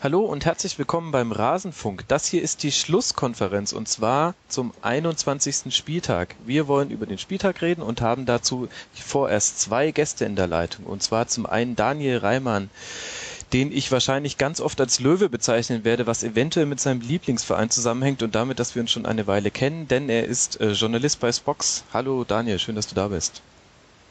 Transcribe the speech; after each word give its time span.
Hallo 0.00 0.20
und 0.20 0.44
herzlich 0.44 0.78
willkommen 0.78 1.10
beim 1.10 1.32
Rasenfunk. 1.32 2.04
Das 2.06 2.28
hier 2.28 2.40
ist 2.40 2.62
die 2.62 2.70
Schlusskonferenz 2.70 3.72
und 3.72 3.88
zwar 3.88 4.36
zum 4.46 4.72
21. 4.80 5.74
Spieltag. 5.74 6.36
Wir 6.46 6.68
wollen 6.68 6.92
über 6.92 7.04
den 7.04 7.18
Spieltag 7.18 7.62
reden 7.62 7.82
und 7.82 8.00
haben 8.00 8.24
dazu 8.24 8.68
vorerst 8.94 9.58
zwei 9.58 9.90
Gäste 9.90 10.24
in 10.24 10.36
der 10.36 10.46
Leitung. 10.46 10.84
Und 10.86 11.02
zwar 11.02 11.26
zum 11.26 11.46
einen 11.46 11.74
Daniel 11.74 12.18
Reimann, 12.18 12.70
den 13.52 13.72
ich 13.72 13.90
wahrscheinlich 13.90 14.38
ganz 14.38 14.60
oft 14.60 14.80
als 14.80 15.00
Löwe 15.00 15.28
bezeichnen 15.28 15.82
werde, 15.82 16.06
was 16.06 16.22
eventuell 16.22 16.66
mit 16.66 16.78
seinem 16.78 17.00
Lieblingsverein 17.00 17.68
zusammenhängt 17.68 18.22
und 18.22 18.36
damit, 18.36 18.60
dass 18.60 18.76
wir 18.76 18.82
uns 18.82 18.92
schon 18.92 19.04
eine 19.04 19.26
Weile 19.26 19.50
kennen, 19.50 19.88
denn 19.88 20.08
er 20.08 20.26
ist 20.26 20.60
äh, 20.60 20.74
Journalist 20.74 21.18
bei 21.18 21.32
Spox. 21.32 21.82
Hallo 21.92 22.22
Daniel, 22.22 22.60
schön, 22.60 22.76
dass 22.76 22.86
du 22.86 22.94
da 22.94 23.08
bist. 23.08 23.42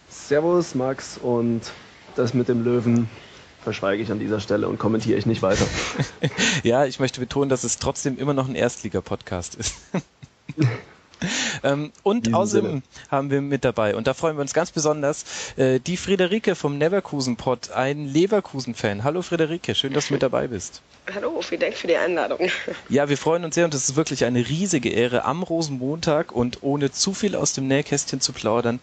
Servus 0.09 0.75
Max 0.75 1.17
und 1.17 1.61
das 2.17 2.33
mit 2.33 2.49
dem 2.49 2.65
Löwen 2.65 3.09
verschweige 3.67 4.01
ich 4.01 4.13
an 4.13 4.19
dieser 4.19 4.39
Stelle 4.39 4.69
und 4.69 4.79
kommentiere 4.79 5.19
ich 5.19 5.25
nicht 5.25 5.41
weiter. 5.41 5.65
ja, 6.63 6.85
ich 6.85 7.01
möchte 7.01 7.19
betonen, 7.19 7.49
dass 7.49 7.65
es 7.65 7.79
trotzdem 7.79 8.17
immer 8.17 8.33
noch 8.33 8.47
ein 8.47 8.55
Erstliga-Podcast 8.55 9.55
ist. 9.55 9.75
ähm, 11.63 11.91
und 12.03 12.33
außerdem 12.33 12.69
Sinne. 12.69 12.81
haben 13.09 13.29
wir 13.29 13.41
mit 13.41 13.65
dabei, 13.65 13.95
und 13.95 14.07
da 14.07 14.13
freuen 14.13 14.37
wir 14.37 14.41
uns 14.41 14.53
ganz 14.53 14.71
besonders, 14.71 15.25
äh, 15.57 15.79
die 15.79 15.97
Friederike 15.97 16.55
vom 16.55 16.77
Neverkusen-Pod, 16.77 17.71
ein 17.71 18.07
Leverkusen-Fan. 18.07 19.03
Hallo 19.03 19.21
Friederike, 19.21 19.75
schön, 19.75 19.93
dass 19.93 20.07
du 20.07 20.13
mit 20.13 20.23
dabei 20.23 20.47
bist. 20.47 20.81
Hallo, 21.13 21.41
vielen 21.41 21.61
Dank 21.61 21.75
für 21.75 21.87
die 21.87 21.95
Einladung. 21.95 22.39
Ja, 22.89 23.07
wir 23.09 23.17
freuen 23.17 23.45
uns 23.45 23.55
sehr 23.55 23.65
und 23.65 23.73
es 23.73 23.89
ist 23.89 23.95
wirklich 23.95 24.25
eine 24.25 24.47
riesige 24.47 24.89
Ehre 24.89 25.23
am 25.25 25.43
Rosenmontag 25.43 26.31
und 26.31 26.63
ohne 26.63 26.91
zu 26.91 27.13
viel 27.13 27.35
aus 27.35 27.53
dem 27.53 27.67
Nähkästchen 27.67 28.21
zu 28.21 28.33
plaudern. 28.33 28.79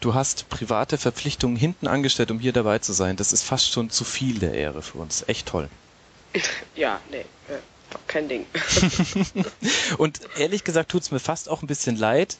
Du 0.00 0.14
hast 0.14 0.48
private 0.48 0.98
Verpflichtungen 0.98 1.56
hinten 1.56 1.86
angestellt, 1.86 2.30
um 2.30 2.40
hier 2.40 2.52
dabei 2.52 2.78
zu 2.78 2.92
sein. 2.92 3.16
Das 3.16 3.32
ist 3.32 3.42
fast 3.42 3.72
schon 3.72 3.90
zu 3.90 4.04
viel 4.04 4.38
der 4.38 4.54
Ehre 4.54 4.82
für 4.82 4.98
uns. 4.98 5.24
Echt 5.28 5.46
toll. 5.46 5.68
Ja, 6.76 7.00
nee, 7.10 7.24
kein 8.06 8.28
Ding. 8.28 8.46
und 9.98 10.20
ehrlich 10.38 10.64
gesagt 10.64 10.90
tut 10.90 11.02
es 11.02 11.10
mir 11.10 11.18
fast 11.20 11.48
auch 11.48 11.62
ein 11.62 11.66
bisschen 11.66 11.96
leid, 11.96 12.38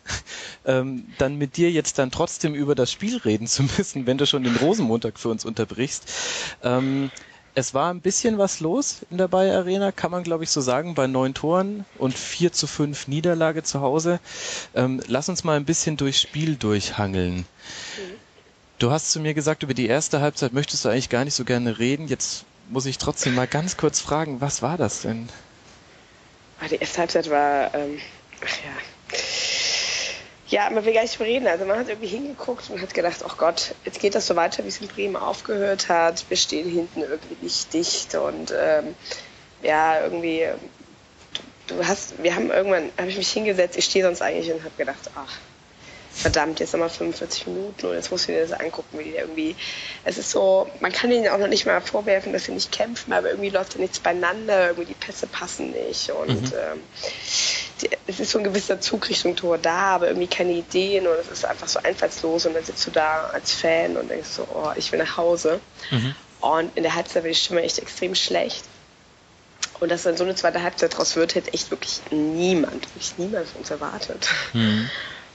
ähm, 0.64 1.06
dann 1.18 1.36
mit 1.36 1.56
dir 1.56 1.70
jetzt 1.70 1.98
dann 1.98 2.10
trotzdem 2.10 2.54
über 2.54 2.74
das 2.74 2.90
Spiel 2.92 3.16
reden 3.18 3.46
zu 3.46 3.62
müssen, 3.78 4.06
wenn 4.06 4.18
du 4.18 4.26
schon 4.26 4.44
den 4.44 4.56
Rosenmontag 4.56 5.18
für 5.18 5.28
uns 5.28 5.44
unterbrichst. 5.44 6.04
Ähm, 6.62 7.10
es 7.54 7.74
war 7.74 7.92
ein 7.92 8.00
bisschen 8.00 8.38
was 8.38 8.60
los 8.60 9.00
in 9.10 9.18
der 9.18 9.26
Bayer 9.28 9.58
Arena, 9.58 9.90
kann 9.92 10.10
man 10.10 10.22
glaube 10.22 10.44
ich 10.44 10.50
so 10.50 10.60
sagen, 10.60 10.94
bei 10.94 11.06
neun 11.06 11.34
Toren 11.34 11.84
und 11.98 12.16
4 12.16 12.52
zu 12.52 12.66
5 12.66 13.08
Niederlage 13.08 13.62
zu 13.62 13.80
Hause. 13.80 14.20
Ähm, 14.74 15.02
lass 15.08 15.28
uns 15.28 15.42
mal 15.44 15.56
ein 15.56 15.64
bisschen 15.64 15.96
durchs 15.96 16.20
Spiel 16.20 16.56
durchhangeln. 16.56 17.38
Mhm. 17.38 17.44
Du 18.78 18.90
hast 18.90 19.10
zu 19.10 19.20
mir 19.20 19.34
gesagt, 19.34 19.62
über 19.62 19.74
die 19.74 19.88
erste 19.88 20.22
Halbzeit 20.22 20.54
möchtest 20.54 20.84
du 20.86 20.88
eigentlich 20.88 21.10
gar 21.10 21.26
nicht 21.26 21.34
so 21.34 21.44
gerne 21.44 21.78
reden. 21.78 22.08
Jetzt 22.08 22.46
muss 22.70 22.86
ich 22.86 22.98
trotzdem 22.98 23.34
mal 23.34 23.46
ganz 23.46 23.76
kurz 23.76 24.00
fragen, 24.00 24.40
was 24.40 24.62
war 24.62 24.78
das 24.78 25.02
denn? 25.02 25.28
Die 26.70 26.76
erste 26.76 26.98
Halbzeit 26.98 27.30
war, 27.30 27.74
ähm, 27.74 27.98
ach 28.44 28.56
ja, 28.64 29.16
ja, 30.50 30.68
man 30.68 30.84
will 30.84 30.92
gar 30.92 31.02
nicht 31.02 31.18
reden. 31.20 31.46
Also 31.46 31.64
man 31.64 31.78
hat 31.78 31.88
irgendwie 31.88 32.08
hingeguckt 32.08 32.70
und 32.70 32.80
hat 32.82 32.92
gedacht, 32.92 33.24
oh 33.24 33.32
Gott, 33.36 33.74
jetzt 33.84 34.00
geht 34.00 34.14
das 34.14 34.26
so 34.26 34.34
weiter, 34.36 34.64
wie 34.64 34.68
es 34.68 34.80
in 34.80 34.88
Bremen 34.88 35.16
aufgehört 35.16 35.88
hat. 35.88 36.24
Wir 36.28 36.36
stehen 36.36 36.68
hinten 36.68 37.02
irgendwie 37.02 37.36
nicht 37.40 37.72
dicht 37.72 38.14
und 38.16 38.52
ähm, 38.56 38.94
ja, 39.62 40.02
irgendwie, 40.02 40.46
du 41.68 41.86
hast, 41.86 42.22
wir 42.22 42.34
haben 42.34 42.50
irgendwann, 42.50 42.90
habe 42.98 43.08
ich 43.08 43.16
mich 43.16 43.30
hingesetzt, 43.30 43.76
ich 43.76 43.84
stehe 43.84 44.04
sonst 44.04 44.22
eigentlich 44.22 44.52
und 44.52 44.60
habe 44.64 44.74
gedacht, 44.76 45.10
ach, 45.14 45.38
verdammt, 46.12 46.60
jetzt 46.60 46.72
nochmal 46.72 46.90
45 46.90 47.46
Minuten 47.46 47.86
und 47.86 47.94
jetzt 47.94 48.10
muss 48.10 48.22
ich 48.22 48.28
mir 48.28 48.46
das 48.46 48.52
angucken, 48.52 48.98
wie 48.98 49.04
die 49.04 49.14
irgendwie, 49.14 49.56
es 50.04 50.18
ist 50.18 50.30
so, 50.30 50.68
man 50.80 50.92
kann 50.92 51.10
ihnen 51.10 51.28
auch 51.28 51.38
noch 51.38 51.48
nicht 51.48 51.66
mal 51.66 51.80
vorwerfen, 51.80 52.32
dass 52.32 52.44
sie 52.44 52.52
nicht 52.52 52.72
kämpfen, 52.72 53.12
aber 53.12 53.30
irgendwie 53.30 53.50
läuft 53.50 53.74
da 53.74 53.78
nichts 53.78 54.00
beieinander, 54.00 54.68
irgendwie 54.68 54.86
die 54.86 54.94
Pässe 54.94 55.26
passen 55.26 55.70
nicht 55.70 56.10
und 56.10 56.52
mhm. 56.52 56.58
ähm, 56.58 56.80
die, 57.80 57.90
es 58.06 58.20
ist 58.20 58.32
so 58.32 58.38
ein 58.38 58.44
gewisser 58.44 58.80
Zug 58.80 59.08
Richtung 59.08 59.36
Tor 59.36 59.58
da, 59.58 59.94
aber 59.94 60.08
irgendwie 60.08 60.26
keine 60.26 60.52
Ideen 60.52 61.06
und 61.06 61.14
es 61.14 61.28
ist 61.28 61.44
einfach 61.44 61.68
so 61.68 61.80
einfallslos 61.80 62.46
und 62.46 62.54
dann 62.54 62.64
sitzt 62.64 62.86
du 62.86 62.90
da 62.90 63.30
als 63.32 63.52
Fan 63.52 63.96
und 63.96 64.10
denkst 64.10 64.28
so, 64.28 64.46
oh, 64.52 64.72
ich 64.76 64.90
will 64.92 64.98
nach 64.98 65.16
Hause. 65.16 65.60
Mhm. 65.90 66.14
Und 66.40 66.76
in 66.76 66.82
der 66.82 66.94
Halbzeit 66.94 67.22
war 67.22 67.28
die 67.28 67.34
Stimme 67.34 67.62
echt 67.62 67.78
extrem 67.78 68.14
schlecht. 68.14 68.64
Und 69.78 69.90
dass 69.90 70.02
dann 70.02 70.16
so 70.16 70.24
eine 70.24 70.34
zweite 70.34 70.62
Halbzeit 70.62 70.96
draus 70.96 71.16
wird, 71.16 71.34
hätte 71.34 71.52
echt 71.52 71.70
wirklich 71.70 72.00
niemand, 72.10 72.82
wirklich 72.82 73.14
niemand 73.16 73.48
von 73.48 73.60
uns 73.60 73.70
erwartet. 73.70 74.28
Mhm. 74.52 74.90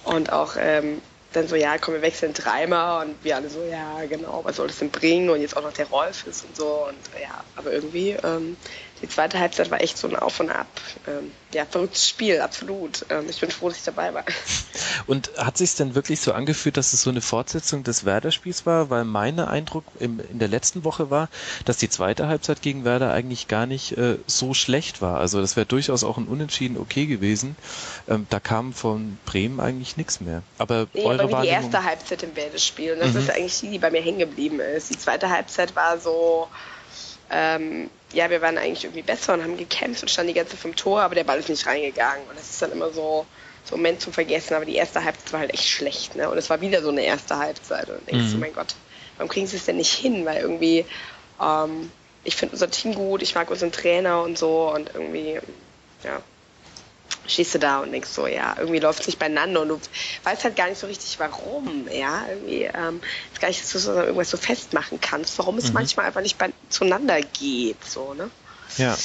Und 0.05 0.31
auch 0.31 0.55
ähm, 0.57 1.01
dann 1.33 1.47
so, 1.47 1.55
ja, 1.55 1.77
komm, 1.77 1.95
wir 1.95 2.01
wechseln 2.01 2.33
dreimal 2.33 3.05
und 3.05 3.23
wir 3.23 3.35
alle 3.35 3.49
so, 3.49 3.63
ja, 3.63 4.05
genau, 4.05 4.41
was 4.43 4.55
soll 4.55 4.67
das 4.67 4.79
denn 4.79 4.89
bringen? 4.89 5.29
Und 5.29 5.41
jetzt 5.41 5.57
auch 5.57 5.63
noch 5.63 5.73
der 5.73 5.87
Rolf 5.87 6.25
ist 6.27 6.45
und 6.45 6.55
so. 6.55 6.85
Und 6.87 6.97
ja, 7.21 7.43
aber 7.55 7.71
irgendwie 7.73 8.11
ähm, 8.23 8.55
die 9.01 9.09
zweite 9.09 9.39
Halbzeit 9.39 9.69
war 9.71 9.81
echt 9.81 9.97
so 9.97 10.07
ein 10.07 10.15
Auf 10.15 10.39
und 10.39 10.49
Ab. 10.49 10.67
Ähm, 11.05 11.31
ja, 11.53 11.65
verrücktes 11.65 12.07
Spiel, 12.07 12.39
absolut. 12.39 13.05
Ähm, 13.09 13.25
ich 13.29 13.39
bin 13.39 13.51
froh, 13.51 13.67
dass 13.67 13.77
ich 13.77 13.83
dabei 13.83 14.13
war. 14.13 14.23
Und 15.07 15.31
hat 15.37 15.57
sich 15.57 15.75
denn 15.75 15.95
wirklich 15.95 16.21
so 16.21 16.31
angefühlt, 16.31 16.77
dass 16.77 16.93
es 16.93 17.01
so 17.01 17.09
eine 17.09 17.21
Fortsetzung 17.21 17.83
des 17.83 18.05
Werder-Spiels 18.05 18.65
war? 18.65 18.89
Weil 18.89 19.03
mein 19.03 19.39
Eindruck 19.39 19.83
im, 19.99 20.19
in 20.31 20.39
der 20.39 20.47
letzten 20.47 20.83
Woche 20.83 21.09
war, 21.09 21.29
dass 21.65 21.77
die 21.77 21.89
zweite 21.89 22.27
Halbzeit 22.27 22.61
gegen 22.61 22.85
Werder 22.85 23.11
eigentlich 23.11 23.47
gar 23.47 23.65
nicht 23.65 23.97
äh, 23.97 24.17
so 24.27 24.53
schlecht 24.53 25.01
war. 25.01 25.19
Also 25.19 25.41
das 25.41 25.55
wäre 25.55 25.65
durchaus 25.65 26.03
auch 26.03 26.17
ein 26.17 26.27
Unentschieden 26.27 26.77
okay 26.77 27.05
gewesen. 27.05 27.55
Ähm, 28.07 28.27
da 28.29 28.39
kam 28.39 28.73
von 28.73 29.17
Bremen 29.25 29.59
eigentlich 29.59 29.97
nichts 29.97 30.21
mehr. 30.21 30.41
Aber 30.57 30.87
nee, 30.93 31.03
eure 31.03 31.29
wie 31.29 31.41
die 31.41 31.47
erste 31.47 31.83
Halbzeit 31.83 32.23
im 32.23 32.35
Werder-Spiel. 32.35 32.93
Und 32.93 32.99
das 33.01 33.13
mhm. 33.13 33.19
ist 33.19 33.29
eigentlich 33.29 33.59
die, 33.59 33.71
die 33.71 33.79
bei 33.79 33.91
mir 33.91 34.01
hängen 34.01 34.19
geblieben 34.19 34.59
ist. 34.59 34.89
Die 34.89 34.97
zweite 34.97 35.29
Halbzeit 35.29 35.75
war 35.75 35.99
so 35.99 36.47
ähm, 37.29 37.89
ja, 38.15 38.29
wir 38.29 38.41
waren 38.41 38.57
eigentlich 38.57 38.85
irgendwie 38.85 39.01
besser 39.03 39.33
und 39.33 39.43
haben 39.43 39.57
gekämpft 39.57 40.01
und 40.01 40.09
standen 40.09 40.29
die 40.29 40.33
ganze 40.33 40.51
Zeit 40.51 40.61
vom 40.61 40.75
Tor, 40.75 41.01
aber 41.01 41.15
der 41.15 41.25
Ball 41.25 41.37
ist 41.37 41.49
nicht 41.49 41.67
reingegangen. 41.67 42.27
Und 42.29 42.39
das 42.39 42.49
ist 42.49 42.61
dann 42.61 42.71
immer 42.71 42.91
so, 42.91 43.25
so 43.65 43.75
ein 43.75 43.79
Moment 43.79 44.01
zum 44.01 44.13
Vergessen. 44.13 44.55
Aber 44.55 44.65
die 44.65 44.75
erste 44.75 45.03
Halbzeit 45.03 45.33
war 45.33 45.41
halt 45.41 45.53
echt 45.53 45.67
schlecht, 45.67 46.15
ne? 46.15 46.29
Und 46.29 46.37
es 46.37 46.49
war 46.49 46.61
wieder 46.61 46.81
so 46.81 46.89
eine 46.89 47.03
erste 47.03 47.37
Halbzeit. 47.37 47.89
Und 47.89 48.07
denkst 48.09 48.29
du, 48.29 48.35
mhm. 48.35 48.39
mein 48.39 48.53
Gott, 48.53 48.73
warum 49.17 49.29
kriegen 49.29 49.47
sie 49.47 49.57
es 49.57 49.65
denn 49.65 49.77
nicht 49.77 49.93
hin? 49.93 50.25
Weil 50.25 50.41
irgendwie, 50.41 50.85
ähm, 51.41 51.91
ich 52.23 52.35
finde 52.37 52.53
unser 52.53 52.71
Team 52.71 52.95
gut, 52.95 53.21
ich 53.21 53.35
mag 53.35 53.51
unseren 53.51 53.73
Trainer 53.73 54.21
und 54.23 54.37
so 54.37 54.71
und 54.73 54.91
irgendwie, 54.95 55.39
ja, 56.03 56.21
stehst 57.27 57.55
du 57.55 57.59
da 57.59 57.79
und 57.79 57.91
denkst 57.91 58.09
so, 58.09 58.27
ja, 58.27 58.55
irgendwie 58.57 58.79
läuft 58.79 59.01
es 59.01 59.07
nicht 59.07 59.19
beieinander 59.19 59.61
und 59.61 59.69
du 59.69 59.79
weißt 60.23 60.43
halt 60.43 60.55
gar 60.55 60.69
nicht 60.69 60.79
so 60.79 60.87
richtig, 60.87 61.17
warum, 61.19 61.87
ja, 61.91 62.25
irgendwie, 62.29 62.63
ähm, 62.63 63.01
ist 63.33 63.41
gar 63.41 63.47
nicht, 63.47 63.61
dass 63.61 63.71
du 63.71 63.79
so 63.79 63.93
irgendwas 63.93 64.29
so 64.29 64.37
festmachen 64.37 64.99
kannst, 65.01 65.37
warum 65.39 65.57
es 65.57 65.67
mhm. 65.67 65.73
manchmal 65.73 66.05
einfach 66.07 66.21
nicht 66.21 66.37
bei, 66.37 66.49
zueinander 66.69 67.21
geht, 67.21 67.83
so, 67.83 68.13
ne? 68.13 68.29
Ja. 68.77 68.97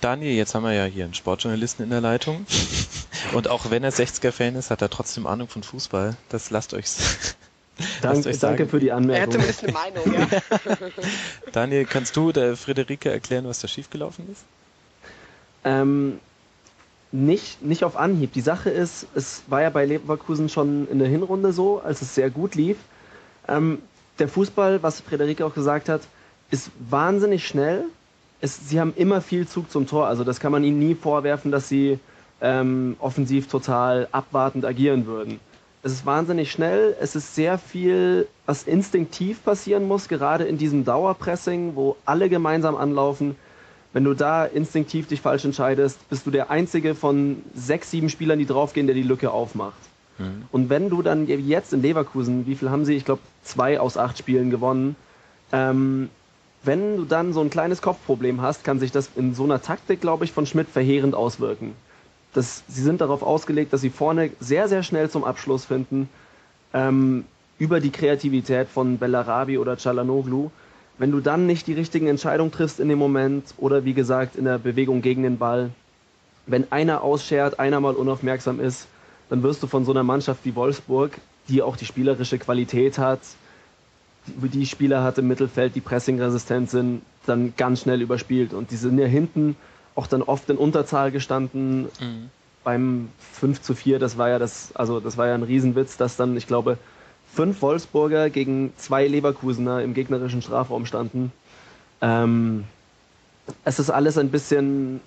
Daniel, 0.00 0.34
jetzt 0.34 0.54
haben 0.54 0.64
wir 0.64 0.72
ja 0.72 0.84
hier 0.84 1.04
einen 1.04 1.14
Sportjournalisten 1.14 1.84
in 1.84 1.90
der 1.90 2.00
Leitung. 2.00 2.44
Und 3.32 3.48
auch 3.48 3.70
wenn 3.70 3.84
er 3.84 3.92
60er-Fan 3.92 4.56
ist, 4.56 4.70
hat 4.70 4.82
er 4.82 4.90
trotzdem 4.90 5.26
Ahnung 5.26 5.48
von 5.48 5.62
Fußball. 5.62 6.16
Das 6.28 6.50
lasst 6.50 6.74
euch 6.74 6.86
Dank, 8.02 8.24
danke 8.40 8.66
für 8.66 8.80
die 8.80 8.92
Anmerkung. 8.92 9.16
Er 9.16 9.22
hat 9.22 9.32
zumindest 9.32 9.64
eine 9.64 9.72
Meinung, 9.72 10.12
ja. 10.12 10.28
Daniel, 11.52 11.84
kannst 11.86 12.16
du 12.16 12.32
der 12.32 12.56
Friederike 12.56 13.10
erklären, 13.10 13.46
was 13.46 13.60
da 13.60 13.68
schiefgelaufen 13.68 14.30
ist? 14.30 14.44
Ähm, 15.64 16.18
nicht, 17.12 17.62
nicht 17.62 17.84
auf 17.84 17.96
Anhieb. 17.96 18.32
Die 18.32 18.40
Sache 18.40 18.70
ist, 18.70 19.06
es 19.14 19.42
war 19.46 19.62
ja 19.62 19.70
bei 19.70 19.84
Leverkusen 19.84 20.48
schon 20.48 20.88
in 20.88 20.98
der 20.98 21.08
Hinrunde 21.08 21.52
so, 21.52 21.80
als 21.80 22.02
es 22.02 22.14
sehr 22.14 22.30
gut 22.30 22.54
lief. 22.54 22.76
Ähm, 23.48 23.80
der 24.18 24.28
Fußball, 24.28 24.82
was 24.82 25.00
Frederike 25.00 25.44
auch 25.44 25.54
gesagt 25.54 25.88
hat, 25.88 26.02
ist 26.52 26.70
wahnsinnig 26.88 27.46
schnell. 27.46 27.86
Es, 28.40 28.68
sie 28.68 28.78
haben 28.78 28.92
immer 28.96 29.20
viel 29.20 29.48
Zug 29.48 29.70
zum 29.70 29.88
Tor. 29.88 30.06
Also 30.06 30.22
das 30.22 30.38
kann 30.38 30.52
man 30.52 30.62
ihnen 30.62 30.78
nie 30.78 30.94
vorwerfen, 30.94 31.50
dass 31.50 31.68
sie 31.68 31.98
ähm, 32.40 32.96
offensiv 33.00 33.48
total 33.48 34.06
abwartend 34.12 34.64
agieren 34.64 35.06
würden. 35.06 35.40
Es 35.82 35.90
ist 35.90 36.06
wahnsinnig 36.06 36.52
schnell. 36.52 36.96
Es 37.00 37.16
ist 37.16 37.34
sehr 37.34 37.58
viel, 37.58 38.28
was 38.46 38.62
instinktiv 38.62 39.42
passieren 39.42 39.88
muss, 39.88 40.06
gerade 40.06 40.44
in 40.44 40.58
diesem 40.58 40.84
Dauerpressing, 40.84 41.74
wo 41.74 41.96
alle 42.04 42.28
gemeinsam 42.28 42.76
anlaufen 42.76 43.34
wenn 43.92 44.04
du 44.04 44.14
da 44.14 44.44
instinktiv 44.44 45.06
dich 45.06 45.20
falsch 45.20 45.44
entscheidest, 45.44 46.08
bist 46.08 46.26
du 46.26 46.30
der 46.30 46.50
einzige 46.50 46.94
von 46.94 47.42
sechs, 47.54 47.90
sieben 47.90 48.08
Spielern, 48.08 48.38
die 48.38 48.46
draufgehen, 48.46 48.86
der 48.86 48.94
die 48.94 49.02
Lücke 49.02 49.30
aufmacht. 49.30 49.80
Mhm. 50.18 50.44
Und 50.50 50.70
wenn 50.70 50.88
du 50.88 51.02
dann 51.02 51.26
jetzt 51.26 51.72
in 51.72 51.82
Leverkusen, 51.82 52.46
wie 52.46 52.54
viel 52.54 52.70
haben 52.70 52.84
sie? 52.84 52.94
Ich 52.94 53.04
glaube, 53.04 53.20
zwei 53.42 53.78
aus 53.78 53.98
acht 53.98 54.16
Spielen 54.18 54.50
gewonnen. 54.50 54.96
Ähm, 55.52 56.08
wenn 56.64 56.96
du 56.96 57.04
dann 57.04 57.32
so 57.32 57.40
ein 57.40 57.50
kleines 57.50 57.82
Kopfproblem 57.82 58.40
hast, 58.40 58.64
kann 58.64 58.78
sich 58.78 58.92
das 58.92 59.10
in 59.16 59.34
so 59.34 59.44
einer 59.44 59.62
Taktik, 59.62 60.00
glaube 60.00 60.24
ich, 60.24 60.32
von 60.32 60.46
Schmidt 60.46 60.68
verheerend 60.68 61.14
auswirken. 61.14 61.74
Das, 62.34 62.62
sie 62.68 62.82
sind 62.82 63.00
darauf 63.00 63.22
ausgelegt, 63.22 63.72
dass 63.72 63.80
sie 63.80 63.90
vorne 63.90 64.30
sehr, 64.40 64.68
sehr 64.68 64.82
schnell 64.82 65.10
zum 65.10 65.24
Abschluss 65.24 65.64
finden, 65.64 66.08
ähm, 66.72 67.24
über 67.58 67.80
die 67.80 67.90
Kreativität 67.90 68.68
von 68.68 68.98
Bellarabi 68.98 69.58
oder 69.58 69.76
Chalanoglu 69.76 70.50
wenn 70.98 71.10
du 71.10 71.20
dann 71.20 71.46
nicht 71.46 71.66
die 71.66 71.72
richtigen 71.72 72.06
Entscheidungen 72.06 72.52
triffst 72.52 72.78
in 72.78 72.88
dem 72.88 72.98
Moment 72.98 73.54
oder 73.58 73.84
wie 73.84 73.94
gesagt 73.94 74.36
in 74.36 74.44
der 74.44 74.58
Bewegung 74.58 75.02
gegen 75.02 75.22
den 75.22 75.38
Ball, 75.38 75.70
wenn 76.46 76.70
einer 76.70 77.02
ausschert, 77.02 77.58
einer 77.58 77.80
mal 77.80 77.94
unaufmerksam 77.94 78.60
ist, 78.60 78.86
dann 79.28 79.42
wirst 79.42 79.62
du 79.62 79.66
von 79.66 79.84
so 79.84 79.92
einer 79.92 80.02
Mannschaft 80.02 80.44
wie 80.44 80.54
Wolfsburg, 80.54 81.18
die 81.48 81.60
auch 81.62 81.76
die 81.76 81.86
spielerische 81.86 82.38
Qualität 82.38 82.98
hat, 82.98 83.20
die 84.26 84.66
Spieler 84.66 85.02
hat 85.02 85.18
im 85.18 85.28
Mittelfeld, 85.28 85.74
die 85.74 85.80
pressingresistent 85.80 86.70
sind, 86.70 87.02
dann 87.26 87.54
ganz 87.56 87.82
schnell 87.82 88.02
überspielt. 88.02 88.54
Und 88.54 88.70
die 88.70 88.76
sind 88.76 88.98
ja 88.98 89.06
hinten 89.06 89.56
auch 89.94 90.06
dann 90.06 90.22
oft 90.22 90.48
in 90.50 90.56
Unterzahl 90.56 91.10
gestanden. 91.10 91.84
Mhm. 92.00 92.30
Beim 92.64 93.08
5 93.32 93.60
zu 93.60 93.74
4, 93.74 93.98
das 93.98 94.18
war 94.18 94.28
ja 94.28 94.38
das, 94.38 94.74
also 94.74 95.00
das 95.00 95.16
war 95.16 95.26
ja 95.26 95.34
ein 95.34 95.42
Riesenwitz, 95.42 95.96
dass 95.96 96.16
dann, 96.16 96.36
ich 96.36 96.46
glaube, 96.46 96.78
fünf 97.34 97.60
Wolfsburger 97.62 98.30
gegen 98.30 98.72
zwei 98.76 99.06
Leverkusener 99.08 99.82
im 99.82 99.94
gegnerischen 99.94 100.42
Strafraum 100.42 100.86
standen. 100.86 101.32
Ähm, 102.00 102.64
es 103.64 103.78
ist 103.78 103.90
alles 103.90 104.18
ein 104.18 104.30
bisschen 104.30 105.00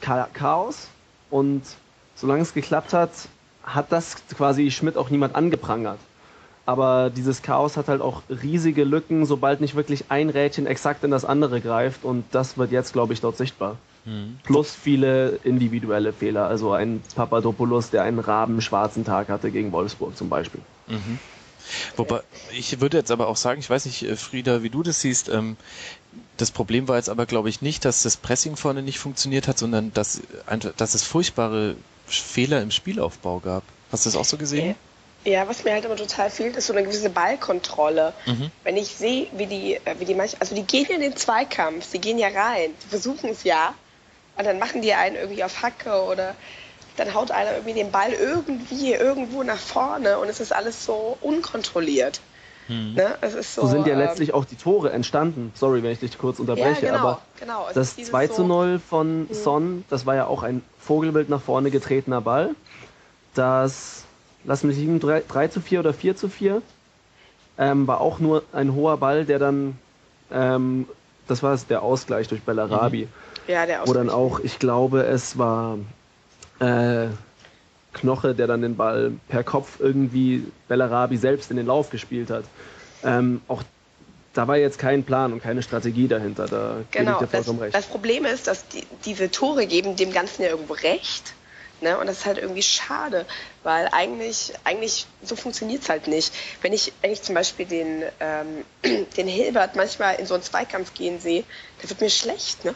Chaos 0.00 0.88
und 1.30 1.62
solange 2.16 2.42
es 2.42 2.54
geklappt 2.54 2.92
hat, 2.92 3.10
hat 3.62 3.92
das 3.92 4.16
quasi 4.36 4.70
Schmidt 4.70 4.96
auch 4.96 5.10
niemand 5.10 5.34
angeprangert. 5.34 5.98
Aber 6.70 7.10
dieses 7.10 7.42
Chaos 7.42 7.76
hat 7.76 7.88
halt 7.88 8.00
auch 8.00 8.22
riesige 8.28 8.84
Lücken, 8.84 9.26
sobald 9.26 9.60
nicht 9.60 9.74
wirklich 9.74 10.04
ein 10.08 10.30
Rädchen 10.30 10.66
exakt 10.66 11.02
in 11.02 11.10
das 11.10 11.24
andere 11.24 11.60
greift. 11.60 12.04
Und 12.04 12.24
das 12.30 12.58
wird 12.58 12.70
jetzt, 12.70 12.92
glaube 12.92 13.12
ich, 13.12 13.20
dort 13.20 13.36
sichtbar. 13.36 13.76
Mhm. 14.04 14.38
Plus 14.44 14.72
viele 14.72 15.40
individuelle 15.42 16.12
Fehler. 16.12 16.46
Also 16.46 16.70
ein 16.70 17.02
Papadopoulos, 17.16 17.90
der 17.90 18.04
einen 18.04 18.20
rabenschwarzen 18.20 19.04
Tag 19.04 19.30
hatte 19.30 19.50
gegen 19.50 19.72
Wolfsburg 19.72 20.16
zum 20.16 20.28
Beispiel. 20.28 20.60
Mhm. 20.86 21.18
Wobei, 21.96 22.20
ich 22.56 22.80
würde 22.80 22.98
jetzt 22.98 23.10
aber 23.10 23.26
auch 23.26 23.36
sagen, 23.36 23.58
ich 23.58 23.68
weiß 23.68 23.86
nicht, 23.86 24.04
äh, 24.04 24.14
Frieda, 24.14 24.62
wie 24.62 24.70
du 24.70 24.84
das 24.84 25.00
siehst, 25.00 25.28
ähm, 25.28 25.56
das 26.36 26.52
Problem 26.52 26.86
war 26.86 26.98
jetzt 26.98 27.08
aber, 27.08 27.26
glaube 27.26 27.48
ich, 27.48 27.62
nicht, 27.62 27.84
dass 27.84 28.04
das 28.04 28.16
Pressing 28.16 28.54
vorne 28.54 28.82
nicht 28.82 29.00
funktioniert 29.00 29.48
hat, 29.48 29.58
sondern 29.58 29.92
dass, 29.92 30.22
dass 30.76 30.94
es 30.94 31.02
furchtbare 31.02 31.74
Fehler 32.06 32.62
im 32.62 32.70
Spielaufbau 32.70 33.40
gab. 33.40 33.64
Hast 33.90 34.06
du 34.06 34.10
das 34.10 34.16
auch 34.16 34.24
so 34.24 34.36
gesehen? 34.36 34.76
Ja, 35.24 35.46
was 35.46 35.64
mir 35.64 35.72
halt 35.72 35.84
immer 35.84 35.96
total 35.96 36.30
fehlt, 36.30 36.56
ist 36.56 36.66
so 36.66 36.72
eine 36.72 36.82
gewisse 36.82 37.10
Ballkontrolle. 37.10 38.14
Mhm. 38.26 38.50
Wenn 38.64 38.76
ich 38.76 38.96
sehe, 38.96 39.26
wie 39.32 39.46
die, 39.46 39.74
äh, 39.76 39.96
wie 39.98 40.06
die 40.06 40.14
manch, 40.14 40.36
also 40.40 40.54
die 40.54 40.62
gehen 40.62 40.86
ja 40.88 40.94
in 40.94 41.02
den 41.02 41.16
Zweikampf, 41.16 41.84
sie 41.84 41.98
gehen 41.98 42.18
ja 42.18 42.28
rein, 42.28 42.70
die 42.82 42.88
versuchen 42.88 43.30
es 43.30 43.44
ja, 43.44 43.74
und 44.36 44.46
dann 44.46 44.58
machen 44.58 44.80
die 44.80 44.94
einen 44.94 45.16
irgendwie 45.16 45.44
auf 45.44 45.62
Hacke 45.62 46.04
oder 46.04 46.34
dann 46.96 47.14
haut 47.14 47.30
einer 47.30 47.52
irgendwie 47.52 47.74
den 47.74 47.90
Ball 47.90 48.12
irgendwie 48.12 48.92
irgendwo 48.92 49.42
nach 49.42 49.58
vorne 49.58 50.18
und 50.18 50.28
es 50.28 50.40
ist 50.40 50.54
alles 50.54 50.84
so 50.84 51.18
unkontrolliert. 51.20 52.20
Hm. 52.66 52.94
Ne? 52.94 53.16
Es 53.20 53.34
ist 53.34 53.54
so, 53.54 53.62
so 53.62 53.68
sind 53.68 53.86
ja 53.86 53.94
ähm, 53.94 53.98
letztlich 53.98 54.32
auch 54.32 54.44
die 54.44 54.56
Tore 54.56 54.92
entstanden. 54.92 55.52
Sorry, 55.54 55.82
wenn 55.82 55.90
ich 55.90 55.98
dich 55.98 56.16
kurz 56.18 56.38
unterbreche, 56.38 56.86
ja, 56.86 56.92
genau, 56.92 56.98
aber 56.98 57.22
genau. 57.38 57.68
das 57.74 57.96
2 57.96 58.28
zu 58.28 58.44
0 58.44 58.80
von 58.80 59.26
hm. 59.28 59.34
Son, 59.34 59.84
das 59.90 60.06
war 60.06 60.14
ja 60.14 60.26
auch 60.26 60.42
ein 60.42 60.62
Vogelbild 60.78 61.28
nach 61.28 61.42
vorne 61.42 61.70
getretener 61.70 62.20
Ball. 62.20 62.54
Das, 63.34 63.99
lass 64.44 64.62
mich 64.62 64.76
liegen, 64.76 65.00
3, 65.00 65.22
3 65.28 65.48
zu 65.48 65.60
4 65.60 65.80
oder 65.80 65.92
4 65.92 66.16
zu 66.16 66.28
4, 66.28 66.62
ähm, 67.58 67.86
war 67.86 68.00
auch 68.00 68.18
nur 68.18 68.42
ein 68.52 68.74
hoher 68.74 68.96
Ball, 68.96 69.24
der 69.24 69.38
dann, 69.38 69.78
ähm, 70.32 70.86
das 71.28 71.42
war 71.42 71.56
der 71.68 71.82
Ausgleich 71.82 72.28
durch 72.28 72.42
Bellarabi. 72.42 73.06
Mhm. 73.06 73.52
Ja, 73.52 73.66
der 73.66 73.82
Ausgleich. 73.82 73.88
Wo 73.88 73.98
dann 73.98 74.10
auch, 74.10 74.40
ich 74.40 74.58
glaube, 74.58 75.02
es 75.02 75.38
war 75.38 75.78
äh, 76.60 77.08
Knoche, 77.92 78.34
der 78.34 78.46
dann 78.46 78.62
den 78.62 78.76
Ball 78.76 79.12
per 79.28 79.42
Kopf 79.44 79.80
irgendwie 79.80 80.44
Bellarabi 80.68 81.16
selbst 81.16 81.50
in 81.50 81.56
den 81.56 81.66
Lauf 81.66 81.90
gespielt 81.90 82.30
hat. 82.30 82.44
Ähm, 83.02 83.40
auch 83.48 83.62
da 84.32 84.46
war 84.46 84.56
jetzt 84.56 84.78
kein 84.78 85.02
Plan 85.02 85.32
und 85.32 85.42
keine 85.42 85.62
Strategie 85.62 86.06
dahinter. 86.06 86.46
Da 86.46 86.76
genau, 86.90 87.18
gebe 87.18 87.24
ich 87.24 87.30
dir 87.30 87.36
vollkommen 87.36 87.58
das, 87.58 87.66
recht. 87.66 87.74
Das 87.74 87.86
Problem 87.86 88.24
ist, 88.24 88.46
dass 88.46 88.66
die, 88.68 88.86
diese 89.04 89.30
Tore 89.30 89.66
geben 89.66 89.96
dem 89.96 90.12
Ganzen 90.12 90.42
ja 90.42 90.50
irgendwo 90.50 90.74
recht. 90.74 91.34
Ne? 91.82 91.98
Und 91.98 92.06
das 92.06 92.18
ist 92.18 92.26
halt 92.26 92.38
irgendwie 92.38 92.62
schade, 92.62 93.26
weil 93.62 93.88
eigentlich, 93.92 94.52
eigentlich 94.64 95.06
so 95.22 95.36
funktioniert 95.36 95.82
es 95.82 95.88
halt 95.88 96.06
nicht. 96.06 96.32
Wenn 96.62 96.72
ich, 96.72 96.92
wenn 97.00 97.10
ich 97.10 97.22
zum 97.22 97.34
Beispiel 97.34 97.66
den, 97.66 98.04
ähm, 98.20 98.64
den 99.16 99.26
Hilbert 99.26 99.76
manchmal 99.76 100.16
in 100.16 100.26
so 100.26 100.34
einen 100.34 100.42
Zweikampf 100.42 100.94
gehen 100.94 101.20
sehe, 101.20 101.44
da 101.80 101.88
wird 101.88 102.00
mir 102.00 102.10
schlecht, 102.10 102.64
ne? 102.64 102.74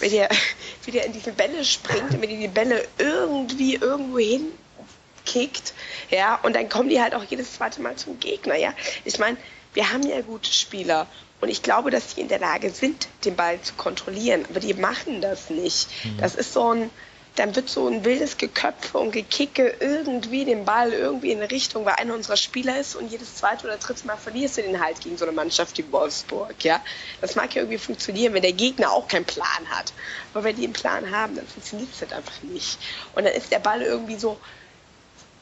Wenn 0.00 0.10
der, 0.10 0.28
wie 0.84 0.90
der 0.90 1.04
in 1.04 1.12
diese 1.12 1.32
Bälle 1.32 1.64
springt 1.64 2.14
und 2.14 2.22
wenn 2.22 2.30
die 2.30 2.38
die 2.38 2.48
Bälle 2.48 2.86
irgendwie 2.98 3.74
irgendwo 3.74 4.18
hinkickt, 4.18 5.74
ja, 6.10 6.36
und 6.42 6.56
dann 6.56 6.68
kommen 6.68 6.88
die 6.88 7.00
halt 7.00 7.14
auch 7.14 7.24
jedes 7.24 7.54
zweite 7.54 7.82
Mal 7.82 7.96
zum 7.96 8.18
Gegner, 8.20 8.56
ja. 8.56 8.72
Ich 9.04 9.18
meine, 9.18 9.36
wir 9.74 9.92
haben 9.92 10.02
ja 10.08 10.20
gute 10.22 10.50
Spieler 10.50 11.06
und 11.40 11.50
ich 11.50 11.62
glaube, 11.62 11.90
dass 11.90 12.14
sie 12.14 12.22
in 12.22 12.28
der 12.28 12.38
Lage 12.38 12.70
sind, 12.70 13.08
den 13.24 13.36
Ball 13.36 13.60
zu 13.60 13.74
kontrollieren, 13.74 14.46
aber 14.48 14.60
die 14.60 14.72
machen 14.74 15.20
das 15.20 15.50
nicht. 15.50 15.88
Mhm. 16.04 16.18
Das 16.18 16.34
ist 16.34 16.54
so 16.54 16.72
ein, 16.72 16.90
dann 17.36 17.54
wird 17.54 17.68
so 17.68 17.86
ein 17.86 18.04
wildes 18.04 18.38
Geköpfe 18.38 18.98
und 18.98 19.12
Gekicke 19.12 19.76
irgendwie 19.80 20.44
den 20.44 20.64
Ball 20.64 20.92
irgendwie 20.92 21.32
in 21.32 21.38
eine 21.38 21.50
Richtung, 21.50 21.84
weil 21.84 21.94
einer 21.94 22.14
unserer 22.14 22.36
Spieler 22.36 22.78
ist 22.80 22.96
und 22.96 23.10
jedes 23.10 23.36
zweite 23.36 23.66
oder 23.66 23.76
dritte 23.76 24.06
Mal 24.06 24.16
verlierst 24.16 24.56
du 24.56 24.62
den 24.62 24.80
halt 24.80 25.00
gegen 25.00 25.18
so 25.18 25.26
eine 25.26 25.34
Mannschaft 25.34 25.76
wie 25.78 25.92
Wolfsburg, 25.92 26.64
ja. 26.64 26.82
Das 27.20 27.36
mag 27.36 27.54
ja 27.54 27.62
irgendwie 27.62 27.78
funktionieren, 27.78 28.32
wenn 28.34 28.42
der 28.42 28.52
Gegner 28.52 28.90
auch 28.90 29.06
keinen 29.06 29.26
Plan 29.26 29.68
hat. 29.70 29.92
Aber 30.32 30.44
wenn 30.44 30.56
die 30.56 30.64
einen 30.64 30.72
Plan 30.72 31.10
haben, 31.10 31.36
dann 31.36 31.46
funktioniert 31.46 31.90
es 31.92 32.00
halt 32.00 32.12
einfach 32.12 32.42
nicht. 32.42 32.78
Und 33.14 33.24
dann 33.24 33.34
ist 33.34 33.52
der 33.52 33.58
Ball 33.58 33.82
irgendwie 33.82 34.16
so 34.16 34.38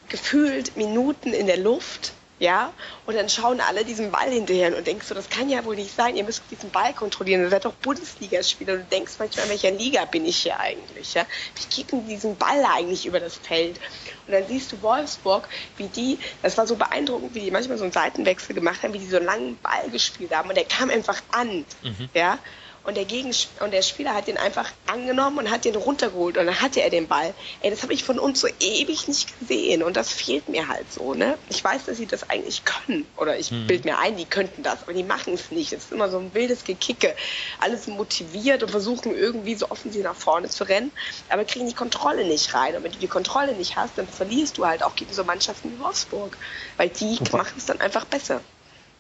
gefühlt 0.08 0.76
Minuten 0.76 1.32
in 1.32 1.46
der 1.46 1.58
Luft 1.58 2.12
ja, 2.40 2.72
und 3.06 3.14
dann 3.14 3.28
schauen 3.28 3.60
alle 3.60 3.84
diesen 3.84 4.10
Ball 4.10 4.28
hinterher 4.28 4.76
und 4.76 4.86
denkst 4.86 5.06
so, 5.06 5.14
das 5.14 5.30
kann 5.30 5.48
ja 5.48 5.64
wohl 5.64 5.76
nicht 5.76 5.94
sein, 5.94 6.16
ihr 6.16 6.24
müsst 6.24 6.42
diesen 6.50 6.70
Ball 6.70 6.92
kontrollieren, 6.92 7.42
ihr 7.42 7.48
seid 7.48 7.64
doch 7.64 7.74
Bundesligaspieler, 7.74 8.78
du 8.78 8.84
denkst 8.84 9.12
manchmal, 9.18 9.44
in 9.44 9.50
welcher 9.50 9.70
Liga 9.70 10.04
bin 10.04 10.24
ich 10.26 10.38
hier 10.38 10.58
eigentlich, 10.58 11.14
ja, 11.14 11.26
wie 11.54 11.74
kicken 11.74 12.08
diesen 12.08 12.36
Ball 12.36 12.64
eigentlich 12.74 13.06
über 13.06 13.20
das 13.20 13.36
Feld? 13.36 13.78
Und 14.26 14.32
dann 14.32 14.46
siehst 14.48 14.72
du 14.72 14.82
Wolfsburg, 14.82 15.48
wie 15.76 15.88
die, 15.88 16.18
das 16.42 16.58
war 16.58 16.66
so 16.66 16.76
beeindruckend, 16.76 17.34
wie 17.34 17.40
die 17.40 17.50
manchmal 17.50 17.78
so 17.78 17.84
einen 17.84 17.92
Seitenwechsel 17.92 18.54
gemacht 18.54 18.82
haben, 18.82 18.94
wie 18.94 18.98
die 18.98 19.06
so 19.06 19.18
einen 19.18 19.26
langen 19.26 19.58
Ball 19.58 19.88
gespielt 19.90 20.34
haben. 20.34 20.48
Und 20.48 20.56
der 20.56 20.64
kam 20.64 20.90
einfach 20.90 21.22
an, 21.30 21.64
mhm. 21.82 22.08
ja, 22.14 22.38
und 22.84 22.96
der, 22.96 23.04
Gegensp 23.04 23.48
und 23.60 23.72
der 23.72 23.82
Spieler 23.82 24.14
hat 24.14 24.26
den 24.26 24.36
einfach 24.36 24.70
angenommen 24.86 25.38
und 25.38 25.50
hat 25.50 25.64
den 25.64 25.74
runtergeholt 25.74 26.36
und 26.36 26.46
dann 26.46 26.60
hatte 26.60 26.82
er 26.82 26.90
den 26.90 27.08
Ball. 27.08 27.34
Ey, 27.62 27.70
das 27.70 27.82
habe 27.82 27.94
ich 27.94 28.04
von 28.04 28.18
uns 28.18 28.40
so 28.40 28.48
ewig 28.60 29.08
nicht 29.08 29.38
gesehen 29.40 29.82
und 29.82 29.96
das 29.96 30.12
fehlt 30.12 30.48
mir 30.48 30.68
halt 30.68 30.92
so, 30.92 31.14
ne? 31.14 31.38
Ich 31.48 31.64
weiß, 31.64 31.86
dass 31.86 31.96
sie 31.96 32.06
das 32.06 32.28
eigentlich 32.28 32.64
können 32.64 33.06
oder 33.16 33.38
ich 33.38 33.50
mhm. 33.50 33.66
bild 33.66 33.84
mir 33.84 33.98
ein, 33.98 34.16
die 34.16 34.26
könnten 34.26 34.62
das, 34.62 34.82
aber 34.82 34.92
die 34.92 35.02
machen 35.02 35.34
es 35.34 35.50
nicht. 35.50 35.72
Es 35.72 35.84
ist 35.84 35.92
immer 35.92 36.10
so 36.10 36.18
ein 36.18 36.34
wildes 36.34 36.64
Gekicke. 36.64 37.14
Alles 37.60 37.86
motiviert 37.86 38.62
und 38.62 38.70
versuchen 38.70 39.14
irgendwie 39.14 39.54
so 39.54 39.70
offensiv 39.70 40.02
nach 40.04 40.14
vorne 40.14 40.48
zu 40.48 40.64
rennen, 40.64 40.92
aber 41.30 41.44
kriegen 41.44 41.66
die 41.66 41.74
Kontrolle 41.74 42.24
nicht 42.24 42.54
rein. 42.54 42.76
Und 42.76 42.84
wenn 42.84 42.92
du 42.92 42.98
die 42.98 43.08
Kontrolle 43.08 43.54
nicht 43.54 43.76
hast, 43.76 43.96
dann 43.96 44.06
verlierst 44.06 44.58
du 44.58 44.66
halt 44.66 44.82
auch 44.82 44.94
gegen 44.94 45.12
so 45.12 45.24
Mannschaften 45.24 45.72
wie 45.72 45.82
Wolfsburg, 45.82 46.36
weil 46.76 46.90
die 46.90 47.18
machen 47.32 47.54
es 47.56 47.66
dann 47.66 47.80
einfach 47.80 48.04
besser. 48.04 48.40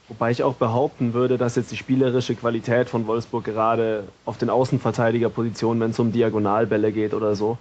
Wobei 0.08 0.30
ich 0.30 0.42
auch 0.42 0.54
behaupten 0.54 1.14
würde, 1.14 1.38
dass 1.38 1.56
jetzt 1.56 1.72
die 1.72 1.78
spielerische 1.78 2.34
Qualität 2.34 2.90
von 2.90 3.06
Wolfsburg 3.06 3.44
gerade 3.44 4.04
auf 4.26 4.36
den 4.36 4.50
Außenverteidigerpositionen, 4.50 5.80
wenn 5.80 5.90
es 5.92 5.98
um 5.98 6.12
Diagonalbälle 6.12 6.92
geht 6.92 7.14
oder 7.14 7.34
so, 7.34 7.56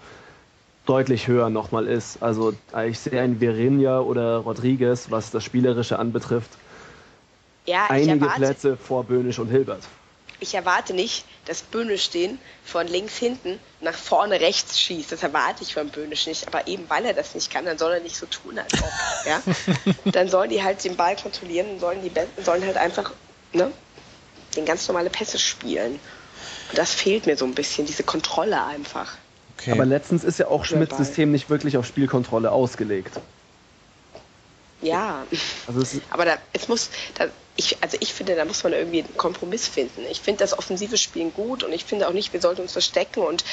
deutlich 0.85 1.27
höher 1.29 1.49
nochmal 1.49 1.87
ist. 1.87 2.21
Also 2.21 2.53
ich 2.85 2.99
sehe 2.99 3.21
einen 3.21 3.39
Virinja 3.39 3.99
oder 4.01 4.37
Rodriguez, 4.39 5.09
was 5.09 5.31
das 5.31 5.43
Spielerische 5.45 5.99
anbetrifft, 5.99 6.51
ja, 7.65 7.85
einige 7.87 8.25
erwarte, 8.25 8.39
Plätze 8.39 8.77
vor 8.77 9.05
Böhnisch 9.05 9.39
und 9.39 9.47
Hilbert 9.47 9.87
ich 10.43 10.53
erwarte 10.53 10.93
nicht, 10.93 11.25
dass 11.45 11.61
Böhnisch 11.61 12.09
den 12.09 12.39
von 12.63 12.87
links 12.87 13.17
hinten 13.17 13.59
nach 13.81 13.95
vorne 13.95 14.39
rechts 14.39 14.79
schießt. 14.79 15.11
Das 15.11 15.23
erwarte 15.23 15.63
ich 15.63 15.73
von 15.73 15.89
Böhnisch 15.89 16.27
nicht. 16.27 16.47
Aber 16.47 16.67
eben 16.67 16.89
weil 16.89 17.05
er 17.05 17.13
das 17.13 17.35
nicht 17.35 17.51
kann, 17.51 17.65
dann 17.65 17.77
soll 17.77 17.93
er 17.93 17.99
nicht 17.99 18.15
so 18.15 18.25
tun, 18.25 18.59
als 18.59 18.73
ob. 18.73 18.89
Ja? 19.25 19.41
dann 20.11 20.27
sollen 20.27 20.49
die 20.49 20.61
halt 20.61 20.83
den 20.83 20.97
Ball 20.97 21.15
kontrollieren 21.15 21.71
und 21.71 21.79
sollen, 21.79 22.01
die 22.01 22.11
sollen 22.43 22.65
halt 22.65 22.75
einfach 22.75 23.13
ne, 23.53 23.71
den 24.55 24.65
ganz 24.65 24.87
normale 24.87 25.09
Pässe 25.09 25.39
spielen. 25.39 25.99
Und 26.69 26.77
das 26.77 26.93
fehlt 26.93 27.25
mir 27.25 27.37
so 27.37 27.45
ein 27.45 27.55
bisschen, 27.55 27.85
diese 27.85 28.03
Kontrolle 28.03 28.63
einfach. 28.63 29.17
Okay. 29.57 29.71
Aber 29.71 29.85
letztens 29.85 30.23
ist 30.23 30.39
ja 30.39 30.47
auch 30.47 30.65
Schmidts 30.65 30.97
System 30.97 31.31
nicht 31.31 31.49
wirklich 31.49 31.77
auf 31.77 31.85
Spielkontrolle 31.85 32.51
ausgelegt. 32.51 33.19
Ja, 34.83 35.25
also 35.67 35.99
aber 36.09 36.25
da, 36.25 36.37
es 36.51 36.67
muss, 36.67 36.89
da, 37.15 37.27
ich, 37.55 37.77
also 37.81 37.97
ich 37.99 38.13
finde, 38.13 38.35
da 38.35 38.45
muss 38.45 38.63
man 38.63 38.73
irgendwie 38.73 39.03
einen 39.03 39.17
Kompromiss 39.17 39.67
finden. 39.67 40.01
Ich 40.09 40.21
finde 40.21 40.39
das 40.39 40.57
offensive 40.57 40.97
Spielen 40.97 41.33
gut 41.33 41.63
und 41.63 41.71
ich 41.71 41.85
finde 41.85 42.07
auch 42.07 42.13
nicht, 42.13 42.33
wir 42.33 42.41
sollten 42.41 42.61
uns 42.61 42.73
verstecken 42.73 43.21
und 43.21 43.45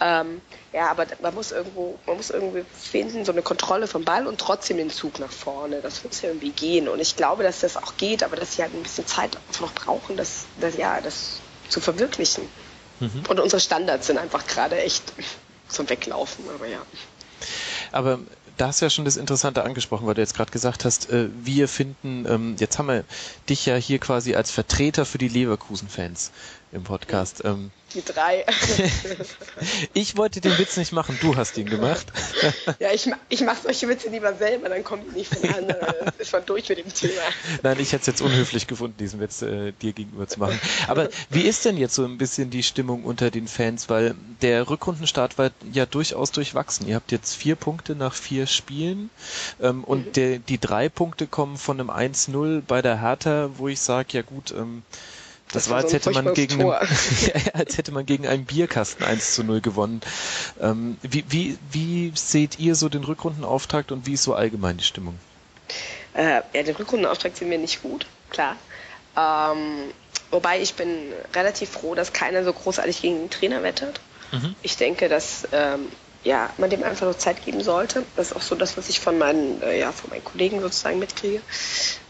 ähm, 0.00 0.40
ja, 0.72 0.90
aber 0.90 1.06
man 1.22 1.34
muss 1.34 1.52
irgendwo, 1.52 1.98
man 2.06 2.18
muss 2.18 2.30
irgendwie 2.30 2.64
finden, 2.72 3.24
so 3.24 3.32
eine 3.32 3.42
Kontrolle 3.42 3.86
vom 3.86 4.04
Ball 4.04 4.26
und 4.26 4.38
trotzdem 4.38 4.76
den 4.76 4.90
Zug 4.90 5.18
nach 5.18 5.32
vorne. 5.32 5.80
Das 5.80 6.04
muss 6.04 6.20
ja 6.20 6.28
irgendwie 6.28 6.50
gehen. 6.50 6.88
Und 6.88 7.00
ich 7.00 7.16
glaube, 7.16 7.42
dass 7.42 7.60
das 7.60 7.76
auch 7.76 7.96
geht, 7.96 8.22
aber 8.22 8.36
dass 8.36 8.54
sie 8.54 8.62
halt 8.62 8.74
ein 8.74 8.82
bisschen 8.82 9.06
Zeit 9.06 9.38
noch 9.60 9.72
brauchen, 9.72 10.16
das, 10.16 10.44
das 10.60 10.76
ja, 10.76 11.00
das 11.00 11.40
zu 11.68 11.80
verwirklichen. 11.80 12.46
Mhm. 13.00 13.24
Und 13.28 13.40
unsere 13.40 13.60
Standards 13.60 14.06
sind 14.06 14.18
einfach 14.18 14.46
gerade 14.46 14.78
echt 14.78 15.02
zum 15.68 15.88
Weglaufen, 15.88 16.44
aber 16.54 16.66
ja. 16.66 16.82
Aber 17.92 18.18
da 18.56 18.68
hast 18.68 18.80
ja 18.80 18.90
schon 18.90 19.04
das 19.04 19.16
Interessante 19.16 19.64
angesprochen, 19.64 20.06
weil 20.06 20.14
du 20.14 20.20
jetzt 20.20 20.34
gerade 20.34 20.50
gesagt 20.50 20.84
hast, 20.84 21.10
äh, 21.10 21.28
wir 21.42 21.68
finden, 21.68 22.24
ähm, 22.28 22.56
jetzt 22.58 22.78
haben 22.78 22.88
wir 22.88 23.04
dich 23.48 23.66
ja 23.66 23.76
hier 23.76 23.98
quasi 23.98 24.34
als 24.34 24.50
Vertreter 24.50 25.04
für 25.04 25.18
die 25.18 25.28
Leverkusen-Fans 25.28 26.32
im 26.76 26.84
Podcast. 26.84 27.42
Ähm, 27.44 27.70
die 27.94 28.04
drei. 28.04 28.44
ich 29.94 30.16
wollte 30.16 30.40
den 30.40 30.56
Witz 30.58 30.76
nicht 30.76 30.92
machen, 30.92 31.18
du 31.22 31.36
hast 31.36 31.56
ihn 31.56 31.66
gemacht. 31.66 32.06
ja, 32.78 32.92
ich, 32.92 33.10
ich 33.28 33.40
mache 33.40 33.62
solche 33.62 33.88
Witze 33.88 34.10
lieber 34.10 34.34
selber, 34.34 34.68
dann 34.68 34.84
kommt 34.84 35.16
nicht 35.16 35.34
von 35.34 35.48
anderen. 35.48 36.12
ist 36.18 36.32
man 36.32 36.44
durch 36.44 36.68
mit 36.68 36.78
dem 36.78 36.92
Thema. 36.92 37.22
Nein, 37.62 37.78
ich 37.80 37.92
hätte 37.92 38.02
es 38.02 38.06
jetzt 38.06 38.20
unhöflich 38.20 38.66
gefunden, 38.66 38.96
diesen 38.98 39.18
Witz 39.20 39.42
äh, 39.42 39.72
dir 39.72 39.92
gegenüber 39.92 40.28
zu 40.28 40.38
machen. 40.38 40.60
Aber 40.88 41.08
wie 41.30 41.42
ist 41.42 41.64
denn 41.64 41.76
jetzt 41.76 41.94
so 41.94 42.04
ein 42.04 42.18
bisschen 42.18 42.50
die 42.50 42.62
Stimmung 42.62 43.04
unter 43.04 43.30
den 43.30 43.48
Fans? 43.48 43.88
Weil 43.88 44.14
der 44.42 44.68
Rückrundenstart 44.68 45.38
war 45.38 45.50
ja 45.72 45.86
durchaus 45.86 46.32
durchwachsen. 46.32 46.86
Ihr 46.86 46.96
habt 46.96 47.12
jetzt 47.12 47.34
vier 47.34 47.56
Punkte 47.56 47.94
nach 47.94 48.14
vier 48.14 48.46
Spielen 48.46 49.10
ähm, 49.60 49.82
und 49.84 50.08
mhm. 50.08 50.12
der, 50.12 50.38
die 50.38 50.58
drei 50.58 50.88
Punkte 50.88 51.26
kommen 51.26 51.56
von 51.56 51.80
einem 51.80 51.90
1-0 51.90 52.62
bei 52.66 52.82
der 52.82 53.00
Hertha, 53.00 53.50
wo 53.56 53.68
ich 53.68 53.80
sage, 53.80 54.08
ja 54.12 54.22
gut, 54.22 54.52
ähm, 54.52 54.82
das, 55.52 55.64
das 55.64 55.70
war, 55.70 55.76
als, 55.78 55.90
so 55.90 55.96
hätte 55.96 56.10
man 56.10 56.34
gegen 56.34 56.60
einen, 56.60 56.70
als 57.52 57.78
hätte 57.78 57.92
man 57.92 58.04
gegen 58.04 58.26
einen 58.26 58.44
Bierkasten 58.44 59.04
1 59.04 59.34
zu 59.34 59.44
0 59.44 59.60
gewonnen. 59.60 60.00
Ähm, 60.60 60.96
wie, 61.02 61.24
wie, 61.28 61.58
wie 61.70 62.12
seht 62.14 62.58
ihr 62.58 62.74
so 62.74 62.88
den 62.88 63.04
Rückrundenauftakt 63.04 63.92
und 63.92 64.06
wie 64.06 64.14
ist 64.14 64.24
so 64.24 64.34
allgemein 64.34 64.76
die 64.76 64.84
Stimmung? 64.84 65.18
Äh, 66.14 66.42
ja, 66.52 66.62
den 66.62 66.74
Rückrundenauftakt 66.74 67.36
sehen 67.36 67.50
wir 67.50 67.58
nicht 67.58 67.82
gut, 67.82 68.06
klar. 68.30 68.56
Ähm, 69.16 69.92
wobei 70.30 70.60
ich 70.60 70.74
bin 70.74 70.88
relativ 71.34 71.70
froh, 71.70 71.94
dass 71.94 72.12
keiner 72.12 72.42
so 72.44 72.52
großartig 72.52 73.02
gegen 73.02 73.16
den 73.16 73.30
Trainer 73.30 73.62
wettert. 73.62 74.00
Mhm. 74.32 74.56
Ich 74.62 74.76
denke, 74.76 75.08
dass 75.08 75.46
ähm, 75.52 75.88
ja, 76.24 76.50
man 76.58 76.70
dem 76.70 76.82
einfach 76.82 77.06
noch 77.06 77.16
Zeit 77.16 77.44
geben 77.44 77.62
sollte. 77.62 78.04
Das 78.16 78.28
ist 78.28 78.36
auch 78.36 78.42
so 78.42 78.56
das, 78.56 78.76
was 78.76 78.88
ich 78.88 78.98
von 78.98 79.16
meinen, 79.16 79.62
äh, 79.62 79.78
ja, 79.78 79.92
von 79.92 80.10
meinen 80.10 80.24
Kollegen 80.24 80.60
sozusagen 80.60 80.98
mitkriege. 80.98 81.40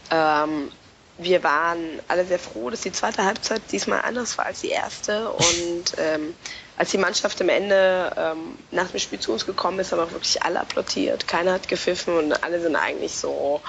Ähm, 0.09 0.71
wir 1.17 1.43
waren 1.43 1.99
alle 2.07 2.25
sehr 2.25 2.39
froh, 2.39 2.69
dass 2.69 2.81
die 2.81 2.91
zweite 2.91 3.23
Halbzeit 3.25 3.61
diesmal 3.71 4.01
anders 4.01 4.37
war 4.37 4.45
als 4.45 4.61
die 4.61 4.69
erste. 4.69 5.31
Und 5.31 5.85
ähm, 5.97 6.35
als 6.77 6.91
die 6.91 6.97
Mannschaft 6.97 7.41
am 7.41 7.49
Ende 7.49 8.13
ähm, 8.15 8.57
nach 8.71 8.89
dem 8.89 8.99
Spiel 8.99 9.19
zu 9.19 9.33
uns 9.33 9.45
gekommen 9.45 9.79
ist, 9.79 9.91
haben 9.91 9.99
auch 9.99 10.11
wirklich 10.11 10.41
alle 10.43 10.59
applaudiert. 10.59 11.27
Keiner 11.27 11.53
hat 11.53 11.67
gepfiffen 11.67 12.15
und 12.15 12.43
alle 12.43 12.61
sind 12.61 12.75
eigentlich 12.75 13.13
so, 13.13 13.61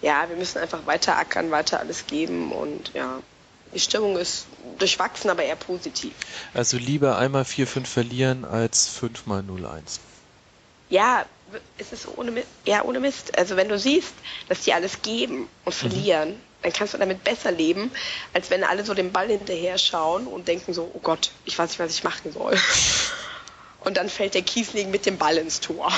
ja, 0.00 0.28
wir 0.28 0.36
müssen 0.36 0.58
einfach 0.58 0.86
weiter 0.86 1.18
ackern, 1.18 1.50
weiter 1.50 1.80
alles 1.80 2.06
geben. 2.06 2.52
Und 2.52 2.92
ja, 2.94 3.20
die 3.74 3.80
Stimmung 3.80 4.16
ist 4.16 4.46
durchwachsen, 4.78 5.28
aber 5.28 5.42
eher 5.42 5.56
positiv. 5.56 6.14
Also 6.54 6.78
lieber 6.78 7.18
einmal 7.18 7.42
4-5 7.42 7.86
verlieren 7.86 8.44
als 8.46 8.88
5 8.88 9.26
mal 9.26 9.40
0-1. 9.42 9.98
Ja, 10.88 11.26
es 11.78 11.92
ist 11.92 12.08
ohne 12.16 12.30
Mist, 12.30 12.48
ja, 12.64 12.82
ohne 12.84 13.00
Mist. 13.00 13.36
Also 13.36 13.56
wenn 13.56 13.68
du 13.68 13.78
siehst, 13.78 14.14
dass 14.48 14.62
die 14.62 14.72
alles 14.72 15.02
geben 15.02 15.48
und 15.64 15.74
mhm. 15.74 15.78
verlieren, 15.78 16.28
mhm 16.30 16.45
dann 16.66 16.72
kannst 16.72 16.94
du 16.94 16.98
damit 16.98 17.22
besser 17.22 17.52
leben, 17.52 17.92
als 18.32 18.50
wenn 18.50 18.64
alle 18.64 18.84
so 18.84 18.92
den 18.92 19.12
Ball 19.12 19.28
hinterher 19.28 19.78
schauen 19.78 20.26
und 20.26 20.48
denken 20.48 20.74
so, 20.74 20.90
oh 20.92 20.98
Gott, 20.98 21.30
ich 21.44 21.56
weiß 21.56 21.70
nicht, 21.70 21.78
was 21.78 21.92
ich 21.92 22.02
machen 22.02 22.32
soll. 22.32 22.56
Und 23.80 23.96
dann 23.98 24.08
fällt 24.08 24.34
der 24.34 24.42
Kiesling 24.42 24.90
mit 24.90 25.06
dem 25.06 25.16
Ball 25.16 25.36
ins 25.36 25.60
Tor. 25.60 25.92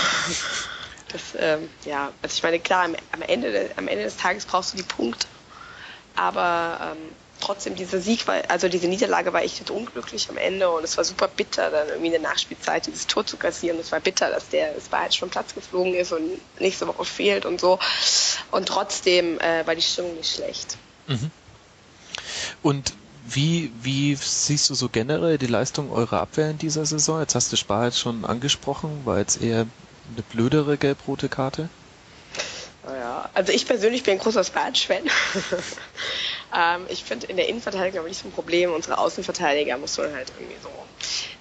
Das, 1.11 1.23
ähm, 1.39 1.71
ja, 1.87 2.13
also 2.21 2.35
ich 2.37 2.43
meine, 2.43 2.61
klar, 2.61 2.85
am, 2.85 2.95
am, 3.13 3.23
Ende, 3.23 3.71
am 3.77 3.89
Ende 3.89 4.05
des 4.05 4.19
Tages 4.19 4.45
brauchst 4.45 4.75
du 4.75 4.77
die 4.77 4.83
Punkte, 4.83 5.27
aber 6.15 6.93
ähm, 6.93 6.99
trotzdem 7.40 7.75
dieser 7.75 8.00
Sieg 8.00 8.26
war, 8.26 8.42
also 8.49 8.68
diese 8.68 8.88
Niederlage 8.88 9.33
war 9.33 9.42
echt 9.42 9.71
unglücklich 9.71 10.28
am 10.28 10.37
Ende 10.37 10.71
und 10.71 10.85
es 10.85 10.97
war 10.97 11.04
super 11.04 11.28
bitter, 11.28 11.71
dann 11.71 11.88
irgendwie 11.88 12.07
in 12.07 12.12
der 12.12 12.21
Nachspielzeit 12.21 12.87
dieses 12.87 13.07
Tor 13.07 13.26
zu 13.26 13.37
kassieren. 13.37 13.78
Es 13.78 13.92
war 13.92 14.00
bitter, 14.00 14.30
dass 14.30 14.49
der 14.49 14.75
halt 14.92 15.14
schon 15.14 15.30
Platz 15.30 15.54
geflogen 15.54 15.95
ist 15.95 16.12
und 16.12 16.40
nächste 16.59 16.87
Woche 16.87 17.04
fehlt 17.04 17.47
und 17.47 17.61
so. 17.61 17.78
Und 18.50 18.66
trotzdem 18.66 19.38
äh, 19.40 19.66
war 19.66 19.75
die 19.75 19.83
Stimmung 19.83 20.16
nicht 20.16 20.35
schlecht. 20.35 20.76
Mhm. 21.07 21.30
Und 22.62 22.92
wie, 23.26 23.71
wie 23.83 24.14
siehst 24.14 24.71
du 24.71 24.75
so 24.75 24.88
generell 24.88 25.38
die 25.38 25.47
Leistung 25.47 25.92
eurer 25.92 26.21
Abwehr 26.21 26.50
in 26.50 26.59
dieser 26.59 26.87
Saison? 26.87 27.21
Jetzt 27.21 27.35
hast 27.35 27.52
du 27.52 27.57
Spar 27.57 27.87
jetzt 27.87 27.99
schon 27.99 28.25
angesprochen, 28.25 29.02
war 29.04 29.18
jetzt 29.18 29.42
eher 29.42 29.66
eine 30.12 30.23
blödere 30.30 30.78
gelb-rote 30.78 31.28
Karte? 31.28 31.68
Ja, 32.87 33.28
also 33.35 33.52
ich 33.52 33.66
persönlich 33.66 34.02
bin 34.02 34.14
ein 34.14 34.18
großer 34.18 34.45
Sparge-Fan. 34.45 35.02
Ähm, 36.55 36.87
ich 36.88 37.05
finde 37.05 37.26
in 37.26 37.37
der 37.37 37.49
Innenverteidigung 37.49 38.00
aber 38.00 38.09
nicht 38.09 38.21
so 38.21 38.28
ein 38.28 38.33
Problem. 38.33 38.73
Unsere 38.73 38.99
Außenverteidiger 38.99 39.76
muss 39.78 39.99
man 39.99 40.12
halt 40.12 40.33
irgendwie 40.38 40.59
so. 40.62 40.71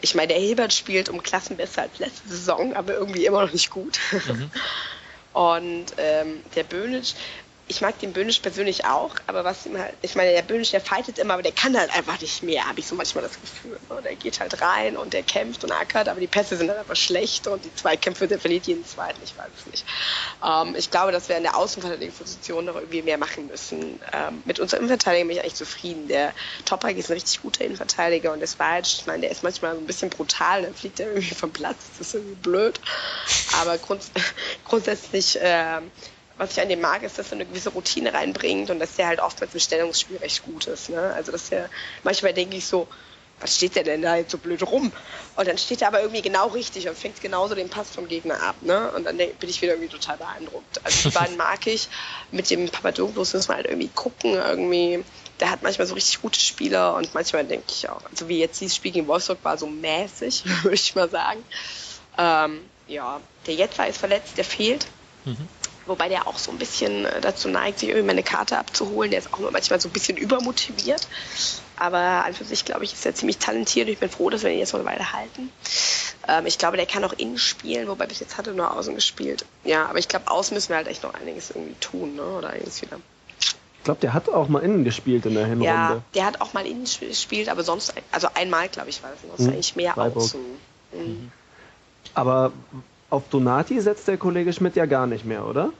Ich 0.01 0.15
meine, 0.15 0.29
der 0.29 0.39
Hilbert 0.39 0.73
spielt 0.73 1.09
um 1.09 1.23
Klassen 1.23 1.57
besser 1.57 1.83
als 1.83 1.99
letzte 1.99 2.27
Saison, 2.27 2.73
aber 2.73 2.93
irgendwie 2.93 3.25
immer 3.25 3.45
noch 3.45 3.53
nicht 3.53 3.69
gut. 3.69 3.99
Mhm. 4.11 4.51
Und 5.33 5.93
ähm, 5.97 6.41
der 6.55 6.63
Böhnisch, 6.63 7.13
ich 7.69 7.81
mag 7.81 7.99
den 7.99 8.13
Böhnisch 8.13 8.39
persönlich 8.39 8.85
auch, 8.85 9.15
aber 9.27 9.43
was 9.43 9.65
ihm 9.65 9.77
halt, 9.77 9.93
ich 10.01 10.15
meine, 10.15 10.31
der 10.31 10.41
Böhnisch, 10.41 10.71
der 10.71 10.79
fightet 10.79 11.19
immer, 11.19 11.33
aber 11.33 11.43
der 11.43 11.51
kann 11.51 11.77
halt 11.77 11.93
einfach 11.93 12.19
nicht 12.21 12.41
mehr, 12.41 12.65
habe 12.65 12.79
ich 12.79 12.87
so 12.87 12.95
manchmal 12.95 13.23
das 13.23 13.39
Gefühl. 13.41 13.77
Ne? 13.89 14.01
Der 14.01 14.15
geht 14.15 14.39
halt 14.39 14.61
rein 14.61 14.95
und 14.95 15.13
der 15.13 15.23
kämpft 15.23 15.65
und 15.65 15.71
ackert, 15.73 16.07
aber 16.07 16.21
die 16.21 16.27
Pässe 16.27 16.55
sind 16.55 16.69
halt 16.69 16.79
einfach 16.79 16.95
schlecht 16.95 17.45
und 17.47 17.65
die 17.65 17.75
Zweikämpfe, 17.75 18.27
der 18.27 18.39
verliert 18.39 18.67
jeden 18.67 18.85
zweiten, 18.85 19.19
ich 19.21 19.37
weiß 19.37 19.49
es 19.57 19.65
nicht. 19.65 19.85
Ähm, 20.43 20.75
ich 20.77 20.89
glaube, 20.91 21.11
dass 21.11 21.27
wir 21.27 21.35
in 21.35 21.43
der 21.43 21.57
Außenverteidigungsposition 21.57 22.63
noch 22.63 22.75
irgendwie 22.75 23.01
mehr 23.01 23.17
machen 23.17 23.47
müssen. 23.47 23.99
Ähm, 24.13 24.41
mit 24.45 24.59
unserer 24.59 24.79
Innenverteidigung 24.79 25.27
bin 25.27 25.37
ich 25.37 25.43
eigentlich 25.43 25.55
zufrieden. 25.55 26.07
Der 26.07 26.33
Toprak 26.63 26.95
ist 26.95 27.09
ein 27.09 27.13
richtig 27.13 27.41
guter 27.41 27.65
Innenverteidiger 27.65 28.31
und 28.31 28.39
der 28.39 28.47
Schweiz, 28.47 28.95
ich 28.99 29.07
meine, 29.07 29.21
der 29.21 29.31
ist 29.31 29.43
manchmal 29.43 29.75
so 29.75 29.81
ein 29.81 29.87
bisschen 29.87 30.09
brutal, 30.09 30.61
dann 30.61 30.73
fliegt 30.73 31.01
er 31.01 31.07
irgendwie 31.07 31.35
vom 31.35 31.51
Platz, 31.51 31.77
das 31.97 32.07
ist 32.07 32.13
irgendwie 32.13 32.35
blöd. 32.35 32.79
Aber 33.59 33.77
grunds 33.77 34.09
grundsätzlich, 34.63 35.41
äh, 35.41 35.81
was 36.37 36.51
ich 36.51 36.61
an 36.61 36.69
dem 36.69 36.81
mag, 36.81 37.03
ist, 37.03 37.17
dass 37.17 37.27
er 37.31 37.33
eine 37.33 37.45
gewisse 37.45 37.69
Routine 37.69 38.13
reinbringt 38.13 38.69
und 38.69 38.79
dass 38.79 38.95
der 38.95 39.07
halt 39.07 39.19
oftmals 39.19 39.53
im 39.53 39.59
Stellungsspiel 39.59 40.17
recht 40.17 40.43
gut 40.43 40.67
ist. 40.67 40.89
Ne? 40.89 41.13
Also 41.15 41.31
dass 41.31 41.49
der, 41.49 41.69
manchmal 42.03 42.33
denke 42.33 42.57
ich 42.57 42.65
so, 42.65 42.87
was 43.39 43.55
steht 43.55 43.75
der 43.75 43.83
denn 43.83 44.01
da 44.01 44.15
jetzt 44.15 44.31
so 44.31 44.37
blöd 44.37 44.63
rum? 44.63 44.91
Und 45.35 45.47
dann 45.47 45.57
steht 45.57 45.81
er 45.81 45.89
aber 45.89 46.01
irgendwie 46.01 46.23
genau 46.23 46.47
richtig 46.47 46.89
und 46.89 46.97
fängt 46.97 47.21
genauso 47.21 47.53
den 47.53 47.69
Pass 47.69 47.91
vom 47.91 48.07
Gegner 48.07 48.41
ab. 48.41 48.55
Ne? 48.61 48.91
Und 48.91 49.03
dann 49.03 49.17
bin 49.17 49.49
ich 49.49 49.61
wieder 49.61 49.73
irgendwie 49.73 49.91
total 49.91 50.17
beeindruckt. 50.17 50.83
Also 50.83 51.09
die 51.09 51.15
beiden 51.15 51.37
mag 51.37 51.65
ich. 51.67 51.87
Mit 52.31 52.49
dem 52.49 52.67
Papadopoulos 52.67 53.33
müssen 53.33 53.49
wir 53.49 53.55
halt 53.55 53.67
irgendwie 53.67 53.89
gucken. 53.89 54.33
Irgendwie, 54.33 55.03
der 55.39 55.51
hat 55.51 55.61
manchmal 55.61 55.85
so 55.85 55.93
richtig 55.93 56.21
gute 56.21 56.39
Spieler 56.39 56.95
und 56.95 57.13
manchmal 57.13 57.45
denke 57.45 57.67
ich 57.69 57.87
auch, 57.89 58.01
also 58.09 58.27
wie 58.27 58.39
jetzt 58.39 58.59
dieses 58.59 58.75
Spiel 58.75 58.91
gegen 58.91 59.07
Wolfsburg 59.07 59.39
war 59.43 59.57
so 59.57 59.67
mäßig, 59.67 60.43
würde 60.63 60.75
ich 60.75 60.95
mal 60.95 61.09
sagen. 61.09 61.43
Ähm, 62.17 62.61
ja, 62.87 63.21
der 63.45 63.53
Jetzer 63.53 63.87
ist 63.87 63.97
verletzt, 63.97 64.37
der 64.37 64.45
fehlt. 64.45 64.87
Mhm 65.25 65.47
wobei 65.87 66.09
der 66.09 66.27
auch 66.27 66.37
so 66.37 66.51
ein 66.51 66.57
bisschen 66.57 67.05
äh, 67.05 67.21
dazu 67.21 67.49
neigt, 67.49 67.79
sich 67.79 67.89
irgendwie 67.89 68.07
meine 68.07 68.23
Karte 68.23 68.57
abzuholen. 68.57 69.11
Der 69.11 69.19
ist 69.19 69.33
auch 69.33 69.39
manchmal 69.51 69.79
so 69.79 69.89
ein 69.89 69.93
bisschen 69.93 70.17
übermotiviert. 70.17 71.07
Aber 71.77 72.25
an 72.25 72.33
für 72.33 72.43
sich, 72.43 72.65
glaube 72.65 72.83
ich, 72.83 72.93
ist 72.93 73.05
er 73.05 73.13
ziemlich 73.13 73.37
talentiert. 73.37 73.87
Ich 73.87 73.99
bin 73.99 74.09
froh, 74.09 74.29
dass 74.29 74.43
wir 74.43 74.51
ihn 74.51 74.59
jetzt 74.59 74.73
noch 74.73 74.79
eine 74.79 74.89
Weile 74.89 75.13
halten. 75.13 75.51
Ähm, 76.27 76.45
ich 76.45 76.57
glaube, 76.57 76.77
der 76.77 76.85
kann 76.85 77.03
auch 77.03 77.13
innen 77.13 77.37
spielen, 77.37 77.87
wobei 77.87 78.07
bis 78.07 78.19
jetzt 78.19 78.37
hat 78.37 78.47
er 78.47 78.53
nur 78.53 78.75
außen 78.75 78.95
gespielt. 78.95 79.45
Ja, 79.63 79.85
aber 79.85 79.99
ich 79.99 80.07
glaube, 80.07 80.29
außen 80.29 80.55
müssen 80.55 80.69
wir 80.69 80.77
halt 80.77 80.87
echt 80.87 81.03
noch 81.03 81.13
einiges 81.13 81.51
irgendwie 81.51 81.75
tun, 81.79 82.15
ne? 82.15 82.23
oder 82.23 82.49
einiges 82.49 82.81
wieder. 82.81 82.99
Ich 83.39 83.83
glaube, 83.83 84.01
der 84.01 84.13
hat 84.13 84.27
auch 84.27 84.49
mal 84.49 84.59
innen 84.59 84.83
gespielt 84.83 85.25
in 85.25 85.35
der 85.35 85.45
Hinrunde. 85.45 85.65
Ja, 85.65 86.01
der 86.13 86.25
hat 86.25 86.41
auch 86.41 86.53
mal 86.53 86.65
innen 86.65 86.83
gespielt, 86.83 87.47
aber 87.47 87.63
sonst, 87.63 87.93
also 88.11 88.27
einmal, 88.33 88.67
glaube 88.67 88.89
ich, 88.89 89.01
war 89.01 89.11
das. 89.11 89.21
Sonst 89.21 89.47
hm, 89.47 89.53
eigentlich 89.53 89.75
mehr 89.77 89.93
Freiburg. 89.93 90.23
außen. 90.23 90.41
Mhm. 90.91 91.31
Aber 92.13 92.51
auf 93.09 93.23
Donati 93.29 93.79
setzt 93.79 94.07
der 94.07 94.17
Kollege 94.17 94.53
Schmidt 94.53 94.75
ja 94.75 94.85
gar 94.85 95.07
nicht 95.07 95.25
mehr, 95.25 95.45
oder? 95.45 95.71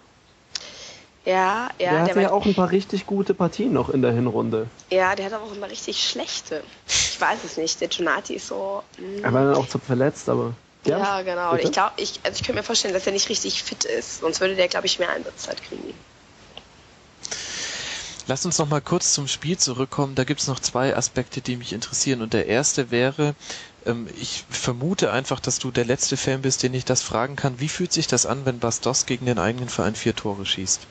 Ja, 1.25 1.69
ja. 1.77 1.91
Der 1.91 2.01
hatte 2.03 2.13
der 2.13 2.24
ja 2.24 2.31
auch 2.31 2.46
ein 2.46 2.55
paar 2.55 2.72
richtig 2.72 3.05
gute 3.05 3.34
Partien 3.34 3.74
noch 3.74 3.89
in 3.89 4.01
der 4.01 4.13
Hinrunde. 4.13 4.67
Ja, 4.89 5.13
der 5.13 5.25
hat 5.25 5.34
aber 5.34 5.43
auch 5.43 5.53
immer 5.53 5.69
richtig 5.69 6.07
schlechte. 6.07 6.63
Ich 6.88 7.19
weiß 7.19 7.39
es 7.43 7.57
nicht. 7.57 7.81
Der 7.81 7.89
Donati 7.89 8.36
ist 8.36 8.48
so. 8.48 8.81
Mh. 8.98 9.24
Er 9.24 9.34
war 9.34 9.43
dann 9.43 9.55
auch 9.55 9.67
zu 9.67 9.77
verletzt, 9.77 10.29
aber. 10.29 10.53
Ja, 10.86 11.00
ja 11.00 11.22
genau. 11.24 11.51
Bitte? 11.51 11.65
Ich 11.65 11.72
glaube, 11.74 11.91
ich, 11.98 12.22
also 12.24 12.38
ich 12.38 12.43
könnte 12.43 12.62
mir 12.62 12.63
vorstellen, 12.63 12.93
dass 12.93 13.05
er 13.05 13.12
nicht 13.12 13.27
richtig 13.27 13.62
fit 13.62 13.84
ist. 13.84 14.22
Sonst 14.22 14.39
würde 14.39 14.55
der, 14.55 14.69
glaube 14.69 14.86
ich, 14.86 15.00
mehr 15.00 15.10
Einsatzzeit 15.10 15.62
kriegen. 15.62 15.93
Lass 18.27 18.46
uns 18.46 18.57
noch 18.57 18.69
mal 18.69 18.81
kurz 18.81 19.13
zum 19.13 19.27
Spiel 19.27 19.57
zurückkommen. 19.57 20.15
Da 20.15 20.24
gibt 20.24 20.39
es 20.39 20.48
noch 20.48 20.62
zwei 20.62 20.96
Aspekte, 20.96 21.41
die 21.41 21.57
mich 21.57 21.74
interessieren. 21.74 22.22
Und 22.22 22.34
der 22.34 22.46
erste 22.46 22.89
wäre, 22.89 23.36
ähm, 23.88 24.08
ich 24.20 24.46
vermute 24.50 25.12
einfach, 25.12 25.39
dass 25.39 25.60
du 25.60 25.72
der 25.72 25.86
letzte 25.86 26.17
Fan 26.17 26.41
bist, 26.41 26.63
den 26.63 26.74
ich 26.74 26.86
das 26.86 27.01
fragen 27.01 27.36
kann. 27.36 27.60
Wie 27.60 27.70
fühlt 27.70 27.94
sich 27.94 28.08
das 28.08 28.25
an, 28.25 28.46
wenn 28.46 28.60
Bastos 28.60 29.06
gegen 29.06 29.25
den 29.25 29.39
eigenen 29.39 29.70
Verein 29.70 29.96
vier 29.96 30.15
Tore 30.15 30.46
schießt? 30.46 30.82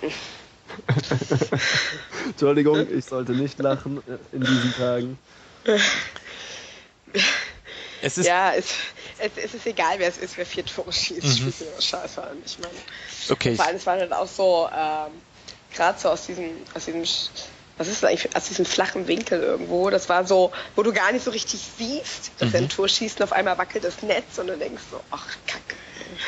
Entschuldigung, 2.26 2.86
ich 2.90 3.04
sollte 3.04 3.32
nicht 3.32 3.58
lachen 3.58 4.02
in 4.32 4.40
diesen 4.40 4.74
Tagen. 4.74 5.18
Es 8.00 8.16
ist 8.18 8.26
ja, 8.26 8.54
es, 8.54 8.66
es, 9.18 9.32
es, 9.36 9.54
ist 9.54 9.66
egal, 9.66 9.98
wer 9.98 10.08
es 10.08 10.18
ist, 10.18 10.36
wer 10.36 10.46
vier 10.46 10.64
Tore 10.64 10.92
schießt. 10.92 11.40
Mhm. 11.40 11.46
Mir 11.46 11.82
scheiße 11.82 12.22
an. 12.22 12.36
Ich 12.44 12.58
meine, 12.58 12.74
okay. 13.28 13.56
vor 13.56 13.66
allem, 13.66 13.76
es 13.76 13.86
war 13.86 13.96
dann 13.96 14.12
auch 14.12 14.28
so, 14.28 14.68
ähm, 14.72 15.12
gerade 15.74 15.98
so 15.98 16.10
aus 16.10 16.26
diesem, 16.26 16.50
aus 16.74 16.84
diesem, 16.84 17.02
was 17.78 17.88
ist 17.88 18.02
das 18.02 18.10
eigentlich, 18.10 18.36
aus 18.36 18.48
diesem 18.48 18.66
flachen 18.66 19.06
Winkel 19.06 19.40
irgendwo. 19.40 19.88
Das 19.90 20.08
war 20.08 20.26
so, 20.26 20.52
wo 20.76 20.82
du 20.82 20.92
gar 20.92 21.12
nicht 21.12 21.24
so 21.24 21.30
richtig 21.30 21.60
siehst, 21.78 22.32
dass 22.38 22.50
mhm. 22.50 22.54
er 22.54 22.60
ein 22.62 22.68
Tor 22.68 22.88
schießt 22.88 23.20
und 23.20 23.24
auf 23.24 23.32
einmal 23.32 23.56
wackelt 23.56 23.84
das 23.84 24.02
Netz 24.02 24.38
und 24.38 24.48
du 24.48 24.56
denkst 24.56 24.82
so, 24.90 25.00
ach, 25.10 25.26
kacke. 25.46 25.76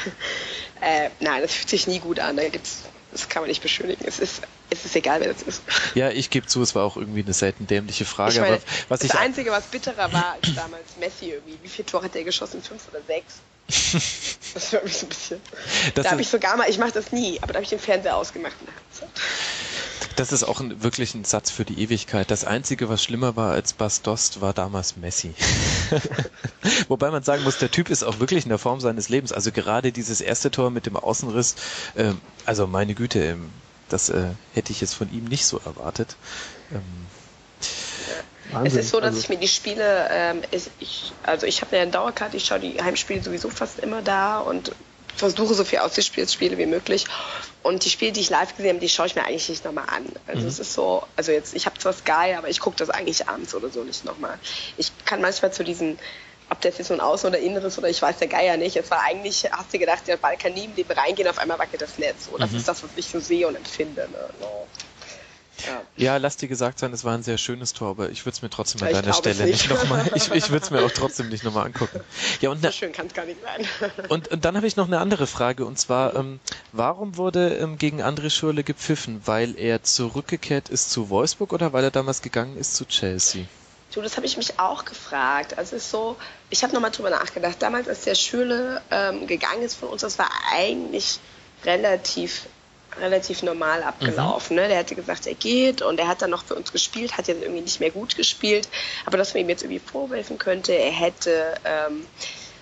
äh, 0.80 1.10
nein, 1.20 1.42
das 1.42 1.52
fühlt 1.52 1.68
sich 1.68 1.86
nie 1.86 1.98
gut 1.98 2.20
an. 2.20 2.36
Da 2.36 2.48
gibt's, 2.48 2.82
das 3.12 3.28
kann 3.28 3.42
man 3.42 3.48
nicht 3.48 3.62
beschönigen. 3.62 4.04
Es 4.06 4.20
ist, 4.20 4.42
es 4.70 4.84
ist 4.84 4.94
egal, 4.94 5.20
wer 5.20 5.32
das 5.32 5.42
ist. 5.42 5.62
Ja, 5.94 6.10
ich 6.10 6.30
gebe 6.30 6.46
zu, 6.46 6.62
es 6.62 6.74
war 6.74 6.84
auch 6.84 6.96
irgendwie 6.96 7.22
eine 7.22 7.32
selten 7.32 7.66
dämliche 7.66 8.04
Frage. 8.04 8.34
Ich 8.34 8.40
meine, 8.40 8.56
aber 8.56 8.64
was 8.88 9.00
das 9.00 9.10
ich 9.10 9.18
Einzige, 9.18 9.50
was 9.50 9.64
bitterer 9.66 10.12
war, 10.12 10.36
ist 10.42 10.56
damals 10.56 10.96
Messi 11.00 11.30
irgendwie. 11.30 11.58
Wie 11.62 11.68
viele 11.68 11.86
Tore 11.86 12.04
hat 12.04 12.14
der 12.14 12.24
geschossen? 12.24 12.62
Fünf 12.62 12.88
oder 12.88 13.00
sechs? 13.06 13.40
Das 14.52 14.72
war 14.72 14.82
mich 14.82 14.96
so 14.96 15.06
ein 15.06 15.10
bisschen. 15.10 15.40
Das 15.94 16.04
da 16.04 16.10
habe 16.10 16.22
ich 16.22 16.28
sogar 16.28 16.56
mal, 16.56 16.68
ich 16.68 16.78
mache 16.78 16.90
das 16.90 17.12
nie, 17.12 17.38
aber 17.40 17.52
da 17.52 17.58
habe 17.58 17.62
ich 17.62 17.70
den 17.70 17.78
Fernseher 17.78 18.16
ausgemacht. 18.16 18.56
Das 20.16 20.32
ist 20.32 20.44
auch 20.44 20.60
ein, 20.60 20.82
wirklich 20.82 21.14
ein 21.14 21.24
Satz 21.24 21.50
für 21.50 21.64
die 21.64 21.80
Ewigkeit. 21.82 22.30
Das 22.30 22.44
Einzige, 22.44 22.88
was 22.88 23.02
schlimmer 23.02 23.36
war 23.36 23.52
als 23.52 23.72
Bas 23.72 24.02
Dost, 24.02 24.40
war 24.40 24.52
damals 24.52 24.96
Messi. 24.96 25.34
Wobei 26.88 27.10
man 27.10 27.22
sagen 27.22 27.42
muss, 27.44 27.58
der 27.58 27.70
Typ 27.70 27.90
ist 27.90 28.02
auch 28.02 28.18
wirklich 28.18 28.44
in 28.44 28.48
der 28.50 28.58
Form 28.58 28.80
seines 28.80 29.08
Lebens. 29.08 29.32
Also 29.32 29.52
gerade 29.52 29.92
dieses 29.92 30.20
erste 30.20 30.50
Tor 30.50 30.70
mit 30.70 30.86
dem 30.86 30.96
Außenriss, 30.96 31.56
ähm, 31.96 32.20
also 32.46 32.66
meine 32.66 32.94
Güte, 32.94 33.22
ähm, 33.24 33.50
das 33.88 34.08
äh, 34.08 34.24
hätte 34.54 34.72
ich 34.72 34.80
jetzt 34.80 34.94
von 34.94 35.12
ihm 35.12 35.24
nicht 35.24 35.44
so 35.46 35.58
erwartet. 35.64 36.16
Ähm, 36.72 36.80
Wahnsinn. 38.52 38.78
Es 38.80 38.86
ist 38.86 38.90
so, 38.90 38.98
dass 39.00 39.08
Also- 39.14 39.20
ich 39.20 39.28
mir 39.28 39.36
die 39.38 39.48
Spiele, 39.48 40.08
ähm, 40.10 40.42
ist, 40.50 40.70
ich, 40.80 41.12
also 41.22 41.46
ich 41.46 41.60
habe 41.62 41.76
eine 41.78 41.90
Dauerkarte, 41.90 42.36
ich 42.36 42.44
schaue 42.46 42.60
die 42.60 42.82
Heimspiele 42.82 43.22
sowieso 43.22 43.48
fast 43.50 43.78
immer 43.78 44.02
da 44.02 44.38
und 44.40 44.72
versuche 45.14 45.54
so 45.54 45.64
viel 45.64 45.78
Ausspiele 45.80 46.56
wie 46.58 46.66
möglich. 46.66 47.04
Und 47.62 47.84
die 47.84 47.90
Spiele, 47.90 48.12
die 48.12 48.20
ich 48.20 48.30
live 48.30 48.56
gesehen 48.56 48.70
habe, 48.70 48.80
die 48.80 48.88
schaue 48.88 49.06
ich 49.06 49.14
mir 49.14 49.24
eigentlich 49.24 49.48
nicht 49.48 49.64
nochmal 49.64 49.84
an. 49.88 50.06
Also 50.26 50.46
es 50.46 50.58
ist 50.58 50.72
so, 50.72 51.02
also 51.16 51.30
jetzt, 51.30 51.54
ich 51.54 51.66
habe 51.66 51.78
zwar 51.78 51.92
Sky, 51.92 52.34
aber 52.36 52.48
ich 52.48 52.58
gucke 52.58 52.76
das 52.76 52.88
eigentlich 52.88 53.28
abends 53.28 53.54
oder 53.54 53.68
so 53.68 53.84
nicht 53.84 54.04
nochmal. 54.04 54.38
Ich 54.78 54.92
kann 55.04 55.20
manchmal 55.20 55.52
zu 55.52 55.62
diesen, 55.62 55.98
ob 56.48 56.60
das 56.62 56.78
jetzt 56.78 56.88
so 56.88 56.94
ein 56.94 57.00
Außen- 57.00 57.26
oder 57.26 57.38
Inneres 57.38 57.76
oder 57.76 57.90
ich 57.90 58.00
weiß 58.00 58.16
der 58.16 58.28
Geier 58.28 58.56
nicht. 58.56 58.76
Es 58.76 58.90
war 58.90 59.02
eigentlich, 59.02 59.50
hast 59.52 59.74
du 59.74 59.78
gedacht, 59.78 60.06
der 60.06 60.16
Ball 60.16 60.38
kann 60.38 60.54
nie 60.54 60.64
im 60.64 60.74
Leben 60.74 60.90
reingehen, 60.90 61.28
auf 61.28 61.38
einmal 61.38 61.58
wackelt 61.58 61.82
das 61.82 61.98
Netz. 61.98 62.26
So, 62.30 62.38
das 62.38 62.52
ist 62.52 62.66
das, 62.66 62.82
was 62.82 62.90
ich 62.96 63.06
so 63.06 63.20
sehe 63.20 63.46
und 63.46 63.56
empfinde. 63.56 64.08
Ne? 64.10 64.30
No. 64.40 64.66
Ja. 65.66 65.82
ja, 65.96 66.16
lass 66.16 66.36
dir 66.36 66.48
gesagt 66.48 66.78
sein, 66.78 66.92
es 66.92 67.04
war 67.04 67.14
ein 67.14 67.22
sehr 67.22 67.38
schönes 67.38 67.72
Tor, 67.72 67.90
aber 67.90 68.10
ich 68.10 68.24
würde 68.26 68.34
es 68.36 68.42
mir 68.42 68.50
trotzdem 68.50 68.82
an 68.82 68.88
Ich 68.88 68.94
deiner 69.00 69.12
Stelle 69.12 69.44
nicht 69.44 69.68
nicht. 69.68 69.70
nochmal, 69.70 70.10
ich, 70.14 70.30
ich 70.32 70.50
würde 70.50 70.64
es 70.64 70.70
mir 70.70 70.82
auch 70.84 70.90
trotzdem 70.90 71.28
nicht 71.28 71.44
nochmal 71.44 71.66
angucken. 71.66 72.00
Ja, 72.40 72.50
und 72.50 72.62
So 72.62 72.70
schön 72.70 72.92
kann 72.92 73.06
es 73.06 73.14
gar 73.14 73.26
nicht 73.26 73.40
sein. 73.42 73.66
Und, 74.08 74.28
und 74.28 74.44
dann 74.44 74.56
habe 74.56 74.66
ich 74.66 74.76
noch 74.76 74.86
eine 74.86 74.98
andere 74.98 75.26
Frage 75.26 75.64
und 75.64 75.78
zwar, 75.78 76.16
ähm, 76.16 76.40
warum 76.72 77.16
wurde 77.16 77.54
ähm, 77.56 77.78
gegen 77.78 78.02
André 78.02 78.30
Schürrle 78.30 78.64
gepfiffen? 78.64 79.20
Weil 79.24 79.56
er 79.58 79.82
zurückgekehrt 79.82 80.68
ist 80.68 80.90
zu 80.90 81.10
Wolfsburg 81.10 81.52
oder 81.52 81.72
weil 81.72 81.84
er 81.84 81.90
damals 81.90 82.22
gegangen 82.22 82.56
ist 82.56 82.74
zu 82.74 82.84
Chelsea? 82.86 83.44
Du, 83.92 84.00
das 84.02 84.16
habe 84.16 84.26
ich 84.26 84.36
mich 84.36 84.58
auch 84.60 84.84
gefragt. 84.84 85.58
Also 85.58 85.74
es 85.76 85.84
ist 85.84 85.90
so, 85.90 86.16
ich 86.48 86.62
habe 86.62 86.72
nochmal 86.72 86.92
drüber 86.92 87.10
nachgedacht. 87.10 87.56
Damals, 87.60 87.88
als 87.88 88.02
der 88.02 88.14
Schüle 88.14 88.80
ähm, 88.90 89.26
gegangen 89.26 89.62
ist 89.62 89.74
von 89.74 89.88
uns, 89.88 90.02
das 90.02 90.18
war 90.18 90.30
eigentlich 90.52 91.18
relativ 91.64 92.46
relativ 92.98 93.42
normal 93.42 93.82
abgelaufen. 93.82 94.56
Ne? 94.56 94.68
Der 94.68 94.78
hatte 94.78 94.94
gesagt, 94.94 95.26
er 95.26 95.34
geht 95.34 95.82
und 95.82 95.98
er 96.00 96.08
hat 96.08 96.22
dann 96.22 96.30
noch 96.30 96.44
für 96.44 96.54
uns 96.54 96.72
gespielt, 96.72 97.16
hat 97.16 97.28
jetzt 97.28 97.42
irgendwie 97.42 97.62
nicht 97.62 97.80
mehr 97.80 97.90
gut 97.90 98.16
gespielt. 98.16 98.68
Aber 99.06 99.18
dass 99.18 99.34
man 99.34 99.42
ihm 99.42 99.48
jetzt 99.48 99.62
irgendwie 99.62 99.80
vorwerfen 99.80 100.38
könnte, 100.38 100.72
er 100.72 100.90
hätte, 100.90 101.54
ähm, 101.64 102.06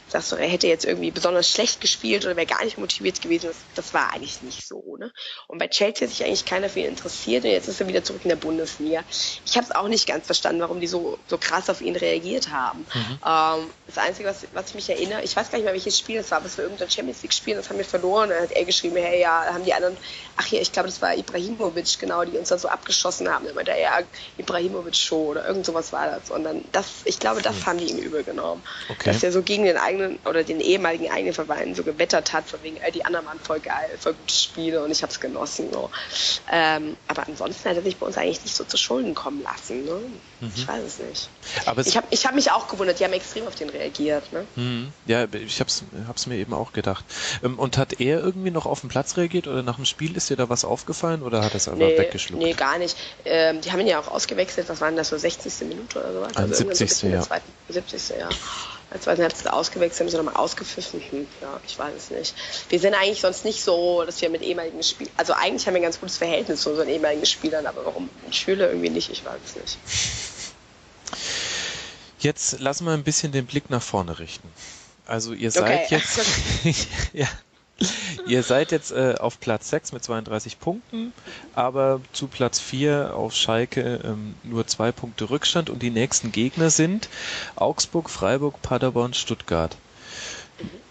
sagst 0.09 0.33
du, 0.33 0.37
er 0.37 0.49
hätte 0.49 0.67
jetzt 0.67 0.85
irgendwie 0.85 1.11
besonders 1.11 1.51
schlecht 1.51 1.81
gespielt 1.81 2.25
oder 2.25 2.37
wäre 2.37 2.47
gar 2.47 2.65
nicht 2.65 2.79
motiviert 2.79 3.21
gewesen, 3.21 3.49
das, 3.49 3.57
das 3.75 3.95
war 3.95 4.13
eigentlich 4.13 4.43
nicht 4.43 4.67
so. 4.67 4.97
Ne? 4.99 5.13
Und 5.47 5.59
bei 5.59 5.69
Chelsea 5.69 6.07
hat 6.07 6.15
sich 6.15 6.25
eigentlich 6.25 6.45
keiner 6.45 6.69
für 6.69 6.81
ihn 6.81 6.87
interessiert 6.87 7.45
und 7.45 7.51
jetzt 7.51 7.69
ist 7.69 7.81
er 7.81 7.89
wieder 7.89 8.03
zurück 8.03 8.21
in 8.25 8.31
der 8.31 8.37
Bundesliga. 8.37 9.05
Ich 9.45 9.57
habe 9.57 9.67
es 9.67 9.75
auch 9.75 9.89
nicht 9.89 10.07
ganz 10.07 10.27
verstanden, 10.27 10.61
warum 10.61 10.81
die 10.81 10.87
so, 10.87 11.19
so 11.27 11.39
krass 11.39 11.71
auf 11.71 11.81
ihn 11.81 11.97
reagiert 11.97 12.51
haben. 12.51 12.87
Ähm, 13.27 13.71
das 13.87 13.99
Einzige, 13.99 14.29
was, 14.29 14.47
was 14.53 14.69
ich 14.71 14.75
mich 14.75 14.91
erinnere, 14.91 15.23
ich 15.23 15.35
weiß 15.37 15.51
gar 15.51 15.59
nicht 15.59 15.65
mehr, 15.65 15.75
welches 15.75 15.99
Spiel 15.99 16.19
das 16.19 16.31
war, 16.31 16.39
aber 16.39 16.47
es 16.47 16.57
war 16.59 16.65
irgendein 16.65 16.91
Champions 16.91 17.23
League 17.23 17.33
Spiel, 17.33 17.55
das 17.55 17.69
haben 17.69 17.79
wir 17.79 17.85
verloren. 17.85 18.31
Dann 18.31 18.43
hat 18.43 18.53
er 18.53 18.65
geschrieben, 18.65 18.97
hey, 18.97 19.21
ja, 19.21 19.47
haben 19.47 19.65
die 19.65 19.75
anderen, 19.75 19.97
ach 20.37 20.47
ja, 20.49 20.61
ich 20.61 20.73
glaube, 20.73 20.89
das 20.89 21.01
war 21.03 21.17
Ibrahimovic, 21.17 21.99
genau, 21.99 22.25
die 22.25 22.37
uns 22.37 22.49
da 22.49 22.59
so 22.59 22.69
abgeschossen 22.69 23.29
haben. 23.29 23.47
Dann 23.47 23.55
meinte 23.55 23.73
er, 23.73 23.81
ja, 23.81 23.99
Ibrahimovic 24.37 24.97
Show 24.97 25.31
oder 25.31 25.47
irgend 25.47 25.67
sowas 25.67 25.93
war 25.93 26.07
das. 26.07 26.31
Und 26.31 26.45
dann, 26.45 26.65
das, 26.73 26.87
ich 27.05 27.19
glaube, 27.19 27.43
das 27.43 27.67
haben 27.67 27.79
die 27.79 27.87
ihm 27.87 27.99
übel 27.99 28.25
genommen. 28.25 28.63
Okay. 28.89 29.13
Dass 29.13 29.23
er 29.23 29.33
so 29.33 29.43
gegen 29.43 29.65
den 29.65 29.77
eigenen 29.77 29.98
oder 30.25 30.43
den 30.45 30.61
ehemaligen 30.61 31.11
eigenen 31.11 31.35
Verein 31.35 31.75
so 31.75 31.83
gewettert 31.83 32.33
hat, 32.33 32.49
von 32.49 32.63
wegen, 32.63 32.77
ey, 32.79 32.93
die 32.93 33.05
anderen 33.05 33.27
waren 33.27 33.39
voll 33.41 33.61
geil, 33.61 33.91
voll 33.99 34.15
gute 34.15 34.35
Spiele 34.35 34.83
und 34.83 34.91
ich 34.91 35.03
habe 35.03 35.13
es 35.13 35.21
genossen. 35.21 35.69
So. 35.73 35.91
Ähm, 36.51 36.97
aber 37.09 37.27
ansonsten 37.27 37.69
hat 37.69 37.77
er 37.77 37.83
sich 37.83 37.97
bei 37.97 38.07
uns 38.07 38.17
eigentlich 38.17 38.43
nicht 38.43 38.55
so 38.57 38.65
zu 38.65 38.77
Schulden 38.77 39.15
kommen 39.15 39.43
lassen. 39.43 39.85
Ne? 39.85 40.01
Ich 40.55 40.67
weiß 40.69 40.83
es 40.85 40.99
nicht. 40.99 41.29
Aber 41.67 41.81
es, 41.81 41.89
Ich 41.89 41.97
habe 41.97 42.07
ich 42.11 42.27
hab 42.27 42.35
mich 42.35 42.51
auch 42.51 42.69
gewundert, 42.69 43.01
die 43.01 43.05
haben 43.05 43.13
extrem 43.13 43.47
auf 43.47 43.55
den 43.55 43.71
reagiert. 43.71 44.33
Ne? 44.33 44.45
Hm, 44.55 44.93
ja, 45.07 45.27
ich 45.33 45.61
hab's, 45.61 45.83
hab's 46.07 46.27
mir 46.27 46.37
eben 46.37 46.55
auch 46.55 46.73
gedacht. 46.73 47.05
Ähm, 47.43 47.59
Und 47.59 47.77
hat 47.77 48.01
er 48.01 48.21
irgendwie 48.21 48.51
noch 48.51 48.67
auf 48.67 48.81
den 48.81 48.89
Platz 48.89 49.17
reagiert 49.17 49.47
oder 49.49 49.63
nach 49.63 49.77
dem 49.77 49.85
Spiel 49.85 50.17
ist 50.17 50.31
dir 50.31 50.37
da 50.37 50.49
was 50.49 50.65
aufgefallen 50.65 51.23
oder 51.23 51.43
hat 51.45 51.53
er 51.53 51.57
es 51.57 51.69
einfach 51.69 51.79
Nee, 51.87 51.99
weggeschluckt? 51.99 52.43
nee, 52.43 52.53
gar 52.53 52.79
nicht. 52.79 52.97
Ähm, 53.25 53.61
die 53.61 53.73
haben 53.73 53.81
ihn 53.81 53.87
ja 53.89 53.99
auch 53.99 54.09
ausgewechselt, 54.09 54.69
was 54.69 54.81
waren 54.81 54.97
das, 54.97 55.09
so 55.09 55.19
60. 55.19 55.69
Minute 55.69 55.99
oder 55.99 56.13
sowas? 56.13 56.33
So 56.35 56.41
ein 56.43 56.53
70. 56.55 56.89
bisschen 56.89 57.07
in 57.09 57.13
der 57.13 57.21
ja. 57.21 57.27
Zweiten, 57.27 57.53
70. 57.69 58.09
ja. 58.19 58.29
Als 58.91 59.03
zweiten 59.05 59.21
Halbzeit 59.23 59.53
ausgewechselt, 59.53 60.01
haben 60.01 60.09
sie 60.09 60.17
nochmal 60.17 60.37
ausgepfiffen. 60.37 61.03
Hm, 61.11 61.29
ja, 61.43 61.61
ich 61.67 61.79
weiß 61.79 61.95
es 61.95 62.11
nicht. 62.11 62.35
Wir 62.71 62.81
sind 62.81 62.95
eigentlich 62.95 63.21
sonst 63.21 63.45
nicht 63.45 63.63
so, 63.63 64.05
dass 64.05 64.21
wir 64.23 64.31
mit 64.31 64.41
ehemaligen 64.43 64.83
Spielern, 64.83 65.13
also 65.19 65.35
eigentlich 65.35 65.67
haben 65.67 65.75
wir 65.75 65.81
ein 65.81 65.85
ganz 65.85 66.01
gutes 66.01 66.17
Verhältnis 66.17 66.63
zu 66.63 66.71
unseren 66.71 66.89
ehemaligen 66.89 67.27
Spielern, 67.27 67.67
aber 67.67 67.85
warum 67.85 68.09
Schüler 68.31 68.69
irgendwie 68.69 68.89
nicht, 68.89 69.11
ich 69.11 69.25
weiß 69.25 69.41
es 69.45 69.57
nicht. 69.57 69.79
Jetzt 72.21 72.61
lassen 72.61 72.87
wir 72.87 72.93
ein 72.93 73.05
bisschen 73.05 73.31
den 73.31 73.47
Blick 73.47 73.71
nach 73.71 73.83
vorne 73.83 74.19
richten. 74.19 74.49
Also 75.07 75.33
ihr 75.35 75.51
seid 75.51 75.85
Okay. 75.85 75.87
jetzt, 75.97 76.21
ja, 77.13 77.29
ihr 78.27 78.43
seid 78.43 78.73
jetzt 78.73 78.91
äh, 78.93 79.15
auf 79.19 79.41
Platz 79.41 79.71
6 79.71 79.93
mit 79.93 80.03
32 80.05 80.59
Punkten, 80.59 81.13
aber 81.55 82.01
zu 82.13 82.27
Platz 82.27 82.59
4 82.59 83.15
auf 83.15 83.35
Schalke 83.35 84.01
ähm, 84.05 84.35
nur 84.43 84.67
zwei 84.67 84.93
Punkte 84.93 85.31
Rückstand 85.31 85.71
und 85.71 85.83
die 85.83 85.91
nächsten 85.91 86.33
Gegner 86.33 86.71
sind 86.71 87.09
Augsburg, 87.57 88.11
Freiburg, 88.11 88.61
Paderborn, 88.63 89.15
Stuttgart. 89.15 89.77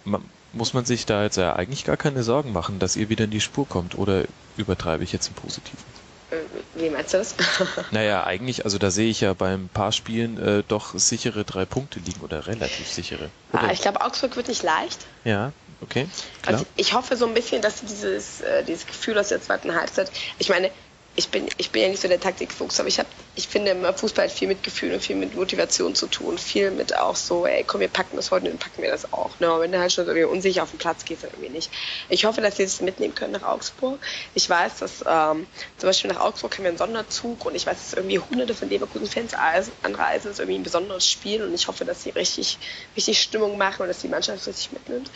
Ma 0.05 0.19
muss 0.53 0.73
man 0.73 0.85
sich 0.85 1.05
da 1.05 1.23
jetzt 1.23 1.35
ja 1.37 1.55
eigentlich 1.55 1.83
gar 1.83 1.97
keine 1.97 2.23
Sorgen 2.23 2.51
machen, 2.51 2.79
dass 2.79 2.95
ihr 2.95 3.09
wieder 3.09 3.25
in 3.25 3.31
die 3.31 3.41
Spur 3.41 3.67
kommt 3.67 3.95
oder 3.97 4.23
übertreibe 4.55 5.03
ich 5.03 5.11
jetzt 5.11 5.27
im 5.27 5.33
Positiven? 5.35 5.83
Äh, 6.31 6.37
Wie 6.81 6.89
meinst 6.89 7.13
du 7.13 7.17
das? 7.17 7.35
Naja, 7.91 8.23
eigentlich, 8.23 8.65
also 8.65 8.77
da 8.77 8.89
sehe 8.89 9.09
ich 9.09 9.21
ja 9.21 9.33
beim 9.33 9.67
paar 9.67 9.91
Spielen 9.91 10.41
äh, 10.41 10.63
doch 10.67 10.97
sichere 10.97 11.43
drei 11.43 11.65
Punkte 11.65 11.99
liegen 11.99 12.21
oder 12.21 12.47
relativ 12.47 12.87
sichere. 12.87 13.29
ah, 13.51 13.65
Oder? 13.65 13.73
ich 13.73 13.81
glaube, 13.81 14.01
Augsburg 14.01 14.35
wird 14.35 14.47
nicht 14.47 14.63
leicht. 14.63 15.05
Ja, 15.25 15.51
okay, 15.81 16.07
klar. 16.41 16.55
Also 16.55 16.65
ich 16.75 16.93
hoffe 16.93 17.15
so 17.17 17.25
ein 17.25 17.33
bisschen, 17.33 17.61
dass 17.61 17.81
dieses, 17.81 18.41
äh, 18.41 18.63
dieses 18.63 18.85
Gefühl 18.85 19.17
aus 19.17 19.29
der 19.29 19.41
zweiten 19.41 19.73
Halbzeit, 19.75 20.11
ich 20.39 20.49
meine, 20.49 20.71
ich 21.17 21.29
bin, 21.29 21.49
ich 21.57 21.71
bin 21.71 21.81
ja 21.81 21.87
nicht 21.89 21.99
so 21.99 22.07
der 22.07 22.19
Taktikfuchs, 22.19 22.79
aber 22.79 22.87
ich 22.87 22.99
habe, 22.99 23.09
ich 23.35 23.47
finde 23.47 23.71
immer, 23.71 23.91
Fußball 23.91 24.25
hat 24.25 24.31
viel 24.31 24.47
mit 24.47 24.61
Gefühl 24.61 24.93
und 24.93 25.01
viel 25.01 25.15
mit 25.15 25.35
Motivation 25.35 25.95
zu 25.95 26.05
tun, 26.05 26.37
viel 26.37 26.69
mit 26.69 26.95
auch 26.95 27.15
so, 27.15 27.47
ey, 27.47 27.63
komm, 27.63 27.81
wir 27.81 27.87
packen 27.87 28.15
das 28.17 28.29
heute 28.29 28.45
und 28.45 28.51
dann 28.51 28.59
packen 28.59 28.83
wir 28.83 28.91
das 28.91 29.11
auch. 29.11 29.31
Ne? 29.39 29.47
Aber 29.47 29.61
wenn 29.61 29.71
du 29.71 29.79
halt 29.79 29.91
schon 29.91 30.05
irgendwie 30.05 30.25
unsicher 30.25 30.61
auf 30.61 30.69
den 30.69 30.77
Platz 30.77 31.05
gehst, 31.05 31.23
dann 31.23 31.31
irgendwie 31.31 31.49
nicht. 31.49 31.71
Ich 32.09 32.25
hoffe, 32.25 32.41
dass 32.41 32.57
sie 32.57 32.63
das 32.63 32.81
mitnehmen 32.81 33.15
können 33.15 33.31
nach 33.31 33.41
Augsburg. 33.41 33.99
Ich 34.35 34.47
weiß, 34.47 34.77
dass 34.77 35.03
ähm, 35.07 35.47
zum 35.77 35.89
Beispiel 35.89 36.11
nach 36.11 36.19
Augsburg 36.19 36.55
haben 36.55 36.65
wir 36.65 36.69
einen 36.69 36.77
Sonderzug 36.77 37.45
und 37.45 37.55
ich 37.55 37.65
weiß, 37.65 37.77
dass 37.77 37.93
irgendwie 37.93 38.19
hunderte 38.19 38.53
von 38.53 38.69
Leverkusen-Fans 38.69 39.33
anreisen. 39.81 40.29
Das 40.29 40.33
ist 40.33 40.39
irgendwie 40.39 40.59
ein 40.59 40.63
besonderes 40.63 41.09
Spiel 41.09 41.41
und 41.41 41.51
ich 41.51 41.67
hoffe, 41.67 41.83
dass 41.83 42.03
sie 42.03 42.11
richtig, 42.11 42.59
richtig 42.95 43.19
Stimmung 43.19 43.57
machen 43.57 43.81
und 43.81 43.87
dass 43.87 44.01
die 44.01 44.07
Mannschaft 44.07 44.45
richtig 44.45 44.71
mitnimmt. 44.71 45.09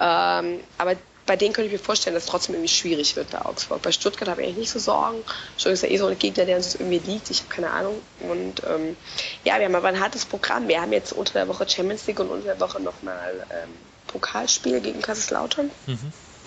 Ähm, 0.00 0.60
aber 0.78 0.96
bei 1.26 1.36
denen 1.36 1.54
könnte 1.54 1.66
ich 1.66 1.72
mir 1.72 1.84
vorstellen, 1.84 2.14
dass 2.14 2.24
es 2.24 2.30
trotzdem 2.30 2.54
irgendwie 2.54 2.72
schwierig 2.72 3.16
wird 3.16 3.30
bei 3.30 3.40
Augsburg. 3.40 3.80
Bei 3.82 3.92
Stuttgart 3.92 4.28
habe 4.28 4.42
ich 4.42 4.48
eigentlich 4.48 4.58
nicht 4.58 4.70
so 4.70 4.78
Sorgen. 4.78 5.22
Stuttgart 5.56 5.72
ist 5.74 5.82
ja 5.82 5.88
eh 5.88 5.96
so 5.96 6.06
ein 6.06 6.18
Gegner, 6.18 6.44
der 6.44 6.56
uns 6.56 6.74
irgendwie 6.74 6.98
liegt. 6.98 7.30
Ich 7.30 7.40
habe 7.40 7.48
keine 7.48 7.70
Ahnung. 7.70 8.00
Und 8.20 8.62
ähm, 8.68 8.96
ja, 9.44 9.58
wir 9.58 9.64
haben 9.64 9.74
aber 9.74 9.88
ein 9.88 10.00
hartes 10.00 10.26
Programm. 10.26 10.68
Wir 10.68 10.82
haben 10.82 10.92
jetzt 10.92 11.12
unter 11.12 11.32
der 11.32 11.48
Woche 11.48 11.68
Champions 11.68 12.06
League 12.06 12.20
und 12.20 12.28
unter 12.28 12.46
der 12.46 12.60
Woche 12.60 12.80
nochmal 12.80 13.46
ähm, 13.50 13.70
Pokalspiel 14.08 14.80
gegen 14.80 15.00
Kaiserslautern. 15.00 15.70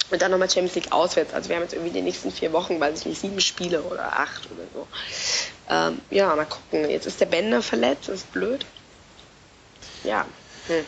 Und 0.09 0.21
dann 0.21 0.31
nochmal 0.31 0.49
Champions 0.49 0.75
League 0.75 0.91
auswärts. 0.91 1.33
Also 1.33 1.49
wir 1.49 1.55
haben 1.55 1.63
jetzt 1.63 1.73
irgendwie 1.73 1.91
die 1.91 2.01
nächsten 2.01 2.31
vier 2.31 2.53
Wochen, 2.53 2.79
weiß 2.79 2.99
ich 2.99 3.05
nicht, 3.07 3.19
sieben 3.19 3.41
Spiele 3.41 3.81
oder 3.81 4.19
acht 4.19 4.47
oder 4.51 4.63
so. 4.73 4.87
Ähm, 5.69 6.01
ja, 6.11 6.33
mal 6.35 6.45
gucken. 6.45 6.89
Jetzt 6.89 7.07
ist 7.07 7.19
der 7.19 7.25
Bänder 7.25 7.61
verletzt, 7.61 8.07
das 8.07 8.15
ist 8.17 8.31
blöd. 8.31 8.65
Ja. 10.03 10.25
Hm. 10.67 10.85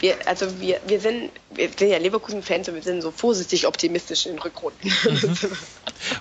Wir, 0.00 0.16
also 0.26 0.60
wir, 0.60 0.78
wir 0.86 1.00
sind, 1.00 1.30
wir 1.50 1.70
sind 1.76 1.88
ja 1.90 1.96
Leverkusen-Fans 1.98 2.68
und 2.68 2.74
wir 2.74 2.82
sind 2.82 3.00
so 3.00 3.10
vorsichtig 3.10 3.66
optimistisch 3.66 4.26
in 4.26 4.32
den 4.32 4.40
Rückrunden. 4.40 4.92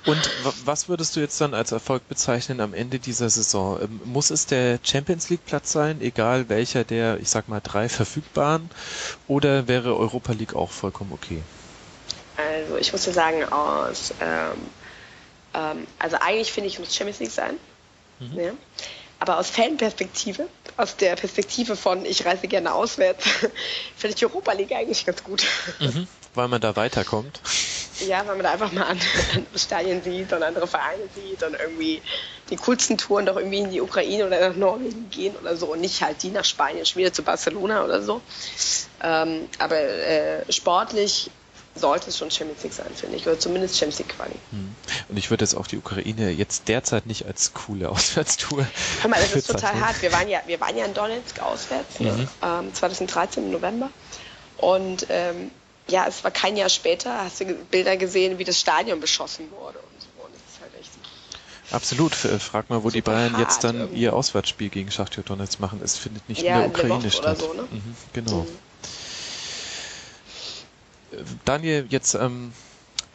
Und 0.06 0.26
w- 0.26 0.54
was 0.64 0.88
würdest 0.88 1.16
du 1.16 1.20
jetzt 1.20 1.42
dann 1.42 1.54
als 1.54 1.74
Erfolg 1.74 2.08
bezeichnen 2.08 2.62
am 2.62 2.74
Ende 2.74 3.00
dieser 3.00 3.30
Saison? 3.30 3.82
Ähm, 3.82 4.00
Muss 4.06 4.30
es 4.30 4.46
der 4.46 4.80
Champions 4.82 5.30
League 5.30 5.46
Platz 5.46 5.74
sein, 5.74 6.00
egal 6.02 6.48
welcher 6.48 6.86
der, 6.86 7.20
ich 7.20 7.30
sag 7.30 7.50
mal, 7.50 7.60
drei 7.62 7.90
verfügbaren, 7.90 8.70
oder 9.28 9.68
wäre 9.68 9.98
Europa 9.98 10.32
League 10.32 10.56
auch 10.56 10.72
vollkommen 10.72 11.12
okay? 11.12 11.42
Also 12.38 12.78
ich 12.78 12.92
muss 12.94 13.04
dir 13.04 13.12
sagen, 13.14 13.44
aus, 13.44 14.14
ähm, 14.22 14.54
ähm, 15.54 15.88
also 16.00 16.18
eigentlich 16.22 16.52
finde 16.54 16.70
ich, 16.70 16.80
muss 16.80 16.96
Champions 16.96 17.20
League 17.20 17.32
sein. 17.32 17.58
Ja. 18.36 18.52
Aber 19.26 19.40
aus 19.40 19.50
Fanperspektive, 19.50 20.48
aus 20.78 20.98
der 20.98 21.16
Perspektive 21.16 21.76
von 21.76 22.06
ich 22.06 22.28
reise 22.28 22.48
gerne 22.48 22.76
auswärts, 22.76 23.26
finde 23.98 24.16
ich 24.16 24.24
Europa 24.24 24.52
League 24.52 24.72
eigentlich 24.72 25.04
ganz 25.04 25.24
gut. 25.24 25.44
Weil 26.36 26.48
man 26.48 26.62
da 26.62 26.76
weiterkommt? 26.76 27.42
Ja, 28.08 28.20
weil 28.28 28.36
man 28.36 28.44
da 28.44 28.52
einfach 28.52 28.72
mal 28.72 28.84
andere, 28.84 29.08
Stadien 29.56 30.04
sieht 30.04 30.32
und 30.32 30.44
andere 30.44 30.68
Vereine 30.68 31.10
sieht 31.16 31.42
und 31.42 31.56
irgendwie 31.56 32.04
die 32.52 32.56
coolsten 32.58 33.00
Touren 33.00 33.26
doch 33.26 33.38
irgendwie 33.38 33.58
in 33.58 33.72
die 33.72 33.82
Ukraine 33.82 34.28
oder 34.28 34.50
nach 34.50 34.56
Norwegen 34.56 35.10
gehen 35.10 35.36
oder 35.38 35.58
so 35.58 35.72
und 35.72 35.82
nicht 35.82 36.04
halt 36.04 36.22
die 36.22 36.30
nach 36.30 36.46
Spanien, 36.46 36.86
schon 36.86 37.00
wieder 37.00 37.12
zu 37.12 37.24
Barcelona 37.24 37.84
oder 37.84 38.04
so. 38.04 38.22
Ähm, 39.02 39.50
aber 39.58 39.80
äh, 39.80 40.52
sportlich 40.52 41.32
sollte 41.74 42.10
es 42.10 42.18
schon 42.20 42.30
Champions 42.30 42.62
League 42.62 42.74
sein, 42.74 42.92
finde 42.94 43.18
ich. 43.18 43.26
Oder 43.26 43.40
zumindest 43.40 43.76
Champions 43.76 44.00
League 44.00 44.16
Quali. 44.16 44.36
Hm. 44.52 44.76
Und 45.08 45.18
ich 45.18 45.30
würde 45.30 45.44
jetzt 45.44 45.56
auch 45.56 45.68
die 45.68 45.78
Ukraine 45.78 46.32
jetzt 46.32 46.68
derzeit 46.68 47.06
nicht 47.06 47.26
als 47.26 47.54
coole 47.54 47.90
Auswärtstour. 47.92 48.66
Hör 49.02 49.10
mal, 49.10 49.20
das 49.20 49.34
ist 49.34 49.48
total 49.48 49.80
hart. 49.80 50.02
Wir 50.02 50.12
waren 50.12 50.28
ja, 50.28 50.42
wir 50.46 50.60
waren 50.60 50.76
ja 50.78 50.86
in 50.86 50.94
Donetsk 50.94 51.40
auswärts, 51.40 52.00
mhm. 52.00 52.28
ähm, 52.42 52.74
2013 52.74 53.46
im 53.46 53.52
November. 53.52 53.90
Und 54.58 55.08
ähm, 55.10 55.52
ja, 55.88 56.08
es 56.08 56.24
war 56.24 56.32
kein 56.32 56.58
Jahr 56.58 56.70
später, 56.70 57.24
hast 57.24 57.42
du 57.42 57.46
Bilder 57.46 57.98
gesehen, 57.98 58.40
wie 58.40 58.44
das 58.44 58.60
Stadion 58.60 59.00
beschossen 59.00 59.52
wurde 59.52 59.78
und 59.78 60.02
so. 60.02 60.08
Und 60.24 60.34
das 60.34 60.42
ist 60.54 60.62
halt 60.62 60.72
echt. 60.80 60.90
Absolut. 61.72 62.16
Frag 62.16 62.70
mal, 62.70 62.84
wo 62.84 62.90
die 62.90 63.02
Bayern 63.02 63.36
jetzt 63.40 63.64
dann 63.64 63.80
irgendwie. 63.80 64.02
ihr 64.02 64.14
Auswärtsspiel 64.14 64.70
gegen 64.70 64.90
Schachtjo 64.92 65.22
Donetsk 65.22 65.60
machen. 65.60 65.82
Es 65.84 65.98
findet 65.98 66.28
nicht 66.30 66.42
ja, 66.42 66.56
in 66.56 66.60
der 66.62 66.70
Ukraine 66.70 67.12
statt. 67.12 67.40
So, 67.40 67.54
ne? 67.54 67.64
mhm, 67.70 67.96
genau. 68.14 68.42
Mhm. 68.42 68.48
Daniel, 71.46 71.86
jetzt, 71.90 72.16
ähm, 72.16 72.52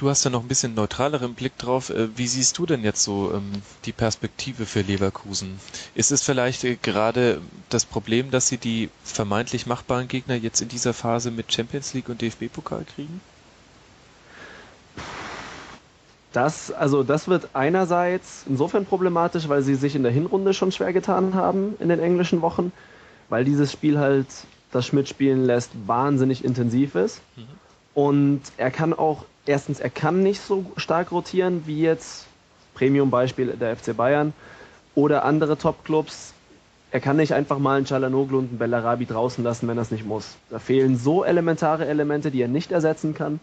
du 0.00 0.08
hast 0.08 0.24
ja 0.24 0.30
noch 0.30 0.40
ein 0.42 0.48
bisschen 0.48 0.74
neutraleren 0.74 1.34
Blick 1.34 1.58
drauf. 1.58 1.90
Äh, 1.90 2.08
wie 2.16 2.26
siehst 2.26 2.56
du 2.56 2.64
denn 2.64 2.82
jetzt 2.82 3.02
so 3.02 3.32
ähm, 3.34 3.52
die 3.84 3.92
Perspektive 3.92 4.64
für 4.64 4.80
Leverkusen? 4.80 5.60
Ist 5.94 6.10
es 6.10 6.22
vielleicht 6.22 6.64
äh, 6.64 6.76
gerade 6.76 7.42
das 7.68 7.84
Problem, 7.84 8.30
dass 8.30 8.48
sie 8.48 8.56
die 8.56 8.88
vermeintlich 9.04 9.66
machbaren 9.66 10.08
Gegner 10.08 10.36
jetzt 10.36 10.62
in 10.62 10.68
dieser 10.68 10.94
Phase 10.94 11.30
mit 11.30 11.52
Champions 11.52 11.92
League 11.92 12.08
und 12.08 12.22
DFB-Pokal 12.22 12.84
kriegen? 12.94 13.20
Das, 16.32 16.70
also 16.70 17.02
das 17.02 17.28
wird 17.28 17.50
einerseits 17.52 18.44
insofern 18.48 18.86
problematisch, 18.86 19.48
weil 19.48 19.62
sie 19.62 19.74
sich 19.74 19.96
in 19.96 20.02
der 20.02 20.12
Hinrunde 20.12 20.54
schon 20.54 20.72
schwer 20.72 20.92
getan 20.92 21.34
haben 21.34 21.74
in 21.78 21.88
den 21.88 22.00
englischen 22.00 22.40
Wochen, 22.40 22.72
weil 23.28 23.44
dieses 23.44 23.70
Spiel 23.70 23.98
halt 23.98 24.28
das 24.72 24.86
Schmidt 24.86 25.08
spielen 25.08 25.44
lässt, 25.44 25.72
wahnsinnig 25.86 26.44
intensiv 26.44 26.94
ist. 26.94 27.20
Mhm. 27.36 27.42
Und 27.92 28.42
er 28.56 28.70
kann 28.70 28.92
auch, 28.94 29.24
erstens, 29.46 29.80
er 29.80 29.90
kann 29.90 30.22
nicht 30.22 30.40
so 30.40 30.64
stark 30.76 31.12
rotieren 31.12 31.62
wie 31.66 31.80
jetzt 31.80 32.26
Premium-Beispiel 32.74 33.48
der 33.48 33.76
FC 33.76 33.96
Bayern 33.96 34.32
oder 34.94 35.24
andere 35.24 35.58
Top-Clubs. 35.58 36.32
Er 36.92 37.00
kann 37.00 37.16
nicht 37.16 37.34
einfach 37.34 37.58
mal 37.58 37.76
einen 37.76 37.86
Chalanoglu 37.86 38.38
und 38.38 38.48
einen 38.48 38.58
Bellarabi 38.58 39.06
draußen 39.06 39.44
lassen, 39.44 39.68
wenn 39.68 39.78
er 39.78 39.82
es 39.82 39.90
nicht 39.90 40.06
muss. 40.06 40.36
Da 40.50 40.58
fehlen 40.58 40.96
so 40.96 41.24
elementare 41.24 41.86
Elemente, 41.86 42.30
die 42.30 42.42
er 42.42 42.48
nicht 42.48 42.72
ersetzen 42.72 43.14
kann. 43.14 43.38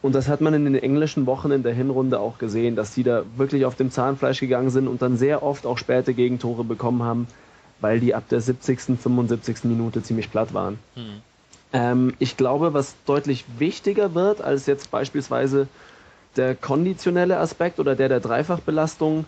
Und 0.00 0.16
das 0.16 0.26
hat 0.26 0.40
man 0.40 0.52
in 0.52 0.64
den 0.64 0.74
englischen 0.74 1.26
Wochen 1.26 1.52
in 1.52 1.62
der 1.62 1.74
Hinrunde 1.74 2.18
auch 2.18 2.38
gesehen, 2.38 2.74
dass 2.74 2.92
die 2.92 3.04
da 3.04 3.22
wirklich 3.36 3.64
auf 3.64 3.76
dem 3.76 3.92
Zahnfleisch 3.92 4.40
gegangen 4.40 4.70
sind 4.70 4.88
und 4.88 5.00
dann 5.00 5.16
sehr 5.16 5.44
oft 5.44 5.64
auch 5.64 5.78
späte 5.78 6.12
Gegentore 6.12 6.64
bekommen 6.64 7.04
haben, 7.04 7.28
weil 7.80 8.00
die 8.00 8.12
ab 8.14 8.24
der 8.28 8.40
70., 8.40 8.98
75. 9.00 9.64
Minute 9.64 10.02
ziemlich 10.02 10.30
platt 10.30 10.52
waren. 10.54 10.80
Mhm. 10.96 11.22
Ähm, 11.72 12.14
ich 12.18 12.36
glaube, 12.36 12.74
was 12.74 12.94
deutlich 13.06 13.44
wichtiger 13.58 14.14
wird 14.14 14.40
als 14.42 14.66
jetzt 14.66 14.90
beispielsweise 14.90 15.68
der 16.36 16.54
konditionelle 16.54 17.38
Aspekt 17.38 17.78
oder 17.78 17.94
der 17.94 18.08
der 18.08 18.20
Dreifachbelastung, 18.20 19.24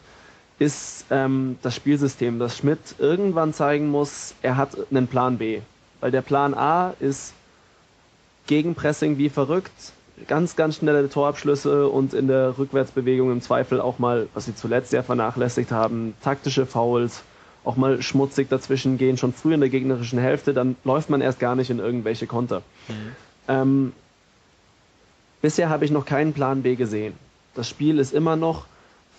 ist 0.58 1.06
ähm, 1.10 1.58
das 1.62 1.74
Spielsystem, 1.74 2.38
dass 2.38 2.56
Schmidt 2.56 2.78
irgendwann 2.98 3.52
zeigen 3.52 3.88
muss, 3.88 4.34
er 4.42 4.56
hat 4.56 4.76
einen 4.90 5.08
Plan 5.08 5.38
B. 5.38 5.60
Weil 6.00 6.10
der 6.10 6.22
Plan 6.22 6.54
A 6.54 6.94
ist 7.00 7.32
Gegenpressing 8.46 9.18
wie 9.18 9.30
verrückt, 9.30 9.72
ganz, 10.28 10.54
ganz 10.54 10.76
schnelle 10.76 11.08
Torabschlüsse 11.08 11.88
und 11.88 12.14
in 12.14 12.28
der 12.28 12.56
Rückwärtsbewegung 12.56 13.32
im 13.32 13.40
Zweifel 13.40 13.80
auch 13.80 13.98
mal, 13.98 14.28
was 14.34 14.44
sie 14.44 14.54
zuletzt 14.54 14.90
sehr 14.90 15.02
vernachlässigt 15.02 15.72
haben, 15.72 16.14
taktische 16.22 16.66
Fouls 16.66 17.22
auch 17.64 17.76
mal 17.76 18.02
schmutzig 18.02 18.48
dazwischen 18.48 18.98
gehen, 18.98 19.16
schon 19.16 19.32
früh 19.32 19.54
in 19.54 19.60
der 19.60 19.70
gegnerischen 19.70 20.18
Hälfte, 20.18 20.52
dann 20.52 20.76
läuft 20.84 21.10
man 21.10 21.20
erst 21.20 21.40
gar 21.40 21.56
nicht 21.56 21.70
in 21.70 21.78
irgendwelche 21.78 22.26
Konter. 22.26 22.62
Mhm. 22.88 22.92
Ähm, 23.48 23.92
bisher 25.40 25.70
habe 25.70 25.84
ich 25.84 25.90
noch 25.90 26.04
keinen 26.04 26.32
Plan 26.32 26.62
B 26.62 26.76
gesehen. 26.76 27.14
Das 27.54 27.68
Spiel 27.68 27.98
ist 27.98 28.12
immer 28.12 28.36
noch 28.36 28.66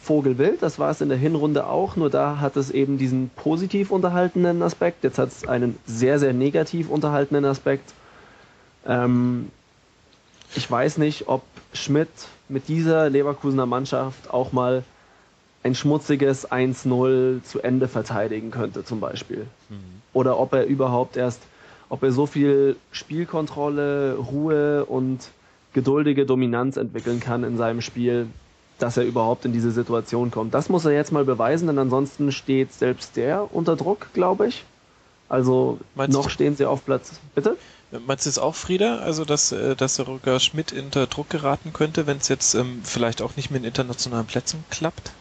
Vogelwild, 0.01 0.61
das 0.61 0.77
war 0.77 0.91
es 0.91 1.01
in 1.01 1.09
der 1.09 1.17
Hinrunde 1.17 1.65
auch, 1.65 1.95
nur 1.95 2.11
da 2.11 2.39
hat 2.39 2.57
es 2.57 2.69
eben 2.69 2.99
diesen 2.99 3.31
positiv 3.35 3.89
unterhaltenen 3.89 4.61
Aspekt, 4.61 5.03
jetzt 5.03 5.17
hat 5.17 5.29
es 5.29 5.47
einen 5.47 5.79
sehr, 5.87 6.19
sehr 6.19 6.33
negativ 6.33 6.89
unterhaltenen 6.89 7.43
Aspekt. 7.45 7.91
Ähm, 8.85 9.49
ich 10.55 10.69
weiß 10.69 10.99
nicht, 10.99 11.27
ob 11.27 11.41
Schmidt 11.73 12.09
mit 12.49 12.67
dieser 12.67 13.09
Leverkusener 13.09 13.65
Mannschaft 13.65 14.31
auch 14.31 14.51
mal 14.51 14.83
ein 15.65 15.73
schmutziges 15.73 16.51
1-0 16.51 17.41
zu 17.41 17.59
Ende 17.59 17.87
verteidigen 17.87 18.51
könnte 18.51 18.85
zum 18.85 18.99
Beispiel. 18.99 19.47
Mhm. 19.69 20.01
Oder 20.13 20.37
ob 20.39 20.53
er 20.53 20.65
überhaupt 20.65 21.17
erst, 21.17 21.41
ob 21.89 22.03
er 22.03 22.11
so 22.11 22.27
viel 22.27 22.75
Spielkontrolle, 22.91 24.15
Ruhe 24.15 24.85
und 24.85 25.31
geduldige 25.73 26.27
Dominanz 26.27 26.77
entwickeln 26.77 27.19
kann 27.19 27.43
in 27.43 27.57
seinem 27.57 27.81
Spiel, 27.81 28.27
dass 28.77 28.95
er 28.97 29.05
überhaupt 29.05 29.43
in 29.45 29.53
diese 29.53 29.71
Situation 29.71 30.29
kommt. 30.29 30.53
Das 30.53 30.69
muss 30.69 30.85
er 30.85 30.91
jetzt 30.91 31.11
mal 31.11 31.25
beweisen, 31.25 31.65
denn 31.65 31.79
ansonsten 31.79 32.31
steht 32.31 32.71
selbst 32.71 33.15
der 33.15 33.51
unter 33.51 33.75
Druck, 33.75 34.13
glaube 34.13 34.47
ich. 34.47 34.63
Also 35.29 35.79
Meinst 35.95 36.15
noch 36.15 36.25
du? 36.25 36.29
stehen 36.29 36.55
sie 36.55 36.65
auf 36.67 36.85
Platz. 36.85 37.13
Bitte? 37.33 37.57
Meinst 38.05 38.27
du 38.27 38.29
es 38.29 38.37
auch, 38.37 38.53
Frieda? 38.53 38.97
Also, 38.99 39.25
dass, 39.25 39.51
äh, 39.51 39.75
dass 39.75 39.99
Rücker 39.99 40.39
Schmidt 40.39 40.73
unter 40.73 41.07
Druck 41.07 41.31
geraten 41.31 41.73
könnte, 41.73 42.05
wenn 42.05 42.17
es 42.17 42.27
jetzt 42.27 42.53
ähm, 42.53 42.81
vielleicht 42.83 43.23
auch 43.23 43.35
nicht 43.35 43.49
mit 43.49 43.65
internationalen 43.65 44.27
Plätzen 44.27 44.63
klappt? 44.69 45.11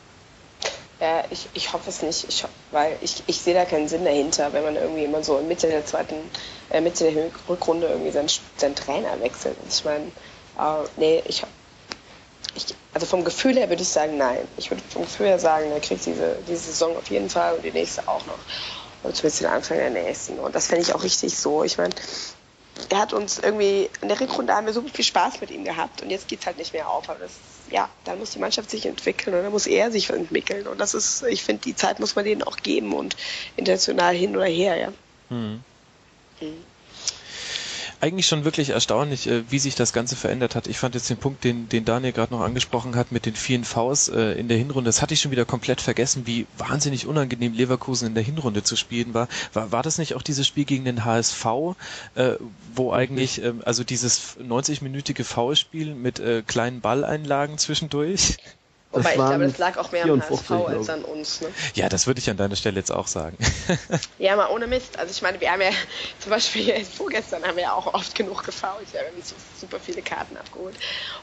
Ja, 1.04 1.22
ich, 1.28 1.50
ich 1.52 1.70
hoffe 1.70 1.90
es 1.90 2.00
nicht, 2.00 2.24
ich, 2.30 2.46
weil 2.70 2.96
ich, 3.02 3.22
ich 3.26 3.38
sehe 3.38 3.52
da 3.52 3.66
keinen 3.66 3.88
Sinn 3.88 4.06
dahinter, 4.06 4.54
wenn 4.54 4.64
man 4.64 4.74
irgendwie 4.74 5.04
immer 5.04 5.22
so 5.22 5.36
in 5.36 5.46
Mitte 5.46 5.66
der 5.66 5.84
zweiten, 5.84 6.14
äh, 6.70 6.80
Mitte 6.80 7.12
der 7.12 7.30
Rückrunde 7.46 7.88
irgendwie 7.88 8.10
seinen, 8.10 8.30
seinen 8.56 8.74
Trainer 8.74 9.20
wechselt. 9.20 9.54
Ich 9.68 9.84
meine, 9.84 10.06
äh, 10.06 10.88
nee, 10.96 11.22
ich, 11.26 11.42
ich, 12.54 12.74
also 12.94 13.04
vom 13.04 13.22
Gefühl 13.22 13.54
her 13.54 13.68
würde 13.68 13.82
ich 13.82 13.88
sagen, 13.90 14.16
nein. 14.16 14.48
Ich 14.56 14.70
würde 14.70 14.82
vom 14.88 15.02
Gefühl 15.02 15.26
her 15.26 15.38
sagen, 15.38 15.70
er 15.72 15.80
kriegt 15.80 16.06
diese, 16.06 16.38
diese 16.48 16.72
Saison 16.72 16.96
auf 16.96 17.10
jeden 17.10 17.28
Fall 17.28 17.56
und 17.56 17.62
die 17.66 17.72
nächste 17.72 18.08
auch 18.08 18.24
noch. 18.24 18.38
Und 19.02 19.14
zumindest 19.14 19.42
den 19.42 19.48
Anfang 19.48 19.76
der 19.76 19.90
nächsten. 19.90 20.38
Und 20.38 20.54
das 20.54 20.68
fände 20.68 20.84
ich 20.84 20.94
auch 20.94 21.02
richtig 21.02 21.36
so. 21.36 21.64
Ich 21.64 21.76
meine, 21.76 21.92
er 22.90 22.98
hat 22.98 23.12
uns 23.12 23.38
irgendwie, 23.38 23.88
in 24.00 24.08
der 24.08 24.20
Rückrunde 24.20 24.54
haben 24.54 24.66
wir 24.66 24.72
so 24.72 24.82
viel 24.82 25.04
Spaß 25.04 25.40
mit 25.40 25.50
ihm 25.50 25.64
gehabt 25.64 26.02
und 26.02 26.10
jetzt 26.10 26.28
geht 26.28 26.40
es 26.40 26.46
halt 26.46 26.58
nicht 26.58 26.72
mehr 26.72 26.88
auf. 26.88 27.08
Aber 27.08 27.20
das 27.20 27.32
ja, 27.70 27.88
dann 28.04 28.18
muss 28.18 28.32
die 28.32 28.38
Mannschaft 28.38 28.70
sich 28.70 28.86
entwickeln 28.86 29.34
und 29.34 29.42
dann 29.42 29.52
muss 29.52 29.66
er 29.66 29.90
sich 29.90 30.10
entwickeln. 30.10 30.66
Und 30.66 30.80
das 30.80 30.94
ist, 30.94 31.22
ich 31.22 31.42
finde, 31.42 31.62
die 31.62 31.74
Zeit 31.74 31.98
muss 31.98 32.14
man 32.14 32.24
denen 32.24 32.42
auch 32.42 32.58
geben 32.58 32.92
und 32.92 33.16
international 33.56 34.14
hin 34.14 34.36
oder 34.36 34.46
her, 34.46 34.76
ja. 34.76 34.92
Hm. 35.30 35.62
Hm 36.40 36.64
eigentlich 38.00 38.26
schon 38.26 38.44
wirklich 38.44 38.70
erstaunlich, 38.70 39.26
äh, 39.26 39.42
wie 39.50 39.58
sich 39.58 39.74
das 39.74 39.92
Ganze 39.92 40.16
verändert 40.16 40.54
hat. 40.54 40.66
Ich 40.66 40.78
fand 40.78 40.94
jetzt 40.94 41.10
den 41.10 41.16
Punkt, 41.16 41.44
den, 41.44 41.68
den 41.68 41.84
Daniel 41.84 42.12
gerade 42.12 42.34
noch 42.34 42.42
angesprochen 42.42 42.96
hat 42.96 43.12
mit 43.12 43.26
den 43.26 43.34
vielen 43.34 43.64
Vs 43.64 44.08
äh, 44.08 44.32
in 44.32 44.48
der 44.48 44.58
Hinrunde, 44.58 44.88
das 44.88 45.02
hatte 45.02 45.14
ich 45.14 45.20
schon 45.20 45.30
wieder 45.30 45.44
komplett 45.44 45.80
vergessen, 45.80 46.26
wie 46.26 46.46
wahnsinnig 46.58 47.06
unangenehm 47.06 47.52
Leverkusen 47.52 48.08
in 48.08 48.14
der 48.14 48.22
Hinrunde 48.22 48.62
zu 48.62 48.76
spielen 48.76 49.14
war. 49.14 49.28
War, 49.52 49.72
war 49.72 49.82
das 49.82 49.98
nicht 49.98 50.14
auch 50.14 50.22
dieses 50.22 50.46
Spiel 50.46 50.64
gegen 50.64 50.84
den 50.84 51.04
HSV, 51.04 51.46
äh, 52.14 52.32
wo 52.74 52.92
eigentlich, 52.92 53.42
äh, 53.42 53.52
also 53.64 53.84
dieses 53.84 54.36
90-minütige 54.38 55.24
Foulspiel 55.24 55.94
mit 55.94 56.18
äh, 56.20 56.42
kleinen 56.46 56.80
Balleinlagen 56.80 57.58
zwischendurch? 57.58 58.36
Wobei 58.94 59.10
ich 59.10 59.14
glaube, 59.16 59.46
das 59.46 59.58
lag 59.58 59.76
auch 59.76 59.92
mehr 59.92 60.04
am 60.04 60.22
HSV 60.22 60.50
als 60.50 60.88
an 60.88 61.04
uns. 61.04 61.40
Ne? 61.40 61.48
Ja, 61.74 61.88
das 61.88 62.06
würde 62.06 62.20
ich 62.20 62.30
an 62.30 62.36
deiner 62.36 62.56
Stelle 62.56 62.76
jetzt 62.76 62.92
auch 62.92 63.06
sagen. 63.06 63.36
ja, 64.18 64.36
mal 64.36 64.48
ohne 64.50 64.66
Mist. 64.66 64.98
Also 64.98 65.10
ich 65.10 65.22
meine, 65.22 65.40
wir 65.40 65.50
haben 65.50 65.60
ja 65.60 65.70
zum 66.20 66.30
Beispiel 66.30 66.84
vorgestern 66.84 67.42
haben 67.44 67.56
wir 67.56 67.64
ja 67.64 67.72
auch 67.72 67.92
oft 67.92 68.14
genug 68.14 68.44
gefault. 68.44 68.92
Wir 68.92 69.00
haben 69.00 69.22
so 69.22 69.34
super 69.60 69.78
viele 69.80 70.02
Karten 70.02 70.36
abgeholt. 70.36 70.76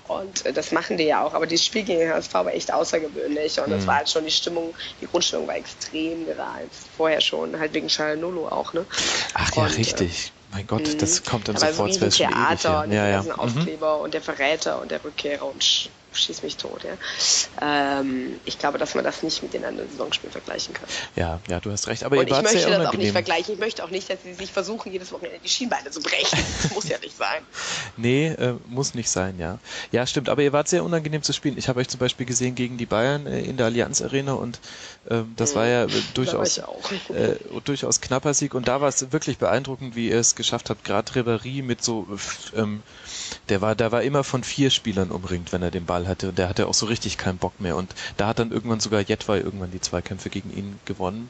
Und 0.07 0.45
äh, 0.45 0.53
das 0.53 0.71
machen 0.71 0.97
die 0.97 1.05
ja 1.05 1.23
auch. 1.23 1.33
Aber 1.33 1.47
dieses 1.47 1.65
Spiel 1.65 1.83
gegen 1.83 1.99
den 1.99 2.13
HSV 2.13 2.33
war 2.33 2.53
echt 2.53 2.73
außergewöhnlich. 2.73 3.59
Und 3.59 3.69
mhm. 3.69 3.71
das 3.71 3.87
war 3.87 3.95
halt 3.97 4.09
schon 4.09 4.25
die 4.25 4.31
Stimmung, 4.31 4.73
die 4.99 5.07
Grundstimmung 5.07 5.47
war 5.47 5.55
extrem 5.55 6.25
gereizt. 6.25 6.87
Vorher 6.97 7.21
schon, 7.21 7.57
halt 7.57 7.73
wegen 7.73 7.87
Nolo 8.19 8.47
auch, 8.47 8.73
ne? 8.73 8.85
Ach 9.33 9.55
ja, 9.55 9.63
und, 9.63 9.77
richtig. 9.77 10.27
Äh, 10.27 10.55
mein 10.55 10.67
Gott, 10.67 10.87
mhm. 10.87 10.97
das 10.97 11.23
kommt 11.23 11.47
dann 11.47 11.55
aber 11.55 11.67
sofort. 11.67 11.93
So 11.93 12.01
wie 12.01 12.09
Theater 12.09 12.83
und 12.83 12.91
ja, 12.91 13.07
ja. 13.07 13.23
Mhm. 13.23 13.31
Aufkleber 13.31 13.97
mhm. 13.97 14.03
und 14.03 14.13
der 14.13 14.21
Verräter 14.21 14.81
und 14.81 14.91
der 14.91 15.03
Rückkehrer 15.03 15.45
und 15.45 15.89
schieß 16.13 16.43
mich 16.43 16.57
tot. 16.57 16.83
Ja. 16.83 17.99
Ähm, 17.99 18.39
ich 18.45 18.59
glaube, 18.59 18.77
dass 18.77 18.95
man 18.95 19.03
das 19.03 19.23
nicht 19.23 19.41
mit 19.43 19.53
den 19.53 19.63
anderen 19.65 19.89
Saisonspielen 19.89 20.31
vergleichen 20.31 20.73
kann. 20.73 20.87
Ja, 21.15 21.39
ja, 21.49 21.59
du 21.59 21.71
hast 21.71 21.87
recht. 21.87 22.03
Aber 22.03 22.17
Und 22.17 22.27
ich 22.27 22.31
möchte 22.31 22.53
das 22.53 22.65
auch 22.65 22.69
unangenehm. 22.69 22.99
nicht 22.99 23.11
vergleichen. 23.11 23.53
Ich 23.53 23.59
möchte 23.59 23.83
auch 23.83 23.89
nicht, 23.89 24.09
dass 24.09 24.23
sie 24.23 24.33
sich 24.33 24.51
versuchen, 24.51 24.91
jedes 24.91 25.11
Wochenende 25.11 25.39
die 25.43 25.49
Schienbeine 25.49 25.89
zu 25.91 26.01
brechen. 26.01 26.37
Das 26.61 26.71
muss 26.73 26.87
ja 26.89 26.97
nicht 26.99 27.15
sein. 27.17 27.41
Nee, 27.97 28.27
äh, 28.27 28.55
muss 28.67 28.93
nicht 28.95 29.09
sein, 29.09 29.37
ja. 29.37 29.59
Ja, 29.91 30.07
stimmt, 30.07 30.29
aber 30.29 30.41
ihr 30.41 30.53
wart 30.53 30.67
sehr 30.67 30.83
unangenehm 30.83 31.21
zu 31.23 31.33
spielen. 31.33 31.57
Ich 31.57 31.67
habe 31.69 31.79
euch 31.79 31.87
zum 31.89 31.99
Beispiel 31.99 32.25
gesehen 32.25 32.55
gegen 32.55 32.77
die 32.77 32.85
Bayern 32.85 33.27
äh, 33.27 33.41
in 33.41 33.57
der 33.57 33.67
Allianz 33.67 34.01
Arena 34.01 34.33
und 34.33 34.59
ähm, 35.09 35.33
das 35.35 35.55
war 35.55 35.67
ja 35.67 35.83
äh, 35.83 35.87
Da 35.87 35.93
war 35.93 36.01
durchaus, 36.13 36.59
auch. 36.59 36.91
äh, 37.13 37.35
durchaus 37.63 38.01
knapper 38.01 38.33
Sieg 38.33 38.53
und 38.53 38.67
da 38.67 38.81
war 38.81 38.89
es 38.89 39.11
wirklich 39.11 39.37
beeindruckend, 39.37 39.95
wie 39.95 40.09
ihr 40.09 40.19
es 40.19 40.35
geschafft 40.35 40.69
habt. 40.69 40.83
Gerade 40.83 41.11
Ribéry 41.11 41.63
mit 41.63 41.83
so, 41.83 42.07
ähm, 42.55 42.81
der 43.49 43.61
war, 43.61 43.75
der 43.75 43.91
war 43.91 44.01
immer 44.03 44.23
von 44.23 44.43
vier 44.43 44.69
Spielern 44.69 45.11
umringt, 45.11 45.51
wenn 45.51 45.61
er 45.61 45.71
den 45.71 45.85
Ball 45.85 46.07
hatte. 46.07 46.29
Und 46.29 46.37
der 46.37 46.49
hatte 46.49 46.67
auch 46.67 46.73
so 46.73 46.85
richtig 46.85 47.17
keinen 47.17 47.37
Bock 47.37 47.59
mehr. 47.59 47.75
Und 47.75 47.93
da 48.17 48.27
hat 48.27 48.39
dann 48.39 48.51
irgendwann 48.51 48.79
sogar 48.79 49.01
Jetway 49.01 49.39
irgendwann 49.39 49.71
die 49.71 49.81
Zweikämpfe 49.81 50.29
gegen 50.29 50.55
ihn 50.55 50.79
gewonnen. 50.85 51.29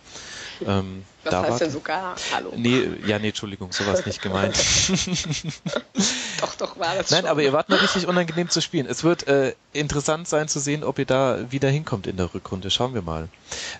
Ähm, 0.66 1.04
Was 1.24 1.32
da 1.32 1.42
heißt 1.42 1.52
war, 1.52 1.60
denn 1.60 1.72
sogar? 1.72 2.16
Hallo. 2.34 2.54
Nee, 2.56 2.88
ja, 3.06 3.18
nee, 3.20 3.30
Entschuldigung, 3.30 3.72
sowas 3.72 4.06
nicht 4.06 4.22
gemeint. 4.22 4.56
Doch, 6.42 6.56
doch, 6.56 6.80
war 6.80 6.96
das 6.96 7.12
Nein, 7.12 7.22
schon. 7.22 7.30
aber 7.30 7.44
ihr 7.44 7.54
wart 7.54 7.70
mal 7.70 7.78
richtig 7.78 8.08
unangenehm 8.08 8.50
zu 8.50 8.62
spielen. 8.62 8.88
Es 8.88 9.04
wird 9.04 9.28
äh, 9.28 9.54
interessant 9.74 10.28
sein 10.28 10.48
zu 10.48 10.60
sehen, 10.60 10.84
ob 10.84 10.98
ihr 10.98 11.06
da 11.06 11.52
wieder 11.52 11.70
hinkommt 11.70 12.08
in 12.08 12.18
der 12.18 12.34
Rückrunde. 12.34 12.72
Schauen 12.72 12.96
wir 12.96 13.04
mal. 13.04 13.30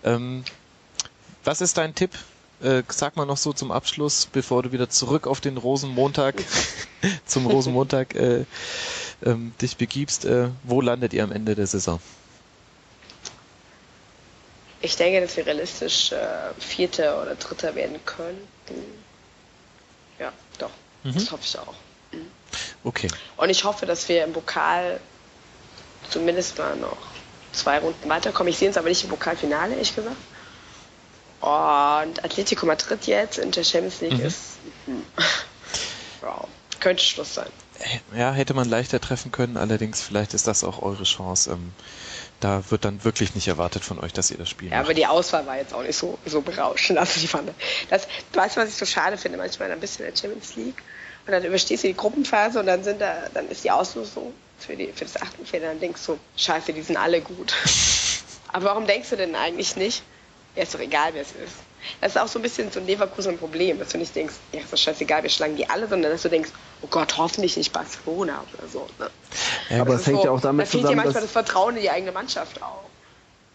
Ähm, 0.04 0.44
was 1.44 1.62
ist 1.62 1.78
dein 1.78 1.96
Tipp? 1.96 2.12
Äh, 2.64 2.84
sag 2.90 3.16
mal 3.16 3.26
noch 3.26 3.38
so 3.38 3.54
zum 3.54 3.72
Abschluss, 3.72 4.28
bevor 4.32 4.64
du 4.64 4.72
wieder 4.72 4.90
zurück 4.90 5.26
auf 5.26 5.42
den 5.42 5.58
Rosenmontag, 5.58 6.36
zum 7.26 7.48
Rosenmontag 7.48 8.14
äh, 8.16 8.46
ähm, 9.26 9.54
dich 9.62 9.78
begibst. 9.78 10.26
Äh, 10.26 10.50
wo 10.64 10.82
landet 10.82 11.14
ihr 11.14 11.24
am 11.24 11.32
Ende 11.32 11.56
der 11.56 11.68
Saison? 11.68 12.00
Ich 14.82 14.96
denke, 14.96 15.22
dass 15.22 15.38
wir 15.38 15.46
realistisch 15.46 16.12
äh, 16.12 16.18
Vierter 16.60 17.22
oder 17.22 17.36
Dritter 17.36 17.76
werden 17.76 18.00
könnten. 18.06 18.42
Ja, 20.20 20.32
doch. 20.58 20.72
Mhm. 21.04 21.14
Das 21.14 21.32
hoffe 21.32 21.44
ich 21.44 21.58
auch. 21.58 21.74
Okay. 22.84 23.08
Und 23.38 23.50
ich 23.50 23.64
hoffe, 23.64 23.86
dass 23.86 24.10
wir 24.10 24.24
im 24.24 24.34
Pokal 24.34 25.00
zumindest 26.10 26.58
mal 26.58 26.76
noch 26.76 26.98
zwei 27.54 27.80
Runden 27.80 28.10
weiterkommen. 28.10 28.52
Ich 28.52 28.58
sehe 28.58 28.68
uns 28.68 28.78
aber 28.78 28.90
nicht 28.90 29.04
im 29.04 29.10
Pokalfinale, 29.10 29.74
ehrlich 29.74 29.96
gesagt. 29.96 30.16
Und 31.42 32.24
Atletico 32.24 32.66
Madrid 32.66 33.06
jetzt 33.08 33.38
in 33.40 33.52
der 33.52 33.64
Champions 33.64 34.02
League 34.02 34.20
Mhm. 34.20 34.26
ist. 34.26 34.38
hm, 34.86 35.04
Ja, 36.22 36.44
könnte 36.80 37.04
Schluss 37.04 37.34
sein. 37.36 37.50
Ja, 38.16 38.32
hätte 38.32 38.54
man 38.54 38.70
leichter 38.70 39.00
treffen 39.02 39.32
können, 39.32 39.58
allerdings 39.58 40.02
vielleicht 40.02 40.36
ist 40.36 40.46
das 40.46 40.64
auch 40.64 40.84
eure 40.84 41.04
Chance. 41.04 41.50
Ähm, 41.52 41.74
da 42.40 42.64
wird 42.70 42.86
dann 42.86 43.04
wirklich 43.04 43.34
nicht 43.34 43.48
erwartet 43.48 43.84
von 43.84 44.00
euch, 44.00 44.14
dass 44.14 44.30
ihr 44.30 44.38
das 44.38 44.50
Spiel 44.50 44.70
Ja, 44.70 44.76
macht. 44.78 44.86
aber 44.86 44.94
die 44.94 45.08
Auswahl 45.08 45.48
war 45.48 45.58
jetzt 45.58 45.74
auch 45.74 45.82
nicht 45.82 45.98
so, 45.98 46.20
so 46.26 46.42
berauschend. 46.42 47.00
Also 47.00 47.20
die 47.20 47.28
fand, 47.28 47.50
das, 47.90 48.08
weißt 48.34 48.58
du, 48.58 48.62
was 48.62 48.70
ich 48.70 48.76
so 48.76 48.86
schade 48.86 49.18
finde? 49.18 49.40
Manchmal 49.40 49.72
ein 49.72 49.80
bisschen 49.80 50.06
in 50.06 50.12
der 50.14 50.20
Champions 50.20 50.56
League. 50.56 50.78
Und 51.26 51.32
dann 51.34 51.44
überstehst 51.44 51.84
du 51.84 51.88
die 51.88 51.96
Gruppenphase 51.96 52.60
und 52.60 52.68
dann 52.68 52.84
sind 52.84 53.02
da, 53.02 53.16
dann 53.34 53.48
ist 53.50 53.64
die 53.64 53.72
Auslosung 53.72 54.34
für, 54.60 54.76
die, 54.76 54.92
für 54.94 55.06
das 55.06 55.20
Achtelfinale. 55.20 55.72
Dann 55.72 55.80
denkst 55.80 56.02
du, 56.06 56.20
scheiße, 56.38 56.74
die 56.74 56.82
sind 56.84 56.98
alle 56.98 57.22
gut. 57.22 57.54
aber 58.50 58.66
warum 58.66 58.86
denkst 58.86 59.10
du 59.10 59.18
denn 59.18 59.36
eigentlich 59.36 59.76
nicht? 59.76 60.04
Ja, 60.56 60.64
ist 60.64 60.74
doch 60.76 60.80
egal, 60.80 61.12
wer 61.14 61.22
es 61.22 61.30
ist. 61.32 61.56
Das 62.00 62.12
ist 62.16 62.22
auch 62.22 62.28
so 62.28 62.38
ein 62.40 62.44
bisschen 62.44 62.72
so 62.72 62.80
ein 62.80 62.86
Leverkusen-Problem, 62.86 63.80
dass 63.80 63.90
du 63.90 63.98
nicht 63.98 64.16
denkst, 64.16 64.36
ja, 64.52 64.60
ist 64.62 64.72
doch 64.72 64.78
scheißegal, 64.78 65.24
wir 65.24 65.30
schlagen 65.30 65.56
die 65.56 65.68
alle, 65.70 65.88
sondern 65.88 66.12
dass 66.12 66.22
du 66.22 66.30
denkst, 66.30 66.52
oh 66.82 66.88
Gott, 66.88 67.18
hoffentlich 67.18 67.58
nicht 67.58 67.74
Barcelona 67.74 68.44
oder 68.58 68.68
so. 68.68 68.88
Ne? 69.00 69.10
Ja, 69.70 69.82
Aber 69.82 69.94
Das 69.94 69.96
es 69.96 70.02
ist 70.02 70.08
hängt 70.08 70.20
so, 70.20 70.26
ja 70.26 70.32
auch 70.32 70.42
damit 70.42 70.68
da 70.68 70.70
fehlt 70.70 70.84
dir 70.84 70.88
zusammen, 70.90 70.98
manchmal 70.98 71.14
dass 71.14 71.24
das 71.24 71.32
Vertrauen 71.32 71.76
in 71.78 71.82
die 71.82 71.90
eigene 71.90 72.12
Mannschaft 72.12 72.62
auch. 72.62 72.84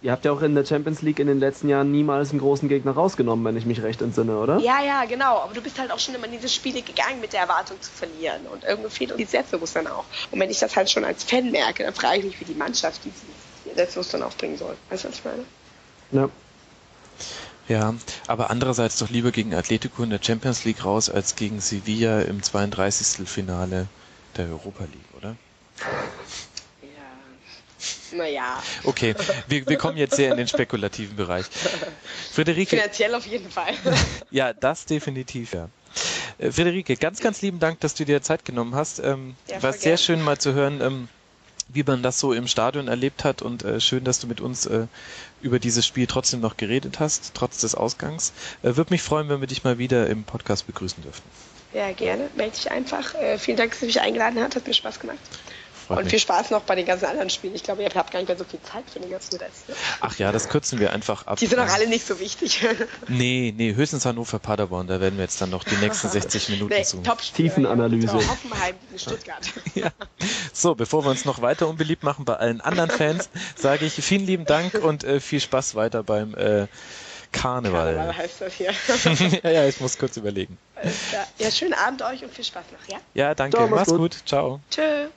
ihr 0.02 0.10
habt 0.10 0.24
ja 0.24 0.32
auch 0.32 0.42
in 0.42 0.54
der 0.56 0.64
Champions 0.64 1.02
League 1.02 1.20
in 1.20 1.28
den 1.28 1.38
letzten 1.38 1.68
Jahren 1.68 1.92
niemals 1.92 2.30
einen 2.30 2.40
großen 2.40 2.68
Gegner 2.68 2.92
rausgenommen, 2.92 3.44
wenn 3.44 3.56
ich 3.56 3.64
mich 3.66 3.82
recht 3.82 4.02
entsinne, 4.02 4.36
oder? 4.38 4.58
Ja, 4.58 4.82
ja, 4.82 5.04
genau. 5.04 5.38
Aber 5.38 5.54
du 5.54 5.60
bist 5.62 5.78
halt 5.78 5.92
auch 5.92 5.98
schon 6.00 6.14
immer 6.16 6.26
in 6.26 6.32
diese 6.32 6.48
Spiele 6.48 6.82
gegangen 6.82 7.20
mit 7.20 7.32
der 7.32 7.40
Erwartung 7.42 7.80
zu 7.80 7.90
verlieren. 7.92 8.40
Und 8.52 8.64
irgendwie 8.64 8.90
fehlt 8.90 9.12
uns 9.12 9.18
die 9.18 9.24
Selbstbewusstsein 9.24 9.86
auch. 9.86 10.04
Und 10.32 10.40
wenn 10.40 10.50
ich 10.50 10.58
das 10.58 10.74
halt 10.74 10.90
schon 10.90 11.04
als 11.04 11.22
Fan 11.22 11.50
merke, 11.52 11.84
dann 11.84 11.94
frage 11.94 12.18
ich 12.18 12.24
mich, 12.24 12.40
wie 12.40 12.44
die 12.44 12.54
Mannschaft 12.54 13.02
dieses 13.04 13.20
Selbstbewusstsein 13.76 14.22
aufbringen 14.24 14.58
soll. 14.58 14.76
Weißt 14.90 15.04
du, 15.04 15.08
was 15.08 15.16
ich 15.18 15.24
meine? 15.24 15.44
Ja. 16.10 16.28
Ja, 17.68 17.94
aber 18.28 18.50
andererseits 18.50 18.98
doch 18.98 19.10
lieber 19.10 19.32
gegen 19.32 19.52
Atletico 19.54 20.02
in 20.04 20.10
der 20.10 20.20
Champions 20.22 20.64
League 20.64 20.84
raus 20.84 21.10
als 21.10 21.34
gegen 21.34 21.60
Sevilla 21.60 22.20
im 22.22 22.42
32. 22.42 23.28
Finale 23.28 23.88
der 24.36 24.46
Europa 24.46 24.84
League, 24.84 25.14
oder? 25.16 25.34
Ja. 26.82 28.16
Naja, 28.16 28.62
Okay, 28.84 29.14
wir, 29.48 29.68
wir 29.68 29.76
kommen 29.78 29.96
jetzt 29.96 30.14
sehr 30.14 30.30
in 30.30 30.36
den 30.36 30.46
spekulativen 30.46 31.16
Bereich. 31.16 31.46
Friederike, 32.32 32.76
finanziell 32.76 33.14
auf 33.16 33.26
jeden 33.26 33.50
Fall. 33.50 33.74
ja, 34.30 34.52
das 34.52 34.84
definitiv, 34.84 35.52
ja. 35.54 35.68
Äh, 36.38 36.52
Friederike, 36.52 36.96
ganz, 36.96 37.20
ganz 37.20 37.42
lieben 37.42 37.58
Dank, 37.58 37.80
dass 37.80 37.94
du 37.94 38.04
dir 38.04 38.22
Zeit 38.22 38.44
genommen 38.44 38.74
hast. 38.76 39.00
Ähm, 39.00 39.34
Ja, 39.48 39.60
war 39.62 39.72
sehr 39.72 39.96
schön 39.96 40.22
mal 40.22 40.38
zu 40.38 40.52
hören, 40.54 40.80
ähm, 40.80 41.08
wie 41.68 41.82
man 41.82 42.02
das 42.02 42.20
so 42.20 42.32
im 42.32 42.46
Stadion 42.46 42.88
erlebt 42.88 43.24
hat 43.24 43.42
und 43.42 43.64
äh, 43.64 43.80
schön, 43.80 44.04
dass 44.04 44.20
du 44.20 44.26
mit 44.26 44.40
uns 44.40 44.66
äh, 44.66 44.86
über 45.42 45.58
dieses 45.58 45.86
Spiel 45.86 46.06
trotzdem 46.06 46.40
noch 46.40 46.56
geredet 46.56 47.00
hast, 47.00 47.32
trotz 47.34 47.58
des 47.60 47.74
Ausgangs. 47.74 48.32
Äh, 48.62 48.76
Würde 48.76 48.92
mich 48.92 49.02
freuen, 49.02 49.28
wenn 49.28 49.40
wir 49.40 49.48
dich 49.48 49.64
mal 49.64 49.78
wieder 49.78 50.06
im 50.06 50.24
Podcast 50.24 50.66
begrüßen 50.66 51.02
dürften. 51.02 51.28
Ja, 51.72 51.92
gerne. 51.92 52.30
Melde 52.36 52.56
dich 52.56 52.70
einfach. 52.70 53.14
Äh, 53.14 53.38
vielen 53.38 53.56
Dank, 53.56 53.72
dass 53.72 53.80
du 53.80 53.86
mich 53.86 54.00
eingeladen 54.00 54.40
hast. 54.40 54.56
Hat 54.56 54.66
mir 54.66 54.74
Spaß 54.74 55.00
gemacht. 55.00 55.18
Freut 55.86 55.98
Und 55.98 56.04
mich. 56.04 56.10
viel 56.10 56.18
Spaß 56.18 56.50
noch 56.50 56.62
bei 56.62 56.74
den 56.74 56.84
ganzen 56.84 57.04
anderen 57.04 57.30
Spielen. 57.30 57.54
Ich 57.54 57.62
glaube, 57.62 57.82
ihr 57.82 57.88
habt 57.94 58.10
gar 58.10 58.18
nicht 58.18 58.28
mehr 58.28 58.36
so 58.36 58.42
viel 58.42 58.60
Zeit 58.62 58.84
für 58.92 58.98
den 58.98 59.08
ganzen 59.10 59.36
Rest. 59.36 59.68
Ne? 59.68 59.74
Ach 60.00 60.18
ja, 60.18 60.32
das 60.32 60.48
kürzen 60.48 60.80
wir 60.80 60.92
einfach 60.92 61.26
ab. 61.26 61.38
Die 61.38 61.46
sind 61.46 61.60
auch 61.60 61.68
alle 61.68 61.86
nicht 61.86 62.06
so 62.06 62.18
wichtig. 62.18 62.66
Nee, 63.08 63.54
nee, 63.56 63.74
höchstens 63.74 64.04
Hannover 64.04 64.38
Paderborn, 64.38 64.86
da 64.86 65.00
werden 65.00 65.16
wir 65.16 65.24
jetzt 65.24 65.40
dann 65.40 65.50
noch 65.50 65.64
die 65.64 65.76
nächsten 65.76 66.08
60 66.10 66.48
Minuten 66.50 66.72
nee, 66.74 66.82
zu. 66.82 67.02
Tiefenanalyse. 67.34 68.14
Hoffenheim 68.14 68.74
gegen 68.88 68.98
Stuttgart. 68.98 69.42
Ja. 69.74 69.90
So, 70.52 70.74
bevor 70.74 71.04
wir 71.04 71.10
uns 71.10 71.24
noch 71.24 71.42
weiter 71.42 71.68
unbeliebt 71.68 72.02
machen 72.02 72.24
bei 72.24 72.34
allen 72.34 72.60
anderen 72.60 72.90
Fans, 72.90 73.28
sage 73.56 73.84
ich 73.84 73.94
vielen 73.94 74.24
lieben 74.24 74.44
Dank 74.46 74.74
und 74.74 75.04
äh, 75.04 75.20
viel 75.20 75.40
Spaß 75.40 75.74
weiter 75.74 76.02
beim 76.02 76.34
äh, 76.34 76.66
Karneval. 77.32 77.94
Karneval 77.94 78.16
heißt 78.16 78.40
das 78.40 78.54
hier. 78.54 78.72
ja, 79.42 79.50
ja, 79.50 79.66
ich 79.66 79.80
muss 79.80 79.98
kurz 79.98 80.16
überlegen. 80.16 80.56
ja. 81.12 81.26
ja, 81.38 81.50
schönen 81.50 81.74
Abend 81.74 82.02
euch 82.02 82.24
und 82.24 82.32
viel 82.32 82.44
Spaß 82.44 82.64
noch, 82.72 82.92
ja? 82.92 82.98
Ja, 83.14 83.34
danke. 83.34 83.56
Ciao, 83.56 83.68
mach's 83.68 83.88
Mach's 83.88 83.98
gut. 83.98 84.16
Ciao. 84.24 84.60
Tschö. 84.70 85.08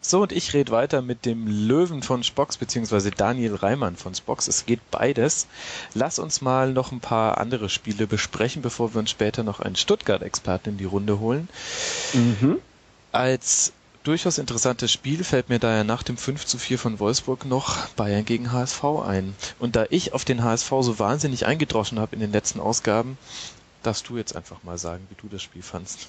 So, 0.00 0.22
und 0.22 0.32
ich 0.32 0.54
rede 0.54 0.70
weiter 0.70 1.02
mit 1.02 1.26
dem 1.26 1.46
Löwen 1.46 2.02
von 2.02 2.22
Spox, 2.22 2.56
beziehungsweise 2.56 3.10
Daniel 3.10 3.56
Reimann 3.56 3.96
von 3.96 4.14
Spox. 4.14 4.46
Es 4.46 4.64
geht 4.64 4.80
beides. 4.90 5.48
Lass 5.92 6.20
uns 6.20 6.40
mal 6.40 6.72
noch 6.72 6.92
ein 6.92 7.00
paar 7.00 7.38
andere 7.38 7.68
Spiele 7.68 8.06
besprechen, 8.06 8.62
bevor 8.62 8.94
wir 8.94 9.00
uns 9.00 9.10
später 9.10 9.42
noch 9.42 9.58
einen 9.58 9.76
Stuttgart-Experten 9.76 10.70
in 10.70 10.78
die 10.78 10.84
Runde 10.84 11.18
holen. 11.18 11.48
Mhm. 12.12 12.58
Als 13.10 13.72
durchaus 14.04 14.38
interessantes 14.38 14.92
Spiel 14.92 15.24
fällt 15.24 15.48
mir 15.48 15.58
daher 15.58 15.84
nach 15.84 16.04
dem 16.04 16.16
5 16.16 16.46
zu 16.46 16.58
4 16.58 16.78
von 16.78 17.00
Wolfsburg 17.00 17.44
noch 17.44 17.88
Bayern 17.90 18.24
gegen 18.24 18.52
HSV 18.52 18.84
ein. 19.04 19.34
Und 19.58 19.74
da 19.74 19.84
ich 19.90 20.14
auf 20.14 20.24
den 20.24 20.44
HSV 20.44 20.70
so 20.80 20.98
wahnsinnig 21.00 21.44
eingedroschen 21.44 21.98
habe 21.98 22.14
in 22.14 22.20
den 22.20 22.32
letzten 22.32 22.60
Ausgaben, 22.60 23.18
darfst 23.82 24.08
du 24.08 24.16
jetzt 24.16 24.36
einfach 24.36 24.62
mal 24.62 24.78
sagen, 24.78 25.06
wie 25.10 25.16
du 25.20 25.28
das 25.28 25.42
Spiel 25.42 25.62
fandst. 25.62 26.08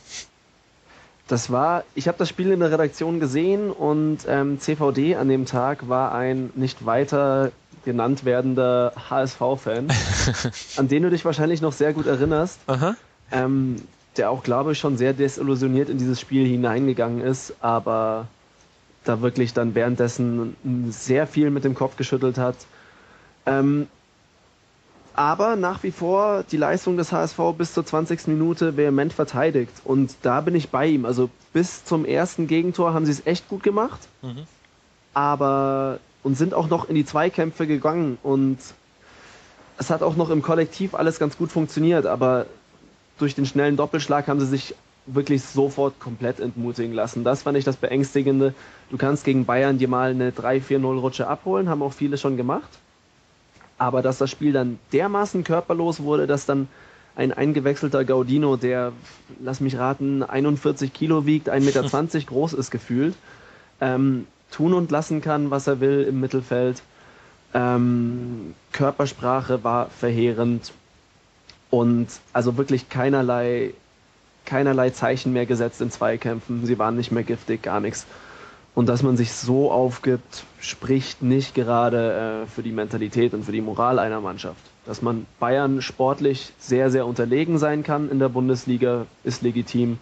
Das 1.29 1.51
war, 1.51 1.83
ich 1.93 2.07
habe 2.07 2.17
das 2.17 2.27
Spiel 2.27 2.51
in 2.51 2.59
der 2.59 2.71
Redaktion 2.71 3.19
gesehen 3.19 3.69
und 3.69 4.17
ähm, 4.27 4.59
CVD 4.59 5.15
an 5.15 5.29
dem 5.29 5.45
Tag 5.45 5.87
war 5.87 6.11
ein 6.11 6.49
nicht 6.55 6.87
weiter 6.87 7.51
genannt 7.85 8.25
werdender 8.25 8.93
HSV-Fan, 9.09 9.89
an 10.77 10.87
den 10.87 11.03
du 11.03 11.11
dich 11.11 11.23
wahrscheinlich 11.25 11.61
noch 11.61 11.71
sehr 11.71 11.93
gut 11.93 12.07
erinnerst, 12.07 12.59
ähm, 13.31 13.75
der 14.17 14.31
auch, 14.31 14.41
glaube 14.41 14.71
ich, 14.71 14.79
schon 14.79 14.97
sehr 14.97 15.13
desillusioniert 15.13 15.89
in 15.89 15.99
dieses 15.99 16.19
Spiel 16.19 16.47
hineingegangen 16.47 17.21
ist, 17.21 17.53
aber 17.61 18.25
da 19.03 19.21
wirklich 19.21 19.53
dann 19.53 19.75
währenddessen 19.75 20.55
sehr 20.89 21.27
viel 21.27 21.51
mit 21.51 21.63
dem 21.63 21.75
Kopf 21.75 21.95
geschüttelt 21.95 22.39
hat. 22.39 22.55
Ähm, 23.45 23.87
aber 25.19 25.57
nach 25.57 25.83
wie 25.83 25.91
vor 25.91 26.45
die 26.49 26.55
Leistung 26.55 26.95
des 26.95 27.11
HSV 27.11 27.37
bis 27.57 27.73
zur 27.73 27.85
20. 27.85 28.27
Minute 28.27 28.77
vehement 28.77 29.11
verteidigt. 29.11 29.73
Und 29.83 30.15
da 30.21 30.39
bin 30.39 30.55
ich 30.55 30.69
bei 30.69 30.87
ihm. 30.87 31.03
Also 31.03 31.29
bis 31.51 31.83
zum 31.83 32.05
ersten 32.05 32.47
Gegentor 32.47 32.93
haben 32.93 33.05
sie 33.05 33.11
es 33.11 33.27
echt 33.27 33.49
gut 33.49 33.61
gemacht. 33.61 33.99
Mhm. 34.21 34.43
Aber 35.13 35.99
und 36.23 36.37
sind 36.37 36.53
auch 36.53 36.69
noch 36.69 36.87
in 36.87 36.95
die 36.95 37.03
Zweikämpfe 37.03 37.67
gegangen. 37.67 38.17
Und 38.23 38.59
es 39.77 39.89
hat 39.89 40.03
auch 40.03 40.15
noch 40.15 40.29
im 40.29 40.41
Kollektiv 40.41 40.95
alles 40.95 41.19
ganz 41.19 41.37
gut 41.37 41.51
funktioniert. 41.51 42.05
Aber 42.05 42.45
durch 43.17 43.35
den 43.35 43.45
schnellen 43.45 43.75
Doppelschlag 43.75 44.29
haben 44.29 44.39
sie 44.39 44.47
sich 44.47 44.73
wirklich 45.05 45.43
sofort 45.43 45.99
komplett 45.99 46.39
entmutigen 46.39 46.93
lassen. 46.93 47.25
Das 47.25 47.43
fand 47.43 47.57
ich 47.57 47.65
das 47.65 47.75
Beängstigende. 47.75 48.53
Du 48.89 48.95
kannst 48.95 49.25
gegen 49.25 49.43
Bayern 49.43 49.79
dir 49.79 49.89
mal 49.89 50.11
eine 50.11 50.31
3-4-0-Rutsche 50.31 51.27
abholen, 51.27 51.67
haben 51.67 51.81
auch 51.81 51.91
viele 51.91 52.17
schon 52.17 52.37
gemacht. 52.37 52.69
Aber 53.79 54.01
dass 54.03 54.19
das 54.19 54.29
Spiel 54.29 54.53
dann 54.53 54.77
dermaßen 54.93 55.43
körperlos 55.43 56.01
wurde, 56.01 56.27
dass 56.27 56.45
dann 56.45 56.67
ein 57.15 57.33
eingewechselter 57.33 58.05
Gaudino, 58.05 58.55
der, 58.55 58.93
lass 59.41 59.61
mich 59.61 59.77
raten, 59.77 60.21
41 60.21 60.93
Kilo 60.93 61.25
wiegt, 61.25 61.49
1,20 61.49 61.59
Meter 61.61 62.19
groß 62.27 62.53
ist 62.53 62.71
gefühlt, 62.71 63.15
ähm, 63.81 64.27
tun 64.51 64.73
und 64.73 64.91
lassen 64.91 65.21
kann, 65.21 65.49
was 65.49 65.67
er 65.67 65.79
will 65.79 66.03
im 66.03 66.19
Mittelfeld. 66.19 66.81
Ähm, 67.53 68.53
Körpersprache 68.71 69.63
war 69.63 69.89
verheerend 69.89 70.71
und 71.71 72.07
also 72.33 72.57
wirklich 72.57 72.89
keinerlei, 72.89 73.73
keinerlei 74.45 74.89
Zeichen 74.91 75.33
mehr 75.33 75.45
gesetzt 75.45 75.81
in 75.81 75.91
Zweikämpfen. 75.91 76.65
Sie 76.65 76.79
waren 76.79 76.95
nicht 76.95 77.11
mehr 77.11 77.23
giftig, 77.23 77.63
gar 77.63 77.79
nichts. 77.79 78.05
Und 78.75 78.87
dass 78.87 79.03
man 79.03 79.17
sich 79.17 79.33
so 79.33 79.71
aufgibt, 79.71 80.43
spricht 80.59 81.21
nicht 81.21 81.55
gerade 81.55 82.43
äh, 82.43 82.47
für 82.47 82.63
die 82.63 82.71
Mentalität 82.71 83.33
und 83.33 83.43
für 83.43 83.51
die 83.51 83.61
Moral 83.61 83.99
einer 83.99 84.21
Mannschaft. 84.21 84.61
Dass 84.85 85.01
man 85.01 85.25
Bayern 85.39 85.81
sportlich 85.81 86.53
sehr, 86.59 86.89
sehr 86.89 87.05
unterlegen 87.05 87.57
sein 87.57 87.83
kann 87.83 88.09
in 88.09 88.19
der 88.19 88.29
Bundesliga, 88.29 89.05
ist 89.23 89.41
legitim. 89.41 89.97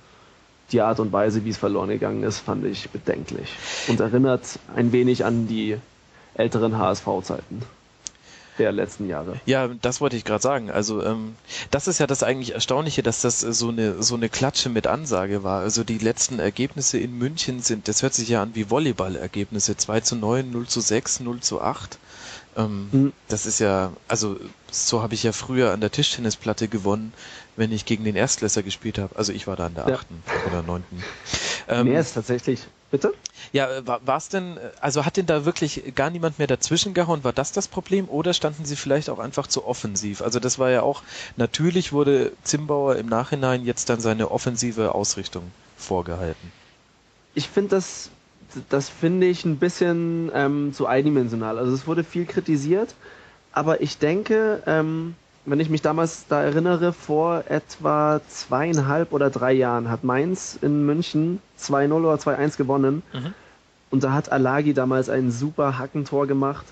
Die 0.71 0.81
Art 0.81 0.99
und 0.99 1.13
Weise, 1.13 1.45
wie 1.45 1.49
es 1.49 1.57
verloren 1.57 1.89
gegangen 1.89 2.23
ist, 2.23 2.39
fand 2.39 2.65
ich 2.65 2.89
bedenklich 2.89 3.49
und 3.87 4.01
erinnert 4.01 4.59
ein 4.75 4.91
wenig 4.91 5.23
an 5.23 5.47
die 5.47 5.77
älteren 6.35 6.77
HSV-Zeiten 6.77 7.61
der 8.57 8.71
letzten 8.71 9.07
Jahre. 9.07 9.39
Ja, 9.45 9.67
das 9.67 10.01
wollte 10.01 10.15
ich 10.15 10.25
gerade 10.25 10.41
sagen. 10.41 10.71
Also 10.71 11.03
ähm, 11.03 11.35
das 11.71 11.87
ist 11.87 11.99
ja 11.99 12.07
das 12.07 12.23
eigentlich 12.23 12.53
Erstaunliche, 12.53 13.03
dass 13.03 13.21
das 13.21 13.41
so 13.41 13.69
eine 13.69 14.01
so 14.03 14.15
eine 14.15 14.29
Klatsche 14.29 14.69
mit 14.69 14.87
Ansage 14.87 15.43
war. 15.43 15.61
Also 15.61 15.83
die 15.83 15.97
letzten 15.97 16.39
Ergebnisse 16.39 16.97
in 16.97 17.17
München 17.17 17.61
sind, 17.61 17.87
das 17.87 18.03
hört 18.03 18.13
sich 18.13 18.29
ja 18.29 18.41
an 18.41 18.55
wie 18.55 18.69
Volleyball-Ergebnisse. 18.69 19.77
2 19.77 20.01
zu 20.01 20.15
9, 20.15 20.51
0 20.51 20.67
zu 20.67 20.81
6, 20.81 21.21
0 21.21 21.39
zu 21.41 21.61
8. 21.61 21.97
Ähm, 22.57 22.89
mhm. 22.91 23.13
Das 23.27 23.45
ist 23.45 23.59
ja, 23.59 23.93
also 24.07 24.37
so 24.71 25.01
habe 25.01 25.13
ich 25.13 25.23
ja 25.23 25.31
früher 25.31 25.71
an 25.71 25.81
der 25.81 25.91
Tischtennisplatte 25.91 26.67
gewonnen, 26.67 27.13
wenn 27.55 27.71
ich 27.71 27.85
gegen 27.85 28.03
den 28.03 28.15
Erstklässer 28.15 28.63
gespielt 28.63 28.97
habe. 28.97 29.15
Also 29.15 29.31
ich 29.31 29.47
war 29.47 29.55
da 29.55 29.67
an 29.67 29.75
der 29.75 29.87
achten 29.87 30.23
ja. 30.25 30.51
oder 30.51 30.63
neunten. 30.63 31.03
Ähm, 31.69 31.89
Mehr 31.89 31.99
ist 31.99 32.13
tatsächlich. 32.13 32.61
Bitte? 32.89 33.13
Ja, 33.51 33.67
war 33.85 34.17
es 34.17 34.29
denn, 34.29 34.57
also 34.79 35.05
hat 35.05 35.17
denn 35.17 35.25
da 35.25 35.43
wirklich 35.43 35.93
gar 35.93 36.09
niemand 36.09 36.39
mehr 36.39 36.47
dazwischen 36.47 36.93
gehauen? 36.93 37.23
War 37.23 37.33
das 37.33 37.51
das 37.51 37.67
Problem 37.67 38.07
oder 38.07 38.33
standen 38.33 38.63
sie 38.63 38.77
vielleicht 38.77 39.09
auch 39.09 39.19
einfach 39.19 39.47
zu 39.47 39.65
offensiv? 39.65 40.21
Also 40.21 40.39
das 40.39 40.57
war 40.57 40.69
ja 40.69 40.83
auch, 40.83 41.03
natürlich 41.35 41.91
wurde 41.91 42.31
Zimbauer 42.43 42.95
im 42.95 43.07
Nachhinein 43.07 43.65
jetzt 43.65 43.89
dann 43.89 43.99
seine 43.99 44.31
offensive 44.31 44.95
Ausrichtung 44.95 45.51
vorgehalten. 45.75 46.51
Ich 47.35 47.49
finde 47.49 47.71
das 47.71 48.09
das 48.69 48.89
finde 48.89 49.27
ich 49.27 49.45
ein 49.45 49.57
bisschen 49.57 50.31
ähm, 50.33 50.73
zu 50.73 50.85
eindimensional. 50.87 51.57
Also 51.57 51.73
es 51.73 51.87
wurde 51.87 52.03
viel 52.03 52.25
kritisiert, 52.25 52.95
aber 53.51 53.81
ich 53.81 53.97
denke, 53.97 54.63
ähm, 54.65 55.15
wenn 55.49 55.61
ich 55.61 55.69
mich 55.69 55.81
damals 55.81 56.27
da 56.27 56.41
erinnere, 56.43 56.91
vor 56.91 57.45
etwa 57.47 58.19
zweieinhalb 58.27 59.13
oder 59.13 59.29
drei 59.29 59.53
Jahren 59.53 59.89
hat 59.89 60.03
Mainz 60.03 60.59
in 60.61 60.85
München 60.85 61.39
2-0 61.57 61.93
oder 61.93 62.15
2-1 62.15 62.57
gewonnen. 62.57 63.01
Mhm. 63.13 63.33
Und 63.89 64.03
da 64.03 64.11
hat 64.11 64.29
Alagi 64.29 64.73
damals 64.73 65.09
ein 65.09 65.31
super 65.31 65.79
Hackentor 65.79 66.27
gemacht. 66.27 66.65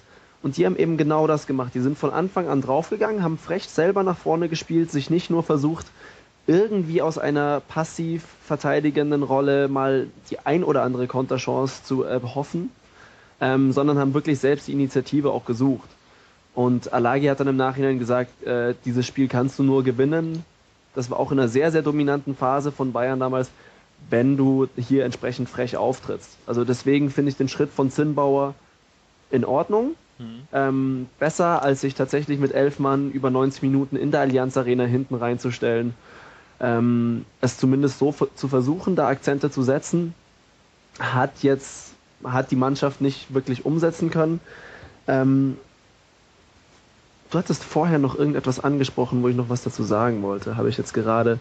Und 0.43 0.57
die 0.57 0.65
haben 0.65 0.75
eben 0.75 0.97
genau 0.97 1.25
das 1.25 1.47
gemacht. 1.47 1.71
Die 1.73 1.79
sind 1.79 1.97
von 1.97 2.11
Anfang 2.11 2.49
an 2.49 2.61
draufgegangen, 2.61 3.23
haben 3.23 3.37
frech 3.37 3.63
selber 3.63 4.03
nach 4.03 4.17
vorne 4.17 4.49
gespielt, 4.49 4.91
sich 4.91 5.09
nicht 5.09 5.29
nur 5.29 5.41
versucht, 5.41 5.87
irgendwie 6.45 7.01
aus 7.01 7.17
einer 7.17 7.61
passiv 7.61 8.23
verteidigenden 8.43 9.23
Rolle 9.23 9.69
mal 9.69 10.07
die 10.29 10.39
ein 10.39 10.65
oder 10.65 10.83
andere 10.83 11.07
Konterchance 11.07 11.83
zu 11.85 12.03
erhoffen, 12.03 12.71
ähm, 13.39 13.71
sondern 13.71 13.97
haben 13.97 14.13
wirklich 14.13 14.37
selbst 14.39 14.67
die 14.67 14.73
Initiative 14.73 15.31
auch 15.31 15.45
gesucht. 15.45 15.89
Und 16.55 16.93
Alagi 16.93 17.27
hat 17.27 17.39
dann 17.39 17.47
im 17.47 17.57
Nachhinein 17.57 17.99
gesagt, 17.99 18.43
äh, 18.43 18.73
dieses 18.85 19.05
Spiel 19.05 19.27
kannst 19.27 19.59
du 19.59 19.63
nur 19.63 19.83
gewinnen. 19.83 20.43
Das 20.95 21.09
war 21.09 21.19
auch 21.19 21.31
in 21.31 21.39
einer 21.39 21.49
sehr, 21.49 21.71
sehr 21.71 21.81
dominanten 21.81 22.35
Phase 22.35 22.71
von 22.71 22.93
Bayern 22.93 23.19
damals, 23.19 23.49
wenn 24.09 24.37
du 24.37 24.67
hier 24.77 25.03
entsprechend 25.03 25.49
frech 25.49 25.75
auftrittst. 25.75 26.37
Also 26.47 26.63
deswegen 26.63 27.09
finde 27.09 27.29
ich 27.29 27.37
den 27.37 27.49
Schritt 27.49 27.71
von 27.71 27.91
Zinnbauer 27.91 28.55
in 29.31 29.43
Ordnung. 29.43 29.95
Mhm. 30.17 30.47
Ähm, 30.53 31.07
besser, 31.19 31.61
als 31.61 31.81
sich 31.81 31.93
tatsächlich 31.93 32.39
mit 32.39 32.53
elf 32.53 32.79
Mann 32.79 33.11
über 33.11 33.29
90 33.29 33.61
Minuten 33.61 33.97
in 33.97 34.11
der 34.11 34.21
Allianz 34.21 34.55
Arena 34.55 34.85
hinten 34.85 35.15
reinzustellen 35.15 35.93
ähm, 36.59 37.25
es 37.41 37.57
zumindest 37.57 37.99
so 37.99 38.13
zu 38.35 38.47
versuchen, 38.47 38.95
da 38.95 39.07
Akzente 39.07 39.51
zu 39.51 39.63
setzen, 39.63 40.13
hat 40.99 41.43
jetzt 41.43 41.93
hat 42.23 42.49
die 42.49 42.55
Mannschaft 42.55 43.01
nicht 43.01 43.33
wirklich 43.33 43.65
umsetzen 43.65 44.09
können. 44.09 44.39
Ähm, 45.07 45.57
du 47.35 47.39
hattest 47.39 47.63
vorher 47.63 47.99
noch 47.99 48.15
irgendetwas 48.15 48.61
angesprochen, 48.61 49.21
wo 49.21 49.27
ich 49.27 49.35
noch 49.35 49.49
was 49.49 49.61
dazu 49.61 49.83
sagen 49.83 50.23
wollte. 50.23 50.55
Habe 50.55 50.69
ich 50.69 50.77
jetzt 50.77 50.93
gerade. 50.93 51.39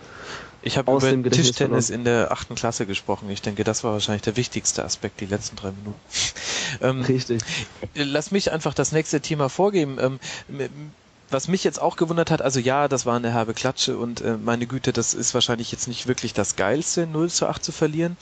Ich 0.63 0.77
habe 0.77 0.91
über 0.91 1.09
dem 1.09 1.31
Tischtennis 1.31 1.91
in 1.91 2.05
der 2.05 2.33
achten 2.33 2.55
Klasse 2.57 2.85
gesprochen. 2.87 3.31
Ich 3.31 3.43
denke, 3.43 3.65
das 3.65 3.85
war 3.85 3.93
wahrscheinlich 3.93 4.23
der 4.23 4.37
wichtigste 4.37 4.85
Aspekt, 4.85 5.21
die 5.21 5.27
letzten 5.27 5.57
drei 5.57 5.71
Minuten. 5.71 6.01
ähm, 6.81 7.03
Richtig. 7.03 7.43
Lass 7.95 8.31
mich 8.31 8.51
einfach 8.51 8.75
das 8.75 8.91
nächste 8.93 9.21
Thema 9.21 9.49
vorgeben. 9.49 9.99
Ähm, 10.01 10.19
was 11.31 11.49
mich 11.49 11.65
jetzt 11.65 11.81
auch 11.81 11.97
gewundert 11.97 12.31
hat, 12.31 12.43
also 12.43 12.61
ja, 12.61 12.89
das 12.89 13.07
war 13.07 13.17
eine 13.17 13.33
herbe 13.33 13.55
Klatsche 13.55 13.97
und 13.97 14.21
äh, 14.21 14.37
meine 14.37 14.67
Güte, 14.67 14.93
das 14.93 15.15
ist 15.15 15.33
wahrscheinlich 15.35 15.71
jetzt 15.73 15.89
nicht 15.89 16.07
wirklich 16.07 16.33
das 16.33 16.57
Geilste, 16.57 17.07
0 17.07 17.31
zu 17.31 17.47
8 17.47 17.65
zu 17.65 17.73
verlieren. 17.73 18.17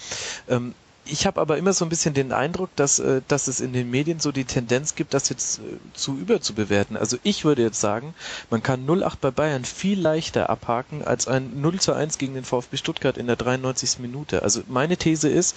Ähm, 0.48 0.74
ich 1.04 1.26
habe 1.26 1.40
aber 1.40 1.58
immer 1.58 1.72
so 1.72 1.84
ein 1.84 1.88
bisschen 1.88 2.14
den 2.14 2.32
Eindruck, 2.32 2.74
dass, 2.76 3.00
äh, 3.00 3.22
dass 3.26 3.48
es 3.48 3.60
in 3.60 3.72
den 3.72 3.90
Medien 3.90 4.20
so 4.20 4.30
die 4.30 4.44
Tendenz 4.44 4.94
gibt, 4.94 5.14
das 5.14 5.28
jetzt 5.28 5.58
äh, 5.58 5.62
zu 5.94 6.16
überzubewerten. 6.16 6.96
Also 6.96 7.18
ich 7.24 7.44
würde 7.44 7.62
jetzt 7.62 7.80
sagen, 7.80 8.14
man 8.50 8.62
kann 8.62 8.86
0-8 8.86 9.16
bei 9.20 9.32
Bayern 9.32 9.64
viel 9.64 10.00
leichter 10.00 10.48
abhaken 10.48 11.02
als 11.02 11.26
ein 11.26 11.60
0 11.60 11.80
zu 11.80 11.92
1 11.92 12.18
gegen 12.18 12.34
den 12.34 12.44
VfB 12.44 12.76
Stuttgart 12.76 13.18
in 13.18 13.26
der 13.26 13.34
93. 13.34 13.98
Minute. 13.98 14.42
Also 14.42 14.62
meine 14.68 14.96
These 14.96 15.28
ist, 15.28 15.56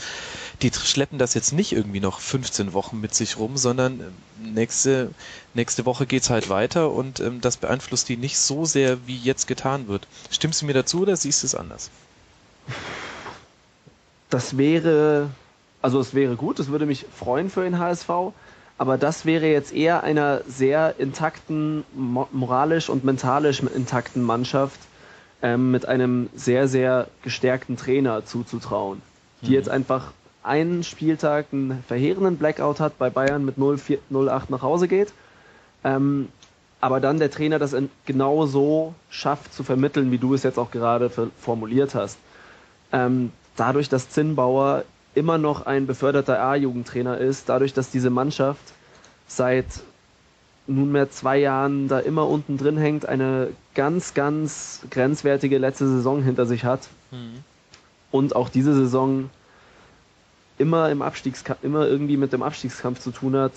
die 0.64 0.72
schleppen 0.74 1.20
das 1.20 1.36
jetzt 1.36 1.54
nicht 1.54 1.74
irgendwie 1.74 2.00
noch 2.00 2.20
15 2.22 2.74
Wochen 2.74 3.00
mit 3.00 3.14
sich 3.14 3.38
rum, 3.38 3.56
sondern 3.56 4.00
äh, 4.00 4.04
nächste, 4.42 5.12
nächste 5.54 5.86
Woche 5.86 6.08
geht's 6.08 6.32
halt 6.32 6.50
weiter 6.50 6.92
und 6.92 7.20
ähm, 7.20 7.40
das 7.40 7.58
beeinflusst 7.58 8.10
die 8.10 8.18
nicht 8.18 8.40
so 8.40 8.66
sehr, 8.66 9.06
wie 9.06 9.18
jetzt 9.18 9.46
getan 9.46 9.88
wird. 9.88 10.08
Stimmst 10.32 10.64
du 10.64 10.66
mir 10.66 10.74
dazu 10.74 11.02
oder 11.02 11.16
siehst 11.16 11.44
du 11.44 11.48
es 11.48 11.56
anders? 11.56 11.92
das 14.30 14.58
wäre, 14.58 15.30
also 15.82 16.00
es 16.00 16.14
wäre 16.14 16.36
gut, 16.36 16.60
es 16.60 16.70
würde 16.70 16.86
mich 16.86 17.06
freuen 17.14 17.50
für 17.50 17.64
den 17.64 17.80
HSV, 17.80 18.10
aber 18.78 18.98
das 18.98 19.26
wäre 19.26 19.48
jetzt 19.48 19.74
eher 19.74 20.04
einer 20.04 20.42
sehr 20.48 20.96
intakten, 20.98 21.84
moralisch 21.94 22.90
und 22.90 23.04
mentalisch 23.04 23.62
intakten 23.62 24.22
Mannschaft 24.24 24.80
ähm, 25.42 25.72
mit 25.72 25.88
einem 25.88 26.30
sehr, 26.36 26.68
sehr 26.68 27.08
gestärkten 27.24 27.78
Trainer 27.78 28.26
zuzutrauen, 28.26 29.02
die 29.42 29.48
mhm. 29.48 29.54
jetzt 29.54 29.70
einfach 29.70 30.12
einen 30.44 30.84
Spieltag 30.84 31.48
einen 31.52 31.84
verheerenden 31.88 32.38
Blackout 32.38 32.80
hat, 32.80 32.98
bei 32.98 33.10
Bayern 33.10 33.46
mit 33.46 33.58
0-8 33.58 34.44
nach 34.50 34.62
Hause 34.62 34.88
geht, 34.88 35.14
ähm, 35.84 36.30
aber 36.82 37.00
dann 37.00 37.18
der 37.18 37.32
Trainer 37.32 37.58
das 37.58 37.76
genau 38.06 38.46
so 38.46 38.94
schafft 39.10 39.54
zu 39.54 39.64
vermitteln, 39.64 40.12
wie 40.12 40.18
du 40.18 40.34
es 40.34 40.44
jetzt 40.44 40.60
auch 40.60 40.70
gerade 40.70 41.10
formuliert 41.40 41.96
hast. 41.96 42.20
Ähm, 42.92 43.32
dadurch, 43.56 43.90
dass 43.90 44.10
Zinnbauer 44.10 44.84
immer 45.14 45.38
noch 45.38 45.66
ein 45.66 45.88
beförderter 45.88 46.42
A-Jugendtrainer 46.42 47.18
ist, 47.18 47.50
dadurch, 47.50 47.74
dass 47.74 47.90
diese 47.90 48.10
Mannschaft 48.10 48.74
seit 49.28 49.66
nunmehr 50.68 51.10
zwei 51.12 51.38
Jahren 51.38 51.88
da 51.88 52.00
immer 52.00 52.28
unten 52.28 52.58
drin 52.58 52.78
hängt, 52.78 53.06
eine 53.06 53.50
ganz, 53.76 54.14
ganz 54.14 54.82
grenzwertige 54.90 55.58
letzte 55.58 55.88
Saison 55.88 56.24
hinter 56.24 56.46
sich 56.46 56.66
hat 56.66 56.88
mhm. 57.12 57.44
und 58.12 58.36
auch 58.36 58.50
diese 58.50 58.74
Saison 58.74 59.30
immer 60.58 60.90
im 60.90 61.02
Abstiegskampf, 61.02 61.64
immer 61.64 61.88
irgendwie 61.88 62.18
mit 62.18 62.34
dem 62.34 62.42
Abstiegskampf 62.42 63.00
zu 63.00 63.12
tun 63.12 63.36
hat, 63.36 63.52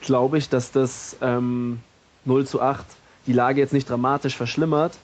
glaube 0.00 0.38
ich, 0.38 0.48
dass 0.48 0.70
das 0.70 1.16
ähm, 1.20 1.80
0 2.24 2.46
zu 2.46 2.60
8 2.60 2.84
die 3.26 3.32
Lage 3.32 3.60
jetzt 3.60 3.72
nicht 3.72 3.88
dramatisch 3.88 4.36
verschlimmert, 4.36 4.96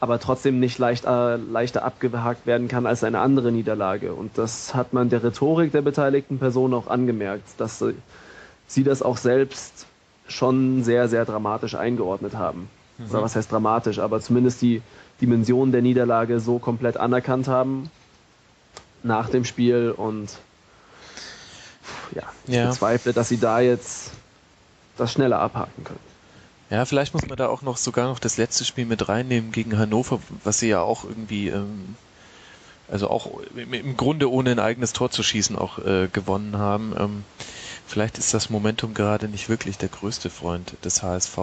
aber 0.00 0.20
trotzdem 0.20 0.60
nicht 0.60 0.78
leicht, 0.78 1.04
äh, 1.04 1.36
leichter 1.36 1.84
abgehakt 1.84 2.46
werden 2.46 2.68
kann 2.68 2.86
als 2.86 3.02
eine 3.02 3.20
andere 3.20 3.50
Niederlage. 3.50 4.12
Und 4.12 4.38
das 4.38 4.74
hat 4.74 4.92
man 4.92 5.08
der 5.08 5.24
Rhetorik 5.24 5.72
der 5.72 5.82
beteiligten 5.82 6.38
Personen 6.38 6.74
auch 6.74 6.86
angemerkt, 6.86 7.48
dass 7.58 7.80
sie, 7.80 7.94
sie 8.66 8.84
das 8.84 9.02
auch 9.02 9.16
selbst 9.16 9.86
schon 10.28 10.84
sehr, 10.84 11.08
sehr 11.08 11.24
dramatisch 11.24 11.74
eingeordnet 11.74 12.36
haben. 12.36 12.68
Mhm. 12.98 13.10
Oder 13.10 13.22
was 13.22 13.34
heißt 13.34 13.50
dramatisch, 13.50 13.98
aber 13.98 14.20
zumindest 14.20 14.62
die 14.62 14.82
Dimension 15.20 15.72
der 15.72 15.82
Niederlage 15.82 16.38
so 16.38 16.58
komplett 16.58 16.96
anerkannt 16.96 17.48
haben 17.48 17.90
nach 19.02 19.28
dem 19.30 19.44
Spiel 19.44 19.92
und 19.96 20.38
ja, 22.14 22.22
ich 22.46 22.54
ja. 22.54 22.68
bezweifle, 22.68 23.12
dass 23.12 23.28
sie 23.28 23.38
da 23.38 23.60
jetzt 23.60 24.12
das 24.96 25.12
schneller 25.12 25.40
abhaken 25.40 25.84
können. 25.84 26.07
Ja, 26.70 26.84
vielleicht 26.84 27.14
muss 27.14 27.26
man 27.26 27.36
da 27.36 27.48
auch 27.48 27.62
noch 27.62 27.78
sogar 27.78 28.08
noch 28.08 28.18
das 28.18 28.36
letzte 28.36 28.64
Spiel 28.64 28.84
mit 28.84 29.08
reinnehmen 29.08 29.52
gegen 29.52 29.78
Hannover, 29.78 30.20
was 30.44 30.58
sie 30.58 30.68
ja 30.68 30.82
auch 30.82 31.04
irgendwie, 31.04 31.48
ähm, 31.48 31.96
also 32.88 33.08
auch 33.08 33.40
im, 33.56 33.96
Grunde 33.96 34.30
ohne 34.30 34.50
ein 34.50 34.58
eigenes 34.58 34.92
Tor 34.92 35.10
zu 35.10 35.22
schießen 35.22 35.56
auch 35.56 35.78
äh, 35.78 36.08
gewonnen 36.12 36.58
haben. 36.58 36.94
Ähm, 36.98 37.24
Vielleicht 37.88 38.18
ist 38.18 38.34
das 38.34 38.50
Momentum 38.50 38.92
gerade 38.92 39.28
nicht 39.28 39.48
wirklich 39.48 39.78
der 39.78 39.88
größte 39.88 40.28
Freund 40.28 40.76
des 40.84 41.02
HSV. 41.02 41.38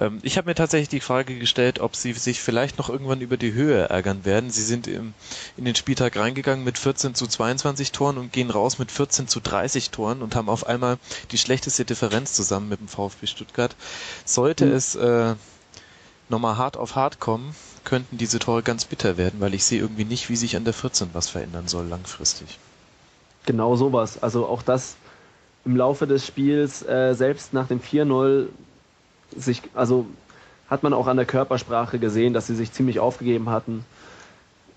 Ähm, 0.00 0.18
ich 0.22 0.36
habe 0.36 0.48
mir 0.50 0.56
tatsächlich 0.56 0.88
die 0.88 1.00
Frage 1.00 1.38
gestellt, 1.38 1.78
ob 1.78 1.94
sie 1.94 2.12
sich 2.12 2.40
vielleicht 2.40 2.76
noch 2.76 2.90
irgendwann 2.90 3.20
über 3.20 3.36
die 3.36 3.52
Höhe 3.52 3.88
ärgern 3.88 4.24
werden. 4.24 4.50
Sie 4.50 4.64
sind 4.64 4.88
im, 4.88 5.14
in 5.56 5.64
den 5.64 5.76
Spieltag 5.76 6.16
reingegangen 6.16 6.64
mit 6.64 6.76
14 6.76 7.14
zu 7.14 7.28
22 7.28 7.92
Toren 7.92 8.18
und 8.18 8.32
gehen 8.32 8.50
raus 8.50 8.80
mit 8.80 8.90
14 8.90 9.28
zu 9.28 9.38
30 9.38 9.90
Toren 9.90 10.22
und 10.22 10.34
haben 10.34 10.48
auf 10.48 10.66
einmal 10.66 10.98
die 11.30 11.38
schlechteste 11.38 11.84
Differenz 11.84 12.32
zusammen 12.32 12.68
mit 12.68 12.80
dem 12.80 12.88
VfB 12.88 13.28
Stuttgart. 13.28 13.76
Sollte 14.24 14.66
mhm. 14.66 14.72
es 14.72 14.96
äh, 14.96 15.36
nochmal 16.28 16.56
hart 16.56 16.76
auf 16.76 16.96
hart 16.96 17.20
kommen, 17.20 17.54
könnten 17.84 18.18
diese 18.18 18.40
Tore 18.40 18.64
ganz 18.64 18.86
bitter 18.86 19.16
werden, 19.16 19.40
weil 19.40 19.54
ich 19.54 19.64
sehe 19.64 19.80
irgendwie 19.80 20.04
nicht, 20.04 20.28
wie 20.30 20.36
sich 20.36 20.56
an 20.56 20.64
der 20.64 20.74
14 20.74 21.10
was 21.12 21.28
verändern 21.28 21.68
soll 21.68 21.86
langfristig. 21.86 22.58
Genau 23.46 23.76
sowas. 23.76 24.20
Also 24.20 24.46
auch 24.46 24.62
das 24.62 24.96
im 25.66 25.76
Laufe 25.76 26.06
des 26.06 26.24
Spiels, 26.26 26.86
äh, 26.86 27.12
selbst 27.14 27.52
nach 27.52 27.66
dem 27.66 27.80
4-0, 27.80 28.46
sich, 29.36 29.62
also 29.74 30.06
hat 30.70 30.82
man 30.82 30.92
auch 30.94 31.08
an 31.08 31.16
der 31.16 31.26
Körpersprache 31.26 31.98
gesehen, 31.98 32.32
dass 32.32 32.46
sie 32.46 32.54
sich 32.54 32.72
ziemlich 32.72 33.00
aufgegeben 33.00 33.50
hatten, 33.50 33.84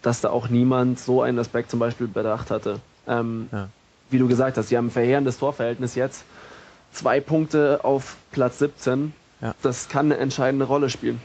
dass 0.01 0.21
da 0.21 0.31
auch 0.31 0.49
niemand 0.49 0.99
so 0.99 1.21
einen 1.21 1.37
Aspekt 1.39 1.69
zum 1.69 1.79
Beispiel 1.79 2.07
bedacht 2.07 2.51
hatte. 2.51 2.79
Ähm, 3.07 3.49
ja. 3.51 3.69
Wie 4.09 4.17
du 4.17 4.27
gesagt 4.27 4.57
hast, 4.57 4.69
sie 4.69 4.77
haben 4.77 4.87
ein 4.87 4.91
verheerendes 4.91 5.37
Torverhältnis 5.37 5.93
jetzt. 5.95 6.25
Zwei 6.91 7.19
Punkte 7.19 7.81
auf 7.83 8.17
Platz 8.31 8.57
17. 8.59 9.13
Ja. 9.41 9.53
Das 9.61 9.89
kann 9.89 10.07
eine 10.07 10.17
entscheidende 10.17 10.65
Rolle 10.65 10.89
spielen. 10.89 11.21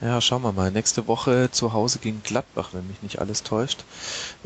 Ja, 0.00 0.20
schauen 0.20 0.42
wir 0.42 0.52
mal. 0.52 0.70
Nächste 0.70 1.06
Woche 1.06 1.50
zu 1.50 1.72
Hause 1.72 1.98
gegen 1.98 2.22
Gladbach, 2.22 2.70
wenn 2.72 2.86
mich 2.86 3.02
nicht 3.02 3.18
alles 3.18 3.42
täuscht. 3.42 3.84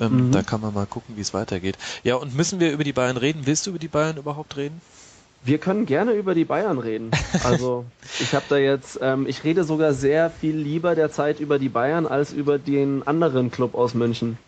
Ähm, 0.01 0.29
mhm. 0.29 0.33
Da 0.33 0.43
kann 0.43 0.61
man 0.61 0.75
mal 0.75 0.87
gucken, 0.87 1.17
wie 1.17 1.21
es 1.21 1.33
weitergeht. 1.33 1.79
Ja, 2.03 2.17
und 2.17 2.35
müssen 2.35 2.59
wir 2.59 2.73
über 2.73 2.83
die 2.83 2.93
Bayern 2.93 3.17
reden? 3.17 3.43
Willst 3.45 3.67
du 3.67 3.71
über 3.71 3.79
die 3.79 3.89
Bayern 3.89 4.17
überhaupt 4.17 4.57
reden? 4.57 4.81
Wir 5.45 5.59
können 5.59 5.85
gerne 5.85 6.13
über 6.13 6.35
die 6.35 6.47
Bayern 6.47 6.79
reden. 6.79 7.11
Also 7.45 7.85
ich 8.21 8.35
habe 8.35 8.47
da 8.49 8.57
jetzt, 8.57 8.99
ähm, 9.03 9.27
ich 9.29 9.45
rede 9.45 9.63
sogar 9.63 9.93
sehr 9.93 10.31
viel 10.31 10.57
lieber 10.57 10.95
derzeit 10.95 11.39
über 11.39 11.59
die 11.59 11.69
Bayern 11.69 12.07
als 12.07 12.33
über 12.33 12.59
den 12.59 13.07
anderen 13.07 13.51
Club 13.51 13.75
aus 13.75 13.95
München. 13.95 14.39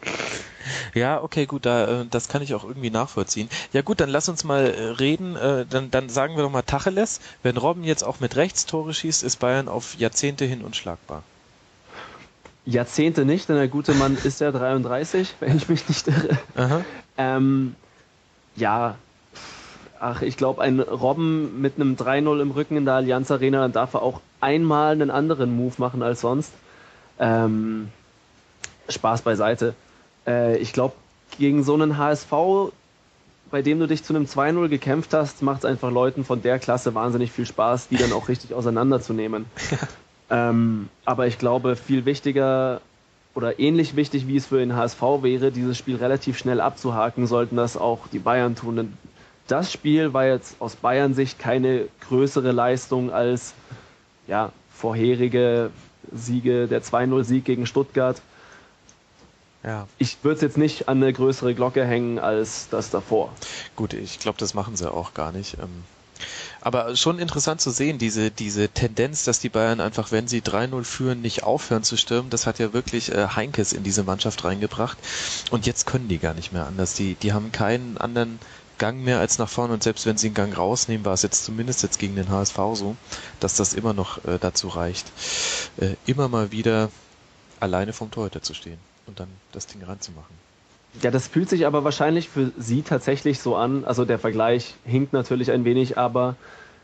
Ja, 0.95 1.23
okay, 1.23 1.47
gut, 1.47 1.67
da, 1.67 2.03
äh, 2.03 2.07
das 2.11 2.29
kann 2.29 2.43
ich 2.43 2.55
auch 2.55 2.65
irgendwie 2.65 2.91
nachvollziehen. 2.91 3.49
Ja 3.73 3.83
gut, 3.83 4.01
dann 4.01 4.11
lass 4.11 4.29
uns 4.29 4.45
mal 4.45 4.67
äh, 4.67 4.83
reden. 4.91 5.37
Äh, 5.37 5.67
dann, 5.69 5.91
dann 5.91 6.09
sagen 6.09 6.37
wir 6.37 6.43
doch 6.43 6.51
mal 6.51 6.63
Tacheles. 6.63 7.21
Wenn 7.43 7.57
Robben 7.57 7.85
jetzt 7.85 8.03
auch 8.03 8.21
mit 8.21 8.37
rechts 8.37 8.67
Tore 8.67 8.95
schießt, 8.95 9.23
ist 9.23 9.37
Bayern 9.37 9.69
auf 9.69 9.95
Jahrzehnte 9.97 10.45
hin 10.45 10.63
unschlagbar. 10.63 11.23
Jahrzehnte 12.65 13.25
nicht, 13.25 13.49
denn 13.49 13.57
der 13.57 13.69
gute 13.69 13.95
Mann 13.95 14.17
ist 14.25 14.41
ja 14.41 14.51
33, 14.51 15.35
wenn 15.41 15.57
ich 15.57 15.69
mich 15.69 15.89
nicht 15.89 16.09
irre. 16.09 16.85
Ähm, 17.17 17.77
ja, 18.57 18.97
ach, 20.01 20.23
ich 20.23 20.37
glaube, 20.37 20.63
ein 20.63 20.81
Robben 20.81 21.61
mit 21.61 21.77
einem 21.77 21.95
3-0 21.95 22.41
im 22.41 22.51
Rücken 22.51 22.77
in 22.77 22.85
der 22.85 22.95
Allianz 22.95 23.31
Arena, 23.31 23.61
dann 23.61 23.73
darf 23.73 23.95
er 23.95 24.03
auch 24.03 24.21
einmal 24.41 24.93
einen 24.93 25.11
anderen 25.11 25.57
Move 25.57 25.75
machen 25.79 26.03
als 26.03 26.21
sonst. 26.21 26.53
Ähm, 27.19 27.89
Spaß 28.89 29.23
beiseite. 29.23 29.75
Äh, 30.27 30.59
ich 30.59 30.73
glaube, 30.73 30.95
gegen 31.39 31.63
so 31.65 31.75
einen 31.75 31.99
HSV, 31.99 32.33
bei 33.51 33.63
dem 33.63 33.79
du 33.79 33.87
dich 33.87 34.05
zu 34.05 34.15
einem 34.15 34.25
2-0 34.25 34.69
gekämpft 34.69 35.15
hast, 35.15 35.43
macht 35.43 35.61
es 35.61 35.65
einfach 35.65 35.91
Leuten 35.91 36.25
von 36.25 36.43
der 36.43 36.59
Klasse 36.59 36.95
wahnsinnig 36.95 37.31
viel 37.31 37.47
Spaß, 37.47 37.89
die 37.89 37.97
dann 37.97 38.13
auch 38.13 38.29
richtig 38.29 38.55
auseinanderzunehmen. 38.55 39.47
ähm, 40.31 40.89
aber 41.05 41.27
ich 41.27 41.39
glaube, 41.39 41.77
viel 41.77 42.05
wichtiger 42.05 42.81
oder 43.35 43.61
ähnlich 43.61 43.97
wichtig, 43.97 44.27
wie 44.27 44.37
es 44.37 44.47
für 44.47 44.59
den 44.59 44.75
HSV 44.75 45.03
wäre, 45.21 45.53
dieses 45.53 45.77
Spiel 45.77 45.97
relativ 45.97 46.39
schnell 46.39 46.61
abzuhaken, 46.61 47.27
sollten 47.27 47.57
das 47.57 47.77
auch 47.77 48.07
die 48.11 48.19
Bayern 48.19 48.57
tun. 48.57 48.77
Denn 48.77 48.93
das 49.47 49.71
Spiel 49.71 50.15
war 50.15 50.27
jetzt 50.27 50.57
aus 50.59 50.75
Bayern 50.75 51.13
Sicht 51.13 51.39
keine 51.39 51.87
größere 52.09 52.51
Leistung 52.53 53.13
als 53.13 53.53
ja, 54.27 54.53
vorherige 54.73 55.71
Siege, 56.13 56.67
der 56.67 56.83
2-0-Sieg 56.83 57.45
gegen 57.45 57.67
Stuttgart. 57.67 58.21
Ja. 59.67 59.89
Ich 59.99 60.19
würde 60.23 60.37
es 60.37 60.43
jetzt 60.43 60.57
nicht 60.57 60.89
an 60.89 61.03
eine 61.03 61.13
größere 61.13 61.55
Glocke 61.55 61.85
hängen 61.85 62.21
als 62.21 62.69
das 62.71 62.91
davor. 62.91 63.33
Gut, 63.75 63.95
ich 63.95 64.21
glaube, 64.21 64.39
das 64.39 64.55
machen 64.55 64.77
sie 64.77 64.91
auch 64.91 65.13
gar 65.13 65.33
nicht. 65.33 65.55
Ähm, 65.55 65.83
aber 66.61 66.95
schon 66.95 67.19
interessant 67.19 67.61
zu 67.61 67.71
sehen, 67.71 67.99
diese, 67.99 68.31
diese 68.31 68.69
Tendenz, 68.69 69.25
dass 69.25 69.41
die 69.41 69.49
Bayern 69.49 69.81
einfach, 69.81 70.13
wenn 70.13 70.29
sie 70.29 70.41
3-0 70.41 70.85
führen, 70.85 71.21
nicht 71.21 71.43
aufhören 71.43 71.83
zu 71.83 71.97
stürmen. 71.97 72.31
Das 72.31 72.47
hat 72.47 72.61
ja 72.61 72.73
wirklich 72.73 73.11
äh, 73.11 73.27
Heinkes 73.35 73.73
in 73.73 73.83
diese 73.83 74.05
Mannschaft 74.05 74.45
reingebracht. 74.45 74.99
Und 75.51 75.67
jetzt 75.67 75.85
können 75.85 76.09
die 76.09 76.19
gar 76.19 76.35
nicht 76.35 76.53
mehr 76.53 76.67
anders. 76.67 76.95
Die, 76.95 77.15
die 77.15 77.33
haben 77.33 77.51
keinen 77.51 77.99
anderen 77.99 78.39
Gang 78.79 79.03
mehr 79.03 79.19
als 79.19 79.39
nach 79.39 79.49
vorne 79.49 79.73
und 79.75 79.83
selbst 79.83 80.07
wenn 80.07 80.19
sie 80.19 80.29
einen 80.29 80.35
Gang 80.35 80.57
rausnehmen, 80.57 81.05
war 81.05 81.15
es 81.15 81.23
jetzt 81.23 81.45
zumindest 81.45 81.83
jetzt 81.83 81.99
gegen 81.99 82.15
den 82.15 82.29
HSV 82.29 82.59
so, 82.75 82.95
dass 83.41 83.57
das 83.57 83.75
immer 83.75 83.95
noch 83.95 84.25
äh, 84.27 84.39
dazu 84.39 84.69
reicht, 84.69 85.11
äh, 85.79 85.95
immer 86.05 86.29
mal 86.29 86.53
wieder 86.53 86.91
alleine 87.59 87.95
vom 87.95 88.11
Torhüter 88.11 88.43
zu 88.43 88.53
stehen 88.53 88.79
und 89.07 89.21
dann 89.21 89.29
das 89.53 89.67
Ding 89.67 89.83
ranzumachen. 89.83 90.35
Ja, 91.03 91.11
das 91.11 91.29
fühlt 91.29 91.49
sich 91.49 91.67
aber 91.67 91.85
wahrscheinlich 91.85 92.29
für 92.29 92.53
Sie 92.57 92.83
tatsächlich 92.83 93.41
so 93.41 93.55
an. 93.57 93.85
Also 93.85 94.05
der 94.05 94.19
Vergleich 94.19 94.75
hinkt 94.85 95.13
natürlich 95.13 95.51
ein 95.51 95.65
wenig, 95.65 95.99
aber 95.99 96.37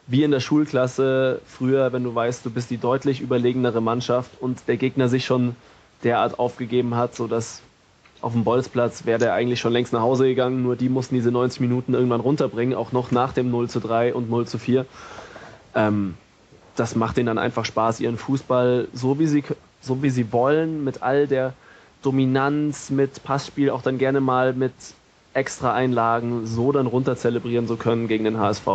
wie 0.07 0.23
in 0.23 0.31
der 0.31 0.41
Schulklasse 0.41 1.41
früher, 1.47 1.93
wenn 1.93 2.05
du 2.05 2.15
weißt, 2.15 2.45
du 2.45 2.51
bist 2.51 2.71
die 2.71 2.77
deutlich 2.77 3.21
überlegenere 3.21 3.81
Mannschaft 3.81 4.31
und 4.41 4.69
der 4.69 4.77
Gegner 4.77 5.09
sich 5.09 5.25
schon 5.25 5.57
derart 6.03 6.39
aufgegeben 6.39 6.95
hat, 6.97 7.15
sodass 7.15 7.63
auf 8.21 8.33
dem 8.33 8.45
Bolzplatz 8.45 9.07
wäre 9.07 9.19
der 9.19 9.35
eigentlich 9.35 9.61
schon 9.61 9.73
längst 9.73 9.93
nach 9.93 10.01
Hause 10.01 10.27
gegangen, 10.27 10.63
nur 10.63 10.77
die 10.77 10.89
mussten 10.89 11.15
diese 11.15 11.31
90 11.31 11.61
Minuten 11.61 11.95
irgendwann 11.95 12.21
runterbringen, 12.21 12.75
auch 12.75 12.93
noch 12.93 13.11
nach 13.11 13.33
dem 13.33 13.51
0 13.51 13.69
zu 13.69 13.81
3 13.81 14.15
und 14.15 14.31
0 14.31 14.47
zu 14.47 14.59
4. 14.59 14.87
Ähm, 15.75 16.15
das 16.77 16.95
macht 16.95 17.19
ihnen 17.19 17.27
dann 17.27 17.39
einfach 17.39 17.65
Spaß, 17.65 18.01
ihren 18.01 18.17
Fußball 18.19 18.89
so 18.93 19.19
wie 19.19 19.27
sie, 19.27 19.45
so 19.81 20.03
wie 20.03 20.11
sie 20.11 20.33
wollen, 20.33 20.85
mit 20.85 21.03
all 21.03 21.27
der 21.27 21.55
Dominanz, 22.03 22.91
mit 22.91 23.23
Passspiel, 23.23 23.71
auch 23.71 23.83
dann 23.83 23.99
gerne 23.99 24.21
mal 24.21 24.53
mit 24.55 24.75
extra 25.35 25.73
Einlagen 25.73 26.47
so 26.47 26.73
dann 26.73 26.87
runter 26.87 27.17
zelebrieren 27.17 27.67
zu 27.67 27.77
können 27.77 28.09
gegen 28.09 28.25
den 28.25 28.39
HSV. 28.39 28.67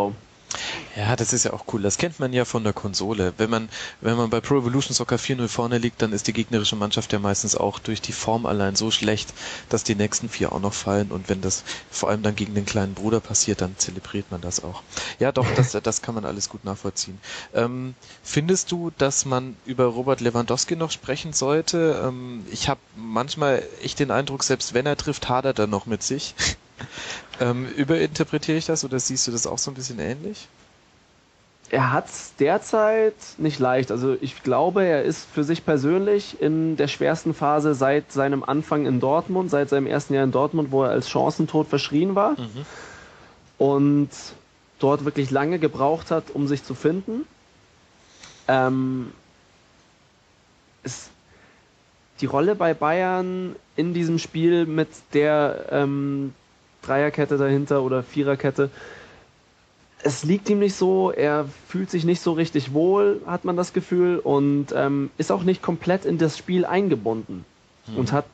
Ja, 0.95 1.15
das 1.15 1.33
ist 1.33 1.43
ja 1.45 1.53
auch 1.53 1.65
cool. 1.73 1.81
Das 1.81 1.97
kennt 1.97 2.19
man 2.19 2.33
ja 2.33 2.43
von 2.43 2.63
der 2.63 2.73
Konsole. 2.73 3.33
Wenn 3.37 3.49
man, 3.49 3.69
wenn 4.01 4.15
man 4.15 4.29
bei 4.29 4.41
Pro 4.41 4.57
Evolution 4.57 4.95
Soccer 4.95 5.17
4-0 5.17 5.47
vorne 5.47 5.77
liegt, 5.77 6.01
dann 6.01 6.13
ist 6.13 6.27
die 6.27 6.33
gegnerische 6.33 6.75
Mannschaft 6.75 7.13
ja 7.13 7.19
meistens 7.19 7.55
auch 7.55 7.79
durch 7.79 8.01
die 8.01 8.13
Form 8.13 8.45
allein 8.45 8.75
so 8.75 8.89
schlecht, 8.89 9.33
dass 9.69 9.83
die 9.83 9.95
nächsten 9.95 10.29
vier 10.29 10.51
auch 10.53 10.59
noch 10.59 10.73
fallen. 10.73 11.11
Und 11.11 11.29
wenn 11.29 11.41
das 11.41 11.63
vor 11.91 12.09
allem 12.09 12.23
dann 12.23 12.35
gegen 12.35 12.55
den 12.55 12.65
kleinen 12.65 12.95
Bruder 12.95 13.19
passiert, 13.19 13.61
dann 13.61 13.77
zelebriert 13.77 14.31
man 14.31 14.41
das 14.41 14.63
auch. 14.63 14.81
Ja, 15.19 15.31
doch, 15.31 15.47
das, 15.55 15.71
das 15.83 16.01
kann 16.01 16.15
man 16.15 16.25
alles 16.25 16.49
gut 16.49 16.65
nachvollziehen. 16.65 17.19
Ähm, 17.53 17.93
findest 18.23 18.71
du, 18.71 18.91
dass 18.97 19.25
man 19.25 19.55
über 19.65 19.85
Robert 19.85 20.21
Lewandowski 20.21 20.75
noch 20.75 20.91
sprechen 20.91 21.33
sollte? 21.33 22.01
Ähm, 22.03 22.45
ich 22.49 22.69
habe 22.69 22.79
manchmal 22.95 23.63
echt 23.83 23.99
den 23.99 24.09
Eindruck, 24.09 24.43
selbst 24.43 24.73
wenn 24.73 24.85
er 24.85 24.97
trifft, 24.97 25.29
hadert 25.29 25.59
er 25.59 25.67
noch 25.67 25.85
mit 25.85 26.01
sich. 26.01 26.33
ähm, 27.39 27.67
überinterpretiere 27.67 28.57
ich 28.57 28.65
das 28.65 28.83
oder 28.83 28.99
siehst 28.99 29.27
du 29.27 29.31
das 29.31 29.47
auch 29.47 29.57
so 29.57 29.71
ein 29.71 29.75
bisschen 29.75 29.99
ähnlich? 29.99 30.47
er 31.69 31.91
hat 31.91 32.07
es 32.07 32.33
derzeit 32.39 33.15
nicht 33.37 33.59
leicht. 33.59 33.91
Also 33.91 34.15
ich 34.21 34.41
glaube, 34.43 34.85
er 34.85 35.03
ist 35.03 35.27
für 35.29 35.43
sich 35.43 35.65
persönlich 35.65 36.41
in 36.41 36.77
der 36.77 36.87
schwersten 36.87 37.33
Phase 37.33 37.73
seit 37.73 38.11
seinem 38.11 38.43
Anfang 38.43 38.85
in 38.85 38.99
Dortmund, 38.99 39.49
seit 39.49 39.69
seinem 39.69 39.87
ersten 39.87 40.13
Jahr 40.13 40.23
in 40.23 40.31
Dortmund, 40.31 40.71
wo 40.71 40.83
er 40.83 40.91
als 40.91 41.09
Chancentod 41.09 41.67
verschrien 41.67 42.15
war 42.15 42.31
mhm. 42.31 42.65
und 43.57 44.09
dort 44.79 45.03
wirklich 45.03 45.29
lange 45.29 45.59
gebraucht 45.59 46.11
hat, 46.11 46.31
um 46.33 46.47
sich 46.47 46.63
zu 46.63 46.73
finden. 46.73 47.25
Ähm, 48.47 49.11
ist 50.83 51.09
die 52.21 52.27
Rolle 52.27 52.55
bei 52.55 52.73
Bayern 52.73 53.55
in 53.75 53.93
diesem 53.93 54.19
Spiel 54.19 54.65
mit 54.65 54.89
der 55.13 55.65
ähm, 55.71 56.33
Dreierkette 56.87 57.37
dahinter 57.37 57.83
oder 57.83 58.01
Viererkette 58.01 58.69
es 60.03 60.23
liegt 60.23 60.49
ihm 60.49 60.59
nicht 60.59 60.75
so, 60.75 61.11
er 61.11 61.45
fühlt 61.67 61.89
sich 61.89 62.03
nicht 62.05 62.21
so 62.21 62.33
richtig 62.33 62.73
wohl, 62.73 63.21
hat 63.25 63.45
man 63.45 63.57
das 63.57 63.73
Gefühl, 63.73 64.19
und 64.19 64.67
ähm, 64.75 65.09
ist 65.17 65.31
auch 65.31 65.43
nicht 65.43 65.61
komplett 65.61 66.05
in 66.05 66.17
das 66.17 66.37
Spiel 66.37 66.65
eingebunden 66.65 67.45
mhm. 67.87 67.97
und 67.97 68.11
hat 68.11 68.25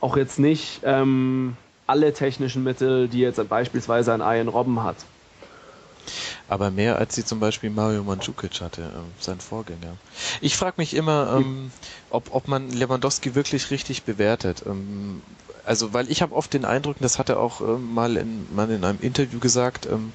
auch 0.00 0.16
jetzt 0.16 0.38
nicht 0.38 0.80
ähm, 0.84 1.56
alle 1.86 2.12
technischen 2.12 2.64
Mittel, 2.64 3.08
die 3.08 3.20
jetzt 3.20 3.46
beispielsweise 3.48 4.12
ein 4.12 4.20
Ian 4.20 4.48
Robben 4.48 4.82
hat. 4.82 4.96
Aber 6.48 6.70
mehr 6.70 6.98
als 6.98 7.14
sie 7.14 7.24
zum 7.24 7.38
Beispiel 7.38 7.70
Mario 7.70 8.02
Mandzukic 8.02 8.60
hatte, 8.60 8.82
äh, 8.82 9.22
sein 9.22 9.40
Vorgänger. 9.40 9.96
Ich 10.40 10.56
frage 10.56 10.74
mich 10.76 10.94
immer, 10.94 11.36
ähm, 11.38 11.70
ob, 12.10 12.34
ob 12.34 12.48
man 12.48 12.70
Lewandowski 12.70 13.34
wirklich 13.34 13.70
richtig 13.70 14.02
bewertet. 14.02 14.64
Ähm, 14.66 15.22
also 15.64 15.92
weil 15.92 16.10
ich 16.10 16.22
habe 16.22 16.34
oft 16.34 16.52
den 16.52 16.64
Eindruck, 16.64 16.96
das 17.00 17.18
hat 17.18 17.28
er 17.28 17.38
auch 17.38 17.60
ähm, 17.60 17.94
mal, 17.94 18.16
in, 18.16 18.52
mal 18.54 18.70
in 18.70 18.84
einem 18.84 18.98
Interview 19.00 19.38
gesagt, 19.38 19.86
ähm, 19.86 20.12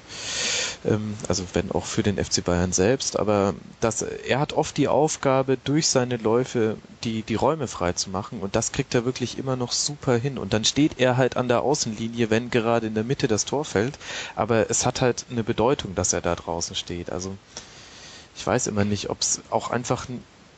ähm, 0.84 1.14
also 1.28 1.44
wenn 1.54 1.70
auch 1.72 1.86
für 1.86 2.02
den 2.02 2.22
FC 2.22 2.44
Bayern 2.44 2.72
selbst, 2.72 3.18
aber 3.18 3.54
das, 3.80 4.02
er 4.02 4.40
hat 4.40 4.52
oft 4.52 4.76
die 4.76 4.88
Aufgabe, 4.88 5.56
durch 5.62 5.88
seine 5.88 6.16
Läufe 6.16 6.76
die, 7.04 7.22
die 7.22 7.34
Räume 7.34 7.66
frei 7.66 7.92
zu 7.92 8.10
machen 8.10 8.40
und 8.40 8.56
das 8.56 8.72
kriegt 8.72 8.94
er 8.94 9.04
wirklich 9.04 9.38
immer 9.38 9.56
noch 9.56 9.72
super 9.72 10.16
hin. 10.16 10.38
Und 10.38 10.52
dann 10.52 10.64
steht 10.64 10.98
er 10.98 11.16
halt 11.16 11.36
an 11.36 11.48
der 11.48 11.62
Außenlinie, 11.62 12.30
wenn 12.30 12.50
gerade 12.50 12.86
in 12.86 12.94
der 12.94 13.04
Mitte 13.04 13.28
das 13.28 13.44
Tor 13.44 13.64
fällt, 13.64 13.98
aber 14.36 14.70
es 14.70 14.84
hat 14.84 15.00
halt 15.00 15.24
eine 15.30 15.44
Bedeutung, 15.44 15.94
dass 15.94 16.12
er 16.12 16.20
da 16.20 16.34
draußen 16.34 16.76
steht, 16.76 17.10
also 17.10 17.36
ich 18.36 18.46
weiß 18.46 18.68
immer 18.68 18.84
nicht, 18.84 19.10
ob 19.10 19.20
es 19.20 19.40
auch 19.50 19.70
einfach 19.70 20.06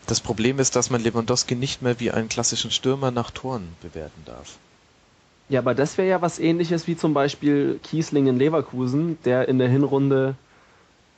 das 0.06 0.20
Problem 0.20 0.58
ist, 0.58 0.76
dass 0.76 0.90
man 0.90 1.02
Lewandowski 1.02 1.54
nicht 1.54 1.80
mehr 1.80 1.98
wie 2.00 2.10
einen 2.10 2.28
klassischen 2.28 2.70
Stürmer 2.70 3.10
nach 3.10 3.30
Toren 3.30 3.74
bewerten 3.80 4.22
darf. 4.26 4.58
Ja, 5.50 5.58
aber 5.58 5.74
das 5.74 5.98
wäre 5.98 6.08
ja 6.08 6.22
was 6.22 6.38
ähnliches 6.38 6.86
wie 6.86 6.96
zum 6.96 7.12
Beispiel 7.12 7.80
Kiesling 7.82 8.28
in 8.28 8.38
Leverkusen, 8.38 9.18
der 9.24 9.48
in 9.48 9.58
der 9.58 9.68
Hinrunde, 9.68 10.36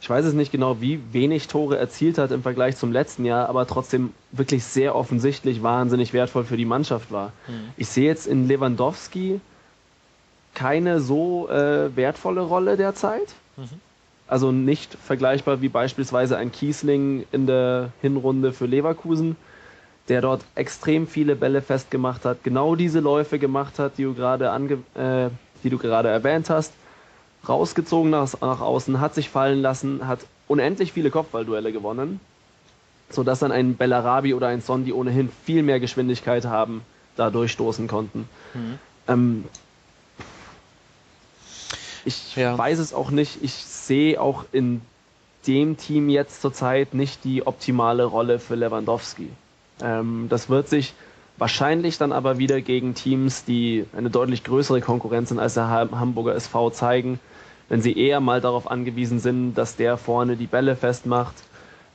ich 0.00 0.08
weiß 0.08 0.24
es 0.24 0.32
nicht 0.32 0.50
genau, 0.50 0.80
wie 0.80 1.00
wenig 1.12 1.48
Tore 1.48 1.76
erzielt 1.76 2.16
hat 2.16 2.30
im 2.30 2.42
Vergleich 2.42 2.78
zum 2.78 2.92
letzten 2.92 3.26
Jahr, 3.26 3.50
aber 3.50 3.66
trotzdem 3.66 4.14
wirklich 4.32 4.64
sehr 4.64 4.96
offensichtlich 4.96 5.62
wahnsinnig 5.62 6.14
wertvoll 6.14 6.44
für 6.44 6.56
die 6.56 6.64
Mannschaft 6.64 7.12
war. 7.12 7.34
Mhm. 7.46 7.68
Ich 7.76 7.88
sehe 7.88 8.06
jetzt 8.06 8.26
in 8.26 8.48
Lewandowski 8.48 9.38
keine 10.54 11.00
so 11.00 11.50
äh, 11.50 11.94
wertvolle 11.94 12.40
Rolle 12.40 12.78
derzeit. 12.78 13.34
Mhm. 13.58 13.80
Also 14.26 14.50
nicht 14.50 14.94
vergleichbar 14.94 15.60
wie 15.60 15.68
beispielsweise 15.68 16.38
ein 16.38 16.52
Kiesling 16.52 17.26
in 17.32 17.46
der 17.46 17.90
Hinrunde 18.00 18.54
für 18.54 18.64
Leverkusen 18.64 19.36
der 20.08 20.20
dort 20.20 20.42
extrem 20.54 21.06
viele 21.06 21.36
Bälle 21.36 21.62
festgemacht 21.62 22.24
hat, 22.24 22.42
genau 22.42 22.74
diese 22.74 23.00
Läufe 23.00 23.38
gemacht 23.38 23.78
hat, 23.78 23.98
die 23.98 24.04
du 24.04 24.14
gerade 24.14 24.50
ange 24.50 24.78
äh, 24.94 25.30
die 25.62 25.70
du 25.70 25.78
gerade 25.78 26.08
erwähnt 26.08 26.50
hast, 26.50 26.72
rausgezogen 27.48 28.10
nach, 28.10 28.32
nach 28.40 28.60
außen, 28.60 29.00
hat 29.00 29.14
sich 29.14 29.28
fallen 29.28 29.62
lassen, 29.62 30.06
hat 30.06 30.20
unendlich 30.48 30.92
viele 30.92 31.10
Kopfballduelle 31.10 31.72
gewonnen, 31.72 32.20
sodass 33.10 33.40
dann 33.40 33.52
ein 33.52 33.76
Bellarabi 33.76 34.34
oder 34.34 34.48
ein 34.48 34.60
Son, 34.60 34.84
die 34.84 34.92
ohnehin 34.92 35.30
viel 35.44 35.62
mehr 35.62 35.80
Geschwindigkeit 35.80 36.44
haben, 36.44 36.82
da 37.16 37.30
durchstoßen 37.30 37.88
konnten. 37.88 38.28
Mhm. 38.54 38.78
Ähm, 39.08 39.44
ich 42.04 42.34
ja. 42.36 42.56
weiß 42.58 42.78
es 42.78 42.94
auch 42.94 43.10
nicht. 43.10 43.38
Ich 43.42 43.52
sehe 43.52 44.20
auch 44.20 44.44
in 44.52 44.80
dem 45.46 45.76
Team 45.76 46.08
jetzt 46.08 46.40
zurzeit 46.42 46.94
nicht 46.94 47.24
die 47.24 47.46
optimale 47.46 48.04
Rolle 48.04 48.38
für 48.38 48.54
Lewandowski. 48.54 49.28
Ähm, 49.82 50.26
das 50.28 50.48
wird 50.48 50.68
sich 50.68 50.94
wahrscheinlich 51.36 51.98
dann 51.98 52.12
aber 52.12 52.38
wieder 52.38 52.60
gegen 52.60 52.94
Teams, 52.94 53.44
die 53.44 53.86
eine 53.96 54.10
deutlich 54.10 54.44
größere 54.44 54.80
Konkurrenz 54.80 55.30
sind 55.30 55.38
als 55.38 55.54
der 55.54 55.68
Hamburger 55.68 56.34
SV 56.34 56.70
zeigen, 56.70 57.18
wenn 57.68 57.82
sie 57.82 57.96
eher 57.96 58.20
mal 58.20 58.40
darauf 58.40 58.70
angewiesen 58.70 59.18
sind, 59.18 59.54
dass 59.54 59.76
der 59.76 59.96
vorne 59.96 60.36
die 60.36 60.46
Bälle 60.46 60.76
festmacht, 60.76 61.34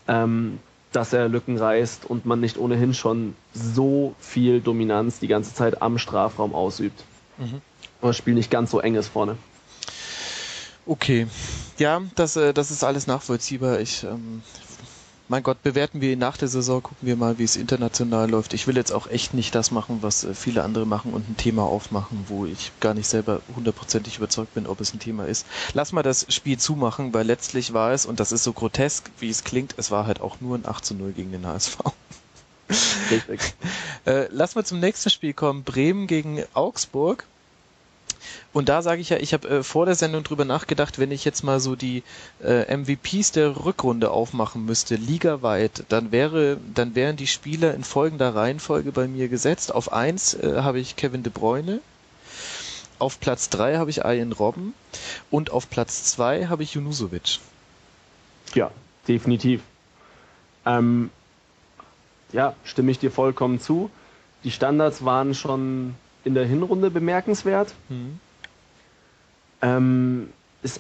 ähm, 0.07 0.59
dass 0.91 1.13
er 1.13 1.29
Lücken 1.29 1.57
reißt 1.57 2.05
und 2.05 2.25
man 2.25 2.39
nicht 2.39 2.57
ohnehin 2.57 2.93
schon 2.93 3.35
so 3.53 4.15
viel 4.19 4.61
Dominanz 4.61 5.19
die 5.19 5.27
ganze 5.27 5.53
Zeit 5.53 5.81
am 5.81 5.97
Strafraum 5.97 6.55
ausübt. 6.55 7.03
Mhm. 7.37 7.61
Und 8.01 8.09
das 8.09 8.17
Spiel 8.17 8.33
nicht 8.33 8.51
ganz 8.51 8.71
so 8.71 8.79
eng 8.79 8.95
ist 8.95 9.07
vorne. 9.09 9.37
Okay. 10.85 11.27
Ja, 11.77 12.01
das, 12.15 12.37
äh, 12.37 12.53
das 12.53 12.71
ist 12.71 12.83
alles 12.83 13.07
nachvollziehbar. 13.07 13.79
Ich 13.79 14.03
ähm, 14.03 14.41
mein 15.29 15.43
Gott, 15.43 15.61
bewerten 15.61 16.01
wir 16.01 16.13
ihn 16.13 16.19
nach 16.19 16.37
der 16.37 16.47
Saison, 16.47 16.81
gucken 16.81 17.07
wir 17.07 17.15
mal, 17.15 17.37
wie 17.37 17.43
es 17.43 17.55
international 17.55 18.29
läuft. 18.29 18.53
Ich 18.53 18.67
will 18.67 18.75
jetzt 18.77 18.91
auch 18.91 19.07
echt 19.07 19.33
nicht 19.33 19.53
das 19.55 19.71
machen, 19.71 19.99
was 20.01 20.23
äh, 20.23 20.33
viele 20.33 20.63
andere 20.63 20.85
machen 20.85 21.13
und 21.13 21.29
ein 21.29 21.37
Thema 21.37 21.63
aufmachen, 21.63 22.25
wo 22.27 22.45
ich 22.45 22.71
gar 22.79 22.93
nicht 22.93 23.07
selber 23.07 23.41
hundertprozentig 23.55 24.17
überzeugt 24.17 24.53
bin, 24.53 24.67
ob 24.67 24.79
es 24.79 24.93
ein 24.93 24.99
Thema 24.99 25.25
ist. 25.25 25.45
Lass 25.73 25.91
mal 25.91 26.03
das 26.03 26.25
Spiel 26.29 26.57
zumachen, 26.57 27.13
weil 27.13 27.25
letztlich 27.25 27.73
war 27.73 27.91
es, 27.91 28.05
und 28.05 28.19
das 28.19 28.31
ist 28.31 28.43
so 28.43 28.53
grotesk, 28.53 29.11
wie 29.19 29.29
es 29.29 29.43
klingt, 29.43 29.75
es 29.77 29.91
war 29.91 30.07
halt 30.07 30.21
auch 30.21 30.39
nur 30.39 30.57
ein 30.57 30.65
8 30.65 30.85
zu 30.85 30.95
0 30.95 31.11
gegen 31.11 31.31
den 31.31 31.45
HSV. 31.45 31.77
Richtig. 33.11 33.55
äh, 34.05 34.27
lass 34.31 34.55
mal 34.55 34.65
zum 34.65 34.79
nächsten 34.79 35.09
Spiel 35.09 35.33
kommen. 35.33 35.63
Bremen 35.63 36.07
gegen 36.07 36.43
Augsburg. 36.53 37.25
Und 38.57 38.69
da 38.69 38.81
sage 38.81 39.01
ich 39.01 39.09
ja, 39.09 39.17
ich 39.17 39.33
habe 39.33 39.47
äh, 39.47 39.63
vor 39.63 39.85
der 39.85 39.93
Sendung 39.93 40.23
drüber 40.23 40.43
nachgedacht, 40.43 40.97
wenn 40.97 41.11
ich 41.11 41.23
jetzt 41.23 41.43
mal 41.43 41.59
so 41.59 41.75
die 41.75 42.01
äh, 42.43 42.75
MVPs 42.75 43.31
der 43.31 43.65
Rückrunde 43.65 44.09
aufmachen 44.09 44.65
müsste, 44.65 44.95
ligaweit, 44.95 45.83
dann 45.89 46.11
wäre, 46.11 46.57
dann 46.73 46.95
wären 46.95 47.17
die 47.17 47.27
Spieler 47.27 47.75
in 47.75 47.83
folgender 47.83 48.33
Reihenfolge 48.33 48.91
bei 48.91 49.07
mir 49.07 49.27
gesetzt. 49.27 49.71
Auf 49.71 49.93
eins 49.93 50.33
äh, 50.33 50.61
habe 50.63 50.79
ich 50.79 50.95
Kevin 50.95 51.21
De 51.21 51.31
Bruyne, 51.31 51.81
auf 52.97 53.19
Platz 53.19 53.49
drei 53.49 53.77
habe 53.77 53.91
ich 53.91 53.99
Ian 53.99 54.31
Robben 54.31 54.73
und 55.29 55.51
auf 55.51 55.69
Platz 55.69 56.05
zwei 56.05 56.47
habe 56.47 56.63
ich 56.63 56.73
Junusovic. 56.73 57.37
Ja, 58.55 58.71
definitiv. 59.07 59.61
Ähm, 60.65 61.11
ja, 62.31 62.55
stimme 62.63 62.89
ich 62.89 62.97
dir 62.97 63.11
vollkommen 63.11 63.61
zu. 63.61 63.91
Die 64.43 64.51
Standards 64.51 65.05
waren 65.05 65.35
schon 65.35 65.93
in 66.23 66.33
der 66.33 66.47
Hinrunde 66.47 66.89
bemerkenswert. 66.89 67.75
Mhm. 67.89 68.19
Ähm, 69.61 70.29
ist 70.61 70.79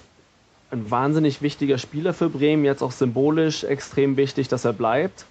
ein 0.71 0.89
wahnsinnig 0.91 1.41
wichtiger 1.41 1.77
Spieler 1.77 2.13
für 2.13 2.29
Bremen, 2.29 2.65
jetzt 2.65 2.81
auch 2.81 2.91
symbolisch 2.91 3.63
extrem 3.63 4.17
wichtig, 4.17 4.47
dass 4.47 4.65
er 4.65 4.73
bleibt. 4.73 5.25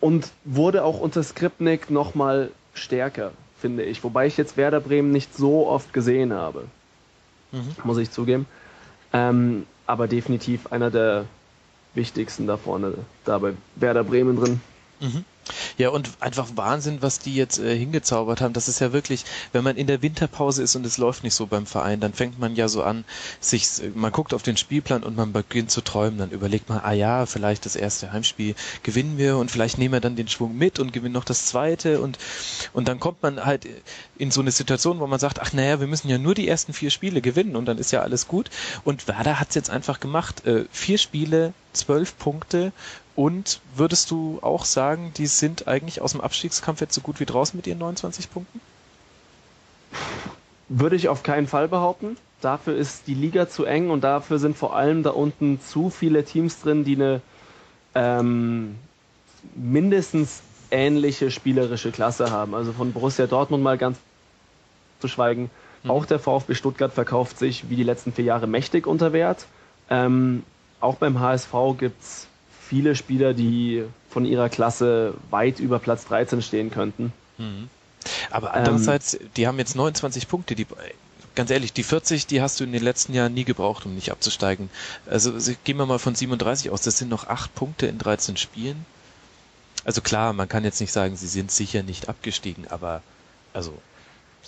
Und 0.00 0.30
wurde 0.44 0.84
auch 0.84 1.00
unter 1.00 1.22
Skripnik 1.22 1.90
nochmal 1.90 2.50
stärker, 2.74 3.32
finde 3.60 3.82
ich. 3.82 4.04
Wobei 4.04 4.26
ich 4.26 4.36
jetzt 4.36 4.56
Werder 4.56 4.80
Bremen 4.80 5.10
nicht 5.10 5.34
so 5.34 5.66
oft 5.66 5.92
gesehen 5.92 6.32
habe. 6.32 6.64
Mhm. 7.52 7.74
Muss 7.84 7.98
ich 7.98 8.10
zugeben. 8.10 8.46
Ähm, 9.12 9.66
aber 9.86 10.06
definitiv 10.06 10.72
einer 10.72 10.90
der 10.90 11.24
wichtigsten 11.94 12.46
da 12.46 12.56
vorne, 12.56 12.94
da 13.24 13.38
bei 13.38 13.54
Werder 13.76 14.04
Bremen 14.04 14.36
drin. 14.36 14.60
Mhm. 15.00 15.24
Ja, 15.78 15.90
und 15.90 16.10
einfach 16.20 16.48
Wahnsinn, 16.54 17.02
was 17.02 17.18
die 17.18 17.34
jetzt 17.34 17.58
äh, 17.58 17.76
hingezaubert 17.76 18.40
haben. 18.40 18.52
Das 18.52 18.68
ist 18.68 18.80
ja 18.80 18.92
wirklich, 18.92 19.24
wenn 19.52 19.62
man 19.64 19.76
in 19.76 19.86
der 19.86 20.02
Winterpause 20.02 20.62
ist 20.62 20.74
und 20.76 20.84
es 20.86 20.98
läuft 20.98 21.22
nicht 21.22 21.34
so 21.34 21.46
beim 21.46 21.66
Verein, 21.66 22.00
dann 22.00 22.12
fängt 22.12 22.38
man 22.38 22.56
ja 22.56 22.68
so 22.68 22.82
an, 22.82 23.04
sich, 23.40 23.66
man 23.94 24.12
guckt 24.12 24.34
auf 24.34 24.42
den 24.42 24.56
Spielplan 24.56 25.02
und 25.02 25.16
man 25.16 25.32
beginnt 25.32 25.70
zu 25.70 25.80
träumen. 25.80 26.18
Dann 26.18 26.30
überlegt 26.30 26.68
man, 26.68 26.80
ah 26.80 26.92
ja, 26.92 27.26
vielleicht 27.26 27.66
das 27.66 27.76
erste 27.76 28.12
Heimspiel 28.12 28.54
gewinnen 28.82 29.18
wir 29.18 29.36
und 29.36 29.50
vielleicht 29.50 29.78
nehmen 29.78 29.94
wir 29.94 30.00
dann 30.00 30.16
den 30.16 30.28
Schwung 30.28 30.56
mit 30.56 30.78
und 30.78 30.92
gewinnen 30.92 31.14
noch 31.14 31.24
das 31.24 31.46
zweite 31.46 32.00
und, 32.00 32.18
und 32.72 32.88
dann 32.88 33.00
kommt 33.00 33.22
man 33.22 33.44
halt 33.44 33.66
in 34.18 34.30
so 34.30 34.40
eine 34.40 34.50
Situation, 34.50 35.00
wo 35.00 35.06
man 35.06 35.20
sagt, 35.20 35.40
ach 35.40 35.52
naja, 35.52 35.80
wir 35.80 35.86
müssen 35.86 36.08
ja 36.08 36.18
nur 36.18 36.34
die 36.34 36.48
ersten 36.48 36.72
vier 36.72 36.90
Spiele 36.90 37.20
gewinnen 37.20 37.56
und 37.56 37.66
dann 37.66 37.78
ist 37.78 37.92
ja 37.92 38.02
alles 38.02 38.26
gut. 38.28 38.50
Und 38.84 39.08
Werder 39.08 39.38
hat 39.40 39.50
es 39.50 39.54
jetzt 39.54 39.70
einfach 39.70 40.00
gemacht. 40.00 40.46
Äh, 40.46 40.64
vier 40.70 40.98
Spiele, 40.98 41.52
zwölf 41.72 42.18
Punkte 42.18 42.72
und 43.16 43.60
würdest 43.74 44.10
du 44.10 44.38
auch 44.42 44.66
sagen, 44.66 45.12
die 45.16 45.26
sind 45.26 45.66
eigentlich 45.66 46.02
aus 46.02 46.12
dem 46.12 46.20
Abstiegskampf 46.20 46.82
jetzt 46.82 46.94
so 46.94 47.00
gut 47.00 47.18
wie 47.18 47.24
draußen 47.24 47.56
mit 47.56 47.66
ihren 47.66 47.78
29 47.78 48.30
Punkten? 48.30 48.60
Würde 50.68 50.96
ich 50.96 51.08
auf 51.08 51.22
keinen 51.22 51.46
Fall 51.46 51.66
behaupten. 51.66 52.18
Dafür 52.42 52.76
ist 52.76 53.06
die 53.06 53.14
Liga 53.14 53.48
zu 53.48 53.64
eng 53.64 53.88
und 53.88 54.04
dafür 54.04 54.38
sind 54.38 54.56
vor 54.58 54.76
allem 54.76 55.02
da 55.02 55.10
unten 55.10 55.60
zu 55.62 55.88
viele 55.88 56.24
Teams 56.24 56.60
drin, 56.60 56.84
die 56.84 56.96
eine 56.96 57.22
ähm, 57.94 58.76
mindestens 59.54 60.42
ähnliche 60.70 61.30
spielerische 61.30 61.92
Klasse 61.92 62.30
haben. 62.30 62.54
Also 62.54 62.72
von 62.72 62.92
Borussia 62.92 63.26
Dortmund 63.26 63.62
mal 63.62 63.78
ganz 63.78 63.98
zu 65.00 65.08
schweigen. 65.08 65.50
Mhm. 65.82 65.90
Auch 65.90 66.04
der 66.04 66.18
VfB 66.18 66.54
Stuttgart 66.54 66.92
verkauft 66.92 67.38
sich 67.38 67.70
wie 67.70 67.76
die 67.76 67.82
letzten 67.84 68.12
vier 68.12 68.26
Jahre 68.26 68.46
mächtig 68.46 68.86
unter 68.86 69.14
Wert. 69.14 69.46
Ähm, 69.88 70.42
auch 70.80 70.96
beim 70.96 71.20
HSV 71.20 71.52
gibt 71.78 72.02
es 72.02 72.26
viele 72.68 72.96
Spieler, 72.96 73.34
die 73.34 73.84
von 74.10 74.24
ihrer 74.24 74.48
Klasse 74.48 75.14
weit 75.30 75.60
über 75.60 75.78
Platz 75.78 76.06
13 76.06 76.42
stehen 76.42 76.70
könnten. 76.70 77.12
Mhm. 77.38 77.68
Aber 78.30 78.54
andererseits, 78.54 79.14
ähm, 79.14 79.20
die 79.36 79.46
haben 79.46 79.58
jetzt 79.58 79.76
29 79.76 80.28
Punkte, 80.28 80.54
die 80.54 80.66
ganz 81.34 81.50
ehrlich, 81.50 81.72
die 81.72 81.82
40, 81.82 82.26
die 82.26 82.40
hast 82.40 82.58
du 82.58 82.64
in 82.64 82.72
den 82.72 82.82
letzten 82.82 83.12
Jahren 83.12 83.34
nie 83.34 83.44
gebraucht, 83.44 83.86
um 83.86 83.94
nicht 83.94 84.10
abzusteigen. 84.10 84.70
Also 85.08 85.32
gehen 85.64 85.76
wir 85.76 85.86
mal 85.86 85.98
von 85.98 86.14
37 86.14 86.70
aus, 86.70 86.82
das 86.82 86.98
sind 86.98 87.08
noch 87.08 87.28
8 87.28 87.54
Punkte 87.54 87.86
in 87.86 87.98
13 87.98 88.36
Spielen. 88.36 88.84
Also 89.84 90.00
klar, 90.00 90.32
man 90.32 90.48
kann 90.48 90.64
jetzt 90.64 90.80
nicht 90.80 90.92
sagen, 90.92 91.16
sie 91.16 91.28
sind 91.28 91.52
sicher 91.52 91.82
nicht 91.82 92.08
abgestiegen, 92.08 92.66
aber 92.68 93.02
also 93.52 93.74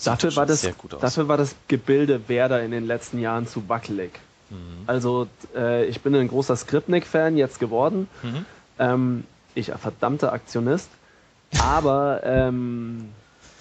dafür 0.02 0.34
war 0.34 0.46
das 0.46 0.66
dafür 1.00 1.28
war 1.28 1.36
das 1.36 1.54
Gebilde 1.68 2.28
Werder 2.28 2.62
in 2.62 2.72
den 2.72 2.86
letzten 2.86 3.20
Jahren 3.20 3.46
zu 3.46 3.68
wackelig. 3.68 4.18
Mhm. 4.50 4.84
Also 4.86 5.28
äh, 5.54 5.86
ich 5.86 6.00
bin 6.00 6.14
ein 6.14 6.28
großer 6.28 6.56
Skripnik-Fan 6.56 7.36
jetzt 7.36 7.60
geworden. 7.60 8.08
Mhm. 8.22 8.46
Ähm, 8.78 9.24
ich 9.54 9.72
verdammter 9.72 10.32
Aktionist. 10.32 10.90
Aber 11.58 12.20
ähm, 12.24 13.08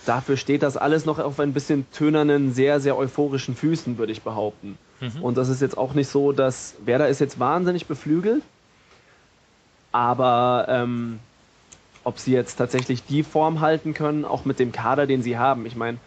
dafür 0.06 0.38
steht 0.38 0.64
das 0.64 0.78
alles 0.78 1.06
noch 1.06 1.20
auf 1.20 1.40
ein 1.40 1.54
bisschen 1.54 1.90
tönernen, 1.92 2.54
sehr, 2.54 2.80
sehr 2.80 2.98
euphorischen 2.98 3.56
Füßen, 3.56 3.98
würde 3.98 4.12
ich 4.12 4.22
behaupten. 4.22 4.78
Mhm. 5.00 5.22
Und 5.22 5.38
das 5.38 5.50
ist 5.50 5.62
jetzt 5.62 5.78
auch 5.78 5.94
nicht 5.94 6.10
so, 6.10 6.32
dass 6.32 6.76
Werder 6.86 7.08
ist 7.08 7.20
jetzt 7.20 7.40
wahnsinnig 7.40 7.86
beflügelt. 7.86 8.44
Aber 9.92 10.66
ähm, 10.70 11.20
ob 12.04 12.20
sie 12.20 12.32
jetzt 12.32 12.56
tatsächlich 12.56 13.04
die 13.04 13.24
Form 13.24 13.60
halten 13.62 13.94
können, 13.94 14.26
auch 14.26 14.46
mit 14.46 14.60
dem 14.60 14.72
Kader, 14.72 15.08
den 15.08 15.24
sie 15.24 15.38
haben. 15.38 15.66
Ich 15.66 15.76
meine, 15.76 15.98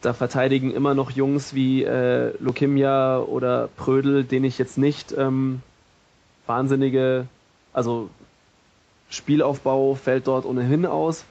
da 0.00 0.12
verteidigen 0.12 0.72
immer 0.72 0.94
noch 0.94 1.10
Jungs 1.10 1.54
wie 1.54 1.82
äh, 1.84 2.32
Lokimia 2.40 3.18
oder 3.18 3.68
Prödel, 3.76 4.24
den 4.24 4.44
ich 4.44 4.58
jetzt 4.58 4.78
nicht 4.78 5.12
ähm, 5.16 5.60
wahnsinnige, 6.46 7.26
also 7.72 8.08
Spielaufbau 9.10 9.94
fällt 9.94 10.26
dort 10.26 10.44
ohnehin 10.44 10.86
aus, 10.86 11.24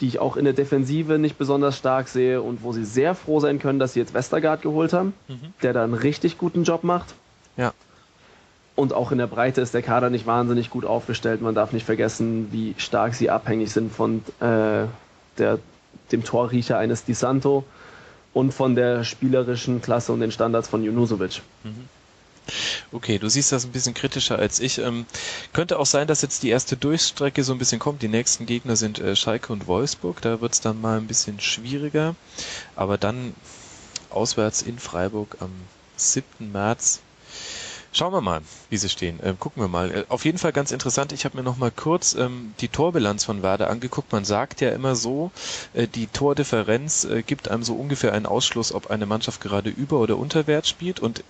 die 0.00 0.06
ich 0.06 0.18
auch 0.18 0.36
in 0.36 0.44
der 0.44 0.52
Defensive 0.52 1.18
nicht 1.18 1.38
besonders 1.38 1.76
stark 1.76 2.08
sehe 2.08 2.42
und 2.42 2.62
wo 2.62 2.72
sie 2.72 2.84
sehr 2.84 3.14
froh 3.14 3.40
sein 3.40 3.58
können, 3.58 3.78
dass 3.78 3.94
sie 3.94 4.00
jetzt 4.00 4.14
Westergaard 4.14 4.62
geholt 4.62 4.92
haben, 4.92 5.14
mhm. 5.26 5.52
der 5.62 5.72
da 5.72 5.84
einen 5.84 5.94
richtig 5.94 6.38
guten 6.38 6.64
Job 6.64 6.84
macht. 6.84 7.14
Ja. 7.56 7.72
Und 8.76 8.92
auch 8.92 9.10
in 9.10 9.18
der 9.18 9.26
Breite 9.26 9.60
ist 9.60 9.74
der 9.74 9.82
Kader 9.82 10.08
nicht 10.08 10.26
wahnsinnig 10.26 10.70
gut 10.70 10.84
aufgestellt. 10.84 11.40
Man 11.40 11.54
darf 11.54 11.72
nicht 11.72 11.84
vergessen, 11.84 12.52
wie 12.52 12.74
stark 12.78 13.14
sie 13.14 13.28
abhängig 13.28 13.72
sind 13.72 13.92
von 13.92 14.22
äh, 14.38 14.86
der, 15.38 15.58
dem 16.12 16.22
Torriecher 16.22 16.78
eines 16.78 17.04
Di 17.04 17.14
Santo 17.14 17.64
und 18.38 18.52
von 18.52 18.76
der 18.76 19.02
spielerischen 19.02 19.82
Klasse 19.82 20.12
und 20.12 20.20
den 20.20 20.30
Standards 20.30 20.68
von 20.68 20.84
Junusovic. 20.84 21.42
Mhm. 21.64 21.88
Okay, 22.92 23.18
du 23.18 23.28
siehst 23.28 23.50
das 23.50 23.64
ein 23.64 23.72
bisschen 23.72 23.94
kritischer 23.94 24.38
als 24.38 24.60
ich. 24.60 24.78
Ähm, 24.78 25.06
könnte 25.52 25.76
auch 25.76 25.86
sein, 25.86 26.06
dass 26.06 26.22
jetzt 26.22 26.44
die 26.44 26.48
erste 26.48 26.76
Durchstrecke 26.76 27.42
so 27.42 27.52
ein 27.52 27.58
bisschen 27.58 27.80
kommt. 27.80 28.00
Die 28.00 28.08
nächsten 28.08 28.46
Gegner 28.46 28.76
sind 28.76 29.00
äh, 29.00 29.16
Schalke 29.16 29.52
und 29.52 29.66
Wolfsburg. 29.66 30.22
Da 30.22 30.40
wird 30.40 30.52
es 30.52 30.60
dann 30.60 30.80
mal 30.80 30.98
ein 30.98 31.08
bisschen 31.08 31.40
schwieriger. 31.40 32.14
Aber 32.76 32.96
dann 32.96 33.34
auswärts 34.08 34.62
in 34.62 34.78
Freiburg 34.78 35.36
am 35.40 35.50
7. 35.96 36.52
März. 36.52 37.00
Schauen 37.92 38.12
wir 38.12 38.20
mal, 38.20 38.42
wie 38.68 38.76
sie 38.76 38.88
stehen. 38.88 39.18
Ähm, 39.22 39.38
gucken 39.38 39.62
wir 39.62 39.68
mal. 39.68 39.90
Äh, 39.90 40.04
auf 40.08 40.24
jeden 40.24 40.38
Fall 40.38 40.52
ganz 40.52 40.72
interessant. 40.72 41.12
Ich 41.12 41.24
habe 41.24 41.36
mir 41.36 41.42
noch 41.42 41.56
mal 41.56 41.70
kurz 41.70 42.14
ähm, 42.14 42.54
die 42.60 42.68
Torbilanz 42.68 43.24
von 43.24 43.42
Werder 43.42 43.70
angeguckt. 43.70 44.12
Man 44.12 44.24
sagt 44.24 44.60
ja 44.60 44.70
immer 44.70 44.94
so, 44.94 45.30
äh, 45.72 45.88
die 45.88 46.06
Tordifferenz 46.06 47.04
äh, 47.04 47.22
gibt 47.22 47.48
einem 47.48 47.62
so 47.62 47.74
ungefähr 47.74 48.12
einen 48.12 48.26
Ausschluss, 48.26 48.72
ob 48.72 48.90
eine 48.90 49.06
Mannschaft 49.06 49.40
gerade 49.40 49.70
über 49.70 50.00
oder 50.00 50.18
unter 50.18 50.46
Wert 50.46 50.66
spielt. 50.66 51.00
Und 51.00 51.24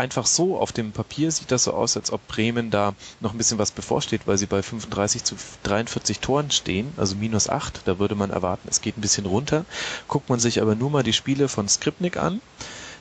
einfach 0.00 0.24
so 0.24 0.56
auf 0.56 0.72
dem 0.72 0.92
Papier 0.92 1.30
sieht 1.30 1.50
das 1.50 1.64
so 1.64 1.74
aus, 1.74 1.96
als 1.96 2.10
ob 2.10 2.26
Bremen 2.26 2.70
da 2.70 2.94
noch 3.20 3.32
ein 3.32 3.38
bisschen 3.38 3.58
was 3.58 3.70
bevorsteht, 3.70 4.22
weil 4.24 4.38
sie 4.38 4.46
bei 4.46 4.62
35 4.62 5.22
zu 5.22 5.36
43 5.64 6.20
Toren 6.20 6.50
stehen, 6.50 6.92
also 6.96 7.14
minus 7.14 7.50
8. 7.50 7.82
Da 7.84 7.98
würde 7.98 8.14
man 8.14 8.30
erwarten, 8.30 8.68
es 8.70 8.80
geht 8.80 8.96
ein 8.96 9.02
bisschen 9.02 9.26
runter. 9.26 9.66
Guckt 10.08 10.30
man 10.30 10.40
sich 10.40 10.62
aber 10.62 10.74
nur 10.74 10.88
mal 10.88 11.02
die 11.02 11.12
Spiele 11.12 11.48
von 11.48 11.68
Skripnik 11.68 12.16
an, 12.16 12.40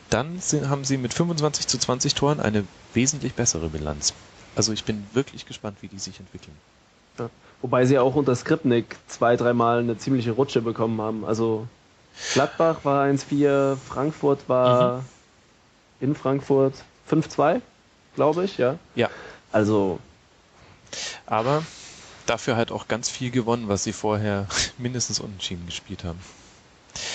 dann 0.10 0.40
sind, 0.40 0.70
haben 0.70 0.84
sie 0.84 0.98
mit 0.98 1.14
25 1.14 1.68
zu 1.68 1.78
20 1.78 2.16
Toren 2.16 2.40
eine 2.40 2.66
wesentlich 2.94 3.34
bessere 3.34 3.70
Bilanz. 3.70 4.14
Also 4.56 4.74
ich 4.74 4.84
bin 4.84 5.06
wirklich 5.14 5.46
gespannt, 5.46 5.78
wie 5.82 5.88
die 5.88 6.00
sich 6.00 6.20
entwickeln. 6.20 6.56
Ja. 7.18 7.30
Wobei 7.62 7.86
sie 7.86 8.00
auch 8.00 8.16
unter 8.16 8.36
Skripnik 8.36 8.96
zwei, 9.08 9.36
dreimal 9.36 9.80
eine 9.80 9.98
ziemliche 9.98 10.32
Rutsche 10.32 10.62
bekommen 10.62 11.00
haben. 11.02 11.26
Also 11.26 11.68
Gladbach 12.34 12.80
war 12.84 13.06
1-4, 13.06 13.76
Frankfurt 13.76 14.48
war 14.48 14.98
mhm. 14.98 15.04
in 16.02 16.16
Frankfurt 16.16 16.74
5-2, 17.10 17.62
glaube 18.16 18.46
ich, 18.46 18.58
ja. 18.58 18.78
Ja. 18.96 19.10
Also. 19.52 20.00
Aber 21.26 21.64
dafür 22.26 22.56
halt 22.56 22.72
auch 22.72 22.88
ganz 22.88 23.10
viel 23.10 23.32
gewonnen, 23.32 23.68
was 23.68 23.84
sie 23.84 23.94
vorher 23.94 24.48
mindestens 24.78 25.20
unentschieden 25.20 25.66
gespielt 25.66 26.04
haben. 26.04 26.20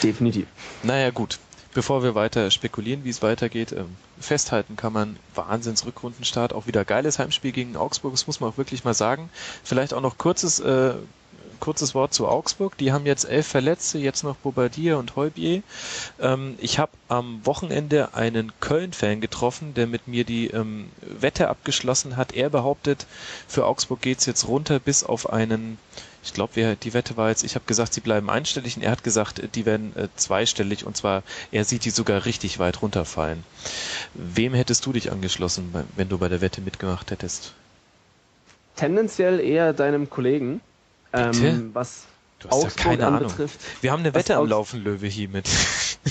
Definitiv. 0.02 0.46
Naja, 0.82 1.10
gut. 1.10 1.38
Bevor 1.74 2.02
wir 2.02 2.14
weiter 2.14 2.50
spekulieren, 2.50 3.04
wie 3.04 3.10
es 3.10 3.22
weitergeht, 3.22 3.72
ähm, 3.72 3.96
festhalten 4.20 4.76
kann 4.76 4.92
man 4.92 5.16
Wahnsinns 5.34 5.84
Rückrundenstart, 5.84 6.52
auch 6.52 6.66
wieder 6.66 6.84
geiles 6.84 7.18
Heimspiel 7.18 7.52
gegen 7.52 7.76
Augsburg, 7.76 8.12
das 8.12 8.26
muss 8.26 8.40
man 8.40 8.50
auch 8.50 8.58
wirklich 8.58 8.84
mal 8.84 8.94
sagen. 8.94 9.28
Vielleicht 9.64 9.92
auch 9.92 10.00
noch 10.00 10.16
kurzes 10.16 10.60
äh, 10.60 10.94
kurzes 11.64 11.94
Wort 11.94 12.12
zu 12.12 12.28
Augsburg. 12.28 12.76
Die 12.76 12.92
haben 12.92 13.06
jetzt 13.06 13.24
elf 13.24 13.46
Verletzte, 13.46 13.98
jetzt 13.98 14.22
noch 14.22 14.36
Bobadilla 14.36 14.96
und 14.96 15.16
Heubier. 15.16 15.62
Ähm, 16.20 16.56
ich 16.60 16.78
habe 16.78 16.92
am 17.08 17.44
Wochenende 17.46 18.14
einen 18.14 18.52
Köln-Fan 18.60 19.22
getroffen, 19.22 19.72
der 19.72 19.86
mit 19.86 20.06
mir 20.06 20.24
die 20.24 20.48
ähm, 20.48 20.90
Wette 21.00 21.48
abgeschlossen 21.48 22.18
hat. 22.18 22.32
Er 22.34 22.50
behauptet, 22.50 23.06
für 23.48 23.64
Augsburg 23.64 24.02
geht's 24.02 24.26
jetzt 24.26 24.46
runter 24.46 24.78
bis 24.78 25.04
auf 25.04 25.32
einen 25.32 25.78
ich 26.24 26.32
glaube, 26.32 26.76
die 26.76 26.94
Wette 26.94 27.16
war 27.16 27.28
jetzt, 27.28 27.44
ich 27.44 27.54
habe 27.54 27.66
gesagt, 27.66 27.92
sie 27.92 28.00
bleiben 28.00 28.30
einstellig 28.30 28.76
und 28.76 28.82
er 28.82 28.90
hat 28.90 29.04
gesagt, 29.04 29.42
die 29.54 29.66
werden 29.66 29.94
äh, 29.96 30.08
zweistellig 30.16 30.86
und 30.86 30.96
zwar, 30.96 31.22
er 31.52 31.64
sieht 31.64 31.84
die 31.84 31.90
sogar 31.90 32.24
richtig 32.24 32.58
weit 32.58 32.80
runterfallen. 32.80 33.44
Wem 34.14 34.54
hättest 34.54 34.86
du 34.86 34.92
dich 34.92 35.12
angeschlossen, 35.12 35.74
wenn 35.96 36.08
du 36.08 36.18
bei 36.18 36.28
der 36.28 36.40
Wette 36.40 36.62
mitgemacht 36.62 37.10
hättest? 37.10 37.52
Tendenziell 38.76 39.38
eher 39.38 39.72
deinem 39.72 40.08
Kollegen. 40.08 40.60
Ähm, 41.12 41.70
was 41.74 42.04
du 42.40 42.48
hast 42.48 42.54
Augsburg 42.54 42.78
ja 42.78 42.90
keine 42.90 43.06
Ahnung. 43.06 43.30
Betrifft, 43.30 43.60
Wir 43.82 43.92
haben 43.92 44.00
eine 44.00 44.14
Wette 44.14 44.36
am 44.36 44.48
Laufen, 44.48 44.82
Löwe, 44.82 45.06
hiermit. 45.06 45.48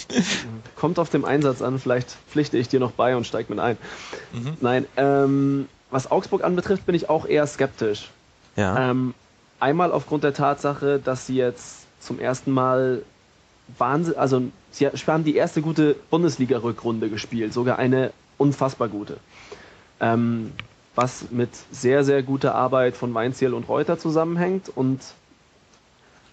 Kommt 0.75 0.99
auf 0.99 1.09
dem 1.09 1.25
Einsatz 1.25 1.61
an, 1.61 1.79
vielleicht 1.79 2.15
pflichte 2.29 2.57
ich 2.57 2.69
dir 2.69 2.79
noch 2.79 2.91
bei 2.91 3.15
und 3.15 3.25
steig 3.25 3.49
mit 3.49 3.59
ein. 3.59 3.77
Mhm. 4.31 4.57
Nein, 4.61 4.85
ähm, 4.95 5.67
was 5.89 6.09
Augsburg 6.09 6.43
anbetrifft, 6.43 6.85
bin 6.85 6.95
ich 6.95 7.09
auch 7.09 7.25
eher 7.25 7.45
skeptisch. 7.47 8.09
Ja. 8.55 8.91
Ähm, 8.91 9.13
einmal 9.63 9.93
aufgrund 9.93 10.25
der 10.25 10.33
Tatsache, 10.33 10.99
dass 10.99 11.25
sie 11.25 11.37
jetzt 11.37 11.87
zum 12.01 12.19
ersten 12.19 12.51
Mal 12.51 13.03
Wahnsinn, 13.77 14.17
also 14.17 14.43
sie 14.71 14.87
haben 14.87 15.23
die 15.23 15.37
erste 15.37 15.61
gute 15.61 15.95
Bundesliga-Rückrunde 16.09 17.09
gespielt, 17.09 17.53
sogar 17.53 17.79
eine 17.79 18.11
unfassbar 18.37 18.89
gute. 18.89 19.17
Ähm, 20.01 20.51
was 20.95 21.31
mit 21.31 21.49
sehr, 21.71 22.03
sehr 22.03 22.21
guter 22.23 22.55
Arbeit 22.55 22.97
von 22.97 23.13
Weinziel 23.13 23.53
und 23.53 23.69
Reuter 23.69 23.97
zusammenhängt 23.97 24.69
und 24.75 24.99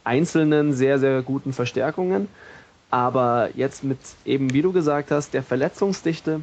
einzelnen 0.02 0.72
sehr, 0.72 0.98
sehr 0.98 1.22
guten 1.22 1.52
Verstärkungen. 1.52 2.28
Aber 2.90 3.50
jetzt 3.54 3.84
mit 3.84 3.98
eben, 4.24 4.52
wie 4.52 4.62
du 4.62 4.72
gesagt 4.72 5.12
hast, 5.12 5.32
der 5.34 5.44
Verletzungsdichte, 5.44 6.40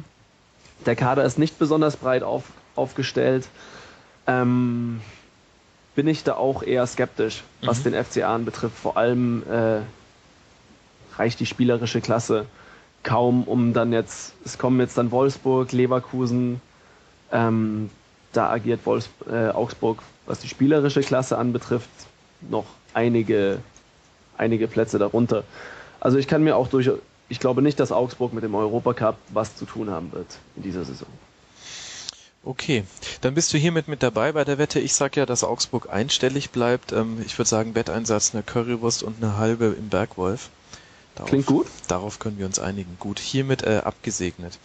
der 0.86 0.96
Kader 0.96 1.24
ist 1.24 1.38
nicht 1.38 1.58
besonders 1.58 1.98
breit 1.98 2.22
auf, 2.22 2.44
aufgestellt, 2.74 3.46
ähm, 4.26 5.00
bin 5.98 6.06
ich 6.06 6.22
da 6.22 6.34
auch 6.34 6.62
eher 6.62 6.86
skeptisch, 6.86 7.42
was 7.60 7.80
mhm. 7.80 7.90
den 7.90 8.04
FCA 8.04 8.32
anbetrifft. 8.32 8.76
Vor 8.76 8.96
allem 8.96 9.42
äh, 9.50 9.80
reicht 11.18 11.40
die 11.40 11.46
spielerische 11.46 12.00
Klasse 12.00 12.46
kaum, 13.02 13.42
um 13.42 13.72
dann 13.72 13.92
jetzt, 13.92 14.34
es 14.44 14.58
kommen 14.58 14.78
jetzt 14.78 14.96
dann 14.96 15.10
Wolfsburg, 15.10 15.72
Leverkusen, 15.72 16.60
ähm, 17.32 17.90
da 18.32 18.48
agiert 18.48 18.86
Wolfs 18.86 19.10
äh, 19.28 19.48
Augsburg, 19.48 19.98
was 20.24 20.38
die 20.38 20.46
spielerische 20.46 21.00
Klasse 21.00 21.36
anbetrifft, 21.36 21.90
noch 22.48 22.66
einige, 22.94 23.58
einige 24.36 24.68
Plätze 24.68 25.00
darunter. 25.00 25.42
Also 25.98 26.16
ich 26.16 26.28
kann 26.28 26.44
mir 26.44 26.54
auch 26.54 26.68
durch, 26.68 26.88
ich 27.28 27.40
glaube 27.40 27.60
nicht, 27.60 27.80
dass 27.80 27.90
Augsburg 27.90 28.32
mit 28.32 28.44
dem 28.44 28.54
Europacup 28.54 29.16
was 29.30 29.56
zu 29.56 29.64
tun 29.64 29.90
haben 29.90 30.12
wird 30.12 30.38
in 30.54 30.62
dieser 30.62 30.84
Saison. 30.84 31.08
Okay, 32.44 32.84
dann 33.20 33.34
bist 33.34 33.52
du 33.52 33.58
hiermit 33.58 33.88
mit 33.88 34.02
dabei 34.02 34.32
bei 34.32 34.44
der 34.44 34.58
Wette. 34.58 34.80
Ich 34.80 34.94
sage 34.94 35.20
ja, 35.20 35.26
dass 35.26 35.44
Augsburg 35.44 35.88
einstellig 35.90 36.50
bleibt. 36.50 36.92
Ähm, 36.92 37.22
ich 37.24 37.36
würde 37.38 37.48
sagen, 37.48 37.74
Wetteinsatz 37.74 38.34
eine 38.34 38.42
Currywurst 38.42 39.02
und 39.02 39.22
eine 39.22 39.36
halbe 39.36 39.66
im 39.78 39.88
Bergwolf. 39.88 40.50
Darauf, 41.18 41.30
Klingt 41.30 41.46
gut. 41.46 41.66
Darauf 41.88 42.20
können 42.20 42.38
wir 42.38 42.46
uns 42.46 42.60
einigen. 42.60 42.96
Gut, 43.00 43.18
hiermit 43.18 43.62
äh, 43.62 43.82
abgesegnet. 43.84 44.58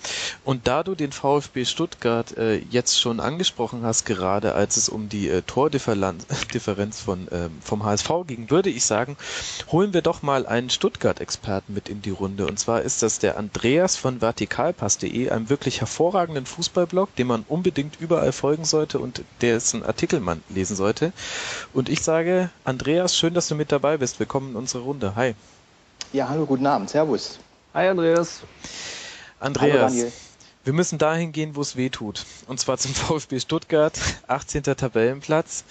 Und 0.44 0.68
da 0.68 0.84
du 0.84 0.94
den 0.94 1.12
VfB 1.12 1.66
Stuttgart 1.66 2.38
äh, 2.38 2.58
jetzt 2.70 3.00
schon 3.00 3.20
angesprochen 3.20 3.84
hast, 3.84 4.06
gerade 4.06 4.54
als 4.54 4.78
es 4.78 4.88
um 4.88 5.10
die 5.10 5.30
äh, 5.30 5.42
Tordifferenz 5.42 7.00
von, 7.04 7.28
äh, 7.30 7.50
vom 7.60 7.84
HSV 7.84 8.10
ging, 8.28 8.52
würde 8.52 8.70
ich 8.70 8.86
sagen, 8.86 9.18
holen 9.72 9.94
wir 9.94 10.04
doch 10.04 10.22
mal 10.22 10.46
einen 10.46 10.70
Stuttgart-Experten 10.70 11.74
mit 11.74 11.90
in 11.90 12.04
die 12.04 12.12
Runde. 12.12 12.46
Und 12.46 12.60
zwar 12.60 12.84
ist 12.84 13.02
das 13.02 13.18
der 13.18 13.38
Andreas 13.38 13.96
von 13.96 14.22
vertikalpass.de, 14.22 15.32
einem 15.32 15.50
wirklich 15.50 15.80
hervorragenden 15.80 16.46
Fußballblog, 16.46 17.16
dem 17.16 17.28
man 17.28 17.46
unbedingt 17.48 18.00
überall 18.00 18.32
folgen 18.32 18.66
sollte 18.66 19.00
und 19.00 19.24
dessen 19.42 19.84
Artikel 19.84 20.20
man 20.20 20.44
lesen 20.50 20.76
sollte. 20.76 21.14
Und 21.74 21.90
ich 21.90 22.04
sage, 22.04 22.52
Andreas, 22.64 23.18
schön, 23.18 23.34
dass 23.34 23.48
du 23.48 23.56
mit 23.56 23.72
dabei 23.72 23.98
bist. 23.98 24.20
Willkommen 24.20 24.52
in 24.52 24.56
unserer 24.56 24.84
Runde. 24.84 25.16
Hi. 25.16 25.34
Ja, 26.14 26.30
hallo, 26.30 26.46
guten 26.46 26.68
Abend. 26.68 26.92
Servus. 26.92 27.40
Hi, 27.74 27.88
Andreas. 27.88 28.42
Andreas. 29.40 29.92
Hallo, 29.92 30.12
wir 30.64 30.74
müssen 30.74 31.00
dahin 31.00 31.32
gehen, 31.32 31.56
wo 31.56 31.62
es 31.62 31.76
weh 31.76 31.90
tut. 31.90 32.24
Und 32.46 32.60
zwar 32.60 32.78
zum 32.78 32.94
VfB 32.94 33.40
Stuttgart, 33.40 34.00
18. 34.28 34.62
Tabellenplatz. 34.62 35.64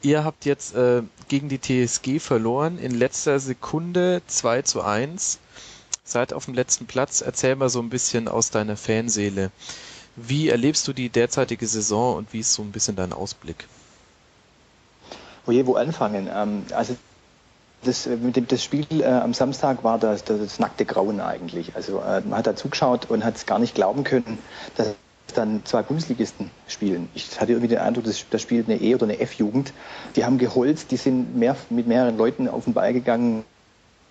Ihr 0.00 0.24
habt 0.24 0.46
jetzt 0.46 0.74
äh, 0.74 1.02
gegen 1.28 1.50
die 1.50 1.60
TSG 1.60 2.18
verloren, 2.18 2.78
in 2.78 2.92
letzter 2.92 3.38
Sekunde 3.40 4.22
2 4.26 4.62
zu 4.62 4.80
1. 4.80 5.38
Seid 6.02 6.32
auf 6.32 6.46
dem 6.46 6.54
letzten 6.54 6.86
Platz. 6.86 7.20
Erzähl 7.20 7.54
mal 7.54 7.68
so 7.68 7.80
ein 7.80 7.90
bisschen 7.90 8.26
aus 8.26 8.50
deiner 8.50 8.78
Fanseele. 8.78 9.50
Wie 10.16 10.48
erlebst 10.48 10.88
du 10.88 10.94
die 10.94 11.10
derzeitige 11.10 11.66
Saison 11.66 12.16
und 12.16 12.32
wie 12.32 12.40
ist 12.40 12.54
so 12.54 12.62
ein 12.62 12.72
bisschen 12.72 12.96
dein 12.96 13.12
Ausblick? 13.12 13.66
Woje, 15.44 15.66
wo 15.66 15.74
anfangen? 15.74 16.26
Ähm, 16.32 16.64
also 16.72 16.96
das, 17.82 18.06
äh, 18.06 18.16
mit 18.16 18.36
dem, 18.36 18.46
das 18.46 18.62
Spiel 18.62 18.86
äh, 19.00 19.04
am 19.04 19.34
Samstag 19.34 19.84
war 19.84 19.98
das, 19.98 20.24
das, 20.24 20.40
das, 20.40 20.58
nackte 20.58 20.84
Grauen 20.84 21.20
eigentlich. 21.20 21.74
Also 21.74 22.00
äh, 22.00 22.20
man 22.22 22.38
hat 22.38 22.46
da 22.46 22.56
zugeschaut 22.56 23.10
und 23.10 23.24
hat 23.24 23.36
es 23.36 23.46
gar 23.46 23.58
nicht 23.58 23.74
glauben 23.74 24.04
können, 24.04 24.38
dass 24.76 24.94
dann 25.34 25.64
zwei 25.64 25.82
Bundesligisten 25.82 26.50
spielen. 26.66 27.08
Ich 27.14 27.40
hatte 27.40 27.52
irgendwie 27.52 27.68
den 27.68 27.78
Eindruck, 27.78 28.04
das, 28.04 28.24
das 28.30 28.42
spielt 28.42 28.68
eine 28.68 28.80
E- 28.80 28.94
oder 28.94 29.04
eine 29.04 29.20
F-Jugend. 29.20 29.72
Die 30.16 30.24
haben 30.24 30.38
geholzt, 30.38 30.90
die 30.90 30.96
sind 30.96 31.36
mehr, 31.36 31.56
mit 31.68 31.86
mehreren 31.86 32.18
Leuten 32.18 32.48
auf 32.48 32.64
den 32.64 32.74
Ball 32.74 32.92
gegangen. 32.92 33.44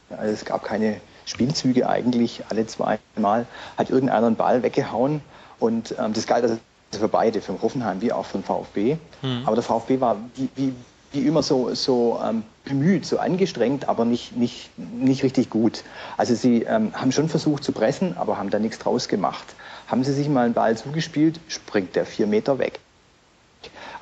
Also 0.10 0.34
es 0.34 0.46
gab 0.46 0.64
keine 0.64 1.02
Spielzüge 1.30 1.88
eigentlich 1.88 2.42
alle 2.50 2.66
zweimal 2.66 3.46
hat 3.78 3.90
irgendeiner 3.90 4.28
einen 4.28 4.36
Ball 4.36 4.64
weggehauen 4.64 5.22
und 5.60 5.94
ähm, 6.00 6.14
das 6.14 6.26
galt 6.26 6.44
also 6.44 6.58
für 6.92 7.08
beide, 7.08 7.42
für 7.42 7.62
Hoffenheim 7.62 8.02
wie 8.02 8.12
auch 8.12 8.26
für 8.26 8.40
den 8.40 8.44
VfB. 8.44 8.98
Mhm. 9.22 9.44
Aber 9.46 9.56
der 9.56 9.64
VfB 9.64 10.02
war 10.02 10.18
wie, 10.36 10.50
wie, 10.56 10.74
wie 11.12 11.26
immer 11.26 11.41
so, 11.41 11.74
so 11.74 12.20
ähm, 12.24 12.43
bemüht, 12.66 13.05
so 13.05 13.18
angestrengt, 13.18 13.89
aber 13.89 14.05
nicht, 14.05 14.38
nicht, 14.38 14.70
nicht 14.78 15.24
richtig 15.24 15.49
gut. 15.49 15.84
Also 16.18 16.36
sie 16.36 16.64
ähm, 16.64 16.93
haben 16.93 17.12
schon 17.12 17.30
versucht 17.30 17.64
zu 17.64 17.72
pressen, 17.72 18.16
aber 18.18 18.38
haben 18.38 18.49
da 18.49 18.60
nichts 18.60 18.80
draus 18.80 19.07
gemacht. 19.07 19.55
Haben 19.88 20.03
sie 20.03 20.14
sich 20.14 20.30
mal 20.30 20.45
einen 20.45 20.53
Ball 20.53 20.78
zugespielt, 20.78 21.39
springt 21.47 21.95
der 21.95 22.05
vier 22.05 22.28
Meter 22.28 22.60
weg. 22.60 22.80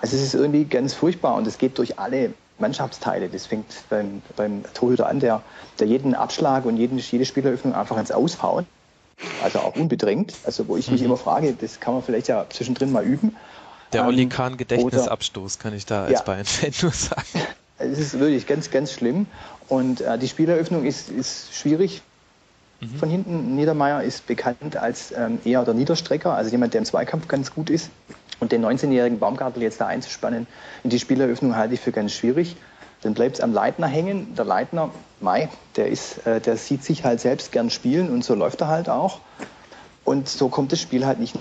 Also 0.02 0.16
es 0.16 0.22
ist 0.22 0.36
irgendwie 0.36 0.66
ganz 0.66 0.94
furchtbar 0.94 1.36
und 1.36 1.48
es 1.48 1.58
geht 1.58 1.78
durch 1.78 1.98
alle 1.98 2.34
Mannschaftsteile. 2.60 3.30
Das 3.30 3.46
fängt 3.46 3.66
beim, 3.90 4.22
beim 4.36 4.64
Torhüter 4.74 5.08
an, 5.08 5.20
der, 5.20 5.42
der 5.80 5.88
jeden 5.88 6.14
Abschlag 6.14 6.66
und 6.66 6.78
jeden, 6.78 6.98
jede 6.98 7.26
Spieleröffnung 7.26 7.74
einfach 7.74 7.98
ins 7.98 8.12
Aushauen. 8.12 8.66
Also 9.44 9.60
auch 9.60 9.76
unbedrängt. 9.76 10.34
Also 10.44 10.68
wo 10.68 10.78
ich 10.78 10.92
mich 10.92 11.02
mhm. 11.02 11.08
immer 11.08 11.18
frage, 11.18 11.54
das 11.54 11.80
kann 11.80 11.94
man 11.94 12.04
vielleicht 12.04 12.28
ja 12.28 12.46
zwischendrin 12.50 12.92
mal 12.92 13.04
üben. 13.04 13.36
Der 13.94 14.02
ähm, 14.02 14.08
Olli 14.08 14.28
Kahn 14.28 14.58
Gedächtnisabstoß 14.58 15.60
kann 15.60 15.74
ich 15.74 15.86
da 15.86 16.04
als 16.04 16.20
ja, 16.20 16.22
Bayern-Fan 16.22 16.72
nur 16.82 16.92
sagen. 16.92 17.28
Es 17.80 18.00
ist 18.00 18.20
wirklich 18.20 18.48
ganz, 18.48 18.72
ganz 18.72 18.92
schlimm. 18.92 19.28
Und 19.68 20.02
äh, 20.02 20.18
die 20.18 20.28
Spieleröffnung 20.28 20.86
ist, 20.86 21.10
ist 21.10 21.54
schwierig. 21.54 22.02
Mhm. 22.80 22.96
Von 22.98 23.10
hinten, 23.10 23.56
Niedermeyer 23.56 24.04
ist 24.04 24.28
bekannt 24.28 24.78
als 24.78 25.12
ähm, 25.12 25.40
eher 25.46 25.64
der 25.64 25.74
Niederstrecker, 25.74 26.34
also 26.34 26.52
jemand, 26.52 26.74
der 26.74 26.80
im 26.80 26.86
Zweikampf 26.86 27.28
ganz 27.28 27.54
gut 27.54 27.70
ist. 27.70 27.90
Und 28.40 28.52
den 28.52 28.64
19-jährigen 28.64 29.20
Baumgartel 29.20 29.64
jetzt 29.64 29.82
da 29.82 29.88
einzuspannen 29.88 30.46
in 30.84 30.90
die 30.92 31.00
Spieleröffnung 31.00 31.56
halte 31.56 31.74
ich 31.74 31.80
für 31.80 31.92
ganz 31.92 32.14
schwierig. 32.14 32.56
Dann 33.02 33.14
bleibt 33.14 33.38
es 33.38 33.42
am 33.42 33.54
Leitner 33.54 33.88
hängen. 33.88 34.36
Der 34.36 34.46
Leitner, 34.46 34.92
Mai, 35.20 35.50
der, 35.76 35.88
ist, 35.88 36.26
äh, 36.28 36.40
der 36.40 36.58
sieht 36.58 36.84
sich 36.84 37.04
halt 37.04 37.20
selbst 37.20 37.52
gern 37.52 37.70
spielen 37.70 38.10
und 38.12 38.24
so 38.24 38.36
läuft 38.36 38.62
er 38.62 38.68
halt 38.68 38.90
auch. 38.90 39.20
Und 40.04 40.30
so 40.30 40.50
kommt 40.50 40.72
das 40.72 40.82
Spiel 40.82 41.06
halt 41.06 41.20
nicht 41.20 41.36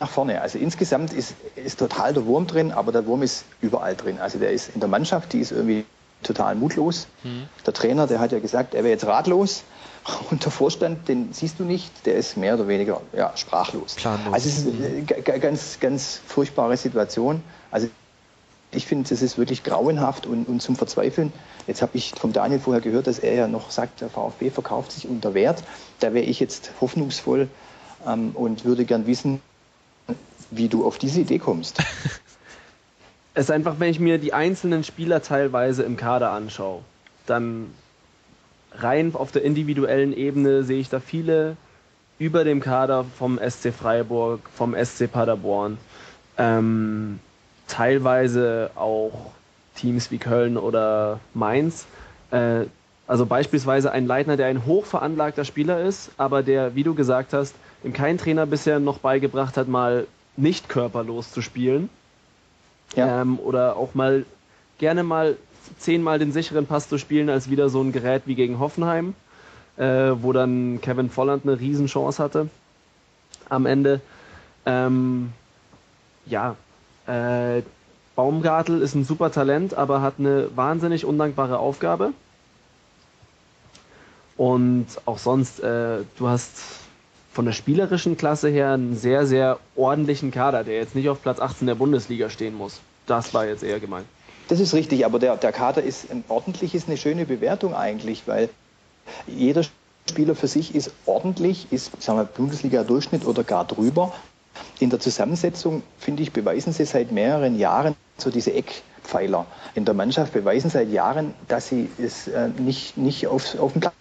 nach 0.00 0.10
vorne. 0.10 0.40
Also 0.40 0.58
insgesamt 0.58 1.12
ist, 1.12 1.34
ist 1.56 1.78
total 1.78 2.12
der 2.12 2.26
Wurm 2.26 2.46
drin, 2.46 2.72
aber 2.72 2.92
der 2.92 3.06
Wurm 3.06 3.22
ist 3.22 3.44
überall 3.60 3.94
drin. 3.94 4.18
Also 4.18 4.38
der 4.38 4.50
ist 4.50 4.70
in 4.74 4.80
der 4.80 4.88
Mannschaft, 4.88 5.32
die 5.32 5.40
ist 5.40 5.52
irgendwie 5.52 5.84
total 6.22 6.54
mutlos. 6.54 7.06
Mhm. 7.22 7.44
Der 7.66 7.72
Trainer, 7.72 8.06
der 8.06 8.18
hat 8.18 8.32
ja 8.32 8.38
gesagt, 8.38 8.74
er 8.74 8.82
wäre 8.82 8.92
jetzt 8.92 9.06
ratlos. 9.06 9.62
Und 10.30 10.44
der 10.44 10.52
Vorstand, 10.52 11.08
den 11.08 11.32
siehst 11.32 11.58
du 11.58 11.64
nicht, 11.64 12.06
der 12.06 12.16
ist 12.16 12.36
mehr 12.36 12.54
oder 12.54 12.68
weniger 12.68 13.00
ja, 13.16 13.32
sprachlos. 13.36 13.94
Planlos. 13.94 14.34
Also 14.34 14.48
es 14.48 14.58
ist 14.58 15.28
eine 15.28 15.40
ganz, 15.40 15.80
ganz 15.80 16.20
furchtbare 16.26 16.76
Situation. 16.76 17.42
Also 17.70 17.88
ich 18.72 18.86
finde, 18.86 19.12
es 19.14 19.22
ist 19.22 19.38
wirklich 19.38 19.62
grauenhaft 19.62 20.26
und, 20.26 20.48
und 20.48 20.60
zum 20.60 20.76
Verzweifeln. 20.76 21.32
Jetzt 21.66 21.80
habe 21.80 21.92
ich 21.96 22.12
vom 22.18 22.32
Daniel 22.32 22.60
vorher 22.60 22.82
gehört, 22.82 23.06
dass 23.06 23.18
er 23.18 23.34
ja 23.34 23.48
noch 23.48 23.70
sagt, 23.70 24.00
der 24.00 24.10
VfB 24.10 24.50
verkauft 24.50 24.92
sich 24.92 25.08
unter 25.08 25.32
Wert. 25.32 25.62
Da 26.00 26.12
wäre 26.12 26.24
ich 26.24 26.40
jetzt 26.40 26.72
hoffnungsvoll 26.80 27.48
ähm, 28.06 28.32
und 28.34 28.64
würde 28.64 28.84
gern 28.84 29.06
wissen, 29.06 29.40
wie 30.50 30.68
du 30.68 30.84
auf 30.84 30.98
diese 30.98 31.20
Idee 31.20 31.38
kommst. 31.38 31.78
es 33.34 33.44
ist 33.44 33.50
einfach, 33.50 33.76
wenn 33.78 33.90
ich 33.90 34.00
mir 34.00 34.18
die 34.18 34.32
einzelnen 34.32 34.84
Spieler 34.84 35.22
teilweise 35.22 35.82
im 35.82 35.96
Kader 35.96 36.30
anschaue, 36.30 36.82
dann 37.26 37.70
rein 38.72 39.14
auf 39.14 39.32
der 39.32 39.42
individuellen 39.42 40.16
Ebene 40.16 40.64
sehe 40.64 40.80
ich 40.80 40.88
da 40.88 41.00
viele 41.00 41.56
über 42.18 42.44
dem 42.44 42.60
Kader 42.60 43.04
vom 43.18 43.38
SC 43.38 43.72
Freiburg, 43.72 44.40
vom 44.54 44.74
SC 44.74 45.10
Paderborn, 45.10 45.78
ähm, 46.38 47.18
teilweise 47.66 48.70
auch 48.76 49.32
Teams 49.74 50.10
wie 50.10 50.18
Köln 50.18 50.56
oder 50.56 51.20
Mainz. 51.34 51.86
Äh, 52.30 52.66
also 53.06 53.26
beispielsweise 53.26 53.92
ein 53.92 54.06
Leitner, 54.06 54.36
der 54.36 54.46
ein 54.46 54.64
hochveranlagter 54.64 55.44
Spieler 55.44 55.80
ist, 55.80 56.10
aber 56.16 56.42
der, 56.42 56.74
wie 56.74 56.84
du 56.84 56.94
gesagt 56.94 57.32
hast, 57.32 57.54
ihm 57.82 57.92
kein 57.92 58.16
Trainer 58.16 58.46
bisher 58.46 58.78
noch 58.78 58.98
beigebracht 58.98 59.56
hat, 59.56 59.68
mal 59.68 60.06
nicht 60.36 60.68
körperlos 60.68 61.32
zu 61.32 61.42
spielen. 61.42 61.88
Ja. 62.96 63.22
Ähm, 63.22 63.38
oder 63.38 63.76
auch 63.76 63.94
mal 63.94 64.24
gerne 64.78 65.02
mal 65.02 65.36
zehnmal 65.78 66.18
den 66.18 66.32
sicheren 66.32 66.66
Pass 66.66 66.88
zu 66.88 66.98
spielen, 66.98 67.28
als 67.28 67.50
wieder 67.50 67.68
so 67.68 67.80
ein 67.80 67.92
Gerät 67.92 68.22
wie 68.26 68.34
gegen 68.34 68.58
Hoffenheim, 68.58 69.14
äh, 69.76 70.12
wo 70.16 70.32
dann 70.32 70.80
Kevin 70.80 71.10
Volland 71.10 71.44
eine 71.44 71.58
Riesenchance 71.58 72.22
hatte 72.22 72.48
am 73.48 73.66
Ende. 73.66 74.00
Ähm, 74.66 75.32
ja, 76.26 76.56
äh, 77.06 77.62
Baumgartel 78.16 78.80
ist 78.80 78.94
ein 78.94 79.04
super 79.04 79.30
Talent, 79.32 79.74
aber 79.74 80.00
hat 80.00 80.14
eine 80.18 80.48
wahnsinnig 80.54 81.04
undankbare 81.04 81.58
Aufgabe. 81.58 82.12
Und 84.36 84.86
auch 85.04 85.18
sonst, 85.18 85.60
äh, 85.60 85.98
du 86.16 86.28
hast 86.28 86.83
von 87.34 87.44
der 87.46 87.52
spielerischen 87.52 88.16
Klasse 88.16 88.48
her 88.48 88.72
einen 88.72 88.96
sehr, 88.96 89.26
sehr 89.26 89.58
ordentlichen 89.74 90.30
Kader, 90.30 90.62
der 90.62 90.76
jetzt 90.76 90.94
nicht 90.94 91.08
auf 91.08 91.20
Platz 91.20 91.40
18 91.40 91.66
der 91.66 91.74
Bundesliga 91.74 92.30
stehen 92.30 92.54
muss. 92.54 92.80
Das 93.06 93.34
war 93.34 93.44
jetzt 93.44 93.64
eher 93.64 93.80
gemeint. 93.80 94.06
Das 94.48 94.60
ist 94.60 94.72
richtig, 94.72 95.04
aber 95.04 95.18
der, 95.18 95.36
der 95.36 95.50
Kader 95.50 95.82
ist 95.82 96.06
ordentlich, 96.28 96.76
ist 96.76 96.86
eine 96.86 96.96
schöne 96.96 97.26
Bewertung 97.26 97.74
eigentlich, 97.74 98.22
weil 98.26 98.50
jeder 99.26 99.62
Spieler 100.08 100.36
für 100.36 100.46
sich 100.46 100.76
ist 100.76 100.92
ordentlich, 101.06 101.66
ist 101.72 101.90
Bundesliga-Durchschnitt 102.36 103.26
oder 103.26 103.42
gar 103.42 103.64
drüber. 103.64 104.12
In 104.78 104.90
der 104.90 105.00
Zusammensetzung, 105.00 105.82
finde 105.98 106.22
ich, 106.22 106.32
beweisen 106.32 106.72
sie 106.72 106.84
seit 106.84 107.10
mehreren 107.10 107.58
Jahren 107.58 107.96
so 108.16 108.30
diese 108.30 108.52
Eckpfeiler 108.52 109.46
in 109.74 109.84
der 109.84 109.94
Mannschaft, 109.94 110.32
beweisen 110.32 110.70
seit 110.70 110.90
Jahren, 110.90 111.34
dass 111.48 111.68
sie 111.68 111.90
es 111.98 112.28
äh, 112.28 112.48
nicht, 112.58 112.96
nicht 112.96 113.26
auf, 113.26 113.58
auf 113.58 113.72
den 113.72 113.80
Platz 113.80 113.94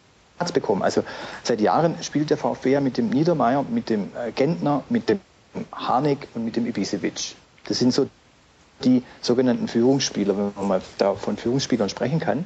bekommen. 0.54 0.82
Also 0.84 1.04
seit 1.44 1.62
Jahren 1.62 1.96
spielt 2.02 2.30
der 2.30 2.38
VfB 2.38 2.72
ja 2.72 2.82
mit 2.82 2.98
dem 2.98 3.10
Niedermeyer, 3.10 3.64
mit 3.70 3.90
dem 3.90 4.10
äh, 4.16 4.32
Gentner, 4.32 4.84
mit 4.90 5.10
dem 5.10 5.20
Harnik 5.72 6.28
und 6.34 6.44
mit 6.44 6.56
dem 6.56 6.66
Ibisevic. 6.66 7.36
Das 7.66 7.80
sind 7.80 7.94
so 7.94 8.08
die 8.84 9.04
sogenannten 9.22 9.68
Führungsspieler, 9.68 10.38
wenn 10.38 10.52
man 10.56 10.68
mal 10.68 10.82
da 10.98 11.14
von 11.16 11.38
Führungsspielern 11.38 11.90
sprechen 11.90 12.20
kann. 12.20 12.46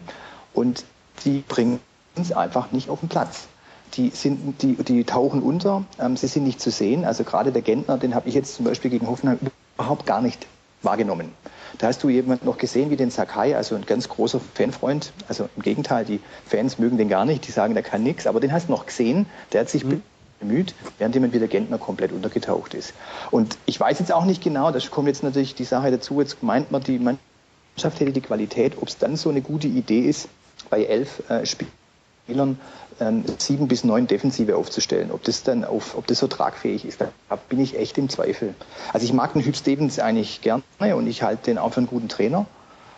Und 0.54 0.86
die 1.26 1.44
bringen 1.48 1.80
es 2.16 2.32
einfach 2.32 2.72
nicht 2.72 2.90
auf 2.90 3.00
den 3.00 3.10
Platz. 3.10 3.48
Die, 3.94 4.10
sind, 4.10 4.62
die, 4.62 4.76
die 4.76 5.04
tauchen 5.06 5.42
unter, 5.42 5.86
ähm, 6.00 6.18
sie 6.18 6.28
sind 6.28 6.44
nicht 6.44 6.60
zu 6.60 6.72
sehen. 6.72 7.06
Also 7.06 7.24
gerade 7.24 7.52
der 7.52 7.62
Gentner, 7.62 7.98
den 7.98 8.14
habe 8.14 8.28
ich 8.28 8.36
jetzt 8.36 8.56
zum 8.56 8.66
Beispiel 8.66 8.92
gegen 8.92 9.08
Hoffenheim 9.08 9.40
überhaupt 9.78 10.06
gar 10.06 10.22
nicht 10.22 10.46
wahrgenommen. 10.84 11.32
Da 11.78 11.88
hast 11.88 12.04
du 12.04 12.10
jemanden 12.10 12.46
noch 12.46 12.58
gesehen 12.58 12.90
wie 12.90 12.96
den 12.96 13.12
Sakai, 13.12 13.56
also 13.56 13.76
ein 13.76 13.86
ganz 13.86 14.10
großer 14.10 14.40
Fanfreund. 14.56 15.14
Also 15.28 15.50
im 15.56 15.62
Gegenteil, 15.62 16.06
die 16.06 16.20
Fans 16.46 16.80
mögen 16.80 16.98
den 16.98 17.10
gar 17.10 17.26
nicht, 17.26 17.48
die 17.48 17.52
sagen, 17.52 17.74
der 17.74 17.84
kann 17.84 18.04
nichts. 18.04 18.26
Aber 18.26 18.40
den 18.40 18.52
hast 18.52 18.68
du 18.68 18.72
noch 18.72 18.86
gesehen, 18.86 19.28
der 19.54 19.62
hat 19.62 19.70
sich 19.70 19.84
mhm 19.86 20.02
bemüht, 20.40 20.74
während 20.98 21.16
jemand 21.16 21.34
wie 21.34 21.40
der 21.40 21.48
Gentner 21.48 21.78
komplett 21.78 22.12
untergetaucht 22.12 22.74
ist. 22.74 22.94
Und 23.32 23.58
ich 23.66 23.80
weiß 23.80 24.00
jetzt 24.00 24.12
auch 24.12 24.26
nicht 24.26 24.44
genau, 24.44 24.72
da 24.72 24.80
kommt 24.92 25.08
jetzt 25.08 25.24
natürlich 25.24 25.56
die 25.56 25.64
Sache 25.64 25.92
dazu, 25.92 26.20
jetzt 26.22 26.44
meint 26.44 26.72
man, 26.72 26.84
die 26.84 27.00
Mannschaft 27.00 28.00
hätte 28.00 28.12
die 28.12 28.22
Qualität, 28.22 28.78
ob 28.80 28.88
es 28.88 28.98
dann 28.98 29.16
so 29.16 29.30
eine 29.30 29.42
gute 29.42 29.68
Idee 29.68 30.02
ist, 30.02 30.30
bei 30.70 30.84
elf 30.84 31.28
äh, 31.30 31.46
Spielern 31.46 32.60
ähm, 33.00 33.24
sieben 33.38 33.68
bis 33.68 33.84
neun 33.84 34.08
Defensive 34.08 34.56
aufzustellen. 34.56 35.12
Ob 35.12 35.24
das 35.24 35.44
dann 35.44 35.64
auf, 35.64 35.96
ob 35.98 36.08
das 36.08 36.20
so 36.20 36.28
tragfähig 36.28 36.86
ist, 36.86 37.02
da 37.02 37.10
bin 37.50 37.60
ich 37.60 37.78
echt 37.78 37.98
im 37.98 38.10
Zweifel. 38.10 38.56
Also 38.94 39.06
ich 39.06 39.14
mag 39.14 39.34
den 39.34 39.44
Hüb 39.44 39.56
Stevens 39.56 40.00
eigentlich 40.00 40.42
gerne 40.42 40.64
und 40.96 41.08
ich 41.08 41.24
halte 41.24 41.46
den 41.46 41.58
auch 41.58 41.74
für 41.74 41.78
einen 41.78 41.88
guten 41.88 42.10
Trainer. 42.10 42.46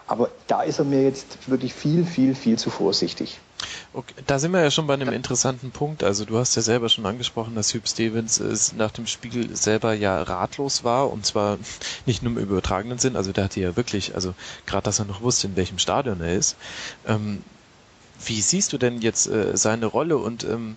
Aber 0.07 0.31
da 0.47 0.63
ist 0.63 0.79
er 0.79 0.85
mir 0.85 1.03
jetzt 1.03 1.49
wirklich 1.49 1.73
viel, 1.73 2.03
viel, 2.03 2.33
viel 2.33 2.57
zu 2.57 2.71
vorsichtig. 2.71 3.39
Okay, 3.93 4.15
da 4.25 4.39
sind 4.39 4.51
wir 4.53 4.61
ja 4.61 4.71
schon 4.71 4.87
bei 4.87 4.95
einem 4.95 5.13
interessanten 5.13 5.69
Punkt. 5.69 6.03
Also 6.03 6.25
du 6.25 6.39
hast 6.39 6.55
ja 6.55 6.63
selber 6.63 6.89
schon 6.89 7.05
angesprochen, 7.05 7.53
dass 7.53 7.75
Hugh 7.75 7.85
Stevens 7.85 8.39
äh, 8.39 8.75
nach 8.75 8.89
dem 8.89 9.05
Spiel 9.05 9.55
selber 9.55 9.93
ja 9.93 10.21
ratlos 10.23 10.83
war 10.83 11.11
und 11.11 11.27
zwar 11.27 11.59
nicht 12.07 12.23
nur 12.23 12.33
im 12.33 12.39
übertragenen 12.39 12.97
Sinn. 12.97 13.15
Also 13.15 13.31
der 13.31 13.43
hatte 13.43 13.59
ja 13.59 13.75
wirklich, 13.75 14.15
also 14.15 14.33
gerade, 14.65 14.83
dass 14.85 14.97
er 14.97 15.05
noch 15.05 15.21
wusste, 15.21 15.45
in 15.45 15.55
welchem 15.55 15.77
Stadion 15.77 16.21
er 16.21 16.33
ist. 16.33 16.55
Ähm, 17.05 17.43
wie 18.25 18.41
siehst 18.41 18.73
du 18.73 18.77
denn 18.77 19.01
jetzt 19.01 19.27
äh, 19.27 19.55
seine 19.55 19.85
Rolle 19.85 20.17
und 20.17 20.43
ähm, 20.43 20.75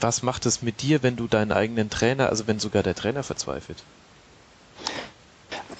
was 0.00 0.22
macht 0.22 0.46
es 0.46 0.62
mit 0.62 0.82
dir, 0.82 1.02
wenn 1.02 1.16
du 1.16 1.26
deinen 1.26 1.52
eigenen 1.52 1.90
Trainer, 1.90 2.28
also 2.28 2.46
wenn 2.46 2.58
sogar 2.58 2.82
der 2.82 2.94
Trainer 2.94 3.22
verzweifelt? 3.22 3.82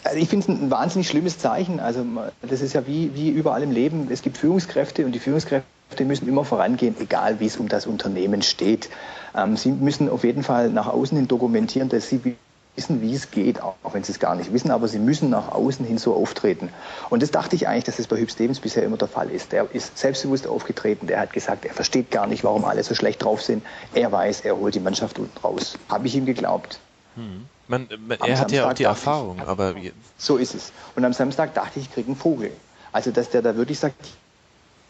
Also 0.04 0.18
ich 0.18 0.28
finde 0.28 0.52
es 0.52 0.60
ein 0.60 0.70
wahnsinnig 0.70 1.08
schlimmes 1.08 1.38
Zeichen. 1.38 1.80
Also 1.80 2.06
das 2.42 2.60
ist 2.60 2.72
ja 2.72 2.86
wie, 2.86 3.14
wie 3.14 3.28
überall 3.28 3.62
im 3.62 3.72
Leben. 3.72 4.08
Es 4.10 4.22
gibt 4.22 4.38
Führungskräfte 4.38 5.04
und 5.04 5.12
die 5.12 5.18
Führungskräfte 5.18 6.04
müssen 6.04 6.28
immer 6.28 6.44
vorangehen, 6.44 6.94
egal 7.00 7.40
wie 7.40 7.46
es 7.46 7.56
um 7.56 7.68
das 7.68 7.86
Unternehmen 7.86 8.42
steht. 8.42 8.88
Ähm, 9.34 9.56
sie 9.56 9.72
müssen 9.72 10.08
auf 10.08 10.24
jeden 10.24 10.42
Fall 10.42 10.70
nach 10.70 10.86
außen 10.86 11.16
hin 11.16 11.28
dokumentieren, 11.28 11.88
dass 11.88 12.08
sie 12.08 12.36
wissen, 12.76 13.00
wie 13.00 13.14
es 13.14 13.30
geht, 13.30 13.62
auch 13.62 13.74
wenn 13.92 14.04
sie 14.04 14.12
es 14.12 14.18
gar 14.18 14.34
nicht 14.34 14.52
wissen, 14.52 14.70
aber 14.70 14.86
sie 14.88 14.98
müssen 14.98 15.30
nach 15.30 15.48
außen 15.48 15.84
hin 15.84 15.98
so 15.98 16.14
auftreten. 16.14 16.68
Und 17.10 17.22
das 17.22 17.30
dachte 17.30 17.56
ich 17.56 17.66
eigentlich, 17.66 17.84
dass 17.84 17.96
das 17.96 18.06
bei 18.06 18.16
Hüb 18.16 18.30
Stevens 18.30 18.60
bisher 18.60 18.82
immer 18.82 18.96
der 18.96 19.08
Fall 19.08 19.30
ist. 19.30 19.52
Der 19.52 19.68
ist 19.72 19.96
selbstbewusst 19.98 20.46
aufgetreten, 20.46 21.06
der 21.06 21.20
hat 21.20 21.32
gesagt, 21.32 21.64
er 21.64 21.74
versteht 21.74 22.10
gar 22.10 22.26
nicht, 22.26 22.44
warum 22.44 22.64
alle 22.64 22.82
so 22.82 22.94
schlecht 22.94 23.24
drauf 23.24 23.42
sind. 23.42 23.64
Er 23.94 24.12
weiß, 24.12 24.42
er 24.42 24.56
holt 24.56 24.74
die 24.74 24.80
Mannschaft 24.80 25.18
unten 25.18 25.36
raus. 25.38 25.78
Habe 25.88 26.06
ich 26.06 26.14
ihm 26.14 26.26
geglaubt. 26.26 26.78
Hm. 27.16 27.46
Man, 27.68 27.88
man, 28.06 28.18
er 28.20 28.38
hat 28.38 28.52
ja 28.52 28.68
auch 28.68 28.74
die 28.74 28.84
Erfahrung, 28.84 29.38
ich, 29.38 29.48
aber. 29.48 29.74
So 30.18 30.36
ist 30.36 30.54
es. 30.54 30.72
Und 30.94 31.04
am 31.04 31.12
Samstag 31.12 31.54
dachte 31.54 31.80
ich, 31.80 31.86
ich 31.86 31.92
kriege 31.92 32.06
einen 32.06 32.16
Vogel. 32.16 32.52
Also, 32.92 33.10
dass 33.10 33.30
der 33.30 33.42
da 33.42 33.56
wirklich 33.56 33.78
sagt, 33.80 33.96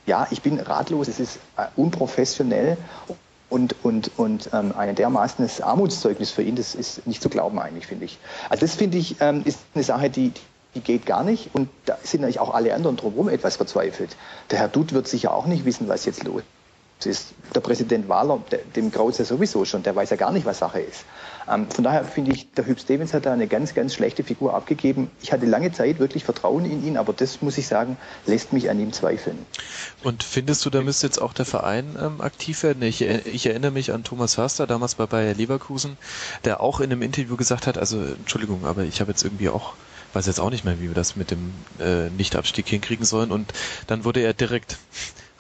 ja, 0.04 0.26
ich 0.30 0.42
bin 0.42 0.60
ratlos, 0.60 1.08
es 1.08 1.18
ist 1.18 1.38
äh, 1.56 1.66
unprofessionell 1.74 2.76
und, 3.48 3.74
und, 3.84 4.10
und 4.16 4.50
ähm, 4.52 4.72
ein 4.76 4.94
dermaßenes 4.94 5.60
Armutszeugnis 5.60 6.30
für 6.30 6.42
ihn, 6.42 6.56
das 6.56 6.74
ist 6.74 7.06
nicht 7.06 7.22
zu 7.22 7.28
glauben 7.28 7.58
eigentlich, 7.58 7.86
finde 7.86 8.04
ich. 8.04 8.18
Also 8.48 8.62
das 8.62 8.74
finde 8.74 8.98
ich, 8.98 9.16
ähm, 9.20 9.42
ist 9.44 9.60
eine 9.74 9.84
Sache, 9.84 10.10
die, 10.10 10.32
die 10.74 10.80
geht 10.80 11.06
gar 11.06 11.22
nicht 11.24 11.54
und 11.54 11.68
da 11.84 11.96
sind 12.02 12.22
natürlich 12.22 12.40
auch 12.40 12.54
alle 12.54 12.74
anderen 12.74 12.96
drumherum 12.96 13.28
etwas 13.28 13.56
verzweifelt. 13.56 14.16
Der 14.50 14.58
Herr 14.58 14.68
Dutt 14.68 14.92
wird 14.92 15.08
sicher 15.08 15.34
auch 15.34 15.46
nicht 15.46 15.64
wissen, 15.64 15.88
was 15.88 16.04
jetzt 16.04 16.24
los 16.24 16.42
ist. 17.04 17.34
Der 17.54 17.60
Präsident 17.60 18.08
Wahler, 18.08 18.42
dem 18.74 18.90
graut 18.90 19.18
ja 19.18 19.24
sowieso 19.24 19.64
schon, 19.64 19.82
der 19.82 19.94
weiß 19.94 20.10
ja 20.10 20.16
gar 20.16 20.32
nicht, 20.32 20.46
was 20.46 20.58
Sache 20.58 20.80
ist. 20.80 21.04
Ähm, 21.48 21.70
von 21.70 21.84
daher 21.84 22.04
finde 22.04 22.32
ich, 22.32 22.50
der 22.52 22.66
Hüb 22.66 22.80
Stevens 22.80 23.12
hat 23.12 23.26
da 23.26 23.32
eine 23.32 23.46
ganz, 23.46 23.74
ganz 23.74 23.94
schlechte 23.94 24.24
Figur 24.24 24.54
abgegeben. 24.54 25.10
Ich 25.22 25.32
hatte 25.32 25.46
lange 25.46 25.72
Zeit 25.72 25.98
wirklich 25.98 26.24
Vertrauen 26.24 26.64
in 26.64 26.84
ihn, 26.84 26.96
aber 26.96 27.12
das 27.12 27.42
muss 27.42 27.58
ich 27.58 27.66
sagen, 27.66 27.96
lässt 28.24 28.52
mich 28.52 28.70
an 28.70 28.80
ihm 28.80 28.92
zweifeln. 28.92 29.38
Und 30.02 30.22
findest 30.22 30.64
du, 30.64 30.70
da 30.70 30.82
müsste 30.82 31.06
jetzt 31.06 31.20
auch 31.20 31.32
der 31.32 31.44
Verein 31.44 31.96
ähm, 32.00 32.20
aktiv 32.20 32.62
werden? 32.62 32.82
Ich, 32.82 33.02
ich, 33.02 33.46
erinnere 33.46 33.70
mich 33.70 33.92
an 33.92 34.02
Thomas 34.02 34.34
Förster, 34.34 34.66
damals 34.66 34.94
bei 34.94 35.06
Bayer 35.06 35.34
Leverkusen, 35.34 35.96
der 36.44 36.60
auch 36.60 36.80
in 36.80 36.90
einem 36.90 37.02
Interview 37.02 37.36
gesagt 37.36 37.66
hat, 37.66 37.78
also 37.78 38.02
Entschuldigung, 38.02 38.64
aber 38.64 38.82
ich 38.82 39.00
habe 39.00 39.10
jetzt 39.10 39.22
irgendwie 39.22 39.48
auch 39.48 39.74
weiß 40.12 40.26
jetzt 40.26 40.40
auch 40.40 40.50
nicht 40.50 40.64
mehr, 40.64 40.80
wie 40.80 40.88
wir 40.88 40.94
das 40.94 41.14
mit 41.14 41.30
dem 41.30 41.52
äh, 41.78 42.08
Nichtabstieg 42.08 42.66
hinkriegen 42.66 43.04
sollen. 43.04 43.30
Und 43.30 43.52
dann 43.86 44.04
wurde 44.04 44.20
er 44.20 44.32
direkt 44.32 44.78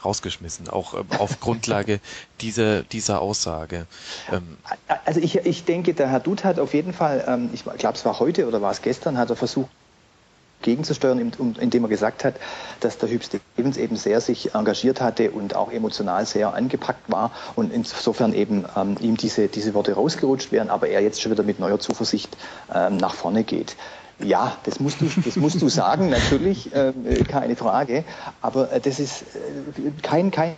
rausgeschmissen, 0.04 0.68
auch 0.68 0.94
äh, 0.94 1.04
auf 1.18 1.40
Grundlage 1.40 2.00
dieser, 2.40 2.82
dieser 2.82 3.20
Aussage. 3.20 3.86
Ähm, 4.32 4.56
also 5.04 5.20
ich, 5.20 5.36
ich 5.36 5.64
denke, 5.64 5.94
der 5.94 6.08
Herr 6.08 6.20
Dutt 6.20 6.44
hat 6.44 6.58
auf 6.58 6.74
jeden 6.74 6.92
Fall, 6.92 7.24
ähm, 7.26 7.50
ich 7.52 7.64
glaube, 7.64 7.96
es 7.96 8.04
war 8.04 8.18
heute 8.20 8.46
oder 8.46 8.62
war 8.62 8.72
es 8.72 8.82
gestern, 8.82 9.18
hat 9.18 9.30
er 9.30 9.36
versucht, 9.36 9.70
gegenzusteuern, 10.62 11.32
indem 11.60 11.84
er 11.84 11.88
gesagt 11.88 12.24
hat, 12.24 12.34
dass 12.80 12.98
der 12.98 13.08
Hüb 13.10 13.22
Stevens 13.22 13.76
eben 13.76 13.96
sehr 13.96 14.20
sich 14.20 14.54
engagiert 14.54 15.00
hatte 15.00 15.30
und 15.30 15.54
auch 15.54 15.70
emotional 15.70 16.26
sehr 16.26 16.54
angepackt 16.54 17.10
war 17.10 17.30
und 17.54 17.72
insofern 17.72 18.32
eben 18.32 18.64
ähm, 18.76 18.96
ihm 19.00 19.16
diese, 19.16 19.48
diese 19.48 19.74
Worte 19.74 19.92
rausgerutscht 19.92 20.52
wären, 20.52 20.70
aber 20.70 20.88
er 20.88 21.02
jetzt 21.02 21.20
schon 21.20 21.32
wieder 21.32 21.42
mit 21.42 21.60
neuer 21.60 21.78
Zuversicht 21.78 22.36
ähm, 22.74 22.96
nach 22.96 23.14
vorne 23.14 23.44
geht. 23.44 23.76
Ja, 24.18 24.56
das 24.64 24.80
musst 24.80 25.00
du, 25.00 25.10
das 25.24 25.36
musst 25.36 25.60
du 25.60 25.68
sagen, 25.68 26.08
natürlich, 26.08 26.74
äh, 26.74 26.92
keine 27.28 27.54
Frage. 27.54 28.04
Aber 28.40 28.72
äh, 28.72 28.80
das 28.80 28.98
ist 28.98 29.22
äh, 29.22 29.90
kein, 30.02 30.30
kein 30.30 30.56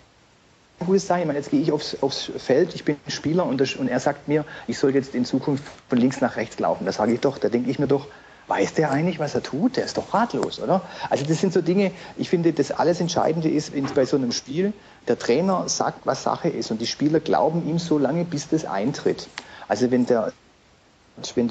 gutes 0.87 1.07
Zeichen. 1.07 1.23
Ich 1.23 1.27
meine, 1.27 1.39
jetzt 1.39 1.51
gehe 1.51 1.61
ich 1.61 1.73
aufs, 1.73 1.97
aufs 2.01 2.31
Feld, 2.39 2.75
ich 2.75 2.85
bin 2.85 2.97
Spieler 3.09 3.47
und, 3.47 3.61
das, 3.61 3.75
und 3.75 3.89
er 3.89 3.99
sagt 3.99 4.29
mir, 4.29 4.45
ich 4.69 4.79
soll 4.79 4.95
jetzt 4.95 5.15
in 5.15 5.25
Zukunft 5.25 5.65
von 5.89 5.99
links 5.99 6.21
nach 6.21 6.37
rechts 6.37 6.59
laufen. 6.61 6.85
Da 6.85 6.93
sage 6.93 7.13
ich 7.15 7.21
doch, 7.21 7.39
da 7.39 7.49
denke 7.49 7.71
ich 7.71 7.81
mir 7.81 7.89
doch, 7.89 8.07
weiß 8.47 8.75
der 8.75 8.91
eigentlich, 8.91 9.19
was 9.19 9.35
er 9.35 9.43
tut? 9.43 9.77
Der 9.77 9.85
ist 9.85 9.99
doch 9.99 10.15
ratlos, 10.15 10.61
oder? 10.61 10.83
Also 11.11 11.25
das 11.27 11.41
sind 11.41 11.53
so 11.53 11.61
Dinge, 11.61 11.91
ich 12.17 12.31
finde, 12.31 12.53
das 12.53 12.71
alles 12.71 13.01
Entscheidende 13.01 13.49
ist 13.49 13.73
bei 13.95 14.07
so 14.07 14.17
einem 14.17 14.33
Spiel, 14.33 14.73
der 15.07 15.19
Trainer 15.19 15.69
sagt, 15.69 16.07
was 16.07 16.23
Sache 16.23 16.49
ist 16.49 16.71
und 16.71 16.81
die 16.81 16.87
Spieler 16.87 17.21
glauben 17.21 17.69
ihm 17.69 17.79
so 17.79 17.99
lange, 17.99 18.25
bis 18.25 18.49
das 18.49 18.65
eintritt. 18.65 19.29
Also 19.67 19.91
wenn 19.91 20.07
der 20.07 20.33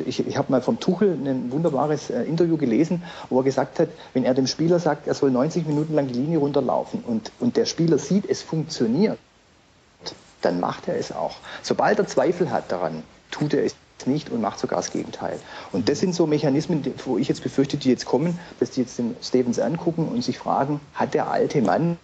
ich, 0.05 0.27
ich 0.27 0.37
habe 0.37 0.51
mal 0.51 0.61
vom 0.61 0.79
Tuchel 0.79 1.13
ein 1.13 1.51
wunderbares 1.51 2.09
äh, 2.09 2.23
Interview 2.23 2.57
gelesen, 2.57 3.03
wo 3.29 3.39
er 3.39 3.43
gesagt 3.43 3.79
hat, 3.79 3.89
wenn 4.13 4.23
er 4.23 4.33
dem 4.33 4.47
Spieler 4.47 4.79
sagt, 4.79 5.07
er 5.07 5.13
soll 5.13 5.31
90 5.31 5.67
Minuten 5.67 5.93
lang 5.93 6.07
die 6.07 6.13
Linie 6.13 6.39
runterlaufen 6.39 7.03
und, 7.05 7.31
und 7.39 7.57
der 7.57 7.65
Spieler 7.65 7.97
sieht, 7.97 8.29
es 8.29 8.41
funktioniert, 8.41 9.17
dann 10.41 10.59
macht 10.59 10.87
er 10.87 10.97
es 10.97 11.11
auch. 11.11 11.35
Sobald 11.63 11.99
er 11.99 12.07
Zweifel 12.07 12.51
hat 12.51 12.71
daran, 12.71 13.03
tut 13.31 13.53
er 13.53 13.63
es 13.63 13.75
nicht 14.05 14.29
und 14.29 14.41
macht 14.41 14.59
sogar 14.59 14.79
das 14.79 14.91
Gegenteil. 14.91 15.39
Und 15.71 15.89
das 15.89 15.99
sind 15.99 16.13
so 16.13 16.27
Mechanismen, 16.27 16.83
wo 17.05 17.17
ich 17.17 17.27
jetzt 17.27 17.43
befürchte, 17.43 17.77
die 17.77 17.89
jetzt 17.89 18.05
kommen, 18.05 18.39
dass 18.59 18.71
die 18.71 18.81
jetzt 18.81 18.97
den 18.99 19.15
Stevens 19.21 19.59
angucken 19.59 20.07
und 20.07 20.23
sich 20.23 20.37
fragen, 20.37 20.79
hat 20.93 21.13
der 21.13 21.29
alte 21.29 21.61
Mann, 21.61 21.97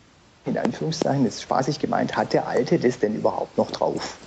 in 0.46 0.58
Anführungszeichen, 0.58 1.24
jetzt 1.24 1.42
spaßig 1.42 1.80
gemeint, 1.80 2.18
hat 2.18 2.34
der 2.34 2.48
Alte 2.48 2.80
das 2.80 3.00
denn 3.00 3.16
überhaupt 3.16 3.58
noch 3.58 3.72
drauf? 3.72 4.18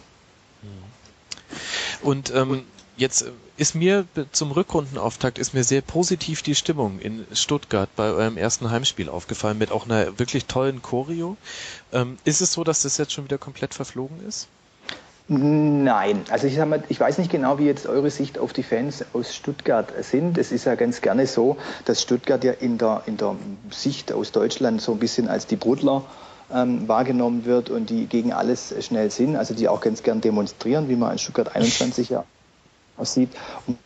Und 2.02 2.32
ähm, 2.34 2.64
Jetzt 2.96 3.22
äh, 3.22 3.30
ist 3.56 3.74
mir 3.74 4.06
zum 4.32 4.52
Rückrundenauftakt 4.52 5.38
ist 5.38 5.54
mir 5.54 5.64
sehr 5.64 5.82
positiv 5.82 6.42
die 6.42 6.54
Stimmung 6.54 6.98
in 6.98 7.26
Stuttgart 7.32 7.88
bei 7.96 8.04
eurem 8.10 8.36
ersten 8.36 8.70
Heimspiel 8.70 9.08
aufgefallen 9.08 9.58
mit 9.58 9.70
auch 9.70 9.86
einer 9.86 10.18
wirklich 10.18 10.46
tollen 10.46 10.82
Choreo. 10.82 11.36
Ähm, 11.92 12.18
ist 12.24 12.40
es 12.40 12.52
so, 12.52 12.64
dass 12.64 12.82
das 12.82 12.96
jetzt 12.98 13.12
schon 13.12 13.24
wieder 13.24 13.38
komplett 13.38 13.74
verflogen 13.74 14.26
ist? 14.26 14.48
Nein, 15.28 16.22
also 16.30 16.46
ich, 16.46 16.56
mal, 16.56 16.84
ich 16.88 17.00
weiß 17.00 17.18
nicht 17.18 17.32
genau, 17.32 17.58
wie 17.58 17.64
jetzt 17.64 17.86
eure 17.86 18.10
Sicht 18.10 18.38
auf 18.38 18.52
die 18.52 18.62
Fans 18.62 19.04
aus 19.12 19.34
Stuttgart 19.34 19.92
sind. 20.04 20.38
Es 20.38 20.52
ist 20.52 20.66
ja 20.66 20.76
ganz 20.76 21.00
gerne 21.00 21.26
so, 21.26 21.56
dass 21.84 22.00
Stuttgart 22.00 22.44
ja 22.44 22.52
in 22.52 22.78
der, 22.78 23.02
in 23.06 23.16
der 23.16 23.34
Sicht 23.70 24.12
aus 24.12 24.30
Deutschland 24.30 24.80
so 24.80 24.92
ein 24.92 25.00
bisschen 25.00 25.28
als 25.28 25.48
die 25.48 25.56
Brudler 25.56 26.04
ähm, 26.54 26.86
wahrgenommen 26.86 27.44
wird 27.44 27.70
und 27.70 27.90
die 27.90 28.06
gegen 28.06 28.32
alles 28.32 28.72
schnell 28.84 29.10
sind, 29.10 29.34
also 29.34 29.52
die 29.52 29.68
auch 29.68 29.80
ganz 29.80 30.04
gern 30.04 30.20
demonstrieren, 30.20 30.88
wie 30.88 30.94
man 30.94 31.10
in 31.10 31.18
Stuttgart 31.18 31.56
21 31.56 32.08
ja 32.10 32.24
aussieht. 32.96 33.30
Und 33.66 33.78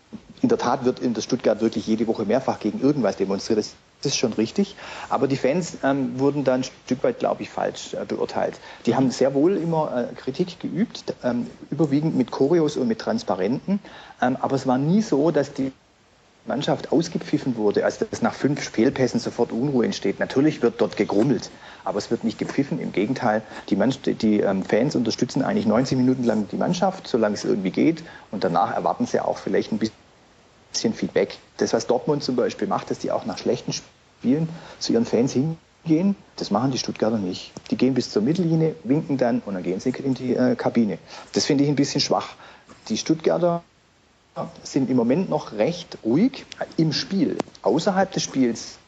in 0.43 0.49
der 0.49 0.59
Tat 0.59 0.85
wird 0.85 1.01
in 1.01 1.15
der 1.15 1.21
Stuttgart 1.23 1.61
wirklich 1.61 1.87
jede 1.87 2.07
Woche 2.07 2.25
mehrfach 2.25 2.61
gegen 2.61 2.81
irgendwas 2.81 3.17
demonstriert. 3.17 3.59
Das 3.59 4.13
ist 4.13 4.17
schon 4.17 4.33
richtig. 4.33 4.77
Aber 5.11 5.29
die 5.29 5.37
Fans 5.37 5.77
ähm, 5.83 6.19
wurden 6.19 6.45
da 6.45 6.55
ein 6.55 6.65
Stück 6.65 7.03
weit, 7.05 7.19
glaube 7.19 7.43
ich, 7.43 7.51
falsch 7.51 7.93
äh, 7.93 8.07
beurteilt. 8.07 8.59
Die 8.87 8.95
haben 8.95 9.11
sehr 9.11 9.35
wohl 9.35 9.57
immer 9.59 10.09
äh, 10.11 10.15
Kritik 10.15 10.59
geübt, 10.59 11.05
ähm, 11.23 11.47
überwiegend 11.71 12.17
mit 12.17 12.31
Choreos 12.31 12.79
und 12.79 12.89
mit 12.89 12.99
Transparenten. 12.99 13.81
Ähm, 14.23 14.39
aber 14.41 14.57
es 14.57 14.67
war 14.67 14.79
nie 14.79 15.03
so, 15.03 15.31
dass 15.31 15.53
die 15.53 15.73
Mannschaft 16.47 16.93
ausgepfiffen 16.93 17.57
wurde, 17.57 17.85
also 17.85 18.05
dass 18.05 18.23
nach 18.23 18.35
fünf 18.35 18.61
Fehlpässen 18.61 19.21
sofort 19.21 19.53
Unruhe 19.53 19.85
entsteht. 19.85 20.21
Natürlich 20.21 20.63
wird 20.63 20.81
dort 20.81 20.97
gegrummelt, 20.97 21.51
aber 21.85 21.99
es 21.99 22.11
wird 22.11 22.25
nicht 22.25 22.39
gepfiffen. 22.39 22.81
Im 22.81 22.93
Gegenteil, 22.93 23.43
die, 23.69 23.77
die 24.15 24.41
ähm, 24.41 24.65
Fans 24.65 24.97
unterstützen 24.97 25.43
eigentlich 25.43 25.67
90 25.67 25.99
Minuten 25.99 26.25
lang 26.25 26.49
die 26.51 26.57
Mannschaft, 26.57 27.07
solange 27.07 27.35
es 27.35 27.45
irgendwie 27.45 27.71
geht. 27.71 28.03
Und 28.31 28.45
danach 28.45 28.75
erwarten 28.75 29.07
sie 29.07 29.21
auch 29.21 29.39
vielleicht 29.39 29.73
ein 29.73 29.79
bisschen 29.79 30.95
Feedback. 30.95 31.39
Das, 31.59 31.73
was 31.73 31.87
Dortmund 31.87 32.23
zum 32.23 32.37
Beispiel 32.37 32.69
macht, 32.69 32.91
dass 32.91 32.99
die 32.99 33.11
auch 33.11 33.27
nach 33.27 33.39
schlechten 33.39 33.73
Spielen 33.73 34.49
zu 34.79 34.93
ihren 34.93 35.05
Fans 35.07 35.33
hingehen, 35.33 36.17
das 36.37 36.51
machen 36.51 36.71
die 36.71 36.79
Stuttgarter 36.79 37.19
nicht. 37.19 37.53
Die 37.71 37.77
gehen 37.77 37.95
bis 37.95 38.11
zur 38.11 38.23
Mittellinie, 38.23 38.75
winken 38.85 39.19
dann 39.19 39.43
und 39.45 39.55
dann 39.55 39.63
gehen 39.63 39.81
sie 39.81 39.91
in 39.91 40.15
die 40.15 40.35
äh, 40.35 40.57
Kabine. 40.57 40.99
Das 41.33 41.45
finde 41.45 41.65
ich 41.65 41.71
ein 41.71 41.77
bisschen 41.77 42.01
schwach. 42.01 42.35
Die 42.89 42.97
Stuttgarter 42.97 43.63
sind 44.63 44.91
im 44.91 44.97
Moment 44.97 45.31
noch 45.31 45.53
recht 45.53 45.99
ruhig 46.05 46.47
im 46.77 46.93
Spiel. 46.93 47.37
Außerhalb 47.63 48.11
des 48.13 48.23
Spiels 48.23 48.79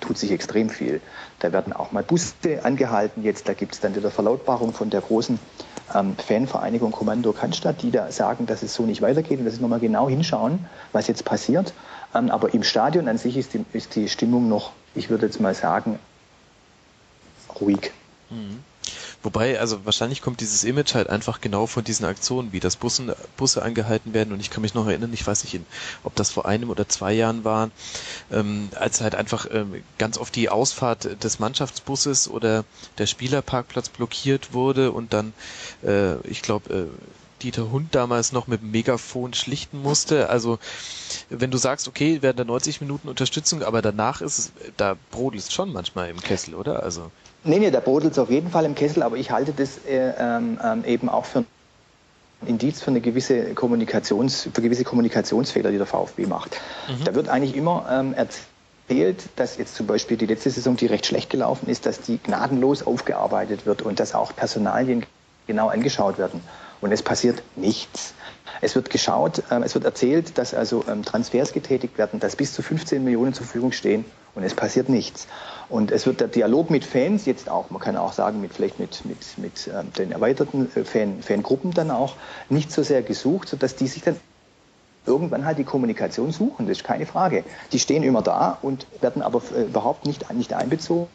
tut 0.00 0.18
sich 0.18 0.30
extrem 0.30 0.70
viel. 0.70 1.00
Da 1.38 1.52
werden 1.52 1.72
auch 1.72 1.92
mal 1.92 2.02
Busse 2.02 2.34
angehalten. 2.62 3.22
Jetzt, 3.22 3.48
da 3.48 3.54
gibt 3.54 3.74
es 3.74 3.80
dann 3.80 3.94
wieder 3.94 4.10
Verlautbarung 4.10 4.72
von 4.72 4.90
der 4.90 5.00
großen 5.00 5.38
ähm, 5.94 6.16
Fanvereinigung 6.16 6.92
Kommando 6.92 7.32
Cannstatt, 7.32 7.82
die 7.82 7.90
da 7.90 8.10
sagen, 8.12 8.46
dass 8.46 8.62
es 8.62 8.74
so 8.74 8.84
nicht 8.84 9.02
weitergeht 9.02 9.38
und 9.38 9.44
dass 9.44 9.54
sie 9.54 9.60
nochmal 9.60 9.80
genau 9.80 10.08
hinschauen, 10.08 10.66
was 10.92 11.06
jetzt 11.08 11.24
passiert. 11.24 11.72
Ähm, 12.14 12.30
aber 12.30 12.54
im 12.54 12.62
Stadion 12.62 13.08
an 13.08 13.18
sich 13.18 13.36
ist 13.36 13.54
die, 13.54 13.64
ist 13.72 13.96
die 13.96 14.08
Stimmung 14.08 14.48
noch, 14.48 14.72
ich 14.94 15.10
würde 15.10 15.26
jetzt 15.26 15.40
mal 15.40 15.54
sagen, 15.54 15.98
ruhig. 17.60 17.92
Mhm. 18.30 18.62
Wobei, 19.22 19.60
also 19.60 19.84
wahrscheinlich 19.84 20.22
kommt 20.22 20.40
dieses 20.40 20.64
Image 20.64 20.94
halt 20.94 21.10
einfach 21.10 21.42
genau 21.42 21.66
von 21.66 21.84
diesen 21.84 22.06
Aktionen, 22.06 22.52
wie 22.52 22.60
das 22.60 22.76
Bussen, 22.76 23.12
Busse 23.36 23.62
angehalten 23.62 24.14
werden. 24.14 24.32
Und 24.32 24.40
ich 24.40 24.48
kann 24.48 24.62
mich 24.62 24.72
noch 24.72 24.86
erinnern, 24.86 25.12
ich 25.12 25.26
weiß 25.26 25.44
nicht, 25.44 25.60
ob 26.04 26.14
das 26.14 26.30
vor 26.30 26.46
einem 26.46 26.70
oder 26.70 26.88
zwei 26.88 27.12
Jahren 27.12 27.44
war, 27.44 27.70
ähm, 28.32 28.70
als 28.76 29.02
halt 29.02 29.14
einfach 29.14 29.46
ähm, 29.52 29.82
ganz 29.98 30.16
oft 30.16 30.34
die 30.34 30.48
Ausfahrt 30.48 31.22
des 31.22 31.38
Mannschaftsbusses 31.38 32.28
oder 32.28 32.64
der 32.96 33.06
Spielerparkplatz 33.06 33.90
blockiert 33.90 34.54
wurde 34.54 34.90
und 34.90 35.12
dann, 35.12 35.34
äh, 35.82 36.16
ich 36.26 36.40
glaube, 36.40 36.72
äh, 36.74 36.86
Dieter 37.42 37.70
Hund 37.70 37.94
damals 37.94 38.32
noch 38.32 38.46
mit 38.46 38.60
dem 38.60 38.70
Megafon 38.70 39.32
schlichten 39.34 39.80
musste. 39.80 40.28
Also 40.28 40.58
wenn 41.30 41.50
du 41.50 41.58
sagst, 41.58 41.88
okay, 41.88 42.22
werden 42.22 42.36
da 42.36 42.44
90 42.44 42.80
Minuten 42.80 43.08
Unterstützung, 43.08 43.62
aber 43.62 43.82
danach 43.82 44.20
ist 44.20 44.38
es, 44.38 44.52
da 44.76 44.96
brodelt 45.10 45.50
schon 45.50 45.72
manchmal 45.72 46.10
im 46.10 46.20
Kessel, 46.20 46.54
oder? 46.54 46.82
Also 46.82 47.10
Nee, 47.42 47.58
nee, 47.58 47.70
da 47.70 47.80
brodelt 47.80 48.12
es 48.12 48.18
auf 48.18 48.30
jeden 48.30 48.50
Fall 48.50 48.64
im 48.64 48.74
Kessel, 48.74 49.02
aber 49.02 49.16
ich 49.16 49.30
halte 49.30 49.52
das 49.52 49.78
äh, 49.86 50.12
ähm, 50.18 50.58
ähm, 50.62 50.84
eben 50.84 51.08
auch 51.08 51.24
für 51.24 51.40
ein 51.40 51.46
Indiz 52.46 52.82
für 52.82 52.90
eine 52.90 53.00
gewisse 53.00 53.54
Kommunikations, 53.54 54.48
für 54.52 54.62
gewisse 54.62 54.84
Kommunikationsfehler, 54.84 55.70
die 55.70 55.78
der 55.78 55.86
VfB 55.86 56.26
macht. 56.26 56.60
Mhm. 56.88 57.04
Da 57.04 57.14
wird 57.14 57.28
eigentlich 57.28 57.56
immer 57.56 57.86
ähm, 57.90 58.14
erzählt, 58.14 59.24
dass 59.36 59.56
jetzt 59.56 59.74
zum 59.74 59.86
Beispiel 59.86 60.16
die 60.16 60.26
letzte 60.26 60.50
Saison, 60.50 60.76
die 60.76 60.86
recht 60.86 61.06
schlecht 61.06 61.30
gelaufen 61.30 61.68
ist, 61.68 61.86
dass 61.86 62.00
die 62.00 62.18
gnadenlos 62.18 62.86
aufgearbeitet 62.86 63.66
wird 63.66 63.82
und 63.82 64.00
dass 64.00 64.14
auch 64.14 64.34
Personalien 64.34 65.06
genau 65.46 65.68
angeschaut 65.68 66.18
werden. 66.18 66.40
Und 66.80 66.92
es 66.92 67.02
passiert 67.02 67.42
nichts. 67.56 68.14
Es 68.60 68.74
wird 68.74 68.90
geschaut, 68.90 69.42
ähm, 69.50 69.62
es 69.62 69.74
wird 69.74 69.84
erzählt, 69.84 70.36
dass 70.36 70.54
also 70.54 70.84
ähm, 70.88 71.02
Transfers 71.02 71.52
getätigt 71.52 71.96
werden, 71.98 72.20
dass 72.20 72.36
bis 72.36 72.52
zu 72.52 72.62
15 72.62 73.02
Millionen 73.02 73.32
zur 73.32 73.46
Verfügung 73.46 73.72
stehen 73.72 74.04
und 74.34 74.42
es 74.42 74.54
passiert 74.54 74.88
nichts. 74.88 75.26
Und 75.68 75.90
es 75.90 76.06
wird 76.06 76.20
der 76.20 76.28
Dialog 76.28 76.70
mit 76.70 76.84
Fans 76.84 77.26
jetzt 77.26 77.48
auch, 77.48 77.70
man 77.70 77.80
kann 77.80 77.96
auch 77.96 78.12
sagen, 78.12 78.40
mit 78.40 78.52
vielleicht 78.52 78.78
mit, 78.78 79.04
mit, 79.04 79.38
mit 79.38 79.68
ähm, 79.68 79.92
den 79.94 80.12
erweiterten 80.12 80.70
äh, 80.74 80.84
Fan, 80.84 81.22
Fangruppen 81.22 81.72
dann 81.72 81.90
auch 81.90 82.16
nicht 82.48 82.70
so 82.70 82.82
sehr 82.82 83.02
gesucht, 83.02 83.48
sodass 83.48 83.76
die 83.76 83.86
sich 83.86 84.02
dann 84.02 84.16
irgendwann 85.06 85.46
halt 85.46 85.58
die 85.58 85.64
Kommunikation 85.64 86.30
suchen, 86.30 86.66
das 86.66 86.78
ist 86.78 86.84
keine 86.84 87.06
Frage. 87.06 87.44
Die 87.72 87.78
stehen 87.78 88.02
immer 88.02 88.22
da 88.22 88.58
und 88.60 88.86
werden 89.00 89.22
aber 89.22 89.40
äh, 89.56 89.62
überhaupt 89.62 90.06
nicht, 90.06 90.32
nicht 90.34 90.52
einbezogen 90.52 91.08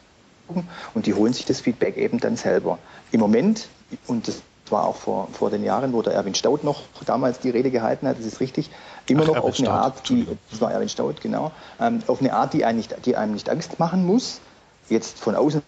und 0.94 1.06
die 1.06 1.14
holen 1.14 1.32
sich 1.32 1.44
das 1.44 1.60
Feedback 1.60 1.96
eben 1.96 2.18
dann 2.18 2.36
selber. 2.36 2.78
Im 3.12 3.20
Moment, 3.20 3.68
und 4.06 4.28
das 4.28 4.42
war 4.72 4.86
auch 4.86 4.96
vor, 4.96 5.28
vor 5.32 5.50
den 5.50 5.64
Jahren, 5.64 5.92
wo 5.92 6.02
der 6.02 6.14
Erwin 6.14 6.34
Staud 6.34 6.64
noch 6.64 6.82
damals 7.04 7.40
die 7.40 7.50
Rede 7.50 7.70
gehalten 7.70 8.06
hat, 8.08 8.18
das 8.18 8.26
ist 8.26 8.40
richtig, 8.40 8.70
immer 9.08 9.22
Ach, 9.22 9.28
noch 9.28 9.34
Erwin 9.36 9.48
auf 9.50 9.58
eine 9.58 9.66
Staud. 9.66 9.78
Art, 9.78 10.08
die, 10.08 10.26
das 10.50 10.60
war 10.60 10.72
Erwin 10.72 10.88
Staud, 10.88 11.20
genau, 11.20 11.52
ähm, 11.80 12.02
auf 12.06 12.20
eine 12.20 12.32
Art, 12.32 12.52
die 12.52 12.64
einem, 12.64 12.78
nicht, 12.78 12.94
die 13.06 13.16
einem 13.16 13.32
nicht 13.34 13.48
Angst 13.48 13.78
machen 13.78 14.06
muss. 14.06 14.40
Jetzt 14.88 15.18
von 15.18 15.34
außen 15.34 15.62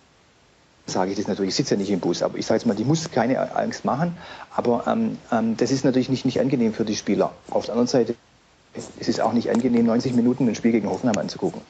sage 0.87 1.11
ich 1.11 1.19
das 1.19 1.27
natürlich, 1.27 1.51
ich 1.51 1.55
sitze 1.55 1.75
ja 1.75 1.79
nicht 1.81 1.91
im 1.91 2.01
Bus, 2.01 2.23
aber 2.23 2.39
ich 2.39 2.47
sage 2.47 2.59
jetzt 2.59 2.67
mal, 2.67 2.75
die 2.75 2.85
muss 2.85 3.11
keine 3.11 3.55
Angst 3.55 3.85
machen, 3.85 4.17
aber 4.55 4.85
ähm, 4.87 5.19
ähm, 5.31 5.57
das 5.57 5.71
ist 5.71 5.85
natürlich 5.85 6.09
nicht, 6.09 6.25
nicht 6.25 6.41
angenehm 6.41 6.73
für 6.73 6.85
die 6.85 6.97
Spieler. 6.97 7.33
Auf 7.51 7.67
der 7.67 7.75
anderen 7.75 7.89
Seite 7.89 8.15
es 8.99 9.09
ist 9.09 9.21
auch 9.21 9.33
nicht 9.33 9.51
angenehm, 9.51 9.87
90 9.87 10.15
Minuten 10.15 10.49
ein 10.49 10.55
Spiel 10.55 10.73
gegen 10.73 10.89
Hoffenheim 10.89 11.19
anzugucken. 11.19 11.61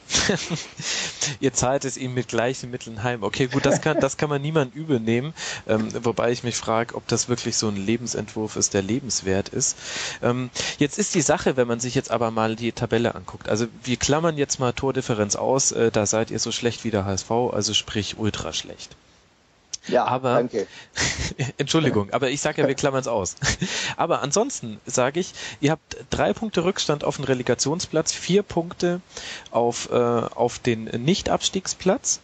Ihr 1.40 1.52
zahlt 1.52 1.84
es 1.84 1.96
ihm 1.96 2.14
mit 2.14 2.28
gleichen 2.28 2.70
Mitteln 2.70 3.02
heim. 3.02 3.22
Okay, 3.22 3.46
gut, 3.46 3.66
das 3.66 3.80
kann, 3.80 4.00
das 4.00 4.16
kann 4.16 4.28
man 4.28 4.42
niemand 4.42 4.74
übel 4.74 5.00
nehmen, 5.00 5.34
ähm, 5.66 5.88
wobei 6.04 6.30
ich 6.32 6.44
mich 6.44 6.56
frage, 6.56 6.94
ob 6.94 7.06
das 7.08 7.28
wirklich 7.28 7.56
so 7.56 7.68
ein 7.68 7.76
Lebensentwurf 7.76 8.56
ist, 8.56 8.74
der 8.74 8.82
lebenswert 8.82 9.48
ist. 9.48 9.76
Ähm, 10.22 10.50
jetzt 10.78 10.98
ist 10.98 11.14
die 11.14 11.22
Sache, 11.22 11.56
wenn 11.56 11.68
man 11.68 11.80
sich 11.80 11.94
jetzt 11.94 12.10
aber 12.10 12.30
mal 12.30 12.56
die 12.56 12.72
Tabelle 12.72 13.14
anguckt. 13.14 13.48
Also 13.48 13.66
wir 13.84 13.96
klammern 13.96 14.36
jetzt 14.36 14.60
mal 14.60 14.72
Tordifferenz 14.72 15.36
aus, 15.36 15.72
äh, 15.72 15.90
da 15.90 16.06
seid 16.06 16.30
ihr 16.30 16.38
so 16.38 16.52
schlecht 16.52 16.84
wie 16.84 16.90
der 16.90 17.04
HSV, 17.04 17.30
also 17.30 17.74
sprich 17.74 18.18
ultra 18.18 18.52
schlecht. 18.52 18.96
Ja, 19.88 20.04
aber, 20.04 20.34
danke. 20.34 20.66
Entschuldigung, 21.58 22.10
aber 22.12 22.30
ich 22.30 22.40
sage 22.40 22.62
ja, 22.62 22.68
wir 22.68 22.74
klammern 22.76 23.00
es 23.00 23.08
aus. 23.08 23.36
aber 23.96 24.22
ansonsten 24.22 24.80
sage 24.86 25.20
ich, 25.20 25.32
ihr 25.60 25.70
habt 25.70 25.96
drei 26.10 26.32
Punkte 26.32 26.64
Rückstand 26.64 27.04
auf 27.04 27.16
den 27.16 27.24
Relegationsplatz, 27.24 28.12
vier 28.12 28.42
Punkte 28.42 29.00
auf, 29.50 29.90
äh, 29.90 29.94
auf 29.94 30.58
den 30.58 30.84
Nicht-Abstiegsplatz. 30.84 32.20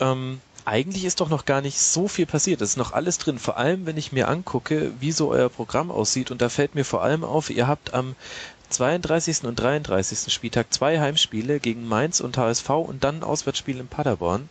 Ähm, 0.00 0.40
eigentlich 0.64 1.04
ist 1.04 1.20
doch 1.20 1.28
noch 1.28 1.44
gar 1.44 1.60
nicht 1.60 1.78
so 1.78 2.08
viel 2.08 2.26
passiert. 2.26 2.60
Es 2.60 2.70
ist 2.70 2.76
noch 2.76 2.92
alles 2.92 3.18
drin. 3.18 3.38
Vor 3.38 3.56
allem, 3.56 3.86
wenn 3.86 3.96
ich 3.96 4.10
mir 4.10 4.28
angucke, 4.28 4.92
wie 4.98 5.12
so 5.12 5.30
euer 5.30 5.48
Programm 5.48 5.92
aussieht. 5.92 6.32
Und 6.32 6.42
da 6.42 6.48
fällt 6.48 6.74
mir 6.74 6.84
vor 6.84 7.02
allem 7.02 7.22
auf, 7.22 7.50
ihr 7.50 7.68
habt 7.68 7.94
am 7.94 8.16
32. 8.70 9.44
und 9.44 9.54
33. 9.54 10.32
Spieltag 10.32 10.72
zwei 10.74 10.98
Heimspiele 10.98 11.60
gegen 11.60 11.86
Mainz 11.86 12.20
und 12.20 12.36
HSV 12.36 12.68
und 12.70 13.04
dann 13.04 13.18
ein 13.18 13.22
Auswärtsspiel 13.22 13.78
in 13.78 13.86
Paderborn 13.86 14.48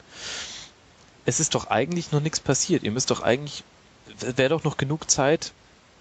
es 1.25 1.39
ist 1.39 1.55
doch 1.55 1.67
eigentlich 1.67 2.11
noch 2.11 2.21
nichts 2.21 2.39
passiert. 2.39 2.83
Ihr 2.83 2.91
müsst 2.91 3.11
doch 3.11 3.21
eigentlich, 3.21 3.63
wäre 4.19 4.49
doch 4.49 4.63
noch 4.63 4.77
genug 4.77 5.09
Zeit, 5.09 5.53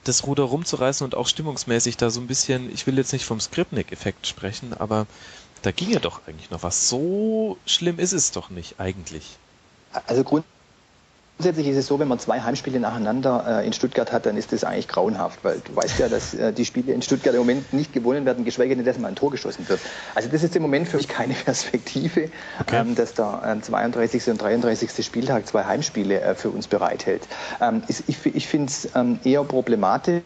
das 0.04 0.26
Ruder 0.26 0.44
rumzureißen 0.44 1.04
und 1.04 1.14
auch 1.14 1.26
stimmungsmäßig 1.26 1.96
da 1.96 2.10
so 2.10 2.20
ein 2.20 2.26
bisschen, 2.26 2.72
ich 2.72 2.86
will 2.86 2.98
jetzt 2.98 3.12
nicht 3.12 3.24
vom 3.24 3.40
Skripnik-Effekt 3.40 4.26
sprechen, 4.26 4.74
aber 4.74 5.06
da 5.62 5.70
ginge 5.70 5.98
doch 5.98 6.20
eigentlich 6.26 6.50
noch 6.50 6.62
was. 6.62 6.88
So 6.88 7.56
schlimm 7.64 7.98
ist 7.98 8.12
es 8.12 8.30
doch 8.30 8.50
nicht 8.50 8.78
eigentlich. 8.78 9.38
Also 10.06 10.24
Grund 10.24 10.44
Grundsätzlich 11.36 11.66
ist 11.66 11.76
es 11.76 11.86
so, 11.88 11.98
wenn 11.98 12.06
man 12.06 12.20
zwei 12.20 12.40
Heimspiele 12.40 12.78
nacheinander 12.78 13.60
äh, 13.60 13.66
in 13.66 13.72
Stuttgart 13.72 14.12
hat, 14.12 14.24
dann 14.24 14.36
ist 14.36 14.52
das 14.52 14.62
eigentlich 14.62 14.86
grauenhaft, 14.86 15.42
weil 15.42 15.60
du 15.64 15.74
weißt 15.74 15.98
ja, 15.98 16.08
dass 16.08 16.32
äh, 16.32 16.52
die 16.52 16.64
Spiele 16.64 16.92
in 16.92 17.02
Stuttgart 17.02 17.34
im 17.34 17.40
Moment 17.40 17.72
nicht 17.72 17.92
gewonnen 17.92 18.24
werden, 18.24 18.44
geschweige 18.44 18.76
denn, 18.76 18.84
dass 18.84 18.98
mal 18.98 19.08
ein 19.08 19.16
Tor 19.16 19.32
geschossen 19.32 19.68
wird. 19.68 19.80
Also 20.14 20.28
das 20.28 20.44
ist 20.44 20.54
im 20.54 20.62
Moment 20.62 20.88
für 20.88 20.96
mich 20.96 21.08
keine 21.08 21.34
Perspektive, 21.44 22.30
okay. 22.60 22.76
ähm, 22.76 22.94
dass 22.94 23.14
der 23.14 23.56
äh, 23.58 23.60
32. 23.60 24.28
und 24.28 24.40
33. 24.40 25.04
Spieltag 25.04 25.46
zwei 25.48 25.64
Heimspiele 25.64 26.20
äh, 26.20 26.34
für 26.36 26.50
uns 26.50 26.68
bereithält. 26.68 27.26
Ähm, 27.60 27.82
ist, 27.88 28.04
ich 28.06 28.24
ich 28.26 28.46
finde 28.46 28.70
es 28.70 28.88
ähm, 28.94 29.18
eher 29.24 29.42
problematisch, 29.42 30.22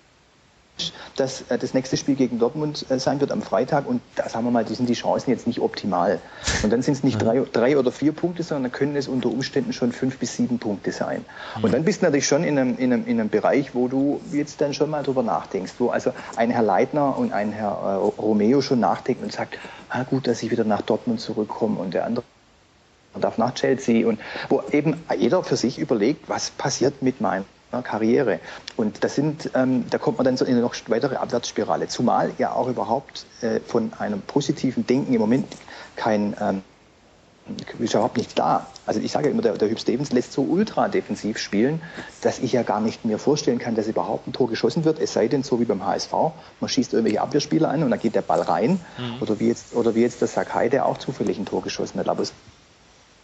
dass 1.17 1.43
äh, 1.51 1.59
das 1.59 1.75
nächste 1.75 1.97
Spiel 1.97 2.15
gegen 2.15 2.39
Dortmund 2.39 2.87
äh, 2.91 2.99
sein 2.99 3.21
wird 3.21 3.33
am 3.33 3.43
Freitag. 3.43 3.87
Und 3.87 4.01
da 4.17 4.29
sagen 4.29 4.45
wir 4.45 4.51
mal, 4.51 4.65
die 4.65 4.75
sind 4.75 4.89
die 4.89 4.95
Chancen 4.95 5.31
jetzt 5.31 5.47
nicht 5.47 5.61
optimal. 5.61 6.21
Und 6.63 6.73
dann 6.73 6.83
sind 6.83 6.95
es 6.95 7.05
nicht 7.05 7.21
drei, 7.21 7.43
drei 7.53 7.79
oder 7.79 7.93
vier 7.93 8.13
Punkte, 8.13 8.43
sondern 8.43 8.71
dann 8.71 8.73
können 8.73 8.97
es 8.97 9.09
unter 9.09 9.29
Umständen 9.29 9.73
schon 9.73 9.93
fünf 9.93 10.19
bis 10.19 10.37
sieben 10.37 10.59
Punkte 10.59 10.93
sein. 10.93 11.25
Und 11.63 11.73
dann 11.73 11.85
bist 11.85 12.03
du 12.03 12.07
natürlich 12.07 12.27
schon 12.27 12.45
in 12.45 12.59
einem, 12.59 12.79
in 12.79 12.93
einem, 12.93 13.07
in 13.07 13.21
einem 13.21 13.29
Bereich, 13.29 13.75
wo 13.75 13.89
du 13.89 14.21
jetzt 14.33 14.61
dann 14.61 14.75
schon 14.75 14.91
mal 14.91 15.03
drüber 15.03 15.23
nachdenkst, 15.23 15.75
wo 15.79 15.89
also 15.89 16.13
ein 16.37 16.51
Herr 16.51 16.63
Leitner 16.63 17.17
und 17.19 17.33
ein 17.33 17.53
Herr 17.53 17.71
äh, 17.71 18.21
Romeo 18.21 18.61
schon 18.61 18.81
nachdenken 18.81 19.25
und 19.25 19.33
sagt, 19.33 19.59
ah, 19.89 20.03
gut, 20.05 20.27
dass 20.27 20.43
ich 20.43 20.51
wieder 20.51 20.65
nach 20.65 20.83
Dortmund 20.83 21.21
zurückkomme 21.21 21.79
und 21.79 21.95
der 21.95 22.07
andere 22.07 22.25
darf 23.21 23.39
nach 23.39 23.55
Chelsea. 23.55 24.07
Und 24.07 24.21
wo 24.49 24.63
eben 24.71 25.03
jeder 25.17 25.43
für 25.43 25.57
sich 25.57 25.79
überlegt, 25.79 26.29
was 26.29 26.51
passiert 26.51 27.03
mit 27.03 27.21
meinem 27.21 27.45
Karriere. 27.71 28.41
Und 28.77 29.05
das 29.05 29.15
sind, 29.15 29.51
ähm, 29.55 29.85
da 29.91 29.99
kommt 29.99 30.19
man 30.19 30.25
dann 30.25 30.37
so 30.37 30.45
in 30.45 30.53
eine 30.53 30.63
noch 30.63 30.75
weitere 30.87 31.17
Abwärtsspirale. 31.17 31.89
Zumal 31.89 32.33
ja 32.39 32.53
auch 32.53 32.69
überhaupt 32.69 33.27
äh, 33.43 33.61
von 33.61 33.93
einem 33.99 34.21
positiven 34.23 34.87
Denken 34.87 35.13
im 35.13 35.21
Moment 35.21 35.47
kein 35.97 36.35
ähm, 36.41 36.63
ist 37.79 37.95
überhaupt 37.95 38.17
nichts 38.17 38.35
da. 38.35 38.67
Also 38.87 39.01
ich 39.01 39.13
sage 39.13 39.29
immer, 39.29 39.43
der, 39.43 39.55
der 39.55 39.71
Hüb 39.71 39.79
Stevens 39.79 40.13
lässt 40.13 40.33
so 40.33 40.43
ultra 40.43 40.89
defensiv 40.89 41.39
spielen, 41.39 41.81
dass 42.21 42.39
ich 42.39 42.53
ja 42.53 42.63
gar 42.63 42.81
nicht 42.81 43.05
mir 43.05 43.19
vorstellen 43.19 43.59
kann, 43.59 43.75
dass 43.75 43.87
überhaupt 43.87 44.27
ein 44.27 44.33
Tor 44.33 44.49
geschossen 44.49 44.85
wird. 44.85 44.99
Es 44.99 45.13
sei 45.13 45.29
denn, 45.29 45.43
so 45.43 45.61
wie 45.61 45.65
beim 45.65 45.85
HSV, 45.85 46.13
man 46.61 46.69
schießt 46.69 46.93
irgendwelche 46.93 47.21
Abwehrspieler 47.21 47.69
an 47.69 47.83
und 47.83 47.91
dann 47.91 48.01
geht 48.01 48.15
der 48.15 48.23
Ball 48.23 48.43
rein. 48.43 48.81
Mhm. 48.99 49.23
Oder, 49.23 49.41
wie 49.41 49.49
jetzt, 49.49 49.75
oder 49.75 49.95
wie 49.95 50.03
jetzt 50.03 50.21
der 50.21 50.29
Sakai, 50.29 50.69
der 50.69 50.87
auch 50.87 50.99
zufällig 50.99 51.39
ein 51.39 51.47
Tor 51.47 51.63
geschossen 51.63 51.99
hat. 51.99 52.09
Aber 52.09 52.23
es 52.23 52.33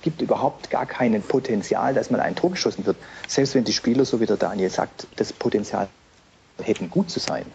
gibt 0.05 0.21
überhaupt 0.21 0.71
gar 0.71 0.85
kein 0.85 1.21
Potenzial, 1.23 1.95
dass 1.95 2.11
man 2.11 2.21
ein 2.21 2.37
Tor 2.37 2.51
geschossen 2.51 2.85
wird. 2.87 2.97
Selbst 3.27 3.55
wenn 3.55 3.65
die 3.65 3.73
Spieler, 3.73 4.05
so 4.05 4.21
wie 4.21 4.27
der 4.27 4.37
Daniel 4.37 4.69
sagt, 4.69 5.07
das 5.17 5.33
Potenzial 5.33 5.89
hätten, 6.63 6.91
gut 6.91 7.11
zu 7.11 7.19
sein. 7.19 7.47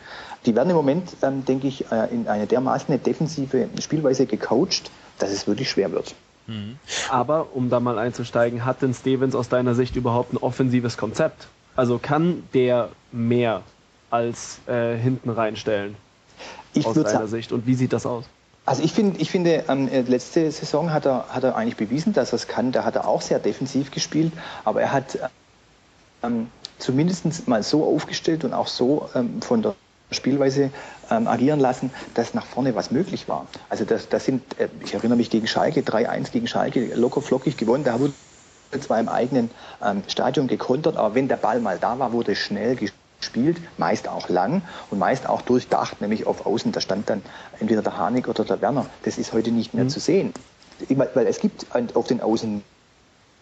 Die 0.45 0.55
werden 0.55 0.71
im 0.71 0.75
Moment, 0.75 1.15
ähm, 1.21 1.45
denke 1.45 1.67
ich, 1.67 1.91
äh, 1.91 2.07
in 2.11 2.27
eine 2.27 2.47
dermaßen 2.47 3.01
defensive 3.03 3.69
Spielweise 3.79 4.25
gecoacht, 4.25 4.89
dass 5.19 5.29
es 5.29 5.47
wirklich 5.47 5.69
schwer 5.69 5.91
wird. 5.91 6.15
Mhm. 6.47 6.79
Aber, 7.09 7.49
um 7.53 7.69
da 7.69 7.79
mal 7.79 7.99
einzusteigen, 7.99 8.65
hat 8.65 8.81
denn 8.81 8.95
Stevens 8.95 9.35
aus 9.35 9.47
deiner 9.47 9.75
Sicht 9.75 9.95
überhaupt 9.95 10.33
ein 10.33 10.37
offensives 10.37 10.97
Konzept? 10.97 11.47
Also 11.75 11.99
kann 11.99 12.43
der 12.55 12.89
mehr 13.11 13.61
als 14.09 14.59
äh, 14.65 14.97
hinten 14.97 15.29
reinstellen? 15.29 15.95
Ich 16.73 16.87
aus 16.87 16.95
deiner 16.95 17.27
Sicht. 17.27 17.51
Und 17.51 17.67
wie 17.67 17.75
sieht 17.75 17.93
das 17.93 18.07
aus? 18.07 18.25
Also 18.69 18.83
ich, 18.83 18.93
find, 18.93 19.19
ich 19.19 19.31
finde, 19.31 19.63
ähm, 19.67 19.87
äh, 19.87 20.01
letzte 20.01 20.51
Saison 20.51 20.93
hat 20.93 21.07
er, 21.07 21.25
hat 21.29 21.43
er 21.43 21.55
eigentlich 21.55 21.75
bewiesen, 21.75 22.13
dass 22.13 22.33
er 22.33 22.35
es 22.35 22.47
kann. 22.47 22.71
Da 22.71 22.83
hat 22.85 22.95
er 22.95 23.07
auch 23.07 23.23
sehr 23.23 23.39
defensiv 23.39 23.89
gespielt, 23.89 24.31
aber 24.63 24.79
er 24.79 24.91
hat 24.91 25.17
ähm, 26.21 26.51
zumindest 26.77 27.47
mal 27.47 27.63
so 27.63 27.83
aufgestellt 27.83 28.43
und 28.43 28.53
auch 28.53 28.67
so 28.67 29.09
ähm, 29.15 29.41
von 29.41 29.63
der 29.63 29.73
Spielweise 30.11 30.69
ähm, 31.09 31.27
agieren 31.27 31.59
lassen, 31.59 31.89
dass 32.13 32.35
nach 32.35 32.45
vorne 32.45 32.75
was 32.75 32.91
möglich 32.91 33.27
war. 33.27 33.47
Also 33.69 33.85
das, 33.85 34.07
das 34.07 34.25
sind, 34.25 34.43
äh, 34.59 34.67
ich 34.85 34.93
erinnere 34.93 35.17
mich 35.17 35.31
gegen 35.31 35.47
Schalke, 35.47 35.79
3-1 35.79 36.29
gegen 36.29 36.45
Schalke, 36.45 36.93
locker 36.93 37.23
flockig 37.23 37.57
gewonnen. 37.57 37.83
Da 37.83 37.99
wurde 37.99 38.13
zwar 38.81 38.99
im 38.99 39.09
eigenen 39.09 39.49
ähm, 39.83 40.03
Stadion 40.07 40.45
gekontert, 40.47 40.95
aber 40.95 41.15
wenn 41.15 41.27
der 41.27 41.37
Ball 41.37 41.59
mal 41.59 41.79
da 41.79 41.97
war, 41.97 42.13
wurde 42.13 42.35
schnell 42.35 42.75
gespielt 42.75 42.98
spielt, 43.19 43.57
meist 43.77 44.07
auch 44.07 44.29
lang 44.29 44.61
und 44.89 44.99
meist 44.99 45.27
auch 45.27 45.41
durchdacht, 45.41 46.01
nämlich 46.01 46.27
auf 46.27 46.45
Außen. 46.45 46.71
Da 46.71 46.81
stand 46.81 47.09
dann 47.09 47.21
entweder 47.59 47.81
der 47.81 47.97
Harnik 47.97 48.27
oder 48.27 48.45
der 48.45 48.61
Werner. 48.61 48.85
Das 49.03 49.17
ist 49.17 49.33
heute 49.33 49.51
nicht 49.51 49.73
mehr 49.73 49.85
mhm. 49.85 49.89
zu 49.89 49.99
sehen. 49.99 50.33
Weil 50.89 51.27
es 51.27 51.39
gibt 51.39 51.65
auf 51.93 52.07
den 52.07 52.21
Außen 52.21 52.63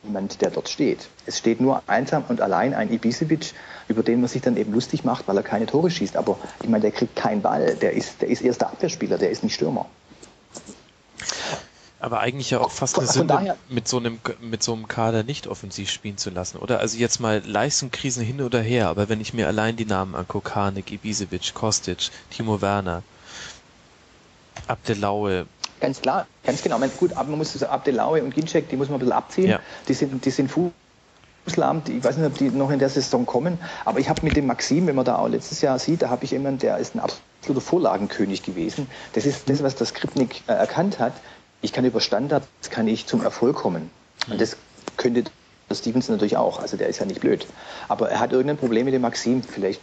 niemand, 0.03 0.41
der 0.41 0.49
dort 0.49 0.69
steht. 0.69 1.07
Es 1.25 1.37
steht 1.37 1.61
nur 1.61 1.83
einsam 1.87 2.23
und 2.27 2.41
allein 2.41 2.73
ein 2.73 2.91
Ibisevic, 2.91 3.53
über 3.87 4.03
den 4.03 4.21
man 4.21 4.29
sich 4.29 4.41
dann 4.41 4.57
eben 4.57 4.73
lustig 4.73 5.03
macht, 5.03 5.27
weil 5.27 5.37
er 5.37 5.43
keine 5.43 5.65
Tore 5.65 5.91
schießt. 5.91 6.17
Aber 6.17 6.37
ich 6.61 6.69
meine, 6.69 6.81
der 6.81 6.91
kriegt 6.91 7.15
keinen 7.15 7.41
Ball. 7.41 7.75
Der 7.75 7.93
ist, 7.93 8.21
der 8.21 8.29
ist 8.29 8.41
erster 8.41 8.67
Abwehrspieler, 8.67 9.17
der 9.17 9.29
ist 9.29 9.43
nicht 9.43 9.55
Stürmer. 9.55 9.85
Aber 11.99 12.19
eigentlich 12.19 12.51
ja 12.51 12.59
auch 12.59 12.69
fast 12.69 12.97
eine 12.99 13.07
Sünde, 13.07 13.57
mit 13.69 13.87
so 13.87 13.97
einem, 13.97 14.19
mit 14.39 14.61
so 14.61 14.73
einem 14.73 14.87
Kader 14.87 15.23
nicht 15.23 15.47
offensiv 15.47 15.89
spielen 15.89 16.17
zu 16.17 16.29
lassen, 16.29 16.59
oder? 16.59 16.79
Also 16.79 16.97
jetzt 16.97 17.19
mal 17.19 17.41
Leistungskrisen 17.43 18.23
hin 18.23 18.41
oder 18.41 18.61
her, 18.61 18.87
aber 18.87 19.09
wenn 19.09 19.19
ich 19.19 19.33
mir 19.33 19.47
allein 19.47 19.75
die 19.75 19.85
Namen 19.85 20.13
angucke, 20.13 20.53
Harnik, 20.53 20.91
Ibisevic, 20.91 21.55
Kostic, 21.55 22.09
Timo 22.29 22.61
Werner, 22.61 23.01
Abdelaue. 24.67 25.47
Ganz 25.79 26.01
klar, 26.01 26.27
ganz 26.43 26.61
genau. 26.61 26.77
Man, 26.77 26.91
gut, 26.97 27.13
aber 27.13 27.29
man 27.29 27.39
muss 27.39 27.63
Abdelaue 27.63 28.21
und 28.23 28.33
Ginczek, 28.33 28.69
die 28.69 28.77
muss 28.77 28.89
man 28.89 28.97
ein 28.97 28.99
bisschen 28.99 29.13
abziehen. 29.13 29.49
Ja. 29.49 29.59
Die 29.87 29.93
sind, 29.95 30.23
die 30.23 30.29
sind 30.29 30.51
Fußlahm, 30.51 31.81
ich 31.87 32.03
weiß 32.03 32.17
nicht, 32.17 32.27
ob 32.27 32.37
die 32.37 32.49
noch 32.51 32.69
in 32.69 32.77
der 32.77 32.89
Saison 32.89 33.25
kommen, 33.25 33.57
aber 33.85 33.99
ich 33.99 34.07
habe 34.07 34.23
mit 34.23 34.35
dem 34.35 34.45
Maxim, 34.45 34.85
wenn 34.85 34.95
man 34.95 35.05
da 35.05 35.17
auch 35.17 35.29
letztes 35.29 35.61
Jahr 35.61 35.79
sieht, 35.79 36.03
da 36.03 36.09
habe 36.09 36.25
ich 36.25 36.31
jemanden, 36.31 36.59
der 36.59 36.77
ist 36.77 36.95
ein 36.95 36.99
absoluter 36.99 37.61
Vorlagenkönig 37.61 38.43
gewesen. 38.43 38.87
Das 39.13 39.25
ist 39.25 39.49
das, 39.49 39.63
was 39.63 39.75
der 39.75 39.87
Skripnik 39.87 40.43
äh, 40.47 40.53
erkannt 40.53 40.99
hat 40.99 41.13
ich 41.61 41.73
kann 41.73 41.85
über 41.85 42.01
Standards 42.01 42.47
kann 42.69 42.87
ich 42.87 43.07
zum 43.07 43.23
Erfolg 43.23 43.55
kommen. 43.57 43.89
Und 44.27 44.35
mhm. 44.35 44.39
das 44.39 44.57
könnte 44.97 45.23
Stevenson 45.71 46.15
natürlich 46.15 46.37
auch. 46.37 46.59
Also 46.59 46.77
der 46.77 46.87
ist 46.87 46.99
ja 46.99 47.05
nicht 47.05 47.21
blöd. 47.21 47.45
Aber 47.87 48.09
er 48.09 48.19
hat 48.19 48.31
irgendein 48.31 48.57
Problem 48.57 48.85
mit 48.85 48.93
dem 48.93 49.01
Maxim. 49.01 49.43
Vielleicht 49.43 49.81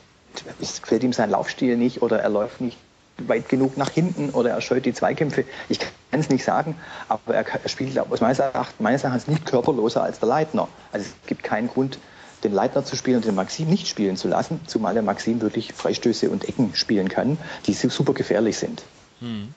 gefällt 0.83 1.03
ihm 1.03 1.13
sein 1.13 1.31
Laufstil 1.31 1.77
nicht 1.77 2.03
oder 2.03 2.21
er 2.21 2.29
läuft 2.29 2.61
nicht 2.61 2.79
weit 3.19 3.49
genug 3.49 3.77
nach 3.77 3.91
hinten 3.91 4.31
oder 4.31 4.51
er 4.51 4.61
scheut 4.61 4.85
die 4.87 4.93
Zweikämpfe. 4.93 5.45
Ich 5.69 5.79
kann 5.79 6.21
es 6.21 6.29
nicht 6.29 6.45
sagen, 6.45 6.77
aber 7.09 7.35
er, 7.35 7.47
er 7.47 7.69
spielt 7.69 7.97
aus 7.99 8.21
meines 8.21 8.41
Erachtens, 8.41 8.81
meines 8.81 9.05
Erachtens 9.05 9.29
nicht 9.29 9.47
körperloser 9.47 10.03
als 10.03 10.19
der 10.19 10.29
Leitner. 10.29 10.69
Also 10.93 11.07
es 11.07 11.29
gibt 11.29 11.45
keinen 11.45 11.69
Grund, 11.69 11.99
den 12.43 12.53
Leitner 12.53 12.85
zu 12.85 12.97
spielen 12.97 13.19
und 13.19 13.25
den 13.25 13.35
Maxim 13.35 13.69
nicht 13.69 13.89
spielen 13.89 14.17
zu 14.17 14.29
lassen, 14.29 14.61
zumal 14.67 14.95
der 14.95 15.03
Maxim 15.03 15.41
wirklich 15.41 15.73
Freistöße 15.73 16.29
und 16.29 16.49
Ecken 16.49 16.75
spielen 16.75 17.09
kann, 17.09 17.39
die 17.67 17.73
super 17.73 18.13
gefährlich 18.13 18.59
sind. 18.59 18.83
Hm. 19.21 19.55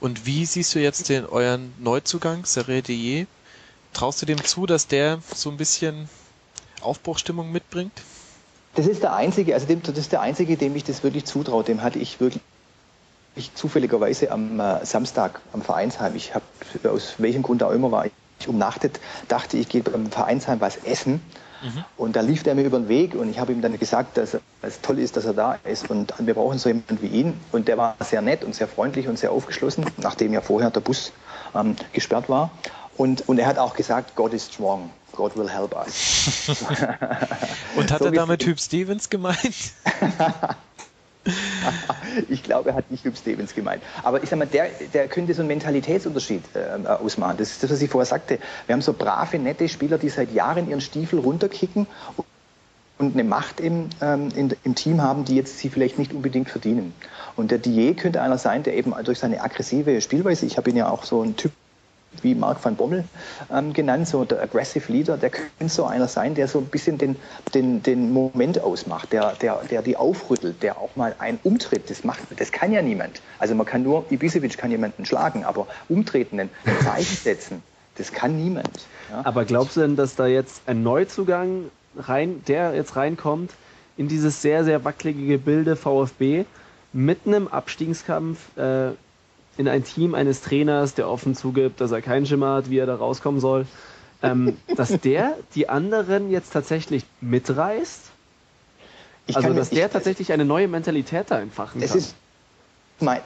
Und 0.00 0.26
wie 0.26 0.44
siehst 0.46 0.74
du 0.74 0.78
jetzt 0.78 1.08
den 1.08 1.26
euren 1.26 1.72
Neuzugang, 1.78 2.44
Serre 2.44 2.82
Dier? 2.82 3.26
traust 3.92 4.22
du 4.22 4.26
dem 4.26 4.42
zu, 4.44 4.66
dass 4.66 4.86
der 4.86 5.18
so 5.34 5.50
ein 5.50 5.56
bisschen 5.56 6.08
Aufbruchstimmung 6.80 7.50
mitbringt? 7.50 7.92
Das 8.74 8.86
ist 8.86 9.02
der 9.02 9.14
einzige, 9.14 9.54
also 9.54 9.66
dem, 9.66 9.82
das 9.82 9.98
ist 9.98 10.12
der 10.12 10.20
einzige, 10.20 10.56
dem 10.56 10.76
ich 10.76 10.84
das 10.84 11.02
wirklich 11.02 11.24
zutraue. 11.24 11.64
Dem 11.64 11.82
hatte 11.82 11.98
ich 11.98 12.20
wirklich 12.20 12.42
ich 13.36 13.54
zufälligerweise 13.54 14.30
am 14.30 14.58
äh, 14.58 14.84
Samstag 14.84 15.40
am 15.52 15.62
Vereinsheim. 15.62 16.16
Ich 16.16 16.34
habe 16.34 16.44
aus 16.90 17.14
welchem 17.18 17.42
Grund 17.42 17.62
auch 17.62 17.70
immer 17.70 17.90
war 17.90 18.06
ich 18.06 18.48
umnachtet, 18.48 19.00
dachte 19.28 19.56
ich 19.56 19.68
gehe 19.68 19.82
beim 19.82 20.10
Vereinsheim 20.10 20.60
was 20.60 20.76
essen. 20.78 21.20
Mhm. 21.62 21.84
Und 21.96 22.16
da 22.16 22.20
lief 22.20 22.42
der 22.42 22.54
mir 22.54 22.64
über 22.64 22.78
den 22.78 22.88
Weg 22.88 23.14
und 23.14 23.30
ich 23.30 23.38
habe 23.38 23.52
ihm 23.52 23.60
dann 23.60 23.78
gesagt, 23.78 24.16
dass 24.16 24.38
es 24.62 24.80
toll 24.80 24.98
ist, 24.98 25.16
dass 25.16 25.24
er 25.24 25.34
da 25.34 25.58
ist 25.64 25.90
und 25.90 26.12
wir 26.18 26.34
brauchen 26.34 26.58
so 26.58 26.68
jemanden 26.68 27.00
wie 27.02 27.06
ihn. 27.06 27.40
Und 27.52 27.68
der 27.68 27.78
war 27.78 27.96
sehr 28.00 28.22
nett 28.22 28.44
und 28.44 28.54
sehr 28.54 28.68
freundlich 28.68 29.08
und 29.08 29.18
sehr 29.18 29.32
aufgeschlossen, 29.32 29.84
nachdem 29.98 30.32
ja 30.32 30.40
vorher 30.40 30.70
der 30.70 30.80
Bus 30.80 31.12
ähm, 31.54 31.76
gesperrt 31.92 32.28
war. 32.28 32.50
Und, 32.96 33.28
und 33.28 33.38
er 33.38 33.46
hat 33.46 33.58
auch 33.58 33.74
gesagt, 33.74 34.14
God 34.14 34.34
is 34.34 34.46
strong. 34.46 34.90
God 35.12 35.36
will 35.36 35.48
help 35.48 35.74
us. 35.74 36.48
und 37.76 37.90
hat 37.90 37.98
so 37.98 38.06
er 38.06 38.12
damit 38.12 38.40
Typ 38.40 38.60
Stevens 38.60 39.10
gemeint? 39.10 39.72
ich 42.28 42.42
glaube, 42.42 42.70
er 42.70 42.74
hat 42.76 42.90
nicht 42.90 43.04
Hugh 43.04 43.16
Stevens 43.16 43.54
gemeint. 43.54 43.82
Aber 44.02 44.22
ich 44.22 44.28
sag 44.28 44.38
mal, 44.38 44.46
der, 44.46 44.68
der 44.92 45.08
könnte 45.08 45.34
so 45.34 45.42
einen 45.42 45.48
Mentalitätsunterschied 45.48 46.42
äh, 46.54 46.86
ausmachen. 46.86 47.36
Das 47.38 47.50
ist 47.50 47.62
das, 47.62 47.70
was 47.70 47.82
ich 47.82 47.90
vorher 47.90 48.06
sagte. 48.06 48.38
Wir 48.66 48.72
haben 48.74 48.82
so 48.82 48.92
brave, 48.92 49.38
nette 49.38 49.68
Spieler, 49.68 49.98
die 49.98 50.08
seit 50.08 50.32
Jahren 50.32 50.68
ihren 50.68 50.80
Stiefel 50.80 51.18
runterkicken 51.18 51.86
und 52.98 53.14
eine 53.14 53.24
Macht 53.24 53.60
im, 53.60 53.88
ähm, 54.00 54.28
in, 54.36 54.54
im 54.62 54.74
Team 54.74 55.00
haben, 55.02 55.24
die 55.24 55.34
jetzt 55.34 55.58
sie 55.58 55.70
vielleicht 55.70 55.98
nicht 55.98 56.12
unbedingt 56.12 56.50
verdienen. 56.50 56.92
Und 57.36 57.50
der 57.50 57.58
Dier 57.58 57.94
könnte 57.94 58.20
einer 58.20 58.38
sein, 58.38 58.62
der 58.62 58.76
eben 58.76 58.94
durch 59.04 59.18
seine 59.18 59.42
aggressive 59.42 60.00
Spielweise, 60.00 60.46
ich 60.46 60.56
habe 60.56 60.70
ihn 60.70 60.76
ja 60.76 60.88
auch 60.90 61.04
so 61.04 61.22
einen 61.22 61.36
Typ 61.36 61.52
wie 62.22 62.34
Mark 62.34 62.64
van 62.64 62.76
Bommel 62.76 63.04
ähm, 63.52 63.72
genannt, 63.72 64.08
so 64.08 64.24
der 64.24 64.42
Aggressive 64.42 64.90
Leader, 64.92 65.16
der 65.16 65.30
könnte 65.30 65.68
so 65.68 65.84
einer 65.84 66.08
sein, 66.08 66.34
der 66.34 66.48
so 66.48 66.58
ein 66.58 66.66
bisschen 66.66 66.98
den, 66.98 67.16
den, 67.54 67.82
den 67.82 68.12
Moment 68.12 68.60
ausmacht, 68.60 69.12
der, 69.12 69.32
der, 69.40 69.60
der 69.70 69.82
die 69.82 69.96
aufrüttelt, 69.96 70.62
der 70.62 70.78
auch 70.78 70.94
mal 70.96 71.14
einen 71.18 71.38
umtritt. 71.44 71.88
Das, 71.88 72.04
macht, 72.04 72.20
das 72.36 72.52
kann 72.52 72.72
ja 72.72 72.82
niemand. 72.82 73.22
Also 73.38 73.54
man 73.54 73.66
kann 73.66 73.82
nur, 73.82 74.04
Ibisevic 74.10 74.58
kann 74.58 74.70
jemanden 74.70 75.06
schlagen, 75.06 75.44
aber 75.44 75.66
umtreten, 75.88 76.40
ein 76.40 76.50
Zeichen 76.82 77.16
setzen, 77.16 77.62
das 77.96 78.12
kann 78.12 78.36
niemand. 78.36 78.86
Ja? 79.10 79.22
Aber 79.24 79.44
glaubst 79.44 79.76
du 79.76 79.80
denn, 79.80 79.96
dass 79.96 80.16
da 80.16 80.26
jetzt 80.26 80.62
ein 80.66 80.82
Neuzugang 80.82 81.70
rein, 81.96 82.42
der 82.46 82.74
jetzt 82.74 82.96
reinkommt, 82.96 83.52
in 83.96 84.08
dieses 84.08 84.40
sehr, 84.40 84.64
sehr 84.64 84.84
wackelige 84.84 85.26
Gebilde 85.26 85.76
VfB 85.76 86.44
mit 86.92 87.20
einem 87.26 87.48
Abstiegskampf 87.48 88.56
äh, 88.56 88.92
in 89.60 89.68
ein 89.68 89.84
Team 89.84 90.14
eines 90.14 90.40
Trainers, 90.40 90.94
der 90.94 91.06
offen 91.06 91.34
zugibt, 91.36 91.82
dass 91.82 91.92
er 91.92 92.00
keinen 92.00 92.24
Schimmer 92.24 92.54
hat, 92.54 92.70
wie 92.70 92.78
er 92.78 92.86
da 92.86 92.94
rauskommen 92.94 93.40
soll, 93.40 93.66
ähm, 94.22 94.56
dass 94.76 94.98
der 95.00 95.36
die 95.54 95.68
anderen 95.68 96.30
jetzt 96.30 96.54
tatsächlich 96.54 97.04
mitreißt? 97.20 98.06
Ich 99.26 99.36
also, 99.36 99.52
dass 99.52 99.68
der 99.68 99.86
ich, 99.86 99.92
tatsächlich 99.92 100.32
eine 100.32 100.46
neue 100.46 100.66
Mentalität 100.66 101.26
da 101.30 101.40
entfachen 101.40 101.80
kann. 101.80 101.98
Ist, 101.98 102.14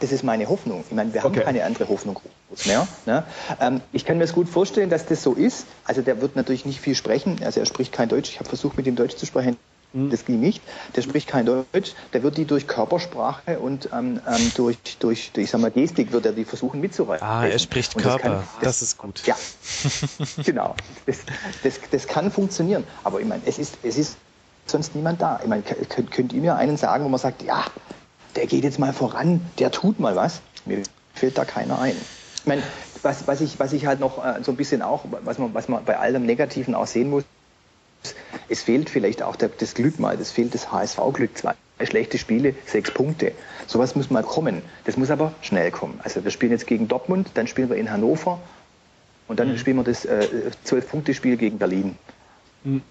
das 0.01 0.13
ist 0.13 0.25
meine 0.25 0.49
Hoffnung. 0.49 0.85
Ich 0.89 0.95
meine, 0.95 1.15
wir 1.15 1.23
haben 1.23 1.33
okay. 1.33 1.45
keine 1.45 1.65
andere 1.65 1.89
Hoffnung 1.89 2.21
mehr. 2.67 2.87
Ne? 3.07 3.23
Ähm, 3.61 3.81
ich 3.93 4.05
kann 4.05 4.19
mir 4.19 4.25
es 4.25 4.33
gut 4.33 4.49
vorstellen, 4.49 4.91
dass 4.91 5.07
das 5.07 5.23
so 5.23 5.35
ist. 5.35 5.67
Also 5.85 6.03
der 6.03 6.21
wird 6.21 6.35
natürlich 6.35 6.67
nicht 6.67 6.81
viel 6.81 6.97
sprechen. 6.97 7.41
Also 7.45 7.61
er 7.61 7.67
spricht 7.67 7.93
kein 7.93 8.09
Deutsch. 8.09 8.31
Ich 8.31 8.41
habe 8.41 8.49
versucht, 8.49 8.77
mit 8.77 8.87
ihm 8.87 8.97
Deutsch 8.97 9.17
zu 9.17 9.25
sprechen. 9.25 9.57
Hm. 9.95 10.11
Das 10.11 10.25
ging 10.25 10.41
nicht. 10.41 10.61
Der 10.97 11.03
spricht 11.03 11.29
kein 11.29 11.47
Deutsch. 11.47 11.95
Der 12.13 12.23
wird 12.23 12.37
die 12.37 12.45
durch 12.45 12.67
Körpersprache 12.67 13.61
und 13.61 13.89
ähm, 13.93 14.21
ähm, 14.27 14.53
durch, 14.57 14.77
durch, 14.99 15.31
ich 15.37 15.51
sag 15.51 15.61
mal, 15.61 15.71
Gestik 15.71 16.13
wird 16.13 16.27
er 16.27 16.33
die 16.33 16.45
versuchen 16.45 16.81
mitzureißen. 16.81 17.27
Ah, 17.27 17.47
er 17.47 17.59
spricht 17.61 17.97
Körper. 17.97 18.11
Das, 18.11 18.23
kann, 18.23 18.33
das, 18.61 18.79
das, 18.79 18.83
ist 18.83 18.99
gut. 18.99 19.23
Ja, 19.25 19.37
genau. 20.45 20.75
Das, 21.07 21.19
das, 21.63 21.81
das 21.91 22.07
kann 22.09 22.31
funktionieren. 22.33 22.85
Aber 23.05 23.21
ich 23.21 23.27
meine, 23.27 23.43
es 23.47 23.59
ist, 23.59 23.79
es 23.85 23.97
ist 23.97 24.17
sonst 24.67 24.97
niemand 24.97 25.23
da. 25.23 25.39
Ich 25.41 25.49
meine, 25.49 25.63
könnt, 25.63 26.11
könnt 26.11 26.33
ihr 26.33 26.41
mir 26.41 26.57
einen 26.57 26.77
sagen, 26.77 27.05
wo 27.05 27.09
man 27.09 27.21
sagt, 27.21 27.43
ja, 27.43 27.65
der 28.35 28.47
geht 28.47 28.65
jetzt 28.65 28.81
mal 28.81 28.93
voran, 28.93 29.41
der 29.61 29.71
tut 29.71 30.01
mal 30.01 30.17
was? 30.17 30.41
Mir 30.65 30.83
fällt 31.15 31.39
da 31.39 31.45
keiner 31.45 31.79
ein. 31.79 31.97
Ich 32.37 32.47
meine, 32.47 32.63
was, 33.03 33.29
was, 33.29 33.41
ich, 33.41 33.61
was 33.61 33.73
ich 33.73 33.87
halt 33.87 34.01
noch 34.01 34.25
äh, 34.25 34.43
so 34.43 34.51
ein 34.51 34.57
bisschen 34.57 34.83
auch, 34.83 35.05
was 35.23 35.39
man, 35.39 35.55
was 35.55 35.69
man 35.69 35.85
bei 35.85 35.99
allem 35.99 36.27
Negativen 36.27 36.75
auch 36.75 36.87
sehen 36.87 37.11
muss, 37.11 37.23
es 38.49 38.63
fehlt 38.63 38.91
vielleicht 38.91 39.23
auch 39.23 39.37
das 39.37 39.75
Glück 39.75 39.99
mal, 39.99 40.19
es 40.21 40.31
fehlt 40.31 40.55
das 40.55 40.71
HSV-Glück. 40.71 41.37
Zwei 41.37 41.55
schlechte 41.83 42.19
Spiele, 42.19 42.55
sechs 42.67 42.91
Punkte. 42.91 43.33
Sowas 43.67 43.95
muss 43.95 44.11
mal 44.11 44.23
kommen. 44.23 44.63
Das 44.85 44.97
muss 44.97 45.11
aber 45.11 45.35
schnell 45.43 45.71
kommen. 45.71 46.01
Also 46.03 46.23
wir 46.23 46.31
spielen 46.31 46.53
jetzt 46.53 46.67
gegen 46.67 46.89
Dortmund, 46.89 47.31
dann 47.35 47.47
spielen 47.47 47.69
wir 47.69 47.77
in 47.77 47.91
Hannover 47.91 48.41
und 49.29 49.41
dann 49.41 49.53
mhm. 49.53 49.59
spielen 49.59 49.77
wir 49.79 49.85
das 49.85 50.07
Zwölf-Punkte-Spiel 50.65 51.35
äh, 51.35 51.37
gegen 51.37 51.59
Berlin. 51.59 51.97
Mhm. 52.63 52.83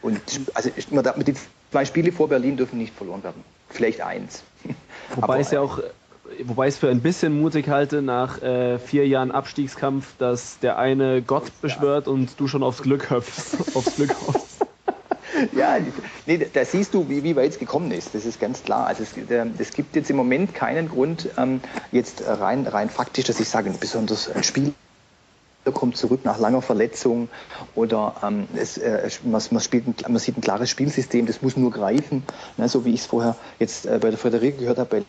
Und 0.00 0.20
also 0.54 0.70
mit 1.16 1.28
den 1.28 1.36
zwei 1.70 1.84
Spiele 1.84 2.10
vor 2.12 2.28
Berlin 2.28 2.56
dürfen 2.56 2.78
nicht 2.78 2.94
verloren 2.94 3.22
werden. 3.22 3.44
Vielleicht 3.70 4.00
eins. 4.00 4.42
Wobei 5.14 5.40
es 5.40 5.50
ja 5.50 5.60
auch 5.60 5.80
wobei 6.44 6.68
ich 6.68 6.74
es 6.74 6.80
für 6.80 6.88
ein 6.88 7.00
bisschen 7.00 7.40
mutig 7.40 7.68
halte, 7.68 8.02
nach 8.02 8.40
äh, 8.42 8.78
vier 8.78 9.06
Jahren 9.06 9.30
Abstiegskampf, 9.30 10.14
dass 10.18 10.58
der 10.60 10.78
eine 10.78 11.22
Gott 11.22 11.50
beschwört 11.60 12.08
und 12.08 12.38
du 12.38 12.48
schon 12.48 12.62
aufs 12.62 12.82
Glück 12.82 13.10
hüpfst. 13.10 13.56
aufs 13.74 13.96
Glück 13.96 14.14
hoffst. 14.26 14.41
ja, 15.56 15.78
nee, 16.26 16.46
da 16.52 16.64
siehst 16.64 16.94
du, 16.94 17.08
wie, 17.08 17.22
wie 17.22 17.36
weit 17.36 17.52
es 17.52 17.58
gekommen 17.58 17.90
ist. 17.90 18.14
Das 18.14 18.24
ist 18.24 18.40
ganz 18.40 18.62
klar. 18.62 18.86
Also 18.86 19.02
es, 19.02 19.14
es 19.58 19.72
gibt 19.72 19.96
jetzt 19.96 20.10
im 20.10 20.16
Moment 20.16 20.54
keinen 20.54 20.88
Grund, 20.88 21.28
ähm, 21.36 21.60
jetzt 21.90 22.22
rein, 22.26 22.66
rein 22.66 22.90
faktisch, 22.90 23.24
dass 23.26 23.40
ich 23.40 23.48
sage, 23.48 23.72
besonders 23.78 24.30
ein 24.30 24.44
Spiel 24.44 24.74
kommt 25.70 25.96
zurück 25.96 26.24
nach 26.24 26.40
langer 26.40 26.60
Verletzung 26.60 27.28
oder 27.76 28.16
ähm, 28.24 28.48
es, 28.56 28.78
äh, 28.78 29.08
man, 29.22 29.40
man, 29.50 29.60
spielt 29.60 29.86
ein, 29.86 29.94
man 30.12 30.18
sieht 30.18 30.36
ein 30.36 30.40
klares 30.40 30.70
Spielsystem, 30.70 31.26
das 31.26 31.40
muss 31.40 31.56
nur 31.56 31.70
greifen, 31.70 32.24
ne, 32.56 32.68
so 32.68 32.84
wie 32.84 32.92
ich 32.92 33.02
es 33.02 33.06
vorher 33.06 33.36
jetzt 33.60 33.86
äh, 33.86 33.98
bei 34.02 34.10
der 34.10 34.18
Frederike 34.18 34.58
gehört 34.58 34.78
habe, 34.78 34.90
bei 34.90 35.04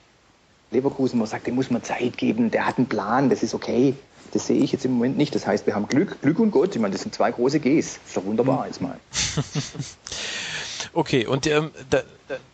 Leverkusen, 0.70 1.18
man 1.18 1.28
sagt, 1.28 1.48
dem 1.48 1.56
muss 1.56 1.72
man 1.72 1.82
Zeit 1.82 2.18
geben, 2.18 2.52
der 2.52 2.68
hat 2.68 2.78
einen 2.78 2.88
Plan, 2.88 3.30
das 3.30 3.42
ist 3.42 3.56
okay. 3.56 3.96
Das 4.34 4.48
sehe 4.48 4.58
ich 4.58 4.72
jetzt 4.72 4.84
im 4.84 4.94
Moment 4.94 5.16
nicht. 5.16 5.36
Das 5.36 5.46
heißt, 5.46 5.68
wir 5.68 5.76
haben 5.76 5.88
Glück, 5.88 6.20
Glück 6.22 6.40
und 6.40 6.50
Gott. 6.50 6.76
Ich 6.76 6.82
meine, 6.82 6.92
das 6.92 7.04
sind 7.04 7.14
zwei 7.14 7.32
große 7.32 7.60
Gs. 7.60 7.94
Das 7.94 8.08
ist 8.08 8.18
doch 8.18 8.26
wunderbar 8.26 8.62
mhm. 8.62 8.66
jetzt 8.66 8.82
mal. 8.82 9.00
Okay, 10.94 11.26
und 11.26 11.48
ähm, 11.48 11.72
da, 11.89 12.04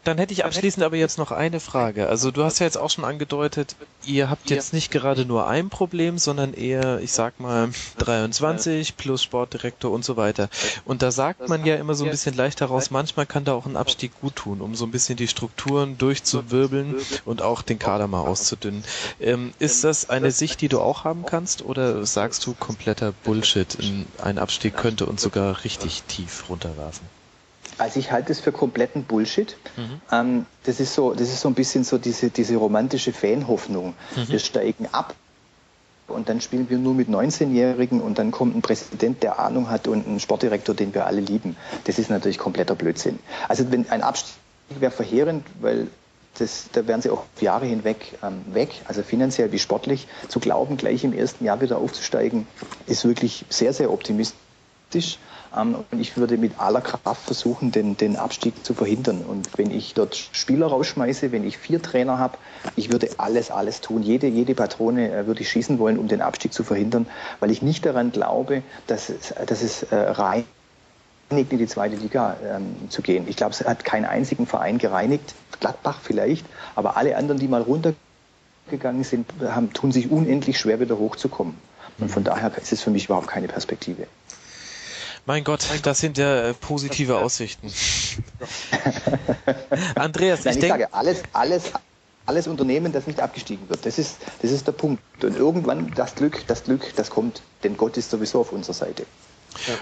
dann 0.03 0.17
hätte 0.17 0.33
ich 0.33 0.45
abschließend 0.45 0.83
aber 0.83 0.95
jetzt 0.95 1.17
noch 1.17 1.31
eine 1.31 1.59
Frage. 1.59 2.07
Also 2.07 2.31
du 2.31 2.43
hast 2.43 2.59
ja 2.59 2.65
jetzt 2.65 2.77
auch 2.77 2.89
schon 2.89 3.03
angedeutet, 3.03 3.75
ihr 4.05 4.29
habt 4.29 4.49
jetzt 4.49 4.73
nicht 4.73 4.91
gerade 4.91 5.25
nur 5.25 5.47
ein 5.47 5.69
Problem, 5.69 6.17
sondern 6.17 6.53
eher, 6.53 6.99
ich 7.01 7.11
sag 7.11 7.39
mal, 7.39 7.69
23 7.97 8.97
plus 8.97 9.21
Sportdirektor 9.21 9.91
und 9.91 10.05
so 10.05 10.17
weiter. 10.17 10.49
Und 10.85 11.01
da 11.01 11.11
sagt 11.11 11.49
man 11.49 11.65
ja 11.65 11.75
immer 11.75 11.93
so 11.95 12.05
ein 12.05 12.11
bisschen 12.11 12.35
leicht 12.35 12.61
heraus, 12.61 12.91
manchmal 12.91 13.25
kann 13.25 13.43
da 13.43 13.53
auch 13.53 13.65
ein 13.65 13.77
Abstieg 13.77 14.13
gut 14.21 14.37
tun, 14.37 14.61
um 14.61 14.73
so 14.73 14.85
ein 14.85 14.91
bisschen 14.91 15.17
die 15.17 15.27
Strukturen 15.27 15.97
durchzuwirbeln 15.97 16.95
und 17.25 17.41
auch 17.41 17.61
den 17.61 17.77
Kader 17.77 18.07
mal 18.07 18.21
auszudünnen. 18.21 18.83
Ähm, 19.19 19.53
ist 19.59 19.83
das 19.83 20.09
eine 20.09 20.31
Sicht, 20.31 20.61
die 20.61 20.69
du 20.69 20.79
auch 20.79 21.03
haben 21.03 21.25
kannst 21.25 21.63
oder 21.63 22.05
sagst 22.05 22.45
du 22.45 22.53
kompletter 22.53 23.11
Bullshit, 23.23 23.77
ein 24.17 24.37
Abstieg 24.39 24.77
könnte 24.77 25.05
uns 25.05 25.21
sogar 25.21 25.63
richtig 25.63 26.03
tief 26.03 26.45
runterwerfen? 26.49 27.18
Also 27.79 27.99
ich 27.99 28.11
halte 28.11 28.31
es 28.31 28.39
für 28.39 28.51
kompletten 28.51 29.03
Bullshit. 29.03 29.55
Mhm. 29.77 30.01
Ähm, 30.11 30.45
das, 30.63 30.79
ist 30.79 30.93
so, 30.93 31.13
das 31.13 31.29
ist 31.29 31.41
so 31.41 31.47
ein 31.47 31.55
bisschen 31.55 31.83
so 31.83 31.97
diese, 31.97 32.29
diese 32.29 32.55
romantische 32.57 33.13
Fanhoffnung. 33.13 33.93
Mhm. 34.15 34.29
Wir 34.29 34.39
steigen 34.39 34.87
ab 34.91 35.15
und 36.07 36.29
dann 36.29 36.41
spielen 36.41 36.69
wir 36.69 36.77
nur 36.77 36.93
mit 36.93 37.07
19-Jährigen 37.07 38.01
und 38.01 38.19
dann 38.19 38.31
kommt 38.31 38.55
ein 38.55 38.61
Präsident, 38.61 39.23
der 39.23 39.39
Ahnung 39.39 39.69
hat 39.69 39.87
und 39.87 40.07
ein 40.07 40.19
Sportdirektor, 40.19 40.75
den 40.75 40.93
wir 40.93 41.05
alle 41.05 41.21
lieben. 41.21 41.55
Das 41.85 41.99
ist 41.99 42.09
natürlich 42.09 42.37
kompletter 42.37 42.75
Blödsinn. 42.75 43.19
Also 43.47 43.71
wenn 43.71 43.89
ein 43.89 44.01
Abstieg 44.01 44.35
wäre 44.79 44.91
verheerend, 44.91 45.45
weil 45.61 45.87
das, 46.37 46.69
da 46.71 46.85
wären 46.87 47.01
sie 47.01 47.09
auch 47.09 47.25
Jahre 47.39 47.65
hinweg 47.65 48.17
ähm, 48.23 48.41
weg, 48.53 48.69
also 48.85 49.03
finanziell 49.03 49.51
wie 49.51 49.59
sportlich. 49.59 50.07
Zu 50.27 50.39
glauben, 50.39 50.77
gleich 50.77 51.03
im 51.03 51.13
ersten 51.13 51.45
Jahr 51.45 51.61
wieder 51.61 51.77
aufzusteigen, 51.77 52.47
ist 52.87 53.05
wirklich 53.05 53.45
sehr, 53.49 53.73
sehr 53.73 53.91
optimistisch. 53.91 55.17
Ähm, 55.55 55.75
und 55.91 55.99
ich 55.99 56.17
würde 56.17 56.37
mit 56.37 56.59
aller 56.59 56.81
Kraft 56.81 57.25
versuchen, 57.25 57.71
den, 57.71 57.97
den 57.97 58.15
Abstieg 58.15 58.65
zu 58.65 58.73
verhindern. 58.73 59.21
Und 59.27 59.57
wenn 59.57 59.71
ich 59.71 59.93
dort 59.93 60.15
Spieler 60.15 60.67
rausschmeiße, 60.67 61.31
wenn 61.31 61.45
ich 61.45 61.57
vier 61.57 61.81
Trainer 61.81 62.17
habe, 62.17 62.37
ich 62.75 62.91
würde 62.91 63.09
alles, 63.17 63.51
alles 63.51 63.81
tun. 63.81 64.03
Jede, 64.03 64.27
jede 64.27 64.55
Patrone 64.55 65.11
äh, 65.11 65.27
würde 65.27 65.41
ich 65.41 65.49
schießen 65.49 65.79
wollen, 65.79 65.97
um 65.97 66.07
den 66.07 66.21
Abstieg 66.21 66.53
zu 66.53 66.63
verhindern, 66.63 67.07
weil 67.39 67.51
ich 67.51 67.61
nicht 67.61 67.85
daran 67.85 68.11
glaube, 68.11 68.63
dass 68.87 69.09
es, 69.09 69.33
dass 69.45 69.61
es 69.61 69.83
äh, 69.83 69.95
rein 69.95 70.45
in 71.31 71.47
die 71.47 71.67
zweite 71.67 71.95
Liga 71.95 72.37
ähm, 72.43 72.89
zu 72.89 73.03
gehen. 73.03 73.27
Ich 73.27 73.35
glaube, 73.35 73.53
es 73.53 73.63
hat 73.63 73.85
keinen 73.85 74.05
einzigen 74.05 74.47
Verein 74.47 74.79
gereinigt, 74.79 75.35
Gladbach 75.59 75.99
vielleicht, 76.01 76.43
aber 76.75 76.97
alle 76.97 77.15
anderen, 77.15 77.39
die 77.39 77.47
mal 77.47 77.61
runtergegangen 77.61 79.03
sind, 79.03 79.29
haben, 79.43 79.71
tun 79.71 79.91
sich 79.91 80.09
unendlich 80.09 80.57
schwer, 80.57 80.79
wieder 80.79 80.97
hochzukommen. 80.97 81.55
Und 81.99 82.09
von 82.09 82.23
daher 82.23 82.51
ist 82.57 82.71
es 82.71 82.81
für 82.81 82.91
mich 82.91 83.05
überhaupt 83.05 83.27
keine 83.27 83.47
Perspektive. 83.47 84.07
Mein 85.25 85.43
Gott, 85.43 85.65
das 85.83 85.99
sind 85.99 86.17
ja 86.17 86.49
äh, 86.49 86.53
positive 86.53 87.17
Aussichten. 87.17 87.71
Andreas, 89.95 90.45
Nein, 90.45 90.51
ich, 90.51 90.57
ich 90.57 90.61
denke, 90.61 90.83
sage, 90.83 90.93
alles, 90.93 91.23
alles, 91.33 91.71
alles 92.25 92.47
Unternehmen, 92.47 92.91
das 92.91 93.07
nicht 93.07 93.19
abgestiegen 93.19 93.69
wird, 93.69 93.85
das 93.85 93.99
ist, 93.99 94.17
das 94.41 94.51
ist 94.51 94.67
der 94.67 94.71
Punkt. 94.71 95.01
Und 95.23 95.37
irgendwann 95.37 95.91
das 95.95 96.15
Glück, 96.15 96.45
das 96.47 96.63
Glück, 96.63 96.93
das 96.95 97.09
kommt, 97.09 97.41
denn 97.63 97.77
Gott 97.77 97.97
ist 97.97 98.09
sowieso 98.09 98.39
auf 98.41 98.51
unserer 98.51 98.73
Seite. 98.73 99.05
Ja. 99.67 99.73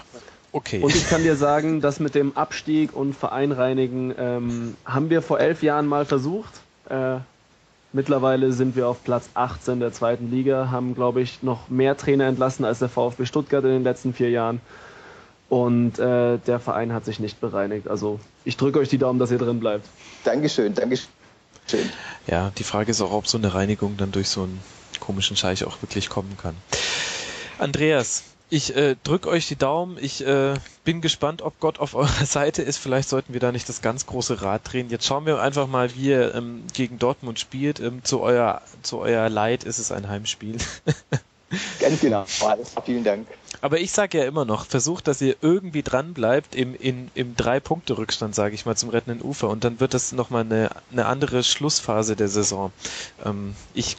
Okay. 0.51 0.81
Und 0.81 0.95
ich 0.95 1.07
kann 1.07 1.23
dir 1.23 1.35
sagen, 1.35 1.81
dass 1.81 1.99
mit 1.99 2.15
dem 2.15 2.35
Abstieg 2.35 2.95
und 2.95 3.13
Vereinreinigen 3.13 4.13
ähm, 4.17 4.77
haben 4.85 5.09
wir 5.09 5.21
vor 5.21 5.39
elf 5.39 5.61
Jahren 5.61 5.87
mal 5.87 6.05
versucht. 6.05 6.53
Äh, 6.89 7.17
mittlerweile 7.93 8.51
sind 8.53 8.75
wir 8.75 8.87
auf 8.87 9.03
Platz 9.03 9.29
18 9.33 9.79
der 9.79 9.91
zweiten 9.91 10.31
Liga, 10.31 10.71
haben, 10.71 10.95
glaube 10.95 11.21
ich, 11.21 11.43
noch 11.43 11.69
mehr 11.69 11.97
Trainer 11.97 12.25
entlassen 12.25 12.65
als 12.65 12.79
der 12.79 12.89
VfB 12.89 13.25
Stuttgart 13.25 13.63
in 13.65 13.71
den 13.71 13.83
letzten 13.83 14.13
vier 14.13 14.29
Jahren. 14.29 14.61
Und 15.49 15.97
äh, 15.97 16.37
der 16.39 16.59
Verein 16.59 16.93
hat 16.93 17.05
sich 17.05 17.19
nicht 17.19 17.39
bereinigt. 17.39 17.87
Also 17.87 18.19
ich 18.43 18.57
drücke 18.57 18.79
euch 18.79 18.89
die 18.89 18.97
Daumen, 18.97 19.19
dass 19.19 19.31
ihr 19.31 19.37
drin 19.37 19.59
bleibt. 19.59 19.87
Dankeschön, 20.23 20.73
Dankeschön. 20.73 21.07
Ja, 22.27 22.51
die 22.57 22.63
Frage 22.63 22.91
ist 22.91 23.01
auch, 23.01 23.11
ob 23.11 23.27
so 23.27 23.37
eine 23.37 23.53
Reinigung 23.53 23.97
dann 23.97 24.11
durch 24.11 24.29
so 24.29 24.43
einen 24.43 24.59
komischen 24.99 25.37
Scheich 25.37 25.63
auch 25.63 25.81
wirklich 25.81 26.09
kommen 26.09 26.37
kann. 26.41 26.55
Andreas, 27.59 28.23
ich 28.49 28.75
äh, 28.75 28.95
drücke 29.03 29.29
euch 29.29 29.47
die 29.47 29.57
Daumen. 29.57 29.97
Ich 29.99 30.25
äh, 30.25 30.53
bin 30.83 31.01
gespannt, 31.01 31.41
ob 31.41 31.59
Gott 31.59 31.79
auf 31.79 31.95
eurer 31.95 32.25
Seite 32.25 32.61
ist. 32.61 32.77
Vielleicht 32.77 33.09
sollten 33.09 33.33
wir 33.33 33.39
da 33.39 33.51
nicht 33.51 33.67
das 33.67 33.81
ganz 33.81 34.05
große 34.05 34.41
Rad 34.41 34.61
drehen. 34.71 34.89
Jetzt 34.89 35.05
schauen 35.05 35.25
wir 35.25 35.41
einfach 35.41 35.67
mal, 35.67 35.93
wie 35.95 36.09
ihr 36.09 36.35
ähm, 36.35 36.63
gegen 36.73 36.99
Dortmund 36.99 37.39
spielt. 37.39 37.79
Ähm, 37.79 38.03
zu, 38.03 38.21
euer, 38.21 38.61
zu 38.83 38.99
euer 38.99 39.29
Leid 39.29 39.63
ist 39.63 39.79
es 39.79 39.91
ein 39.91 40.07
Heimspiel. 40.07 40.57
Ganz 41.79 42.01
genau. 42.01 42.25
Alles, 42.41 42.73
vielen 42.85 43.03
Dank. 43.03 43.27
Aber 43.61 43.79
ich 43.79 43.91
sage 43.91 44.19
ja 44.19 44.25
immer 44.25 44.45
noch, 44.45 44.65
versucht, 44.65 45.07
dass 45.07 45.21
ihr 45.21 45.35
irgendwie 45.41 45.83
dran 45.83 46.13
bleibt 46.13 46.55
im, 46.55 46.75
in, 46.75 47.09
im 47.15 47.35
Drei-Punkte-Rückstand, 47.35 48.35
sage 48.35 48.55
ich 48.55 48.65
mal, 48.65 48.75
zum 48.75 48.89
rettenden 48.89 49.21
Ufer. 49.21 49.49
Und 49.49 49.63
dann 49.63 49.79
wird 49.79 49.93
das 49.93 50.11
nochmal 50.11 50.41
eine, 50.41 50.69
eine 50.91 51.05
andere 51.05 51.43
Schlussphase 51.43 52.15
der 52.15 52.27
Saison. 52.27 52.71
Ähm, 53.25 53.55
ich 53.73 53.97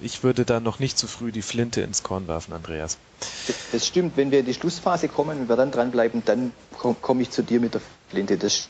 ich 0.00 0.22
würde 0.22 0.44
da 0.44 0.60
noch 0.60 0.78
nicht 0.78 0.98
zu 0.98 1.06
früh 1.06 1.32
die 1.32 1.42
Flinte 1.42 1.80
ins 1.80 2.02
Korn 2.02 2.28
werfen, 2.28 2.52
Andreas. 2.52 2.98
Das 3.72 3.86
stimmt. 3.86 4.16
Wenn 4.16 4.30
wir 4.30 4.40
in 4.40 4.46
die 4.46 4.54
Schlussphase 4.54 5.08
kommen 5.08 5.40
und 5.40 5.48
wir 5.48 5.56
dann 5.56 5.70
dranbleiben, 5.70 6.22
dann 6.24 6.52
komme 7.00 7.22
ich 7.22 7.30
zu 7.30 7.42
dir 7.42 7.60
mit 7.60 7.74
der 7.74 7.80
Flinte. 8.10 8.36
Das 8.36 8.68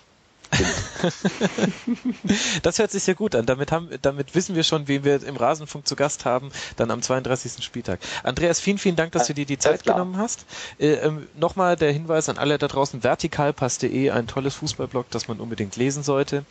das 2.62 2.78
hört 2.78 2.90
sich 2.90 3.02
sehr 3.02 3.14
gut 3.14 3.34
an. 3.34 3.46
Damit, 3.46 3.72
haben, 3.72 3.88
damit 4.02 4.34
wissen 4.34 4.54
wir 4.54 4.62
schon, 4.62 4.88
wen 4.88 5.04
wir 5.04 5.22
im 5.22 5.36
Rasenfunk 5.36 5.86
zu 5.86 5.96
Gast 5.96 6.24
haben, 6.24 6.50
dann 6.76 6.90
am 6.90 7.02
32. 7.02 7.64
Spieltag. 7.64 8.00
Andreas, 8.22 8.60
vielen, 8.60 8.78
vielen 8.78 8.96
Dank, 8.96 9.12
dass 9.12 9.26
du 9.26 9.34
dir 9.34 9.46
die 9.46 9.58
Zeit 9.58 9.84
genommen 9.84 10.16
hast. 10.18 10.46
Äh, 10.78 10.94
ähm, 10.94 11.26
Nochmal 11.34 11.76
der 11.76 11.92
Hinweis 11.92 12.28
an 12.28 12.38
alle 12.38 12.58
da 12.58 12.68
draußen, 12.68 13.02
vertikalpass.de, 13.02 14.10
ein 14.10 14.26
tolles 14.26 14.54
Fußballblog, 14.56 15.10
das 15.10 15.28
man 15.28 15.40
unbedingt 15.40 15.76
lesen 15.76 16.02
sollte. 16.02 16.44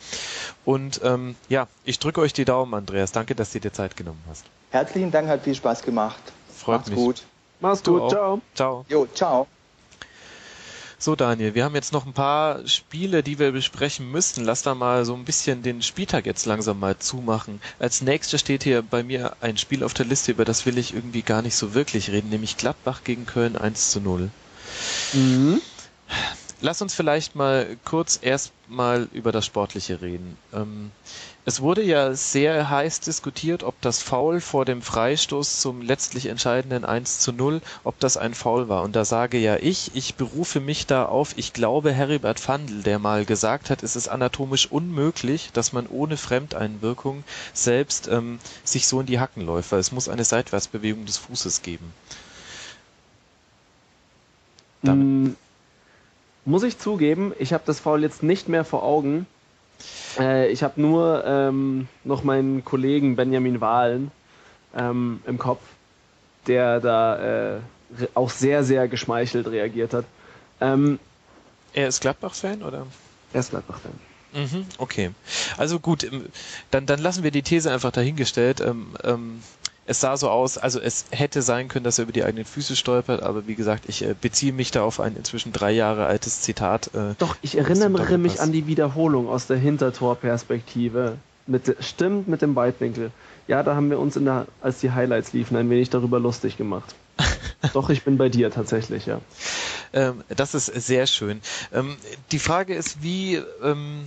Und 0.64 1.00
ähm, 1.04 1.36
ja, 1.48 1.68
ich 1.84 1.98
drücke 1.98 2.20
euch 2.20 2.32
die 2.32 2.44
Daumen, 2.44 2.74
Andreas. 2.74 3.12
Danke, 3.12 3.34
dass 3.34 3.52
du 3.52 3.60
dir 3.60 3.72
Zeit 3.72 3.96
genommen 3.96 4.22
hast. 4.28 4.44
Herzlichen 4.70 5.10
Dank, 5.10 5.28
hat 5.28 5.42
viel 5.42 5.54
Spaß 5.54 5.82
gemacht. 5.82 6.20
Freut 6.54 6.78
Macht's 6.78 6.90
mich. 6.90 6.98
gut. 6.98 7.22
Mach's 7.60 7.82
gut. 7.82 8.10
Ciao. 8.10 8.40
Ciao. 8.54 8.84
Jo, 8.88 9.06
ciao. 9.14 9.46
So, 11.06 11.14
Daniel, 11.14 11.54
wir 11.54 11.62
haben 11.62 11.76
jetzt 11.76 11.92
noch 11.92 12.04
ein 12.04 12.14
paar 12.14 12.66
Spiele, 12.66 13.22
die 13.22 13.38
wir 13.38 13.52
besprechen 13.52 14.10
müssten. 14.10 14.42
Lass 14.42 14.64
da 14.64 14.74
mal 14.74 15.04
so 15.04 15.14
ein 15.14 15.24
bisschen 15.24 15.62
den 15.62 15.80
Spieltag 15.80 16.26
jetzt 16.26 16.46
langsam 16.46 16.80
mal 16.80 16.98
zumachen. 16.98 17.60
Als 17.78 18.02
nächstes 18.02 18.40
steht 18.40 18.64
hier 18.64 18.82
bei 18.82 19.04
mir 19.04 19.36
ein 19.40 19.56
Spiel 19.56 19.84
auf 19.84 19.94
der 19.94 20.04
Liste, 20.04 20.32
über 20.32 20.44
das 20.44 20.66
will 20.66 20.78
ich 20.78 20.94
irgendwie 20.94 21.22
gar 21.22 21.42
nicht 21.42 21.54
so 21.54 21.74
wirklich 21.74 22.10
reden, 22.10 22.30
nämlich 22.30 22.56
Gladbach 22.56 23.04
gegen 23.04 23.24
Köln 23.24 23.56
1 23.56 23.92
zu 23.92 24.00
0. 24.00 24.30
Mhm. 25.12 25.60
Lass 26.60 26.82
uns 26.82 26.92
vielleicht 26.92 27.36
mal 27.36 27.76
kurz 27.84 28.18
erstmal 28.20 29.06
über 29.12 29.30
das 29.30 29.46
Sportliche 29.46 30.00
reden. 30.00 30.36
Ähm, 30.52 30.90
es 31.46 31.60
wurde 31.60 31.82
ja 31.84 32.12
sehr 32.12 32.70
heiß 32.70 32.98
diskutiert, 32.98 33.62
ob 33.62 33.80
das 33.80 34.02
Foul 34.02 34.40
vor 34.40 34.64
dem 34.64 34.82
Freistoß 34.82 35.60
zum 35.60 35.80
letztlich 35.80 36.26
entscheidenden 36.26 36.84
1 36.84 37.20
zu 37.20 37.32
0, 37.32 37.62
ob 37.84 38.00
das 38.00 38.16
ein 38.16 38.34
Foul 38.34 38.68
war. 38.68 38.82
Und 38.82 38.96
da 38.96 39.04
sage 39.04 39.38
ja 39.38 39.56
ich, 39.56 39.92
ich 39.94 40.16
berufe 40.16 40.58
mich 40.58 40.88
da 40.88 41.04
auf, 41.04 41.34
ich 41.38 41.52
glaube 41.52 41.92
Heribert 41.92 42.40
Fandl, 42.40 42.82
der 42.82 42.98
mal 42.98 43.24
gesagt 43.24 43.70
hat, 43.70 43.84
es 43.84 43.94
ist 43.94 44.08
anatomisch 44.08 44.66
unmöglich, 44.72 45.50
dass 45.52 45.72
man 45.72 45.86
ohne 45.86 46.16
Fremdeinwirkung 46.16 47.22
selbst 47.54 48.08
ähm, 48.08 48.40
sich 48.64 48.88
so 48.88 48.98
in 48.98 49.06
die 49.06 49.20
Hacken 49.20 49.46
läuft, 49.46 49.70
weil 49.70 49.78
es 49.78 49.92
muss 49.92 50.08
eine 50.08 50.24
Seitwärtsbewegung 50.24 51.06
des 51.06 51.18
Fußes 51.18 51.62
geben. 51.62 51.92
Damit. 54.82 55.06
Mm, 55.06 55.36
muss 56.44 56.64
ich 56.64 56.78
zugeben, 56.78 57.32
ich 57.38 57.52
habe 57.52 57.62
das 57.66 57.78
Foul 57.78 58.02
jetzt 58.02 58.24
nicht 58.24 58.48
mehr 58.48 58.64
vor 58.64 58.82
Augen. 58.82 59.26
Äh, 60.18 60.48
ich 60.48 60.62
habe 60.62 60.80
nur 60.80 61.24
ähm, 61.26 61.88
noch 62.04 62.24
meinen 62.24 62.64
Kollegen 62.64 63.16
Benjamin 63.16 63.60
Wahlen 63.60 64.10
ähm, 64.76 65.20
im 65.26 65.38
Kopf, 65.38 65.60
der 66.46 66.80
da 66.80 67.56
äh, 67.56 67.58
auch 68.14 68.30
sehr, 68.30 68.64
sehr 68.64 68.88
geschmeichelt 68.88 69.46
reagiert 69.46 69.94
hat. 69.94 70.04
Ähm, 70.60 70.98
er 71.72 71.88
ist 71.88 72.00
Gladbach-Fan, 72.00 72.62
oder? 72.62 72.86
Er 73.32 73.40
ist 73.40 73.50
Gladbach-Fan. 73.50 73.92
Mhm, 74.32 74.66
okay. 74.78 75.10
Also 75.56 75.80
gut, 75.80 76.04
ähm, 76.04 76.26
dann, 76.70 76.86
dann 76.86 77.00
lassen 77.00 77.22
wir 77.22 77.30
die 77.30 77.42
These 77.42 77.70
einfach 77.72 77.92
dahingestellt. 77.92 78.60
Ähm, 78.60 78.88
ähm, 79.04 79.42
es 79.86 80.00
sah 80.00 80.16
so 80.16 80.28
aus, 80.28 80.58
also 80.58 80.80
es 80.80 81.06
hätte 81.10 81.42
sein 81.42 81.68
können, 81.68 81.84
dass 81.84 81.98
er 81.98 82.04
über 82.04 82.12
die 82.12 82.24
eigenen 82.24 82.44
Füße 82.44 82.76
stolpert, 82.76 83.22
aber 83.22 83.46
wie 83.46 83.54
gesagt, 83.54 83.84
ich 83.88 84.02
äh, 84.02 84.14
beziehe 84.20 84.52
mich 84.52 84.70
da 84.70 84.82
auf 84.82 85.00
ein 85.00 85.16
inzwischen 85.16 85.52
drei 85.52 85.70
Jahre 85.72 86.06
altes 86.06 86.42
Zitat. 86.42 86.88
Äh, 86.94 87.14
Doch, 87.18 87.36
ich 87.42 87.56
erinnere 87.56 88.18
mich 88.18 88.40
an 88.40 88.52
die 88.52 88.66
Wiederholung 88.66 89.28
aus 89.28 89.46
der 89.46 89.58
Hintertorperspektive. 89.58 91.16
Mit, 91.46 91.76
stimmt 91.78 92.26
mit 92.26 92.42
dem 92.42 92.56
Weitwinkel. 92.56 93.12
Ja, 93.46 93.62
da 93.62 93.76
haben 93.76 93.88
wir 93.90 94.00
uns 94.00 94.16
in 94.16 94.24
der, 94.24 94.46
als 94.60 94.80
die 94.80 94.90
Highlights 94.90 95.32
liefen, 95.32 95.56
ein 95.56 95.70
wenig 95.70 95.90
darüber 95.90 96.18
lustig 96.18 96.56
gemacht. 96.56 96.96
Doch, 97.72 97.88
ich 97.88 98.02
bin 98.02 98.16
bei 98.18 98.28
dir 98.28 98.50
tatsächlich, 98.50 99.06
ja. 99.06 99.20
Ähm, 99.92 100.24
das 100.28 100.54
ist 100.54 100.66
sehr 100.66 101.06
schön. 101.06 101.40
Ähm, 101.72 101.96
die 102.32 102.40
Frage 102.40 102.74
ist, 102.74 103.02
wie, 103.02 103.40
ähm, 103.62 104.06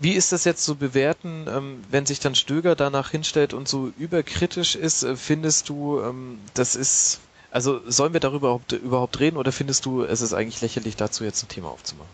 wie 0.00 0.12
ist 0.12 0.32
das 0.32 0.44
jetzt 0.44 0.64
zu 0.64 0.76
bewerten, 0.76 1.46
ähm, 1.48 1.82
wenn 1.90 2.06
sich 2.06 2.20
dann 2.20 2.34
Stöger 2.34 2.76
danach 2.76 3.10
hinstellt 3.10 3.52
und 3.52 3.68
so 3.68 3.92
überkritisch 3.98 4.76
ist? 4.76 5.02
Äh, 5.02 5.16
findest 5.16 5.68
du, 5.68 6.00
ähm, 6.00 6.38
das 6.54 6.76
ist, 6.76 7.20
also 7.50 7.80
sollen 7.86 8.12
wir 8.12 8.20
darüber 8.20 8.60
überhaupt, 8.70 9.20
reden 9.20 9.36
oder 9.36 9.50
findest 9.50 9.86
du, 9.86 10.02
es 10.04 10.20
ist 10.20 10.34
eigentlich 10.34 10.60
lächerlich, 10.60 10.96
dazu 10.96 11.24
jetzt 11.24 11.42
ein 11.42 11.48
Thema 11.48 11.68
aufzumachen? 11.68 12.10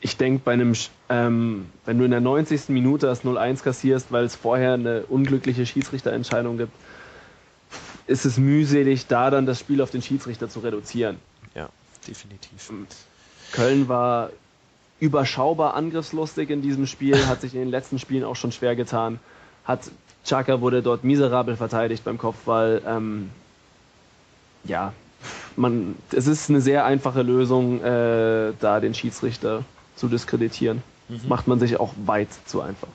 Ich 0.00 0.16
denke, 0.16 0.42
bei 0.44 0.52
einem, 0.52 0.74
ähm, 1.08 1.66
wenn 1.84 1.98
du 1.98 2.04
in 2.04 2.12
der 2.12 2.20
90. 2.20 2.68
Minute 2.68 3.06
das 3.06 3.24
0-1 3.24 3.64
kassierst, 3.64 4.12
weil 4.12 4.24
es 4.24 4.36
vorher 4.36 4.74
eine 4.74 5.02
unglückliche 5.06 5.66
Schiedsrichterentscheidung 5.66 6.58
gibt, 6.58 6.72
ist 8.06 8.24
es 8.24 8.38
mühselig, 8.38 9.08
da 9.08 9.30
dann 9.30 9.44
das 9.44 9.58
Spiel 9.58 9.82
auf 9.82 9.90
den 9.90 10.00
Schiedsrichter 10.00 10.48
zu 10.48 10.60
reduzieren. 10.60 11.18
Ja, 11.56 11.68
definitiv. 12.06 12.70
Köln 13.50 13.88
war 13.88 14.30
überschaubar 15.00 15.74
angriffslustig 15.74 16.50
in 16.50 16.62
diesem 16.62 16.86
Spiel, 16.86 17.26
hat 17.26 17.40
sich 17.40 17.54
in 17.54 17.60
den 17.60 17.70
letzten 17.70 17.98
Spielen 17.98 18.24
auch 18.24 18.36
schon 18.36 18.52
schwer 18.52 18.76
getan. 18.76 19.20
Hat 19.64 19.90
Chaka 20.24 20.60
wurde 20.60 20.82
dort 20.82 21.04
miserabel 21.04 21.56
verteidigt 21.56 22.04
beim 22.04 22.18
Kopfball. 22.18 22.82
Ähm, 22.86 23.30
ja, 24.64 24.92
man, 25.56 25.96
es 26.12 26.26
ist 26.26 26.50
eine 26.50 26.60
sehr 26.60 26.84
einfache 26.84 27.22
Lösung, 27.22 27.82
äh, 27.82 28.52
da 28.60 28.80
den 28.80 28.94
Schiedsrichter 28.94 29.64
zu 29.96 30.08
diskreditieren. 30.08 30.82
Mhm. 31.08 31.20
Macht 31.28 31.48
man 31.48 31.58
sich 31.58 31.78
auch 31.78 31.94
weit 32.04 32.28
zu 32.46 32.60
einfach. 32.60 32.88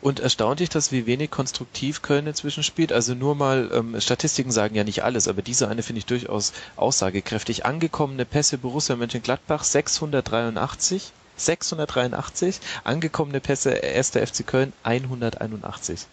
Und 0.00 0.20
erstaunlich, 0.20 0.68
dass 0.68 0.92
wie 0.92 1.06
wenig 1.06 1.30
konstruktiv 1.30 2.02
Köln 2.02 2.26
inzwischen 2.26 2.62
spielt. 2.62 2.92
Also 2.92 3.14
nur 3.14 3.34
mal, 3.34 3.70
ähm, 3.72 4.00
Statistiken 4.00 4.50
sagen 4.50 4.74
ja 4.74 4.84
nicht 4.84 5.02
alles, 5.02 5.28
aber 5.28 5.42
diese 5.42 5.68
eine 5.68 5.82
finde 5.82 6.00
ich 6.00 6.06
durchaus 6.06 6.52
aussagekräftig. 6.76 7.64
Angekommene 7.64 8.24
Pässe 8.24 8.58
Borussia 8.58 8.96
Mönchengladbach 8.96 9.64
683, 9.64 11.12
683, 11.44 12.60
angekommene 12.84 13.40
Pässe 13.40 13.82
1. 13.82 14.10
FC 14.10 14.46
Köln 14.46 14.72
181. 14.82 16.06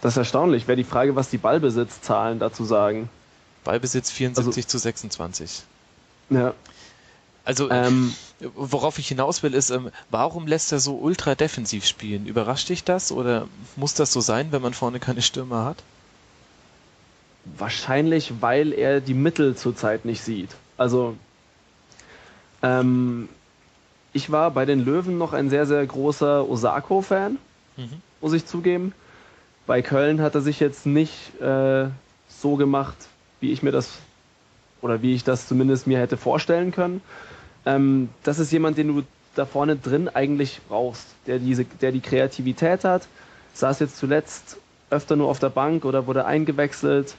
Das 0.00 0.14
ist 0.14 0.18
erstaunlich. 0.18 0.68
Wäre 0.68 0.76
die 0.76 0.84
Frage, 0.84 1.16
was 1.16 1.30
die 1.30 1.38
Ballbesitzzahlen 1.38 2.38
dazu 2.38 2.64
sagen. 2.64 3.08
Ballbesitz 3.64 4.10
74 4.10 4.46
also, 4.46 4.68
zu 4.68 4.78
26. 4.78 5.62
Ja. 6.30 6.54
Also, 7.44 7.70
ähm, 7.70 8.14
worauf 8.54 8.98
ich 8.98 9.08
hinaus 9.08 9.42
will, 9.42 9.54
ist, 9.54 9.70
ähm, 9.70 9.90
warum 10.10 10.46
lässt 10.46 10.72
er 10.72 10.80
so 10.80 10.96
ultra 10.96 11.34
defensiv 11.34 11.86
spielen? 11.86 12.26
Überrascht 12.26 12.68
dich 12.68 12.84
das 12.84 13.12
oder 13.12 13.46
muss 13.76 13.94
das 13.94 14.12
so 14.12 14.20
sein, 14.20 14.50
wenn 14.50 14.62
man 14.62 14.74
vorne 14.74 14.98
keine 14.98 15.22
Stürmer 15.22 15.64
hat? 15.64 15.82
Wahrscheinlich, 17.44 18.34
weil 18.40 18.72
er 18.72 19.00
die 19.00 19.14
Mittel 19.14 19.54
zurzeit 19.56 20.04
nicht 20.04 20.22
sieht. 20.22 20.50
Also, 20.76 21.16
ähm, 22.66 23.28
ich 24.12 24.32
war 24.32 24.50
bei 24.50 24.64
den 24.64 24.84
Löwen 24.84 25.18
noch 25.18 25.32
ein 25.32 25.50
sehr, 25.50 25.66
sehr 25.66 25.84
großer 25.86 26.48
Osako-Fan, 26.48 27.38
mhm. 27.76 28.02
muss 28.20 28.32
ich 28.32 28.46
zugeben. 28.46 28.92
Bei 29.66 29.82
Köln 29.82 30.20
hat 30.20 30.34
er 30.34 30.40
sich 30.40 30.60
jetzt 30.60 30.86
nicht 30.86 31.40
äh, 31.40 31.86
so 32.28 32.56
gemacht, 32.56 32.96
wie 33.40 33.52
ich 33.52 33.62
mir 33.62 33.72
das 33.72 33.98
oder 34.80 35.02
wie 35.02 35.14
ich 35.14 35.24
das 35.24 35.48
zumindest 35.48 35.86
mir 35.86 35.98
hätte 35.98 36.16
vorstellen 36.16 36.72
können. 36.72 37.00
Ähm, 37.64 38.08
das 38.22 38.38
ist 38.38 38.52
jemand, 38.52 38.78
den 38.78 38.88
du 38.88 39.02
da 39.34 39.44
vorne 39.44 39.76
drin 39.76 40.08
eigentlich 40.08 40.60
brauchst, 40.68 41.06
der 41.26 41.38
diese, 41.38 41.64
der 41.64 41.92
die 41.92 42.00
Kreativität 42.00 42.84
hat. 42.84 43.06
Saß 43.54 43.80
jetzt 43.80 43.96
zuletzt 43.96 44.58
öfter 44.90 45.16
nur 45.16 45.28
auf 45.28 45.38
der 45.38 45.50
Bank 45.50 45.84
oder 45.84 46.06
wurde 46.06 46.24
eingewechselt. 46.24 47.16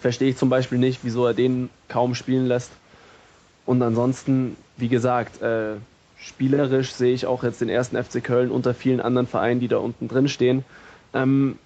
verstehe 0.00 0.30
ich 0.30 0.36
zum 0.36 0.48
Beispiel 0.48 0.78
nicht, 0.78 1.00
wieso 1.02 1.26
er 1.26 1.34
den 1.34 1.70
kaum 1.88 2.14
spielen 2.14 2.46
lässt. 2.46 2.70
Und 3.68 3.82
ansonsten, 3.82 4.56
wie 4.78 4.88
gesagt, 4.88 5.42
äh, 5.42 5.74
spielerisch 6.16 6.90
sehe 6.92 7.12
ich 7.12 7.26
auch 7.26 7.44
jetzt 7.44 7.60
den 7.60 7.68
ersten 7.68 8.02
FC 8.02 8.24
Köln 8.24 8.50
unter 8.50 8.72
vielen 8.72 8.98
anderen 8.98 9.26
Vereinen, 9.26 9.60
die 9.60 9.68
da 9.68 9.76
unten 9.76 10.08
drin 10.08 10.30
stehen. 10.30 10.64
Ähm, 11.12 11.58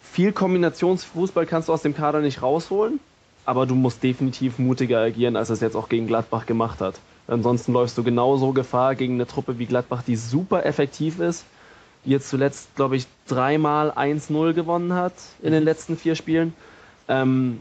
viel 0.00 0.32
Kombinationsfußball 0.32 1.44
kannst 1.44 1.68
du 1.68 1.74
aus 1.74 1.82
dem 1.82 1.94
Kader 1.94 2.20
nicht 2.20 2.40
rausholen, 2.40 2.98
aber 3.44 3.66
du 3.66 3.74
musst 3.74 4.02
definitiv 4.02 4.58
mutiger 4.58 5.00
agieren, 5.00 5.36
als 5.36 5.50
es 5.50 5.60
jetzt 5.60 5.76
auch 5.76 5.90
gegen 5.90 6.06
Gladbach 6.06 6.46
gemacht 6.46 6.80
hat. 6.80 6.94
Ansonsten 7.26 7.74
läufst 7.74 7.98
du 7.98 8.02
genauso 8.02 8.52
Gefahr 8.52 8.94
gegen 8.94 9.16
eine 9.16 9.26
Truppe 9.26 9.58
wie 9.58 9.66
Gladbach, 9.66 10.02
die 10.02 10.16
super 10.16 10.64
effektiv 10.64 11.20
ist, 11.20 11.44
die 12.06 12.10
jetzt 12.12 12.30
zuletzt, 12.30 12.74
glaube 12.74 12.96
ich, 12.96 13.06
dreimal 13.28 13.90
1-0 13.90 14.54
gewonnen 14.54 14.94
hat 14.94 15.12
in 15.42 15.52
den 15.52 15.62
letzten 15.62 15.98
vier 15.98 16.14
Spielen. 16.14 16.54
Ähm, 17.06 17.60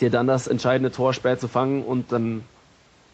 dir 0.00 0.08
dann 0.08 0.26
das 0.26 0.46
entscheidende 0.46 0.90
Tor 0.90 1.12
spät 1.12 1.38
zu 1.38 1.48
fangen 1.48 1.84
und 1.84 2.10
dann 2.10 2.44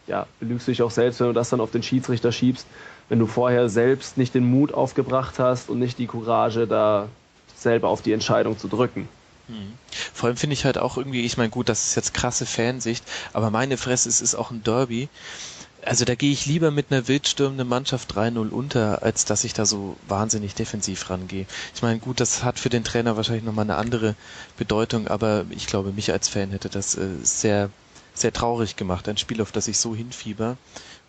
ja, 0.07 0.27
belügst 0.39 0.67
dich 0.67 0.81
auch 0.81 0.91
selbst, 0.91 1.19
wenn 1.19 1.27
du 1.27 1.33
das 1.33 1.49
dann 1.49 1.61
auf 1.61 1.71
den 1.71 1.83
Schiedsrichter 1.83 2.31
schiebst, 2.31 2.65
wenn 3.09 3.19
du 3.19 3.27
vorher 3.27 3.69
selbst 3.69 4.17
nicht 4.17 4.33
den 4.33 4.49
Mut 4.49 4.73
aufgebracht 4.73 5.39
hast 5.39 5.69
und 5.69 5.79
nicht 5.79 5.97
die 5.97 6.07
Courage, 6.07 6.67
da 6.67 7.07
selber 7.55 7.89
auf 7.89 8.01
die 8.01 8.13
Entscheidung 8.13 8.57
zu 8.57 8.67
drücken. 8.67 9.07
Mhm. 9.47 9.73
Vor 10.13 10.27
allem 10.27 10.37
finde 10.37 10.53
ich 10.53 10.65
halt 10.65 10.77
auch 10.77 10.97
irgendwie, 10.97 11.21
ich 11.21 11.37
meine, 11.37 11.49
gut, 11.49 11.69
das 11.69 11.87
ist 11.87 11.95
jetzt 11.95 12.13
krasse 12.13 12.45
Fansicht, 12.45 13.03
aber 13.33 13.51
meine 13.51 13.77
Fresse, 13.77 14.09
es 14.09 14.21
ist 14.21 14.35
auch 14.35 14.51
ein 14.51 14.63
Derby 14.63 15.09
also 15.83 16.05
da 16.05 16.15
gehe 16.15 16.31
ich 16.31 16.45
lieber 16.45 16.71
mit 16.71 16.91
einer 16.91 17.07
wildstürmenden 17.07 17.67
Mannschaft 17.67 18.13
3-0 18.13 18.49
unter, 18.49 19.03
als 19.03 19.25
dass 19.25 19.43
ich 19.43 19.53
da 19.53 19.65
so 19.65 19.95
wahnsinnig 20.07 20.53
defensiv 20.55 21.09
rangehe. 21.09 21.45
Ich 21.75 21.81
meine, 21.81 21.99
gut, 21.99 22.19
das 22.19 22.43
hat 22.43 22.59
für 22.59 22.69
den 22.69 22.83
Trainer 22.83 23.17
wahrscheinlich 23.17 23.43
nochmal 23.43 23.65
eine 23.65 23.75
andere 23.75 24.15
Bedeutung, 24.57 25.07
aber 25.07 25.45
ich 25.49 25.67
glaube, 25.67 25.91
mich 25.91 26.11
als 26.11 26.29
Fan 26.29 26.51
hätte 26.51 26.69
das 26.69 26.95
äh, 26.95 27.07
sehr, 27.23 27.69
sehr 28.13 28.33
traurig 28.33 28.75
gemacht, 28.75 29.07
ein 29.07 29.17
Spiel, 29.17 29.41
auf 29.41 29.51
das 29.51 29.67
ich 29.67 29.77
so 29.77 29.95
hinfieber. 29.95 30.57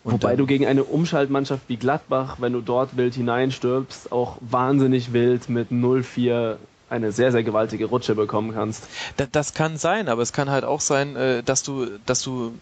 Und 0.03 0.13
Wobei 0.13 0.35
du 0.35 0.45
gegen 0.45 0.65
eine 0.65 0.83
Umschaltmannschaft 0.83 1.63
wie 1.67 1.77
Gladbach, 1.77 2.37
wenn 2.39 2.51
du 2.53 2.61
dort 2.61 2.97
wild 2.97 3.15
hineinstürmst, 3.15 4.11
auch 4.11 4.37
wahnsinnig 4.41 5.13
wild 5.13 5.47
mit 5.47 5.71
0-4 5.71 6.57
eine 6.89 7.11
sehr, 7.11 7.31
sehr 7.31 7.43
gewaltige 7.43 7.85
Rutsche 7.85 8.13
bekommen 8.13 8.53
kannst. 8.53 8.87
das 9.31 9.53
kann 9.53 9.77
sein, 9.77 10.09
aber 10.09 10.21
es 10.21 10.31
kann 10.31 10.49
halt 10.49 10.63
auch 10.63 10.81
sein, 10.81 11.15
äh, 11.15 11.41
dass 11.41 11.63
du, 11.63 11.87
dass 12.05 12.21
du 12.21 12.53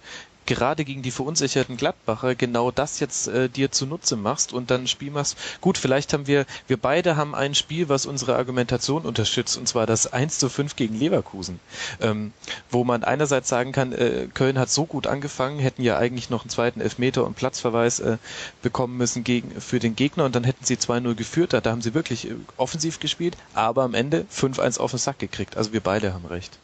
gerade 0.46 0.86
gegen 0.86 1.02
die 1.02 1.12
verunsicherten 1.12 1.78
Gladbacher 1.78 2.36
genau 2.36 2.72
das 2.72 3.00
jetzt 3.00 3.28
äh, 3.28 3.50
dir 3.50 3.72
zunutze 3.72 4.16
machst 4.16 4.54
und 4.54 4.72
dann 4.72 4.82
ein 4.82 4.88
Spiel 4.88 5.12
machst. 5.12 5.38
Gut, 5.62 5.78
vielleicht 5.78 6.14
haben 6.14 6.28
wir, 6.28 6.46
wir 6.68 6.78
beide 6.78 7.16
haben 7.16 7.36
ein 7.36 7.56
Spiel, 7.56 7.90
was 7.90 8.06
unsere 8.06 8.36
Argumentation 8.36 9.04
unterstützt, 9.04 9.58
und 9.58 9.68
zwar 9.68 9.86
das 9.86 10.12
1 10.12 10.40
zu 10.40 10.50
5 10.50 10.76
gegen 10.76 10.98
Leverkusen, 10.98 11.60
ähm, 12.02 12.34
wo 12.70 12.84
man 12.84 13.04
einerseits 13.04 13.50
sagen 13.50 13.72
kann, 13.72 13.94
äh, 13.94 14.28
Köln 14.34 14.58
hat 14.58 14.70
so 14.70 14.86
gut 14.86 15.08
angefangen, 15.08 15.60
hätten 15.60 15.84
ja 15.84 15.98
eigentlich 15.98 16.30
noch 16.30 16.44
einen 16.44 16.50
zweiten 16.50 16.82
Elfmeter 16.82 17.26
und 17.26 17.36
Platzverweis 17.36 18.00
äh, 18.00 18.18
bekommen 18.62 18.98
müssen 18.98 19.24
gegen, 19.24 19.60
für 19.62 19.80
den 19.80 19.96
Gegner 19.96 20.26
und 20.26 20.36
dann 20.36 20.44
hätten 20.44 20.66
sie 20.66 20.76
2-0 20.76 21.16
geführt, 21.16 21.54
da, 21.54 21.62
da 21.62 21.72
haben 21.72 21.82
sie 21.82 21.94
wirklich 21.94 22.30
äh, 22.30 22.36
offensiv 22.58 23.00
gespielt, 23.00 23.38
aber 23.54 23.84
am 23.84 23.94
Ende 23.94 24.26
5-1 24.34 24.80
auf 24.80 24.92
den 24.92 25.00
Sack 25.00 25.20
gekriegt. 25.20 25.58
Also 25.58 25.74
wir 25.74 25.82
beide 25.82 26.14
haben 26.14 26.26
recht. 26.26 26.58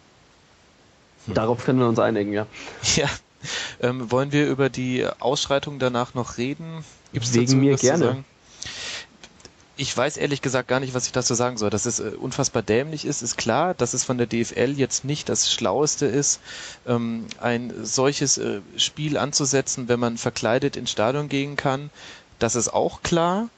Hm. 1.27 1.33
Darauf 1.33 1.63
können 1.63 1.79
wir 1.79 1.87
uns 1.87 1.99
einigen, 1.99 2.33
ja. 2.33 2.47
Ja, 2.95 3.07
ähm, 3.81 4.11
wollen 4.11 4.31
wir 4.31 4.47
über 4.47 4.69
die 4.69 5.05
Ausschreitung 5.19 5.79
danach 5.79 6.13
noch 6.13 6.37
reden? 6.37 6.83
Gibt's 7.13 7.33
Wegen 7.33 7.45
dazu 7.45 7.57
mir 7.57 7.75
gerne. 7.75 8.23
Ich 9.79 9.95
weiß 9.95 10.17
ehrlich 10.17 10.41
gesagt 10.41 10.67
gar 10.67 10.79
nicht, 10.79 10.95
was 10.95 11.05
ich 11.05 11.11
dazu 11.11 11.35
sagen 11.35 11.57
soll. 11.57 11.69
Dass 11.69 11.85
es 11.85 11.99
äh, 11.99 12.11
unfassbar 12.19 12.63
dämlich 12.63 13.05
ist, 13.05 13.21
ist 13.21 13.37
klar. 13.37 13.75
Dass 13.75 13.93
es 13.93 14.03
von 14.03 14.17
der 14.17 14.25
DFL 14.25 14.73
jetzt 14.75 15.05
nicht 15.05 15.29
das 15.29 15.51
Schlaueste 15.51 16.07
ist, 16.07 16.39
ähm, 16.87 17.27
ein 17.39 17.71
solches 17.83 18.39
äh, 18.39 18.61
Spiel 18.75 19.17
anzusetzen, 19.17 19.87
wenn 19.87 19.99
man 19.99 20.17
verkleidet 20.17 20.75
ins 20.75 20.91
Stadion 20.91 21.29
gehen 21.29 21.55
kann. 21.55 21.91
Das 22.39 22.55
ist 22.55 22.69
auch 22.73 23.03
klar. 23.03 23.49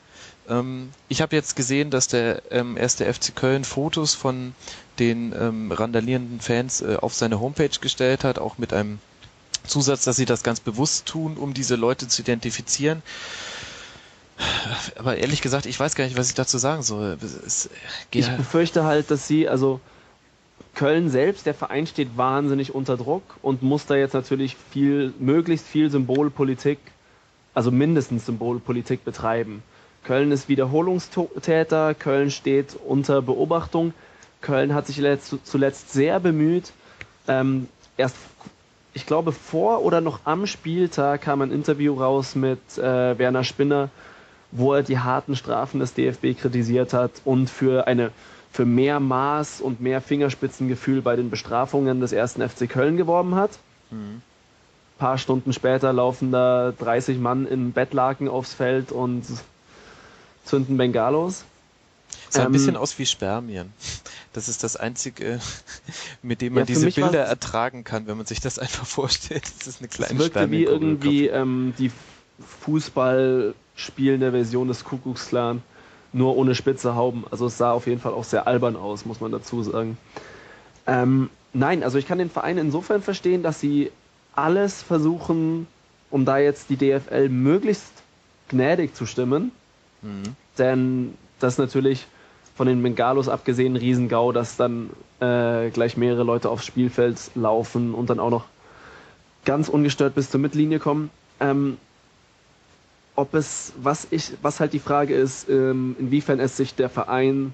Ähm, 0.49 0.89
ich 1.07 1.21
habe 1.21 1.35
jetzt 1.35 1.55
gesehen, 1.55 1.89
dass 1.89 2.07
der 2.07 2.41
ähm, 2.51 2.75
erste 2.75 3.11
FC 3.11 3.33
Köln 3.35 3.63
Fotos 3.63 4.13
von 4.13 4.53
den 4.97 5.33
ähm, 5.39 5.71
randalierenden 5.71 6.41
Fans 6.41 6.81
äh, 6.81 6.97
auf 6.99 7.13
seine 7.13 7.39
Homepage 7.39 7.79
gestellt 7.79 8.25
hat, 8.25 8.39
auch 8.39 8.57
mit 8.57 8.73
einem 8.73 8.99
Zusatz, 9.69 10.03
dass 10.03 10.17
sie 10.17 10.25
das 10.25 10.43
ganz 10.43 10.59
bewusst 10.59 11.05
tun, 11.05 11.37
um 11.37 11.53
diese 11.53 11.75
Leute 11.75 12.07
zu 12.07 12.21
identifizieren. 12.21 13.01
Aber 14.97 15.17
ehrlich 15.17 15.41
gesagt, 15.41 15.65
ich 15.65 15.79
weiß 15.79 15.95
gar 15.95 16.05
nicht, 16.05 16.17
was 16.17 16.29
ich 16.29 16.35
dazu 16.35 16.57
sagen 16.57 16.81
soll. 16.81 17.17
Ich 18.11 18.29
befürchte 18.29 18.83
halt, 18.83 19.11
dass 19.11 19.27
sie, 19.27 19.49
also 19.49 19.79
Köln 20.75 21.09
selbst, 21.09 21.45
der 21.45 21.53
Verein 21.53 21.87
steht 21.87 22.15
wahnsinnig 22.15 22.73
unter 22.73 22.95
Druck 22.95 23.23
und 23.41 23.63
muss 23.63 23.85
da 23.85 23.95
jetzt 23.95 24.13
natürlich 24.13 24.55
viel, 24.71 25.13
möglichst 25.19 25.67
viel 25.67 25.89
Symbolpolitik, 25.89 26.79
also 27.53 27.69
mindestens 27.71 28.25
Symbolpolitik 28.25 29.03
betreiben. 29.03 29.61
Köln 30.03 30.31
ist 30.31 30.47
Wiederholungstäter, 30.47 31.93
Köln 31.93 32.31
steht 32.31 32.77
unter 32.87 33.21
Beobachtung. 33.21 33.93
Köln 34.41 34.73
hat 34.73 34.87
sich 34.87 35.01
zuletzt 35.43 35.91
sehr 35.91 36.19
bemüht, 36.21 36.71
ähm, 37.27 37.67
erst 37.97 38.15
ich 38.93 39.05
glaube, 39.05 39.31
vor 39.31 39.83
oder 39.83 40.01
noch 40.01 40.21
am 40.25 40.47
Spieltag 40.47 41.21
kam 41.21 41.41
ein 41.41 41.51
Interview 41.51 41.93
raus 41.93 42.35
mit 42.35 42.59
äh, 42.77 43.17
Werner 43.17 43.43
Spinner, 43.43 43.89
wo 44.51 44.73
er 44.73 44.83
die 44.83 44.99
harten 44.99 45.35
Strafen 45.35 45.79
des 45.79 45.93
DFB 45.93 46.39
kritisiert 46.39 46.93
hat 46.93 47.11
und 47.25 47.49
für 47.49 47.87
eine 47.87 48.11
für 48.51 48.65
mehr 48.65 48.99
Maß 48.99 49.61
und 49.61 49.79
mehr 49.79 50.01
Fingerspitzengefühl 50.01 51.01
bei 51.03 51.15
den 51.15 51.29
Bestrafungen 51.29 52.01
des 52.01 52.11
ersten 52.11 52.47
FC 52.47 52.67
Köln 52.67 52.97
geworben 52.97 53.35
hat. 53.35 53.51
Mhm. 53.91 54.21
paar 54.97 55.17
Stunden 55.17 55.53
später 55.53 55.93
laufen 55.93 56.31
da 56.31 56.73
30 56.77 57.19
Mann 57.19 57.47
in 57.47 57.71
Bettlaken 57.73 58.27
aufs 58.27 58.53
Feld 58.53 58.91
und 58.91 59.23
zünden 60.45 60.77
Bengalos. 60.77 61.45
Sah 62.29 62.41
ähm, 62.41 62.47
ein 62.47 62.51
bisschen 62.51 62.75
aus 62.75 62.97
wie 62.97 63.05
Spermien. 63.05 63.71
Das 64.39 64.47
ist 64.47 64.63
das 64.63 64.77
Einzige, 64.77 65.41
mit 66.23 66.39
dem 66.39 66.53
man 66.53 66.61
ja, 66.61 66.65
diese 66.65 66.89
Bilder 66.89 67.25
ertragen 67.25 67.83
kann, 67.83 68.07
wenn 68.07 68.15
man 68.15 68.25
sich 68.25 68.39
das 68.39 68.57
einfach 68.59 68.85
vorstellt. 68.85 69.43
Das 69.43 69.67
ist 69.67 69.81
eine 69.81 69.89
kleine 69.89 70.13
Es 70.13 70.19
wirkte 70.19 70.49
wie 70.49 70.63
irgendwie 70.63 71.27
ähm, 71.27 71.73
die 71.77 71.91
Fußball 72.61 73.53
spielende 73.75 74.31
Version 74.31 74.69
des 74.69 74.85
Kuckucksklan, 74.85 75.61
nur 76.13 76.37
ohne 76.37 76.55
spitze 76.55 76.95
Hauben. 76.95 77.25
Also 77.31 77.47
es 77.47 77.57
sah 77.57 77.73
auf 77.73 77.85
jeden 77.85 77.99
Fall 77.99 78.13
auch 78.13 78.23
sehr 78.23 78.47
albern 78.47 78.77
aus, 78.77 79.05
muss 79.05 79.19
man 79.19 79.33
dazu 79.33 79.61
sagen. 79.61 79.97
Ähm, 80.87 81.29
nein, 81.51 81.83
also 81.83 81.97
ich 81.97 82.07
kann 82.07 82.17
den 82.17 82.29
Verein 82.29 82.57
insofern 82.57 83.01
verstehen, 83.01 83.43
dass 83.43 83.59
sie 83.59 83.91
alles 84.35 84.81
versuchen, 84.81 85.67
um 86.11 86.23
da 86.23 86.37
jetzt 86.37 86.69
die 86.69 86.77
DFL 86.77 87.27
möglichst 87.27 87.91
gnädig 88.47 88.95
zu 88.95 89.05
stimmen. 89.05 89.51
Mhm. 90.01 90.23
Denn 90.57 91.13
das 91.39 91.57
natürlich 91.57 92.07
von 92.59 92.67
den 92.67 92.83
Bengalos 92.83 93.29
abgesehen 93.29 93.77
Riesengau, 93.77 94.33
dass 94.33 94.57
dann 94.57 94.89
äh, 95.21 95.69
gleich 95.69 95.95
mehrere 95.95 96.23
Leute 96.23 96.49
aufs 96.49 96.65
Spielfeld 96.65 97.31
laufen 97.33 97.93
und 97.93 98.09
dann 98.09 98.19
auch 98.19 98.31
noch 98.31 98.47
ganz 99.45 99.69
ungestört 99.69 100.13
bis 100.13 100.29
zur 100.29 100.41
Mittellinie 100.41 100.77
kommen. 100.79 101.09
Ähm, 101.39 101.77
ob 103.15 103.33
es, 103.33 103.71
was 103.81 104.07
ich, 104.11 104.33
was 104.41 104.59
halt 104.59 104.73
die 104.73 104.79
Frage 104.79 105.15
ist, 105.15 105.47
ähm, 105.47 105.95
inwiefern 105.99 106.41
es 106.41 106.57
sich 106.57 106.75
der 106.75 106.89
Verein 106.89 107.53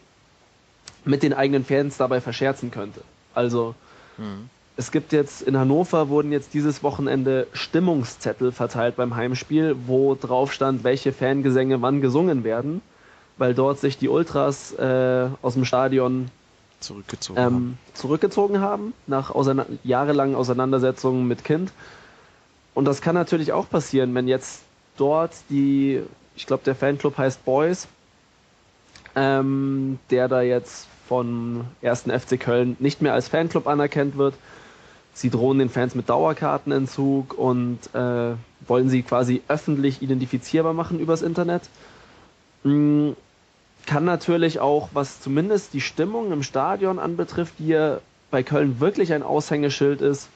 mit 1.04 1.22
den 1.22 1.34
eigenen 1.36 1.66
Fans 1.66 1.98
dabei 1.98 2.20
verscherzen 2.20 2.72
könnte. 2.72 3.02
Also 3.36 3.76
mhm. 4.18 4.50
es 4.76 4.92
gibt 4.92 5.14
jetzt 5.14 5.44
in 5.44 5.56
Hannover 5.56 6.10
wurden 6.10 6.32
jetzt 6.32 6.56
dieses 6.56 6.82
Wochenende 6.82 7.46
Stimmungszettel 7.54 8.52
verteilt 8.52 8.96
beim 8.96 9.16
Heimspiel, 9.16 9.76
wo 9.86 10.16
drauf 10.16 10.52
stand, 10.52 10.84
welche 10.84 11.14
Fangesänge 11.14 11.84
wann 11.84 12.02
gesungen 12.02 12.44
werden 12.44 12.82
weil 13.38 13.54
dort 13.54 13.80
sich 13.80 13.98
die 13.98 14.10
Ultras 14.10 14.74
äh, 14.74 15.28
aus 15.42 15.54
dem 15.54 15.66
Stadion 15.66 16.30
zurückgezogen, 16.80 17.40
ähm, 17.40 17.46
haben. 17.46 17.80
zurückgezogen 17.94 18.62
haben, 18.62 18.94
nach 19.08 19.32
auseina 19.32 19.66
jahrelangen 19.84 20.36
Auseinandersetzungen 20.36 21.28
mit 21.28 21.44
Kind. 21.44 21.72
Und 22.74 22.86
das 22.86 23.02
kann 23.02 23.16
natürlich 23.16 23.54
auch 23.54 23.70
passieren, 23.70 24.14
wenn 24.16 24.28
jetzt 24.28 24.62
dort 24.98 25.34
die, 25.50 26.02
ich 26.36 26.46
glaube, 26.46 26.64
der 26.64 26.76
Fanclub 26.76 27.18
heißt 27.18 27.44
Boys, 27.46 27.88
ähm, 29.16 30.00
der 30.10 30.28
da 30.28 30.42
jetzt 30.42 30.88
von 31.08 31.66
1. 31.82 32.04
FC 32.04 32.40
Köln 32.40 32.76
nicht 32.80 33.02
mehr 33.02 33.14
als 33.14 33.28
Fanclub 33.30 33.68
anerkannt 33.68 34.18
wird. 34.18 34.36
Sie 35.14 35.30
drohen 35.30 35.60
den 35.60 35.70
Fans 35.70 35.96
mit 35.96 36.10
Dauerkartenentzug 36.10 37.38
und 37.38 37.80
äh, 37.94 38.34
wollen 38.68 38.90
sie 38.90 39.04
quasi 39.04 39.42
öffentlich 39.48 40.02
identifizierbar 40.02 40.74
machen 40.74 41.00
übers 41.00 41.22
Internet. 41.22 41.70
Mhm 42.64 43.16
kann 43.86 44.06
natürlich 44.06 44.60
auch, 44.60 44.90
was 44.94 45.22
zumindest 45.22 45.74
die 45.74 45.82
Stimmung 45.82 46.32
im 46.32 46.44
Stadion 46.44 47.00
anbetrifft, 47.00 47.56
die 47.60 47.68
ja 47.68 48.00
bei 48.32 48.44
Köln 48.44 48.80
wirklich 48.80 49.14
ein 49.14 49.24
Aushängeschild 49.24 50.02
ist, 50.02 50.30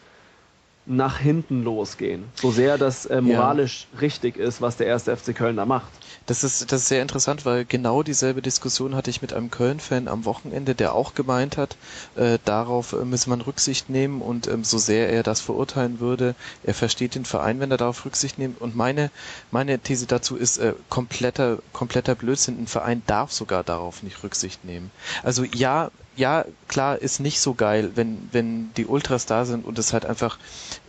nach 0.85 1.19
hinten 1.19 1.63
losgehen. 1.63 2.25
So 2.33 2.51
sehr 2.51 2.77
das 2.77 3.05
äh, 3.05 3.21
moralisch 3.21 3.87
ja. 3.93 3.99
richtig 3.99 4.37
ist, 4.37 4.59
was 4.61 4.77
der 4.77 4.87
erste 4.87 5.15
FC 5.15 5.35
Köln 5.35 5.55
da 5.55 5.65
macht. 5.65 5.91
Das 6.25 6.43
ist, 6.43 6.71
das 6.71 6.81
ist 6.81 6.87
sehr 6.89 7.01
interessant, 7.01 7.45
weil 7.45 7.65
genau 7.65 8.03
dieselbe 8.03 8.41
Diskussion 8.41 8.95
hatte 8.95 9.09
ich 9.09 9.21
mit 9.21 9.33
einem 9.33 9.49
Köln-Fan 9.49 10.07
am 10.07 10.25
Wochenende, 10.25 10.75
der 10.75 10.93
auch 10.93 11.15
gemeint 11.15 11.57
hat, 11.57 11.75
äh, 12.15 12.37
darauf 12.45 12.93
äh, 12.93 13.05
müsse 13.05 13.29
man 13.29 13.41
Rücksicht 13.41 13.89
nehmen 13.89 14.21
und 14.21 14.47
ähm, 14.47 14.63
so 14.63 14.77
sehr 14.77 15.09
er 15.09 15.23
das 15.23 15.41
verurteilen 15.41 15.99
würde, 15.99 16.35
er 16.63 16.73
versteht 16.73 17.15
den 17.15 17.25
Verein, 17.25 17.59
wenn 17.59 17.71
er 17.71 17.77
darauf 17.77 18.05
Rücksicht 18.05 18.37
nimmt. 18.37 18.61
Und 18.61 18.75
meine, 18.75 19.09
meine 19.51 19.79
These 19.79 20.05
dazu 20.05 20.35
ist 20.35 20.57
äh, 20.57 20.73
kompletter, 20.89 21.59
kompletter 21.73 22.15
Blödsinn. 22.15 22.59
Ein 22.59 22.67
Verein 22.67 23.01
darf 23.07 23.31
sogar 23.31 23.63
darauf 23.63 24.03
nicht 24.03 24.23
Rücksicht 24.23 24.65
nehmen. 24.65 24.91
Also 25.23 25.43
ja, 25.43 25.89
ja, 26.19 26.45
klar, 26.67 26.99
ist 26.99 27.19
nicht 27.19 27.39
so 27.39 27.53
geil, 27.53 27.91
wenn, 27.95 28.29
wenn 28.31 28.73
die 28.75 28.85
Ultras 28.85 29.25
da 29.25 29.45
sind 29.45 29.65
und 29.65 29.79
es 29.79 29.93
halt 29.93 30.05
einfach 30.05 30.37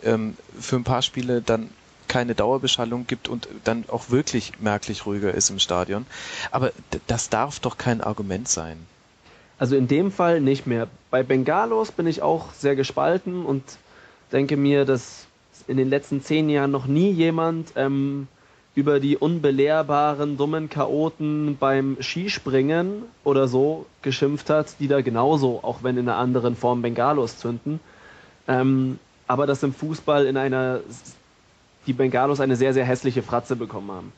ähm, 0.03 0.37
für 0.59 0.77
ein 0.77 0.85
paar 0.85 1.03
Spiele 1.03 1.41
dann 1.41 1.71
keine 2.09 2.35
Dauerbeschallung 2.35 3.07
gibt 3.07 3.29
und 3.29 3.47
dann 3.63 3.85
auch 3.89 4.11
wirklich 4.11 4.61
merklich 4.61 5.07
ruhiger 5.07 5.33
ist 5.33 5.49
im 5.49 5.61
Stadion. 5.61 6.05
Aber 6.51 6.73
das 7.07 7.29
darf 7.29 7.61
doch 7.61 7.79
kein 7.79 8.01
Argument 8.01 8.49
sein. 8.49 8.79
Also 9.59 9.77
in 9.77 9.87
dem 9.87 10.11
Fall 10.11 10.41
nicht 10.41 10.67
mehr. 10.67 10.89
Bei 11.11 11.23
Bengalos 11.23 11.93
bin 11.93 12.09
ich 12.09 12.23
auch 12.23 12.53
sehr 12.53 12.75
gespalten 12.75 13.47
und 13.47 13.63
denke 14.33 14.57
mir, 14.57 14.85
dass 14.85 15.27
in 15.69 15.77
den 15.77 15.89
letzten 15.89 16.25
zehn 16.25 16.49
Jahren 16.49 16.73
noch 16.73 16.87
nie 16.87 17.13
jemand 17.13 17.73
ähm, 17.77 18.27
über 18.81 18.99
die 18.99 19.19
unbelehrbaren, 19.19 20.39
dummen 20.39 20.71
Chaoten 20.71 21.59
beim 21.61 21.99
Skispringen 22.01 23.03
oder 23.25 23.47
so 23.47 23.85
geschimpft 24.01 24.49
hat, 24.49 24.81
die 24.81 24.89
da 24.89 25.03
genauso, 25.03 25.61
auch 25.63 25.83
wenn 25.83 25.99
in 25.99 26.09
einer 26.09 26.17
anderen 26.17 26.57
Form 26.57 26.81
Bengalos 26.81 27.37
zünden. 27.37 27.79
Ähm, 28.49 28.99
aber 29.27 29.47
dass 29.47 29.63
im 29.63 29.75
Fußball 29.75 30.25
in 30.25 30.39
einer, 30.39 30.81
die 31.87 31.93
Bengalos 31.93 32.41
eine 32.41 32.57
sehr, 32.57 32.73
sehr 32.73 32.87
hässliche 32.87 33.23
Fratze 33.23 33.55
bekommen 33.55 33.93
haben. 33.93 34.13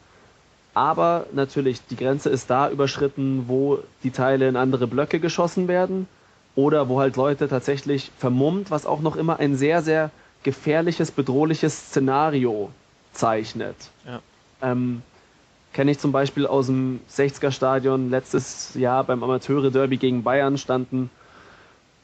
Aber 0.74 1.26
natürlich, 1.32 1.84
die 1.86 1.96
Grenze 1.96 2.30
ist 2.30 2.48
da 2.48 2.70
überschritten, 2.70 3.44
wo 3.48 3.80
die 4.04 4.12
Teile 4.12 4.48
in 4.48 4.54
andere 4.54 4.86
Blöcke 4.86 5.18
geschossen 5.18 5.66
werden 5.66 6.06
oder 6.54 6.88
wo 6.88 7.00
halt 7.00 7.16
Leute 7.16 7.48
tatsächlich 7.48 8.12
vermummt, 8.16 8.70
was 8.70 8.86
auch 8.86 9.00
noch 9.00 9.16
immer 9.16 9.40
ein 9.40 9.56
sehr, 9.56 9.82
sehr 9.82 10.12
gefährliches, 10.44 11.10
bedrohliches 11.10 11.88
Szenario 11.88 12.70
zeichnet. 13.12 13.76
Ja. 14.06 14.20
Ähm, 14.62 15.02
Kenne 15.72 15.90
ich 15.92 15.98
zum 15.98 16.12
Beispiel 16.12 16.46
aus 16.46 16.66
dem 16.66 17.00
60er-Stadion 17.10 18.10
letztes 18.10 18.74
Jahr 18.74 19.04
beim 19.04 19.22
Amateure-Derby 19.22 19.96
gegen 19.96 20.22
Bayern 20.22 20.58
standen 20.58 21.08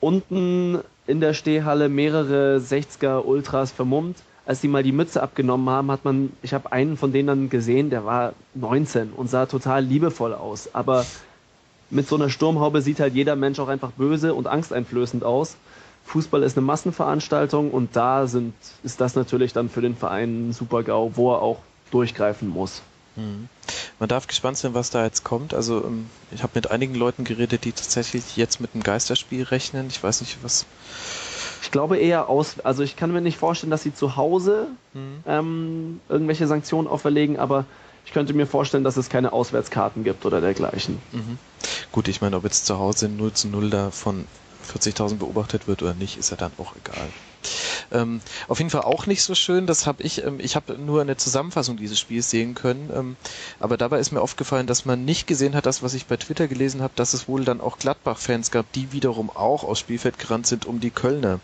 unten 0.01 0.79
in 1.07 1.21
der 1.21 1.35
Stehhalle 1.35 1.89
mehrere 1.89 2.59
60er-Ultras 2.59 3.73
vermummt. 3.73 4.17
Als 4.47 4.63
die 4.63 4.69
mal 4.69 4.83
die 4.83 4.93
Mütze 4.93 5.23
abgenommen 5.23 5.69
haben, 5.69 5.91
hat 5.91 6.07
man, 6.07 6.33
ich 6.41 6.55
habe 6.55 6.73
einen 6.73 6.97
von 6.97 7.13
denen 7.13 7.27
dann 7.27 7.51
gesehen, 7.51 7.91
der 7.91 8.07
war 8.07 8.33
19 8.55 9.13
und 9.15 9.29
sah 9.29 9.45
total 9.45 9.85
liebevoll 9.85 10.33
aus. 10.33 10.71
Aber 10.75 11.05
mit 11.91 12.09
so 12.09 12.17
einer 12.17 12.31
Sturmhaube 12.31 12.81
sieht 12.81 13.01
halt 13.01 13.15
jeder 13.15 13.37
Mensch 13.37 13.59
auch 13.59 13.69
einfach 13.69 13.91
böse 13.91 14.33
und 14.33 14.47
angsteinflößend 14.47 15.25
aus. 15.25 15.57
Fußball 16.05 16.43
ist 16.43 16.57
eine 16.57 16.65
Massenveranstaltung 16.65 17.71
und 17.71 17.95
da 17.97 18.27
sind, 18.27 18.55
ist 18.83 19.03
das 19.03 19.15
natürlich 19.15 19.53
dann 19.53 19.69
für 19.69 19.83
den 19.83 19.95
Verein 19.95 20.49
ein 20.49 20.53
super 20.55 20.83
GAU, 20.83 21.13
wo 21.17 21.33
er 21.35 21.43
auch 21.43 21.59
durchgreifen 21.91 22.49
muss. 22.49 22.83
Mhm. 23.17 23.49
Man 23.99 24.09
darf 24.09 24.27
gespannt 24.27 24.57
sein, 24.57 24.75
was 24.75 24.91
da 24.91 25.05
jetzt 25.05 25.25
kommt. 25.25 25.53
Also 25.55 25.85
ähm, 25.85 26.09
ich 26.31 26.43
habe 26.43 26.53
mit 26.55 26.71
einigen 26.71 26.95
Leuten 26.95 27.25
geredet, 27.25 27.65
die 27.65 27.73
tatsächlich 27.73 28.37
jetzt 28.37 28.61
mit 28.61 28.75
einem 28.75 28.83
Geisterspiel 28.83 29.43
rechnen. 29.43 29.89
Ich 29.89 30.03
weiß 30.03 30.21
nicht, 30.21 30.39
was. 30.43 30.67
Ich 31.63 31.73
glaube 31.73 31.99
eher 31.99 32.29
aus, 32.29 32.61
also 32.61 32.85
ich 32.85 32.97
kann 32.97 33.13
mir 33.13 33.21
nicht 33.21 33.37
vorstellen, 33.37 33.71
dass 33.71 33.83
sie 33.83 33.93
zu 33.93 34.17
Hause 34.17 34.69
mhm. 34.95 35.25
ähm, 35.27 36.01
irgendwelche 36.09 36.47
Sanktionen 36.47 36.87
auferlegen, 36.87 37.37
aber 37.37 37.65
ich 38.07 38.13
könnte 38.13 38.33
mir 38.33 38.47
vorstellen, 38.47 38.85
dass 38.85 38.97
es 38.97 39.11
keine 39.11 39.33
Auswärtskarten 39.33 40.05
gibt 40.05 40.25
oder 40.25 40.41
dergleichen. 40.41 40.99
Mhm. 41.13 41.39
Gut, 41.91 42.09
ich 42.09 42.21
meine, 42.21 42.37
ob 42.37 42.45
jetzt 42.45 42.65
zu 42.65 42.79
Hause 42.79 43.09
0 43.09 43.33
zu 43.33 43.49
0 43.49 43.71
da 43.71 43.91
von 43.91 44.25
40.000 44.69 45.17
beobachtet 45.17 45.67
wird 45.67 45.83
oder 45.83 45.95
nicht, 45.95 46.17
ist 46.17 46.31
ja 46.31 46.37
dann 46.37 46.53
auch 46.59 46.75
egal. 46.77 47.09
Ähm, 47.91 48.21
auf 48.49 48.59
jeden 48.59 48.71
Fall 48.71 48.83
auch 48.83 49.07
nicht 49.07 49.23
so 49.23 49.35
schön. 49.35 49.67
Das 49.67 49.87
habe 49.87 50.03
ich, 50.03 50.25
ähm, 50.25 50.39
ich 50.41 50.57
habe 50.57 50.75
nur 50.75 51.01
eine 51.01 51.17
Zusammenfassung 51.17 51.77
dieses 51.77 51.99
Spiels 51.99 52.31
sehen 52.31 52.55
können. 52.55 52.91
Ähm, 52.95 53.17
aber 53.61 53.77
dabei 53.77 53.99
ist 53.99 54.13
mir 54.13 54.21
aufgefallen, 54.21 54.67
dass 54.67 54.85
man 54.85 55.05
nicht 55.05 55.27
gesehen 55.27 55.55
hat, 55.55 55.67
das, 55.67 55.83
was 55.83 55.95
ich 55.95 56.07
bei 56.07 56.17
Twitter 56.17 56.49
gelesen 56.49 56.83
habe, 56.83 56.93
dass 56.97 57.15
es 57.15 57.29
wohl 57.29 57.45
dann 57.45 57.61
auch 57.61 57.79
Gladbach-Fans 57.79 58.51
gab, 58.51 58.71
die 58.73 58.93
wiederum 58.93 59.31
auch 59.31 59.65
aus 59.65 59.79
Spielfeld 59.79 60.19
gerannt 60.19 60.47
sind, 60.47 60.67
um 60.67 60.81
die 60.81 60.91
Kölner 60.91 61.41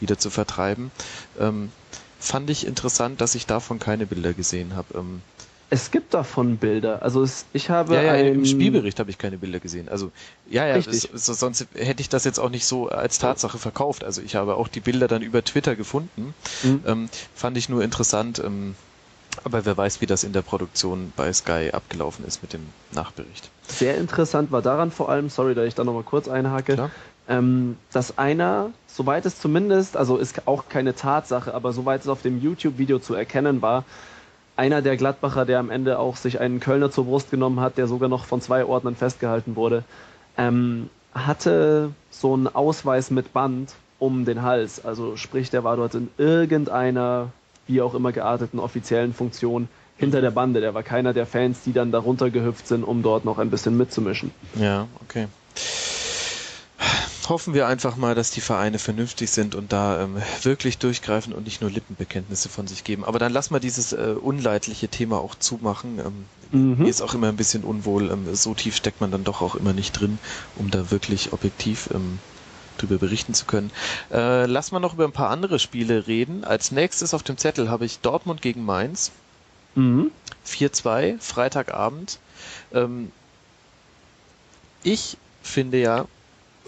wieder 0.00 0.18
zu 0.18 0.30
vertreiben. 0.30 0.90
Ähm, 1.38 1.72
fand 2.20 2.50
ich 2.50 2.66
interessant, 2.66 3.20
dass 3.20 3.34
ich 3.34 3.46
davon 3.46 3.78
keine 3.78 4.06
Bilder 4.06 4.34
gesehen 4.34 4.76
habe. 4.76 4.98
Es 5.70 5.90
gibt 5.90 6.14
davon 6.14 6.56
Bilder. 6.56 7.02
Also 7.02 7.22
es, 7.22 7.44
ich 7.52 7.68
habe 7.68 7.94
ja, 7.94 8.02
ja, 8.02 8.14
im 8.14 8.46
Spielbericht 8.46 8.98
habe 9.00 9.10
ich 9.10 9.18
keine 9.18 9.36
Bilder 9.36 9.60
gesehen. 9.60 9.88
Also 9.88 10.10
ja, 10.48 10.66
ja, 10.66 10.76
es, 10.76 11.02
sonst 11.02 11.66
hätte 11.74 12.00
ich 12.00 12.08
das 12.08 12.24
jetzt 12.24 12.40
auch 12.40 12.48
nicht 12.48 12.64
so 12.64 12.88
als 12.88 13.18
Tatsache 13.18 13.58
verkauft. 13.58 14.02
Also 14.02 14.22
ich 14.22 14.34
habe 14.34 14.56
auch 14.56 14.68
die 14.68 14.80
Bilder 14.80 15.08
dann 15.08 15.20
über 15.20 15.44
Twitter 15.44 15.76
gefunden. 15.76 16.34
Mhm. 16.62 16.80
Ähm, 16.86 17.08
fand 17.34 17.58
ich 17.58 17.68
nur 17.68 17.82
interessant. 17.82 18.38
Ähm, 18.42 18.76
aber 19.44 19.64
wer 19.64 19.76
weiß, 19.76 20.00
wie 20.00 20.06
das 20.06 20.24
in 20.24 20.32
der 20.32 20.42
Produktion 20.42 21.12
bei 21.16 21.32
Sky 21.32 21.70
abgelaufen 21.72 22.24
ist 22.24 22.42
mit 22.42 22.52
dem 22.52 22.66
Nachbericht. 22.92 23.50
Sehr 23.66 23.96
interessant 23.96 24.50
war 24.50 24.62
daran 24.62 24.90
vor 24.90 25.10
allem, 25.10 25.28
sorry, 25.28 25.54
dass 25.54 25.66
ich 25.66 25.74
da 25.74 25.84
nochmal 25.84 26.02
kurz 26.02 26.28
einhake, 26.28 26.90
ähm, 27.28 27.76
dass 27.92 28.18
einer, 28.18 28.70
soweit 28.86 29.26
es 29.26 29.38
zumindest, 29.38 29.96
also 29.96 30.16
ist 30.16 30.46
auch 30.46 30.68
keine 30.68 30.94
Tatsache, 30.94 31.54
aber 31.54 31.72
soweit 31.72 32.00
es 32.00 32.08
auf 32.08 32.22
dem 32.22 32.40
YouTube-Video 32.40 32.98
zu 32.98 33.14
erkennen 33.14 33.62
war, 33.62 33.84
einer 34.58 34.82
der 34.82 34.96
Gladbacher, 34.96 35.46
der 35.46 35.60
am 35.60 35.70
Ende 35.70 35.98
auch 35.98 36.16
sich 36.16 36.40
einen 36.40 36.58
Kölner 36.58 36.90
zur 36.90 37.04
Brust 37.04 37.30
genommen 37.30 37.60
hat, 37.60 37.78
der 37.78 37.86
sogar 37.86 38.08
noch 38.08 38.24
von 38.24 38.40
zwei 38.40 38.64
Ordnern 38.64 38.96
festgehalten 38.96 39.54
wurde, 39.54 39.84
ähm, 40.36 40.90
hatte 41.14 41.90
so 42.10 42.34
einen 42.34 42.48
Ausweis 42.48 43.10
mit 43.10 43.32
Band 43.32 43.72
um 44.00 44.24
den 44.24 44.42
Hals. 44.42 44.84
Also 44.84 45.16
sprich, 45.16 45.50
der 45.50 45.62
war 45.62 45.76
dort 45.76 45.94
in 45.94 46.08
irgendeiner, 46.18 47.30
wie 47.68 47.80
auch 47.80 47.94
immer 47.94 48.10
gearteten 48.10 48.58
offiziellen 48.58 49.14
Funktion 49.14 49.68
hinter 49.96 50.20
der 50.20 50.32
Bande. 50.32 50.60
Der 50.60 50.74
war 50.74 50.82
keiner 50.82 51.12
der 51.12 51.26
Fans, 51.26 51.62
die 51.62 51.72
dann 51.72 51.92
darunter 51.92 52.30
gehüpft 52.30 52.66
sind, 52.66 52.82
um 52.82 53.02
dort 53.02 53.24
noch 53.24 53.38
ein 53.38 53.50
bisschen 53.50 53.76
mitzumischen. 53.76 54.32
Ja, 54.56 54.88
okay 55.02 55.28
hoffen 57.28 57.54
wir 57.54 57.66
einfach 57.66 57.96
mal, 57.96 58.14
dass 58.14 58.30
die 58.30 58.40
Vereine 58.40 58.78
vernünftig 58.78 59.30
sind 59.30 59.54
und 59.54 59.72
da 59.72 60.02
ähm, 60.02 60.16
wirklich 60.42 60.78
durchgreifen 60.78 61.32
und 61.32 61.44
nicht 61.44 61.60
nur 61.60 61.70
Lippenbekenntnisse 61.70 62.48
von 62.48 62.66
sich 62.66 62.84
geben. 62.84 63.04
Aber 63.04 63.18
dann 63.18 63.32
lass 63.32 63.50
mal 63.50 63.60
dieses 63.60 63.92
äh, 63.92 64.14
unleidliche 64.20 64.88
Thema 64.88 65.18
auch 65.18 65.34
zumachen. 65.34 65.98
Ähm, 65.98 66.24
mhm. 66.76 66.82
Mir 66.84 66.88
ist 66.88 67.02
auch 67.02 67.14
immer 67.14 67.28
ein 67.28 67.36
bisschen 67.36 67.64
unwohl. 67.64 68.10
Ähm, 68.10 68.34
so 68.34 68.54
tief 68.54 68.76
steckt 68.76 69.00
man 69.00 69.10
dann 69.10 69.24
doch 69.24 69.42
auch 69.42 69.54
immer 69.54 69.72
nicht 69.72 69.92
drin, 69.92 70.18
um 70.56 70.70
da 70.70 70.90
wirklich 70.90 71.32
objektiv 71.32 71.90
ähm, 71.92 72.18
drüber 72.78 72.98
berichten 72.98 73.34
zu 73.34 73.44
können. 73.44 73.70
Äh, 74.10 74.46
lass 74.46 74.72
mal 74.72 74.80
noch 74.80 74.94
über 74.94 75.04
ein 75.04 75.12
paar 75.12 75.30
andere 75.30 75.58
Spiele 75.58 76.06
reden. 76.06 76.44
Als 76.44 76.70
nächstes 76.72 77.14
auf 77.14 77.22
dem 77.22 77.36
Zettel 77.36 77.68
habe 77.68 77.84
ich 77.84 78.00
Dortmund 78.00 78.42
gegen 78.42 78.64
Mainz. 78.64 79.12
Mhm. 79.74 80.10
4-2, 80.46 81.20
Freitagabend. 81.20 82.18
Ähm, 82.72 83.12
ich 84.82 85.16
finde 85.42 85.78
ja, 85.78 86.06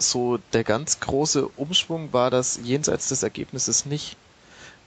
so 0.09 0.39
der 0.53 0.63
ganz 0.63 0.99
große 0.99 1.47
Umschwung 1.47 2.13
war 2.13 2.29
das 2.29 2.59
jenseits 2.63 3.09
des 3.09 3.23
Ergebnisses 3.23 3.85
nicht. 3.85 4.17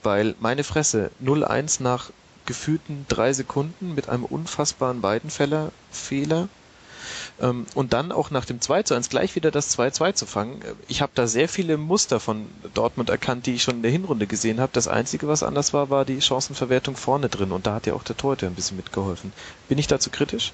Weil 0.03 0.35
meine 0.39 0.63
Fresse 0.63 1.09
0-1 1.23 1.81
nach 1.81 2.11
gefühlten 2.45 3.05
drei 3.07 3.33
Sekunden 3.33 3.95
mit 3.95 4.09
einem 4.09 4.23
unfassbaren 4.23 5.01
Weidenfeller-Fehler 5.01 6.47
ähm, 7.39 7.65
und 7.73 7.93
dann 7.93 8.11
auch 8.11 8.31
nach 8.31 8.45
dem 8.45 8.61
2 8.61 8.83
1 8.91 9.09
gleich 9.09 9.35
wieder 9.35 9.51
das 9.51 9.77
2-2 9.77 10.13
zu 10.13 10.25
fangen. 10.25 10.61
Ich 10.87 11.01
habe 11.01 11.11
da 11.15 11.27
sehr 11.27 11.49
viele 11.49 11.77
Muster 11.77 12.19
von 12.19 12.47
Dortmund 12.73 13.09
erkannt, 13.09 13.45
die 13.45 13.55
ich 13.55 13.63
schon 13.63 13.77
in 13.77 13.81
der 13.81 13.91
Hinrunde 13.91 14.27
gesehen 14.27 14.59
habe. 14.59 14.71
Das 14.73 14.87
Einzige, 14.87 15.27
was 15.27 15.43
anders 15.43 15.73
war, 15.73 15.89
war 15.89 16.05
die 16.05 16.21
Chancenverwertung 16.21 16.95
vorne 16.95 17.29
drin 17.29 17.51
und 17.51 17.65
da 17.65 17.75
hat 17.75 17.87
ja 17.87 17.93
auch 17.93 18.03
der 18.03 18.17
Torhüter 18.17 18.47
ein 18.47 18.55
bisschen 18.55 18.77
mitgeholfen. 18.77 19.33
Bin 19.67 19.77
ich 19.77 19.87
dazu 19.87 20.09
kritisch? 20.09 20.53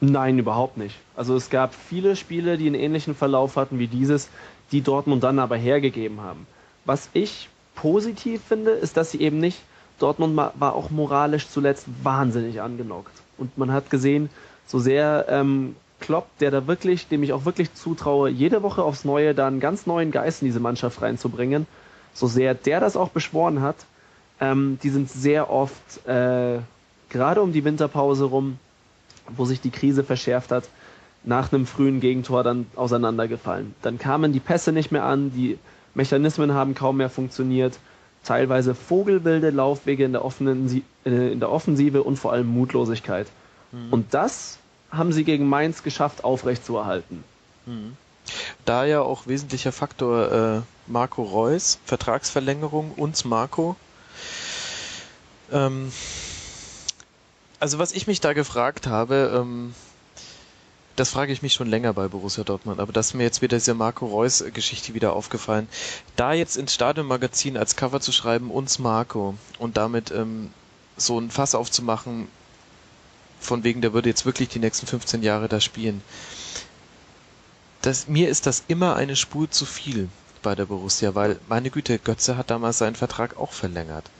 Nein, 0.00 0.38
überhaupt 0.38 0.76
nicht. 0.76 0.96
Also 1.16 1.34
es 1.34 1.50
gab 1.50 1.74
viele 1.74 2.14
Spiele, 2.14 2.56
die 2.56 2.66
einen 2.66 2.76
ähnlichen 2.76 3.14
Verlauf 3.14 3.56
hatten 3.56 3.78
wie 3.78 3.88
dieses, 3.88 4.28
die 4.70 4.80
Dortmund 4.80 5.24
dann 5.24 5.38
aber 5.38 5.56
hergegeben 5.56 6.20
haben. 6.20 6.46
Was 6.84 7.10
ich 7.12 7.48
positiv 7.74 8.42
finde, 8.46 8.70
ist, 8.70 8.96
dass 8.96 9.10
sie 9.10 9.20
eben 9.20 9.38
nicht, 9.38 9.60
Dortmund 9.98 10.36
war 10.36 10.74
auch 10.74 10.90
moralisch 10.90 11.48
zuletzt 11.48 11.86
wahnsinnig 12.02 12.60
angenockt. 12.60 13.12
Und 13.36 13.58
man 13.58 13.72
hat 13.72 13.90
gesehen, 13.90 14.30
so 14.66 14.78
sehr 14.78 15.26
ähm, 15.28 15.74
Klopp, 16.00 16.26
der 16.38 16.52
da 16.52 16.66
wirklich, 16.68 17.08
dem 17.08 17.22
ich 17.24 17.32
auch 17.32 17.44
wirklich 17.44 17.74
zutraue, 17.74 18.30
jede 18.30 18.62
Woche 18.62 18.82
aufs 18.82 19.04
Neue 19.04 19.34
da 19.34 19.48
einen 19.48 19.58
ganz 19.58 19.86
neuen 19.86 20.12
Geist 20.12 20.42
in 20.42 20.46
diese 20.46 20.60
Mannschaft 20.60 21.02
reinzubringen, 21.02 21.66
so 22.14 22.26
sehr 22.28 22.54
der 22.54 22.78
das 22.78 22.96
auch 22.96 23.08
beschworen 23.08 23.60
hat, 23.60 23.76
ähm, 24.40 24.78
die 24.82 24.90
sind 24.90 25.10
sehr 25.10 25.50
oft, 25.50 26.06
äh, 26.06 26.58
gerade 27.08 27.42
um 27.42 27.52
die 27.52 27.64
Winterpause 27.64 28.26
rum, 28.26 28.58
wo 29.28 29.44
sich 29.44 29.60
die 29.60 29.70
Krise 29.70 30.04
verschärft 30.04 30.50
hat, 30.50 30.68
nach 31.24 31.52
einem 31.52 31.66
frühen 31.66 32.00
Gegentor 32.00 32.42
dann 32.42 32.66
auseinandergefallen. 32.76 33.74
Dann 33.82 33.98
kamen 33.98 34.32
die 34.32 34.40
Pässe 34.40 34.72
nicht 34.72 34.92
mehr 34.92 35.04
an, 35.04 35.32
die 35.32 35.58
Mechanismen 35.94 36.54
haben 36.54 36.74
kaum 36.74 36.98
mehr 36.98 37.10
funktioniert. 37.10 37.78
teilweise 38.24 38.74
vogelwilde 38.74 39.50
Laufwege 39.50 40.04
in 40.04 40.12
der, 40.12 40.24
offenen, 40.24 40.82
äh, 41.06 41.32
in 41.32 41.40
der 41.40 41.50
Offensive 41.50 42.02
und 42.02 42.16
vor 42.18 42.32
allem 42.32 42.48
Mutlosigkeit. 42.48 43.26
Mhm. 43.72 43.92
Und 43.92 44.14
das 44.14 44.58
haben 44.90 45.12
sie 45.12 45.24
gegen 45.24 45.48
Mainz 45.48 45.82
geschafft, 45.82 46.24
aufrechtzuerhalten. 46.24 47.24
Mhm. 47.66 47.96
Da 48.64 48.84
ja 48.84 49.00
auch 49.00 49.26
wesentlicher 49.26 49.72
Faktor 49.72 50.32
äh, 50.32 50.60
Marco 50.86 51.22
Reus, 51.22 51.78
Vertragsverlängerung, 51.84 52.92
uns 52.92 53.24
Marco. 53.24 53.76
Ähm, 55.50 55.90
also 57.60 57.78
was 57.78 57.92
ich 57.92 58.06
mich 58.06 58.20
da 58.20 58.32
gefragt 58.32 58.86
habe, 58.86 59.32
ähm, 59.34 59.74
das 60.96 61.10
frage 61.10 61.32
ich 61.32 61.42
mich 61.42 61.54
schon 61.54 61.68
länger 61.68 61.92
bei 61.92 62.08
Borussia 62.08 62.42
Dortmund, 62.42 62.80
aber 62.80 62.92
das 62.92 63.08
ist 63.08 63.14
mir 63.14 63.22
jetzt 63.22 63.40
wieder 63.40 63.56
diese 63.56 63.74
Marco 63.74 64.06
Reus-Geschichte 64.06 64.94
wieder 64.94 65.12
aufgefallen. 65.12 65.68
Da 66.16 66.32
jetzt 66.32 66.56
ins 66.56 66.74
Stadionmagazin 66.74 67.56
als 67.56 67.76
Cover 67.76 68.00
zu 68.00 68.10
schreiben, 68.10 68.50
uns 68.50 68.80
Marco, 68.80 69.34
und 69.58 69.76
damit 69.76 70.10
ähm, 70.10 70.50
so 70.96 71.18
ein 71.20 71.30
Fass 71.30 71.54
aufzumachen, 71.54 72.26
von 73.40 73.62
wegen, 73.62 73.80
der 73.80 73.92
würde 73.92 74.08
jetzt 74.08 74.26
wirklich 74.26 74.48
die 74.48 74.58
nächsten 74.58 74.86
15 74.88 75.22
Jahre 75.22 75.48
da 75.48 75.60
spielen. 75.60 76.02
Das, 77.82 78.08
mir 78.08 78.28
ist 78.28 78.46
das 78.46 78.64
immer 78.66 78.96
eine 78.96 79.14
Spur 79.14 79.48
zu 79.48 79.64
viel 79.64 80.08
bei 80.42 80.56
der 80.56 80.66
Borussia, 80.66 81.14
weil, 81.14 81.38
meine 81.48 81.70
Güte, 81.70 82.00
Götze 82.00 82.36
hat 82.36 82.50
damals 82.50 82.78
seinen 82.78 82.96
Vertrag 82.96 83.36
auch 83.36 83.52
verlängert. 83.52 84.10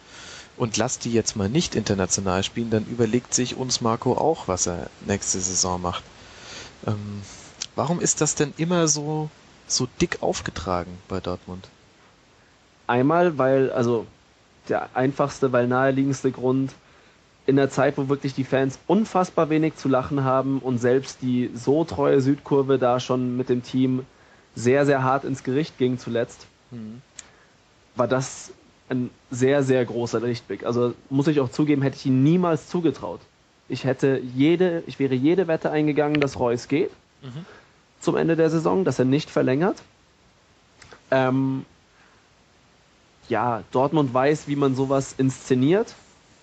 Und 0.59 0.76
lasst 0.76 1.05
die 1.05 1.12
jetzt 1.12 1.36
mal 1.36 1.48
nicht 1.48 1.76
international 1.76 2.43
spielen, 2.43 2.70
dann 2.70 2.85
überlegt 2.86 3.32
sich 3.32 3.56
uns 3.56 3.80
Marco 3.80 4.14
auch, 4.14 4.48
was 4.48 4.66
er 4.66 4.90
nächste 5.06 5.39
Saison 5.39 5.80
macht. 5.80 6.02
Ähm, 6.86 7.22
warum 7.76 8.01
ist 8.01 8.20
das 8.20 8.35
denn 8.35 8.52
immer 8.56 8.89
so, 8.89 9.30
so 9.68 9.89
dick 10.01 10.18
aufgetragen 10.20 10.98
bei 11.06 11.20
Dortmund? 11.20 11.68
Einmal, 12.89 13.39
weil, 13.39 13.70
also 13.70 14.06
der 14.68 14.97
einfachste, 14.97 15.52
weil 15.52 15.68
naheliegendste 15.68 16.32
Grund, 16.32 16.74
in 17.47 17.56
der 17.56 17.70
Zeit, 17.70 17.97
wo 17.97 18.10
wirklich 18.10 18.35
die 18.35 18.44
Fans 18.44 18.78
unfassbar 18.86 19.48
wenig 19.48 19.76
zu 19.76 19.89
lachen 19.89 20.22
haben 20.22 20.59
und 20.59 20.78
selbst 20.78 21.22
die 21.22 21.51
so 21.55 21.82
treue 21.85 22.20
Südkurve 22.20 22.78
da 22.78 23.01
schon 23.01 23.39
mit 23.39 23.48
dem 23.48 23.62
Team 23.62 24.05
sehr, 24.55 24.85
sehr 24.85 25.02
hart 25.02 25.24
ins 25.24 25.44
Gericht 25.44 25.78
ging 25.78 25.98
zuletzt, 25.98 26.47
mhm. 26.70 27.01
war 27.97 28.06
das 28.06 28.52
ein 28.90 29.10
sehr, 29.31 29.62
sehr 29.62 29.85
großer 29.85 30.20
Lichtblick. 30.20 30.65
Also 30.65 30.94
muss 31.10 31.27
ich 31.28 31.40
auch 31.40 31.51
zugeben, 31.51 31.82
hätte 31.82 31.97
ich 31.97 32.06
ihn 32.06 32.23
niemals 32.23 32.69
zugetraut. 32.69 33.20
Ich 33.69 33.85
hätte 33.85 34.20
jede, 34.35 34.82
ich 34.86 34.98
wäre 34.98 35.15
jede 35.15 35.47
Wette 35.47 35.70
eingegangen, 35.70 36.20
dass 36.20 36.39
Reus 36.39 36.69
geht 36.69 36.90
mhm. 37.23 37.44
zum 38.01 38.16
Ende 38.16 38.36
der 38.36 38.51
Saison, 38.51 38.85
dass 38.85 38.98
er 38.98 39.05
nicht 39.05 39.31
verlängert. 39.31 39.82
Ähm, 41.10 41.65
ja, 43.28 43.62
Dortmund 43.73 44.12
weiß, 44.12 44.48
wie 44.48 44.56
man 44.56 44.74
sowas 44.74 45.15
inszeniert, 45.19 45.94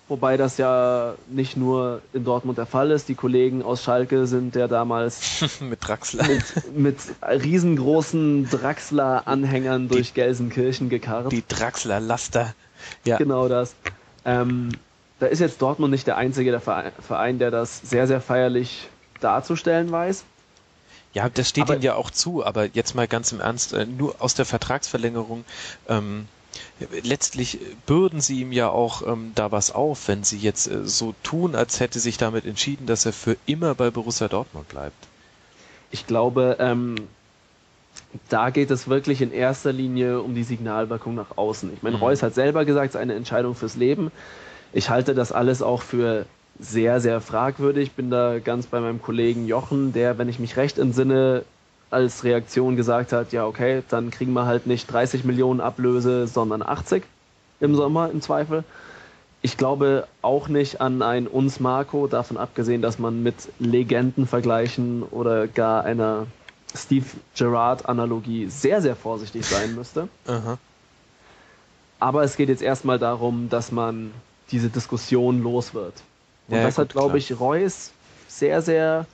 wobei 0.08 0.36
das 0.36 0.58
ja 0.58 1.14
nicht 1.28 1.56
nur 1.56 2.00
in 2.12 2.24
Dortmund 2.24 2.58
der 2.58 2.66
Fall 2.66 2.90
ist. 2.90 3.08
Die 3.08 3.14
Kollegen 3.14 3.62
aus 3.62 3.82
Schalke 3.82 4.26
sind 4.26 4.54
ja 4.54 4.68
damals 4.68 5.44
mit 5.60 5.86
Draxler 5.86 6.26
mit, 6.26 6.76
mit 6.76 6.96
riesengroßen 7.22 8.48
Draxler-Anhängern 8.50 9.88
durch 9.88 10.14
Gelsenkirchen 10.14 10.88
gekarrt. 10.88 11.32
Die 11.32 11.46
Draxler-Laster. 11.46 12.54
Ja. 13.04 13.16
Genau 13.16 13.48
das. 13.48 13.74
Ähm, 14.24 14.70
da 15.18 15.26
ist 15.26 15.40
jetzt 15.40 15.62
Dortmund 15.62 15.90
nicht 15.90 16.06
der 16.06 16.16
einzige 16.16 16.50
der 16.50 16.60
Verein, 16.60 17.38
der 17.38 17.50
das 17.50 17.80
sehr, 17.82 18.06
sehr 18.06 18.20
feierlich 18.20 18.88
darzustellen 19.20 19.90
weiß. 19.90 20.24
Ja, 21.14 21.30
das 21.30 21.48
steht 21.48 21.64
aber, 21.64 21.74
ihnen 21.74 21.82
ja 21.82 21.94
auch 21.94 22.10
zu, 22.10 22.44
aber 22.44 22.66
jetzt 22.66 22.94
mal 22.94 23.08
ganz 23.08 23.32
im 23.32 23.40
Ernst, 23.40 23.72
äh, 23.72 23.86
nur 23.86 24.16
aus 24.18 24.34
der 24.34 24.44
Vertragsverlängerung, 24.44 25.46
ähm, 25.88 26.28
letztlich 27.02 27.58
bürden 27.86 28.20
sie 28.20 28.40
ihm 28.40 28.52
ja 28.52 28.68
auch 28.68 29.06
ähm, 29.06 29.32
da 29.34 29.52
was 29.52 29.70
auf, 29.70 30.08
wenn 30.08 30.24
sie 30.24 30.38
jetzt 30.38 30.66
äh, 30.66 30.86
so 30.86 31.14
tun, 31.22 31.54
als 31.54 31.80
hätte 31.80 32.00
sich 32.00 32.18
damit 32.18 32.44
entschieden, 32.44 32.86
dass 32.86 33.06
er 33.06 33.12
für 33.12 33.36
immer 33.46 33.74
bei 33.74 33.90
Borussia 33.90 34.28
Dortmund 34.28 34.68
bleibt. 34.68 34.96
Ich 35.90 36.06
glaube, 36.06 36.56
ähm, 36.58 36.96
da 38.28 38.50
geht 38.50 38.70
es 38.70 38.88
wirklich 38.88 39.22
in 39.22 39.32
erster 39.32 39.72
Linie 39.72 40.20
um 40.20 40.34
die 40.34 40.42
Signalwirkung 40.42 41.14
nach 41.14 41.36
außen. 41.36 41.72
Ich 41.72 41.82
meine, 41.82 41.96
mhm. 41.96 42.02
Reus 42.02 42.22
hat 42.22 42.34
selber 42.34 42.64
gesagt, 42.64 42.90
es 42.90 42.94
ist 42.94 43.00
eine 43.00 43.14
Entscheidung 43.14 43.54
fürs 43.54 43.76
Leben. 43.76 44.10
Ich 44.72 44.90
halte 44.90 45.14
das 45.14 45.32
alles 45.32 45.62
auch 45.62 45.82
für 45.82 46.26
sehr, 46.58 47.00
sehr 47.00 47.20
fragwürdig. 47.20 47.92
Bin 47.92 48.10
da 48.10 48.38
ganz 48.38 48.66
bei 48.66 48.80
meinem 48.80 49.00
Kollegen 49.00 49.46
Jochen, 49.46 49.92
der, 49.92 50.18
wenn 50.18 50.28
ich 50.28 50.38
mich 50.38 50.56
recht 50.56 50.78
entsinne, 50.78 51.44
als 51.90 52.24
Reaktion 52.24 52.76
gesagt 52.76 53.12
hat, 53.12 53.32
ja 53.32 53.46
okay, 53.46 53.82
dann 53.88 54.10
kriegen 54.10 54.32
wir 54.32 54.46
halt 54.46 54.66
nicht 54.66 54.90
30 54.90 55.24
Millionen 55.24 55.60
Ablöse, 55.60 56.26
sondern 56.26 56.62
80 56.62 57.04
im 57.60 57.74
Sommer 57.74 58.10
im 58.10 58.20
Zweifel. 58.20 58.64
Ich 59.42 59.56
glaube 59.56 60.08
auch 60.22 60.48
nicht 60.48 60.80
an 60.80 61.02
ein 61.02 61.26
uns 61.26 61.60
Marco, 61.60 62.06
davon 62.08 62.36
abgesehen, 62.36 62.82
dass 62.82 62.98
man 62.98 63.22
mit 63.22 63.36
Legenden 63.58 64.26
vergleichen 64.26 65.02
oder 65.04 65.46
gar 65.46 65.84
einer 65.84 66.26
Steve 66.74 67.06
Gerrard 67.36 67.88
Analogie 67.88 68.48
sehr, 68.48 68.82
sehr 68.82 68.96
vorsichtig 68.96 69.46
sein 69.46 69.74
müsste. 69.74 70.08
Aber 72.00 72.24
es 72.24 72.36
geht 72.36 72.48
jetzt 72.48 72.62
erstmal 72.62 72.98
darum, 72.98 73.48
dass 73.48 73.72
man 73.72 74.12
diese 74.50 74.68
Diskussion 74.68 75.42
los 75.42 75.74
wird. 75.74 75.94
Und 76.48 76.56
ja, 76.56 76.64
das 76.64 76.76
gut, 76.76 76.84
hat, 76.86 76.92
glaube 76.92 77.18
ich, 77.18 77.38
Reus 77.38 77.92
sehr, 78.28 78.62
sehr 78.62 79.06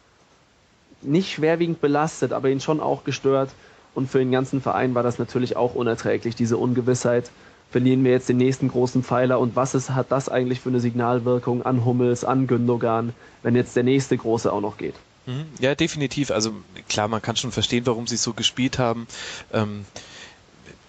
nicht 1.02 1.32
schwerwiegend 1.32 1.80
belastet, 1.80 2.32
aber 2.32 2.48
ihn 2.48 2.60
schon 2.60 2.80
auch 2.80 3.04
gestört. 3.04 3.50
Und 3.94 4.10
für 4.10 4.18
den 4.18 4.30
ganzen 4.30 4.62
Verein 4.62 4.94
war 4.94 5.02
das 5.02 5.18
natürlich 5.18 5.56
auch 5.56 5.74
unerträglich, 5.74 6.34
diese 6.34 6.56
Ungewissheit. 6.56 7.30
Verlieren 7.70 8.04
wir 8.04 8.12
jetzt 8.12 8.28
den 8.28 8.36
nächsten 8.36 8.68
großen 8.68 9.02
Pfeiler 9.02 9.38
und 9.38 9.56
was 9.56 9.74
ist, 9.74 9.90
hat 9.90 10.12
das 10.12 10.28
eigentlich 10.28 10.60
für 10.60 10.68
eine 10.68 10.80
Signalwirkung 10.80 11.62
an 11.62 11.84
Hummels, 11.84 12.24
an 12.24 12.46
Gündogan, 12.46 13.14
wenn 13.42 13.54
jetzt 13.54 13.76
der 13.76 13.82
nächste 13.82 14.16
große 14.16 14.52
auch 14.52 14.60
noch 14.60 14.76
geht? 14.76 14.94
Mhm. 15.26 15.46
Ja, 15.58 15.74
definitiv. 15.74 16.30
Also 16.30 16.52
klar, 16.88 17.08
man 17.08 17.22
kann 17.22 17.36
schon 17.36 17.52
verstehen, 17.52 17.86
warum 17.86 18.06
sie 18.06 18.16
so 18.16 18.34
gespielt 18.34 18.78
haben. 18.78 19.06
Ähm, 19.52 19.86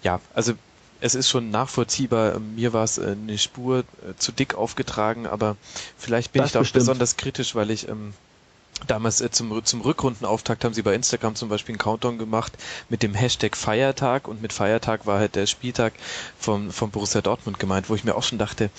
ja, 0.02 0.20
also 0.34 0.52
es 1.00 1.14
ist 1.14 1.28
schon 1.28 1.50
nachvollziehbar. 1.50 2.38
Mir 2.38 2.72
war 2.72 2.84
es 2.84 2.98
äh, 2.98 3.14
eine 3.20 3.38
Spur 3.38 3.80
äh, 3.80 4.14
zu 4.16 4.32
dick 4.32 4.54
aufgetragen, 4.54 5.26
aber 5.26 5.56
vielleicht 5.96 6.32
bin 6.32 6.40
das 6.40 6.50
ich 6.50 6.52
da 6.52 6.60
auch 6.60 6.72
besonders 6.72 7.16
kritisch, 7.16 7.54
weil 7.54 7.70
ich 7.70 7.88
ähm, 7.88 8.14
Damals 8.86 9.20
äh, 9.20 9.30
zum, 9.30 9.64
zum 9.64 9.80
Rückrundenauftakt 9.80 10.64
haben 10.64 10.74
sie 10.74 10.82
bei 10.82 10.94
Instagram 10.94 11.34
zum 11.34 11.48
Beispiel 11.48 11.74
einen 11.74 11.78
Countdown 11.78 12.18
gemacht 12.18 12.52
mit 12.88 13.02
dem 13.02 13.14
Hashtag 13.14 13.56
Feiertag. 13.56 14.28
Und 14.28 14.42
mit 14.42 14.52
Feiertag 14.52 15.06
war 15.06 15.18
halt 15.18 15.34
der 15.34 15.46
Spieltag 15.46 15.92
vom, 16.38 16.70
vom 16.70 16.90
Borussia 16.90 17.20
Dortmund 17.20 17.58
gemeint, 17.58 17.88
wo 17.88 17.94
ich 17.94 18.04
mir 18.04 18.14
auch 18.14 18.22
schon 18.22 18.38
dachte, 18.38 18.70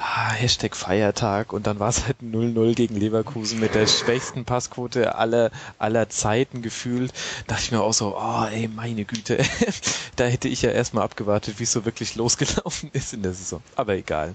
ah, 0.00 0.30
Hashtag 0.32 0.74
Feiertag 0.74 1.52
und 1.52 1.66
dann 1.66 1.78
war 1.78 1.90
es 1.90 2.06
halt 2.06 2.18
0-0 2.22 2.74
gegen 2.74 2.96
Leverkusen 2.96 3.60
mit 3.60 3.74
der 3.74 3.86
schwächsten 3.86 4.44
Passquote 4.44 5.14
aller, 5.14 5.50
aller 5.78 6.08
Zeiten 6.08 6.62
gefühlt. 6.62 7.12
Da 7.46 7.54
dachte 7.54 7.64
ich 7.64 7.72
mir 7.72 7.82
auch 7.82 7.92
so, 7.92 8.16
oh 8.16 8.44
ey, 8.50 8.68
meine 8.68 9.04
Güte, 9.04 9.38
da 10.16 10.24
hätte 10.24 10.48
ich 10.48 10.62
ja 10.62 10.70
erstmal 10.70 11.04
abgewartet, 11.04 11.58
wie 11.58 11.64
es 11.64 11.72
so 11.72 11.84
wirklich 11.84 12.16
losgelaufen 12.16 12.90
ist 12.94 13.12
in 13.12 13.22
der 13.22 13.34
Saison. 13.34 13.62
Aber 13.76 13.94
egal. 13.94 14.34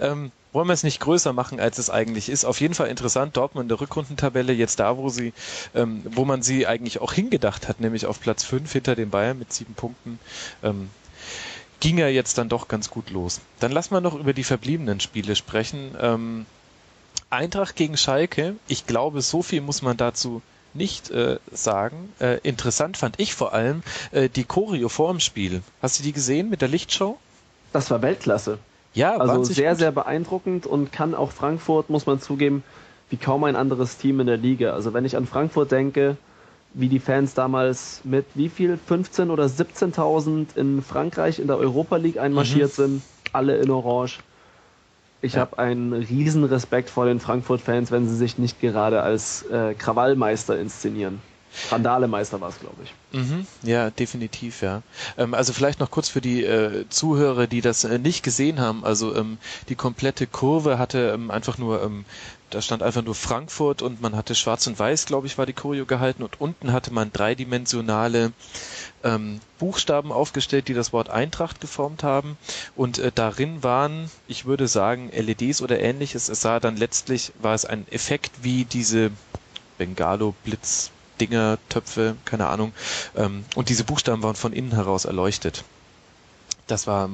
Ähm, 0.00 0.30
wollen 0.52 0.68
wir 0.68 0.72
es 0.72 0.84
nicht 0.84 1.00
größer 1.00 1.32
machen, 1.32 1.58
als 1.58 1.78
es 1.78 1.90
eigentlich 1.90 2.28
ist. 2.28 2.44
Auf 2.44 2.60
jeden 2.60 2.74
Fall 2.74 2.88
interessant, 2.88 3.36
Dortmund 3.36 3.64
in 3.64 3.68
der 3.68 3.80
Rückrundentabelle, 3.80 4.52
jetzt 4.52 4.78
da, 4.78 4.96
wo 4.96 5.08
sie, 5.08 5.32
ähm, 5.74 6.02
wo 6.04 6.24
man 6.24 6.42
sie 6.42 6.68
eigentlich 6.68 7.00
auch 7.00 7.12
hingedacht 7.12 7.66
hat, 7.66 7.80
nämlich 7.80 8.06
auf 8.06 8.20
Platz 8.20 8.44
5 8.44 8.70
hinter 8.70 8.94
den 8.94 9.10
Bayern 9.10 9.38
mit 9.38 9.52
sieben 9.52 9.74
Punkten. 9.74 10.20
Ähm, 10.62 10.90
ging 11.84 11.98
er 11.98 12.10
jetzt 12.10 12.38
dann 12.38 12.48
doch 12.48 12.66
ganz 12.66 12.88
gut 12.88 13.10
los. 13.10 13.42
Dann 13.60 13.70
lassen 13.70 13.92
wir 13.92 14.00
noch 14.00 14.14
über 14.14 14.32
die 14.32 14.42
verbliebenen 14.42 15.00
Spiele 15.00 15.36
sprechen. 15.36 15.94
Ähm, 16.00 16.46
Eintracht 17.28 17.76
gegen 17.76 17.98
Schalke, 17.98 18.56
ich 18.68 18.86
glaube, 18.86 19.20
so 19.20 19.42
viel 19.42 19.60
muss 19.60 19.82
man 19.82 19.98
dazu 19.98 20.40
nicht 20.72 21.10
äh, 21.10 21.36
sagen. 21.52 22.10
Äh, 22.20 22.38
interessant 22.42 22.96
fand 22.96 23.20
ich 23.20 23.34
vor 23.34 23.52
allem 23.52 23.82
äh, 24.12 24.30
die 24.30 24.44
Choreo 24.44 24.88
vor 24.88 25.10
dem 25.10 25.20
Spiel. 25.20 25.60
Hast 25.82 25.98
du 25.98 26.02
die 26.02 26.12
gesehen 26.12 26.48
mit 26.48 26.62
der 26.62 26.68
Lichtshow? 26.68 27.18
Das 27.74 27.90
war 27.90 28.00
Weltklasse. 28.00 28.56
Ja, 28.94 29.18
also 29.18 29.44
sehr, 29.44 29.72
gut. 29.72 29.78
sehr 29.78 29.92
beeindruckend 29.92 30.66
und 30.66 30.90
kann 30.90 31.14
auch 31.14 31.32
Frankfurt, 31.32 31.90
muss 31.90 32.06
man 32.06 32.18
zugeben, 32.18 32.64
wie 33.10 33.18
kaum 33.18 33.44
ein 33.44 33.56
anderes 33.56 33.98
Team 33.98 34.20
in 34.20 34.26
der 34.26 34.38
Liga. 34.38 34.72
Also 34.72 34.94
wenn 34.94 35.04
ich 35.04 35.18
an 35.18 35.26
Frankfurt 35.26 35.70
denke, 35.70 36.16
wie 36.74 36.88
die 36.88 36.98
Fans 36.98 37.34
damals 37.34 38.00
mit 38.04 38.26
wie 38.34 38.48
viel 38.48 38.76
15 38.76 39.30
oder 39.30 39.46
17.000 39.46 40.56
in 40.56 40.82
Frankreich 40.82 41.38
in 41.38 41.46
der 41.46 41.56
Europa 41.56 41.96
League 41.96 42.18
einmarschiert 42.18 42.76
mhm. 42.78 42.82
sind, 42.82 43.02
alle 43.32 43.56
in 43.56 43.70
Orange. 43.70 44.18
Ich 45.22 45.34
ja. 45.34 45.40
habe 45.40 45.58
einen 45.58 45.92
riesen 45.92 46.44
Respekt 46.44 46.90
vor 46.90 47.06
den 47.06 47.20
Frankfurt-Fans, 47.20 47.90
wenn 47.90 48.06
sie 48.08 48.16
sich 48.16 48.36
nicht 48.36 48.60
gerade 48.60 49.02
als 49.02 49.42
äh, 49.44 49.74
Krawallmeister 49.74 50.58
inszenieren. 50.58 51.20
Randalemeister 51.70 52.40
war 52.40 52.48
es, 52.48 52.58
glaube 52.58 52.76
ich. 52.82 52.92
Mhm, 53.12 53.46
ja, 53.62 53.90
definitiv, 53.90 54.62
ja. 54.62 54.82
Ähm, 55.16 55.34
also 55.34 55.52
vielleicht 55.52 55.80
noch 55.80 55.90
kurz 55.90 56.08
für 56.08 56.20
die 56.20 56.44
äh, 56.44 56.86
Zuhörer, 56.88 57.46
die 57.46 57.60
das 57.60 57.84
äh, 57.84 57.98
nicht 57.98 58.22
gesehen 58.22 58.60
haben. 58.60 58.84
Also 58.84 59.14
ähm, 59.14 59.38
die 59.68 59.76
komplette 59.76 60.26
Kurve 60.26 60.78
hatte 60.78 61.12
ähm, 61.14 61.30
einfach 61.30 61.58
nur, 61.58 61.82
ähm, 61.82 62.04
da 62.54 62.62
stand 62.62 62.84
einfach 62.84 63.02
nur 63.02 63.16
Frankfurt 63.16 63.82
und 63.82 64.00
man 64.00 64.14
hatte 64.14 64.36
Schwarz 64.36 64.66
und 64.68 64.78
Weiß, 64.78 65.06
glaube 65.06 65.26
ich, 65.26 65.36
war 65.38 65.44
die 65.46 65.52
Choreo 65.52 65.86
gehalten 65.86 66.22
und 66.22 66.40
unten 66.40 66.72
hatte 66.72 66.92
man 66.92 67.12
dreidimensionale 67.12 68.32
ähm, 69.02 69.40
Buchstaben 69.58 70.12
aufgestellt, 70.12 70.68
die 70.68 70.74
das 70.74 70.92
Wort 70.92 71.10
Eintracht 71.10 71.60
geformt 71.60 72.04
haben. 72.04 72.38
Und 72.76 72.98
äh, 72.98 73.10
darin 73.12 73.64
waren, 73.64 74.08
ich 74.28 74.44
würde 74.44 74.68
sagen, 74.68 75.10
LEDs 75.12 75.62
oder 75.62 75.80
ähnliches. 75.80 76.28
Es 76.28 76.42
sah 76.42 76.60
dann 76.60 76.76
letztlich, 76.76 77.32
war 77.40 77.54
es 77.54 77.64
ein 77.64 77.88
Effekt 77.90 78.30
wie 78.42 78.64
diese 78.64 79.10
Bengalo-Blitz 79.78 80.90
Dinger, 81.20 81.58
Töpfe, 81.68 82.16
keine 82.24 82.46
Ahnung. 82.46 82.72
Ähm, 83.16 83.44
und 83.56 83.68
diese 83.68 83.82
Buchstaben 83.84 84.22
waren 84.22 84.36
von 84.36 84.52
innen 84.52 84.72
heraus 84.72 85.04
erleuchtet. 85.04 85.64
Das 86.66 86.86
war 86.86 87.10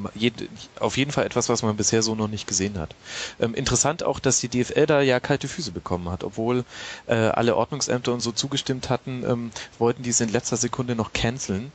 auf 0.79 0.97
jeden 0.97 1.11
Fall 1.11 1.27
etwas, 1.27 1.49
was 1.49 1.63
man 1.63 1.77
bisher 1.77 2.03
so 2.03 2.15
noch 2.15 2.29
nicht 2.29 2.47
gesehen 2.47 2.79
hat. 2.79 2.95
Ähm, 3.41 3.55
interessant 3.55 4.05
auch, 4.05 4.21
dass 4.21 4.41
die 4.41 4.49
DFL 4.49 4.87
da 4.87 5.01
ja 5.01 5.19
kalte 5.19 5.49
Füße 5.49 5.73
bekommen 5.73 6.09
hat, 6.09 6.23
obwohl 6.23 6.65
äh, 7.07 7.15
alle 7.15 7.57
Ordnungsämter 7.57 8.13
und 8.13 8.21
so 8.21 8.31
zugestimmt 8.31 8.91
hatten, 8.91 9.25
ähm, 9.27 9.51
wollten 9.79 10.03
die 10.03 10.11
es 10.11 10.21
in 10.21 10.29
letzter 10.29 10.57
Sekunde 10.57 10.95
noch 10.95 11.13
canceln. 11.13 11.73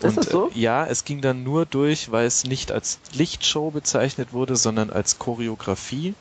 Ist 0.00 0.16
das 0.16 0.26
so? 0.26 0.50
Äh, 0.50 0.58
ja, 0.58 0.86
es 0.86 1.04
ging 1.04 1.20
dann 1.20 1.42
nur 1.42 1.66
durch, 1.66 2.10
weil 2.10 2.26
es 2.26 2.44
nicht 2.44 2.70
als 2.70 2.98
Lichtshow 3.12 3.70
bezeichnet 3.70 4.32
wurde, 4.32 4.56
sondern 4.56 4.90
als 4.90 5.18
Choreografie. 5.18 6.14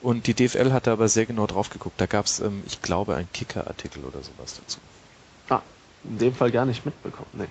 Und 0.00 0.26
die 0.26 0.34
DFL 0.34 0.72
hatte 0.72 0.92
aber 0.92 1.08
sehr 1.08 1.26
genau 1.26 1.46
drauf 1.46 1.70
geguckt. 1.70 2.00
Da 2.00 2.06
gab 2.06 2.26
es, 2.26 2.40
ähm, 2.40 2.62
ich 2.66 2.80
glaube, 2.80 3.16
einen 3.16 3.30
Kicker-Artikel 3.32 4.04
oder 4.04 4.22
sowas 4.22 4.60
dazu. 4.60 4.78
Ah, 5.48 5.62
in 6.04 6.18
dem 6.18 6.34
Fall 6.34 6.50
gar 6.50 6.64
nicht 6.64 6.84
mitbekommen. 6.84 7.28
Nee. 7.32 7.48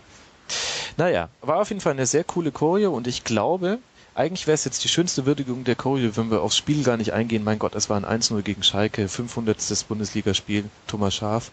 Naja, 0.98 1.30
war 1.42 1.58
auf 1.62 1.70
jeden 1.70 1.82
Fall 1.82 1.94
eine 1.94 2.06
sehr 2.06 2.24
coole 2.24 2.52
Choreo 2.52 2.92
und 2.92 3.08
ich 3.08 3.24
glaube, 3.24 3.80
eigentlich 4.18 4.48
wäre 4.48 4.56
es 4.56 4.66
jetzt 4.66 4.84
die 4.84 4.88
schönste 4.90 5.28
Würdigung 5.28 5.64
der 5.64 5.76
Choreo, 5.76 6.18
wenn 6.18 6.32
wir 6.32 6.42
aufs 6.42 6.58
Spiel 6.58 6.84
gar 6.84 6.98
nicht 6.98 7.14
eingehen. 7.14 7.44
Mein 7.44 7.60
Gott, 7.60 7.76
es 7.76 7.88
war 7.88 7.98
ein 7.98 8.22
1-0 8.22 8.42
gegen 8.42 8.64
Schalke, 8.64 9.08
500. 9.08 9.58
Bundesligaspiel, 9.88 10.66
Thomas 10.88 11.14
Schaf. 11.16 11.52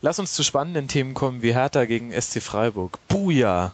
Lass 0.00 0.18
uns 0.18 0.32
zu 0.34 0.42
spannenden 0.42 0.88
Themen 0.88 1.14
kommen, 1.14 1.42
wie 1.42 1.54
Hertha 1.54 1.84
gegen 1.84 2.10
SC 2.10 2.42
Freiburg. 2.42 2.98
Buja! 3.06 3.72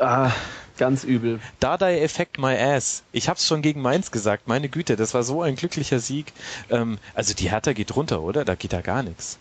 Ah, 0.00 0.32
ganz 0.78 1.04
übel. 1.04 1.38
Dardai 1.60 2.00
Effect 2.00 2.38
my 2.38 2.56
ass. 2.56 3.02
Ich 3.12 3.28
hab's 3.28 3.46
schon 3.46 3.60
gegen 3.60 3.82
Mainz 3.82 4.10
gesagt, 4.10 4.48
meine 4.48 4.70
Güte, 4.70 4.96
das 4.96 5.12
war 5.12 5.22
so 5.22 5.42
ein 5.42 5.56
glücklicher 5.56 5.98
Sieg. 5.98 6.32
Ähm, 6.70 6.98
also 7.14 7.34
die 7.34 7.50
Hertha 7.50 7.74
geht 7.74 7.94
runter, 7.94 8.22
oder? 8.22 8.46
Da 8.46 8.54
geht 8.54 8.72
da 8.72 8.80
gar 8.80 9.02
nichts. 9.02 9.38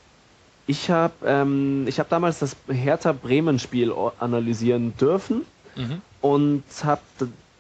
Ich 0.66 0.90
habe 0.90 1.14
ähm, 1.26 1.88
hab 1.90 2.10
damals 2.10 2.40
das 2.40 2.56
Hertha-Bremen-Spiel 2.68 3.94
analysieren 4.20 4.96
dürfen 4.98 5.42
mhm. 5.76 6.02
und 6.22 6.64
habe 6.84 7.02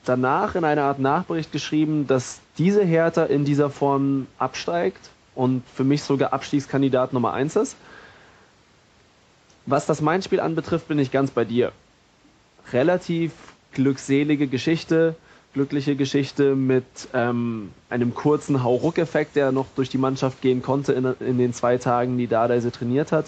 danach 0.05 0.55
in 0.55 0.63
einer 0.63 0.84
Art 0.84 0.99
Nachbericht 0.99 1.51
geschrieben, 1.51 2.07
dass 2.07 2.39
diese 2.57 2.84
Hertha 2.84 3.23
in 3.23 3.45
dieser 3.45 3.69
Form 3.69 4.27
absteigt 4.38 5.09
und 5.35 5.63
für 5.75 5.84
mich 5.84 6.03
sogar 6.03 6.34
Abstiegskandidat 6.34 7.13
Nummer 7.13 7.34
1 7.34 7.55
ist. 7.57 7.75
Was 9.65 9.85
das 9.85 10.01
Main-Spiel 10.01 10.39
anbetrifft, 10.39 10.88
bin 10.88 10.99
ich 10.99 11.11
ganz 11.11 11.31
bei 11.31 11.45
dir. 11.45 11.71
Relativ 12.71 13.31
glückselige 13.71 14.47
Geschichte, 14.47 15.15
glückliche 15.53 15.95
Geschichte 15.95 16.55
mit 16.55 16.85
ähm, 17.13 17.71
einem 17.89 18.13
kurzen 18.15 18.63
Hauruck-Effekt, 18.63 19.35
der 19.35 19.51
noch 19.51 19.67
durch 19.75 19.89
die 19.89 19.97
Mannschaft 19.97 20.41
gehen 20.41 20.61
konnte 20.61 20.93
in, 20.93 21.05
in 21.19 21.38
den 21.38 21.53
zwei 21.53 21.77
Tagen, 21.77 22.17
die 22.17 22.27
Dada 22.27 22.59
sie 22.59 22.71
trainiert 22.71 23.11
hat. 23.11 23.27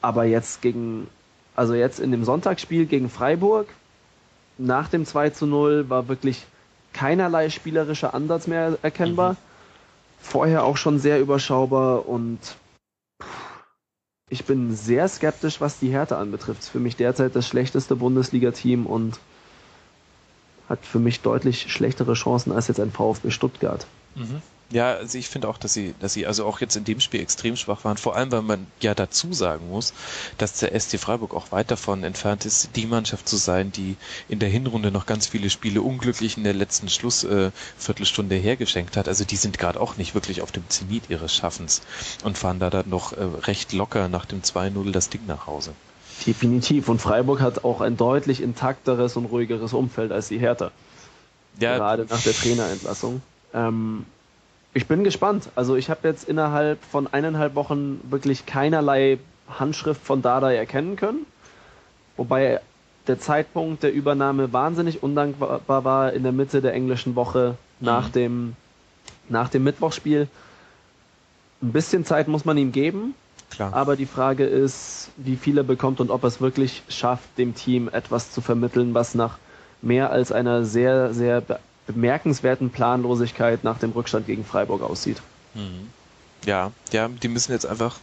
Aber 0.00 0.24
jetzt 0.24 0.62
gegen, 0.62 1.06
also 1.54 1.74
jetzt 1.74 2.00
in 2.00 2.10
dem 2.10 2.24
Sonntagsspiel 2.24 2.86
gegen 2.86 3.08
Freiburg, 3.08 3.68
nach 4.58 4.88
dem 4.88 5.06
2 5.06 5.30
zu 5.30 5.46
0 5.46 5.88
war 5.88 6.08
wirklich 6.08 6.44
keinerlei 6.92 7.48
spielerischer 7.48 8.14
Ansatz 8.14 8.48
mehr 8.48 8.76
erkennbar. 8.82 9.34
Mhm. 9.34 9.36
Vorher 10.20 10.64
auch 10.64 10.76
schon 10.76 10.98
sehr 10.98 11.20
überschaubar 11.20 12.08
und 12.08 12.38
ich 14.30 14.44
bin 14.44 14.74
sehr 14.74 15.08
skeptisch, 15.08 15.60
was 15.60 15.78
die 15.78 15.90
Härte 15.90 16.16
anbetrifft. 16.16 16.64
Für 16.64 16.80
mich 16.80 16.96
derzeit 16.96 17.36
das 17.36 17.46
schlechteste 17.46 17.96
Bundesliga-Team 17.96 18.84
und 18.84 19.20
hat 20.68 20.84
für 20.84 20.98
mich 20.98 21.20
deutlich 21.20 21.72
schlechtere 21.72 22.14
Chancen 22.14 22.52
als 22.52 22.68
jetzt 22.68 22.80
ein 22.80 22.92
VfB 22.92 23.30
Stuttgart. 23.30 23.86
Mhm. 24.14 24.42
Ja, 24.70 24.96
also 24.96 25.16
ich 25.16 25.28
finde 25.28 25.48
auch, 25.48 25.56
dass 25.56 25.72
sie, 25.72 25.94
dass 25.98 26.12
sie 26.12 26.26
also 26.26 26.44
auch 26.44 26.60
jetzt 26.60 26.76
in 26.76 26.84
dem 26.84 27.00
Spiel 27.00 27.20
extrem 27.20 27.56
schwach 27.56 27.84
waren. 27.84 27.96
Vor 27.96 28.16
allem, 28.16 28.30
weil 28.30 28.42
man 28.42 28.66
ja 28.82 28.94
dazu 28.94 29.32
sagen 29.32 29.70
muss, 29.70 29.94
dass 30.36 30.58
der 30.58 30.78
SC 30.78 30.98
Freiburg 30.98 31.32
auch 31.32 31.52
weit 31.52 31.70
davon 31.70 32.04
entfernt 32.04 32.44
ist, 32.44 32.76
die 32.76 32.84
Mannschaft 32.84 33.26
zu 33.26 33.38
sein, 33.38 33.72
die 33.72 33.96
in 34.28 34.40
der 34.40 34.50
Hinrunde 34.50 34.90
noch 34.90 35.06
ganz 35.06 35.26
viele 35.26 35.48
Spiele 35.48 35.80
unglücklich 35.80 36.36
in 36.36 36.44
der 36.44 36.52
letzten 36.52 36.90
Schlussviertelstunde 36.90 38.36
äh, 38.36 38.40
hergeschenkt 38.40 38.98
hat. 38.98 39.08
Also 39.08 39.24
die 39.24 39.36
sind 39.36 39.58
gerade 39.58 39.80
auch 39.80 39.96
nicht 39.96 40.14
wirklich 40.14 40.42
auf 40.42 40.52
dem 40.52 40.68
Zenit 40.68 41.04
ihres 41.08 41.34
Schaffens 41.34 41.80
und 42.22 42.36
fahren 42.36 42.58
da 42.58 42.68
dann 42.68 42.90
noch 42.90 43.14
äh, 43.14 43.22
recht 43.22 43.72
locker 43.72 44.08
nach 44.08 44.26
dem 44.26 44.42
2-0 44.42 44.92
das 44.92 45.08
Ding 45.08 45.22
nach 45.26 45.46
Hause. 45.46 45.72
Definitiv. 46.26 46.88
Und 46.88 47.00
Freiburg 47.00 47.40
hat 47.40 47.64
auch 47.64 47.80
ein 47.80 47.96
deutlich 47.96 48.42
intakteres 48.42 49.16
und 49.16 49.26
ruhigeres 49.26 49.72
Umfeld 49.72 50.12
als 50.12 50.28
die 50.28 50.38
Hertha. 50.38 50.70
Ja. 51.58 51.76
Gerade 51.76 52.06
nach 52.08 52.22
der 52.22 52.32
Trainerentlassung. 52.32 53.22
Ähm, 53.54 54.04
ich 54.74 54.86
bin 54.86 55.04
gespannt. 55.04 55.48
Also 55.54 55.76
ich 55.76 55.90
habe 55.90 56.06
jetzt 56.06 56.28
innerhalb 56.28 56.84
von 56.84 57.06
eineinhalb 57.06 57.54
Wochen 57.54 58.00
wirklich 58.10 58.46
keinerlei 58.46 59.18
Handschrift 59.48 60.04
von 60.04 60.22
Dardai 60.22 60.56
erkennen 60.56 60.96
können. 60.96 61.26
Wobei 62.16 62.60
der 63.06 63.18
Zeitpunkt 63.18 63.82
der 63.82 63.92
Übernahme 63.92 64.52
wahnsinnig 64.52 65.02
undankbar 65.02 65.84
war 65.84 66.12
in 66.12 66.22
der 66.22 66.32
Mitte 66.32 66.60
der 66.60 66.74
englischen 66.74 67.14
Woche 67.14 67.56
nach, 67.80 68.08
mhm. 68.08 68.12
dem, 68.12 68.56
nach 69.28 69.48
dem 69.48 69.64
Mittwochspiel. 69.64 70.28
Ein 71.62 71.72
bisschen 71.72 72.04
Zeit 72.04 72.28
muss 72.28 72.44
man 72.44 72.58
ihm 72.58 72.70
geben. 72.70 73.14
Klar. 73.50 73.72
Aber 73.72 73.96
die 73.96 74.06
Frage 74.06 74.44
ist, 74.44 75.10
wie 75.16 75.36
viel 75.36 75.58
er 75.58 75.64
bekommt 75.64 76.00
und 76.00 76.10
ob 76.10 76.22
er 76.24 76.28
es 76.28 76.40
wirklich 76.40 76.82
schafft, 76.88 77.38
dem 77.38 77.54
Team 77.54 77.88
etwas 77.88 78.30
zu 78.30 78.40
vermitteln, 78.40 78.94
was 78.94 79.14
nach 79.14 79.38
mehr 79.82 80.10
als 80.10 80.32
einer 80.32 80.64
sehr, 80.64 81.14
sehr 81.14 81.42
bemerkenswerten 81.86 82.70
Planlosigkeit 82.70 83.64
nach 83.64 83.78
dem 83.78 83.92
Rückstand 83.92 84.26
gegen 84.26 84.44
Freiburg 84.44 84.82
aussieht. 84.82 85.22
Mhm. 85.54 85.90
Ja, 86.44 86.72
ja, 86.92 87.08
die 87.08 87.28
müssen 87.28 87.52
jetzt 87.52 87.66
einfach, 87.66 87.96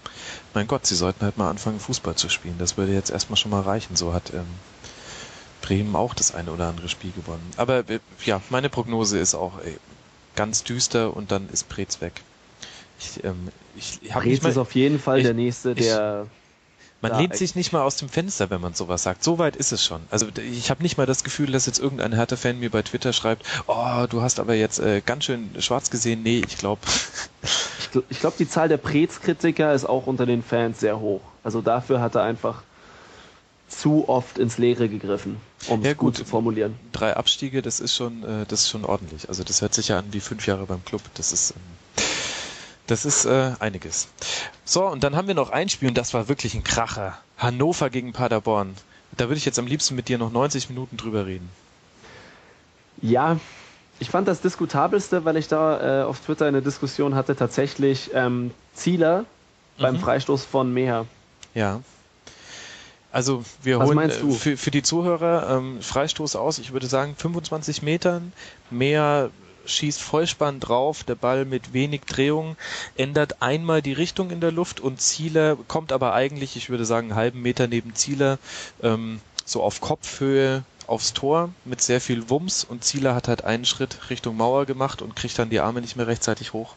mein 0.54 0.68
Gott, 0.68 0.86
sie 0.86 0.96
sollten 0.96 1.24
halt 1.24 1.38
mal 1.38 1.50
anfangen, 1.50 1.80
Fußball 1.80 2.16
zu 2.16 2.28
spielen. 2.28 2.56
Das 2.58 2.76
würde 2.78 2.94
jetzt 2.94 3.12
erstmal 3.12 3.38
schon 3.38 3.52
mal 3.52 3.62
reichen. 3.62 3.96
So 3.96 4.14
hat 4.14 4.34
ähm, 4.34 4.46
Bremen 5.62 5.96
auch 5.96 6.14
das 6.14 6.36
eine 6.36 6.52
oder 6.52 6.68
andere 6.68 6.90
Spiel 6.90 7.12
gewonnen. 7.12 7.50
Aber 7.58 7.90
äh, 7.90 8.00
ja, 8.26 8.42
meine 8.50 8.70
Prognose 8.70 9.20
ist 9.20 9.36
auch 9.36 9.60
ey, 9.64 9.78
ganz 10.36 10.64
düster 10.64 11.16
und 11.16 11.32
dann 11.32 11.48
ist 11.50 11.70
Preetz 11.70 12.02
weg. 12.02 12.22
Ich, 13.00 13.24
ähm, 13.24 13.50
ich, 13.78 14.00
ich 14.02 14.12
Preetz 14.12 14.46
ist 14.46 14.58
auf 14.58 14.74
jeden 14.76 15.00
Fall 15.00 15.20
ich, 15.20 15.24
der 15.24 15.34
Nächste, 15.34 15.76
der 15.76 16.28
man 17.02 17.20
lehnt 17.20 17.36
sich 17.36 17.56
nicht 17.56 17.72
mal 17.72 17.82
aus 17.82 17.98
dem 17.98 18.10
Fenster, 18.10 18.50
wenn 18.50 18.62
man 18.62 18.74
sowas 18.74 19.04
sagt. 19.04 19.24
So 19.24 19.38
weit 19.38 19.56
ist 19.56 19.72
es 19.72 19.84
schon. 19.84 20.02
Also 20.10 20.28
ich 20.38 20.70
habe 20.70 20.82
nicht 20.82 20.98
mal 20.98 21.06
das 21.06 21.24
Gefühl, 21.24 21.52
dass 21.52 21.66
jetzt 21.66 21.80
irgendein 21.80 22.14
Hertha-Fan 22.14 22.60
mir 22.60 22.72
bei 22.72 22.82
Twitter 22.82 23.14
schreibt, 23.14 23.46
oh, 23.68 24.06
du 24.10 24.22
hast 24.22 24.40
aber 24.40 24.56
jetzt 24.56 24.80
äh, 24.80 25.02
ganz 25.06 25.26
schön 25.26 25.50
schwarz 25.60 25.90
gesehen. 25.90 26.24
Nee, 26.24 26.42
ich 26.48 26.58
glaube. 26.58 26.82
ich, 27.44 28.02
ich 28.10 28.20
glaube, 28.20 28.36
die 28.40 28.50
Zahl 28.50 28.70
der 28.70 28.78
Prez-Kritiker 28.78 29.74
ist 29.74 29.86
auch 29.86 30.08
unter 30.08 30.26
den 30.26 30.42
Fans 30.42 30.80
sehr 30.80 31.00
hoch. 31.00 31.22
Also 31.44 31.62
dafür 31.62 32.02
hat 32.02 32.16
er 32.16 32.24
einfach 32.24 32.64
zu 33.68 34.08
oft 34.08 34.38
ins 34.38 34.58
Leere 34.58 34.88
gegriffen, 34.90 35.38
um 35.68 35.82
ja, 35.82 35.92
es 35.92 35.98
gut, 35.98 36.08
gut 36.08 36.18
zu 36.18 36.26
formulieren. 36.26 36.76
Drei 36.92 37.16
Abstiege, 37.16 37.62
das 37.62 37.80
ist 37.80 37.96
schon, 37.96 38.24
äh, 38.24 38.46
das 38.48 38.62
ist 38.62 38.70
schon 38.70 38.86
ordentlich. 38.86 39.28
Also 39.28 39.44
das 39.44 39.62
hört 39.62 39.74
sich 39.74 39.90
ja 39.90 40.00
an 40.00 40.06
wie 40.12 40.20
fünf 40.20 40.48
Jahre 40.48 40.66
beim 40.66 40.84
Club. 40.86 41.02
Das 41.16 41.34
ist 41.34 41.52
ähm, 41.52 41.62
das 42.88 43.06
ist 43.06 43.26
äh, 43.26 43.54
einiges. 43.60 44.08
So, 44.64 44.86
und 44.86 45.04
dann 45.04 45.16
haben 45.16 45.28
wir 45.28 45.36
noch 45.36 45.50
ein 45.50 45.70
Spiel 45.70 45.90
und 45.90 45.98
das 45.98 46.14
war 46.14 46.28
wirklich 46.28 46.54
ein 46.54 46.64
Kracher. 46.64 47.18
Hannover 47.38 47.90
gegen 47.90 48.14
Paderborn. 48.14 48.76
Da 49.18 49.26
würde 49.26 49.38
ich 49.38 49.46
jetzt 49.46 49.60
am 49.60 49.68
liebsten 49.68 49.96
mit 49.96 50.08
dir 50.08 50.18
noch 50.18 50.32
90 50.32 50.70
Minuten 50.70 50.98
drüber 50.98 51.26
reden. 51.26 51.50
Ja, 53.02 53.38
ich 54.00 54.10
fand 54.10 54.28
das 54.28 54.42
diskutabelste, 54.42 55.26
weil 55.26 55.38
ich 55.38 55.48
da 55.48 56.02
äh, 56.02 56.04
auf 56.04 56.20
Twitter 56.20 56.46
eine 56.46 56.62
Diskussion 56.62 57.16
hatte, 57.16 57.36
tatsächlich 57.36 58.12
ähm, 58.14 58.52
Zieler 58.74 59.22
mhm. 59.22 59.82
beim 59.82 60.00
Freistoß 60.00 60.46
von 60.46 60.74
Meher. 60.74 61.06
Ja. 61.54 61.82
Also 63.12 63.46
wir 63.64 63.80
Was 63.80 63.88
holen 63.88 64.10
äh, 64.10 64.12
für, 64.12 64.58
für 64.58 64.72
die 64.72 64.84
Zuhörer 64.84 65.58
ähm, 65.58 65.82
Freistoß 65.82 66.36
aus, 66.36 66.60
ich 66.60 66.74
würde 66.74 66.88
sagen 66.88 67.16
25 67.18 67.82
Metern, 67.82 68.34
mehr 68.70 69.30
schießt 69.66 70.02
Vollspann 70.02 70.60
drauf, 70.60 71.04
der 71.04 71.16
Ball 71.16 71.46
mit 71.46 71.74
wenig 71.74 72.02
Drehung, 72.02 72.56
ändert 72.96 73.42
einmal 73.42 73.82
die 73.82 73.94
Richtung 73.94 74.32
in 74.32 74.42
der 74.42 74.52
Luft 74.52 74.80
und 74.80 75.02
Zieler 75.02 75.58
kommt 75.68 75.92
aber 75.92 76.14
eigentlich, 76.14 76.56
ich 76.56 76.70
würde 76.70 76.86
sagen, 76.86 77.12
einen 77.12 77.20
halben 77.20 77.42
Meter 77.42 77.68
neben 77.68 77.96
Zieler, 77.96 78.40
ähm, 78.82 79.22
so 79.46 79.62
auf 79.62 79.82
Kopfhöhe 79.82 80.64
aufs 80.88 81.14
Tor 81.14 81.50
mit 81.64 81.82
sehr 81.82 82.02
viel 82.02 82.30
Wumms 82.30 82.64
und 82.64 82.84
Zieler 82.84 83.16
hat 83.16 83.28
halt 83.28 83.44
einen 83.44 83.66
Schritt 83.66 84.10
Richtung 84.10 84.38
Mauer 84.38 84.66
gemacht 84.66 85.02
und 85.02 85.16
kriegt 85.16 85.38
dann 85.40 85.50
die 85.50 85.60
Arme 85.60 85.82
nicht 85.82 85.96
mehr 85.96 86.08
rechtzeitig 86.08 86.54
hoch. 86.54 86.76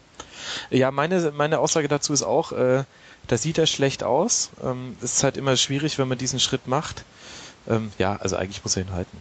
Ja, 0.70 0.90
meine, 0.90 1.32
meine 1.32 1.58
Aussage 1.58 1.88
dazu 1.88 2.12
ist 2.12 2.22
auch, 2.22 2.52
äh, 2.52 2.84
da 3.26 3.36
sieht 3.36 3.58
er 3.58 3.66
schlecht 3.66 4.02
aus. 4.02 4.50
Ähm, 4.62 4.96
es 5.02 5.16
ist 5.16 5.24
halt 5.24 5.36
immer 5.36 5.56
schwierig, 5.56 5.98
wenn 5.98 6.08
man 6.08 6.18
diesen 6.18 6.40
Schritt 6.40 6.66
macht. 6.66 7.04
Ähm, 7.68 7.92
ja, 7.98 8.16
also 8.16 8.36
eigentlich 8.36 8.64
muss 8.64 8.76
er 8.76 8.82
ihn 8.82 8.92
halten. 8.92 9.18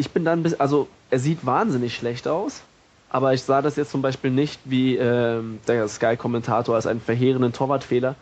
Ich 0.00 0.12
bin 0.12 0.24
dann, 0.24 0.42
bis, 0.42 0.54
also 0.54 0.88
er 1.10 1.18
sieht 1.18 1.44
wahnsinnig 1.44 1.94
schlecht 1.94 2.26
aus, 2.26 2.62
aber 3.10 3.34
ich 3.34 3.42
sah 3.42 3.60
das 3.60 3.76
jetzt 3.76 3.90
zum 3.90 4.00
Beispiel 4.00 4.30
nicht 4.30 4.58
wie 4.64 4.96
ähm, 4.96 5.58
der 5.68 5.86
Sky-Kommentator 5.86 6.74
als 6.74 6.86
einen 6.86 7.02
verheerenden 7.02 7.52
Torwartfehler, 7.52 8.14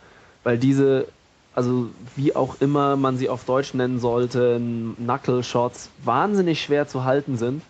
weil 0.43 0.57
diese, 0.57 1.07
also 1.55 1.87
wie 2.17 2.35
auch 2.35 2.57
immer 2.59 2.97
man 2.97 3.17
sie 3.17 3.29
auf 3.29 3.45
Deutsch 3.45 3.73
nennen 3.73 4.01
sollte, 4.01 4.59
Knuckle-Shots 4.97 5.89
wahnsinnig 6.03 6.61
schwer 6.61 6.89
zu 6.89 7.05
halten 7.05 7.37
sind 7.37 7.61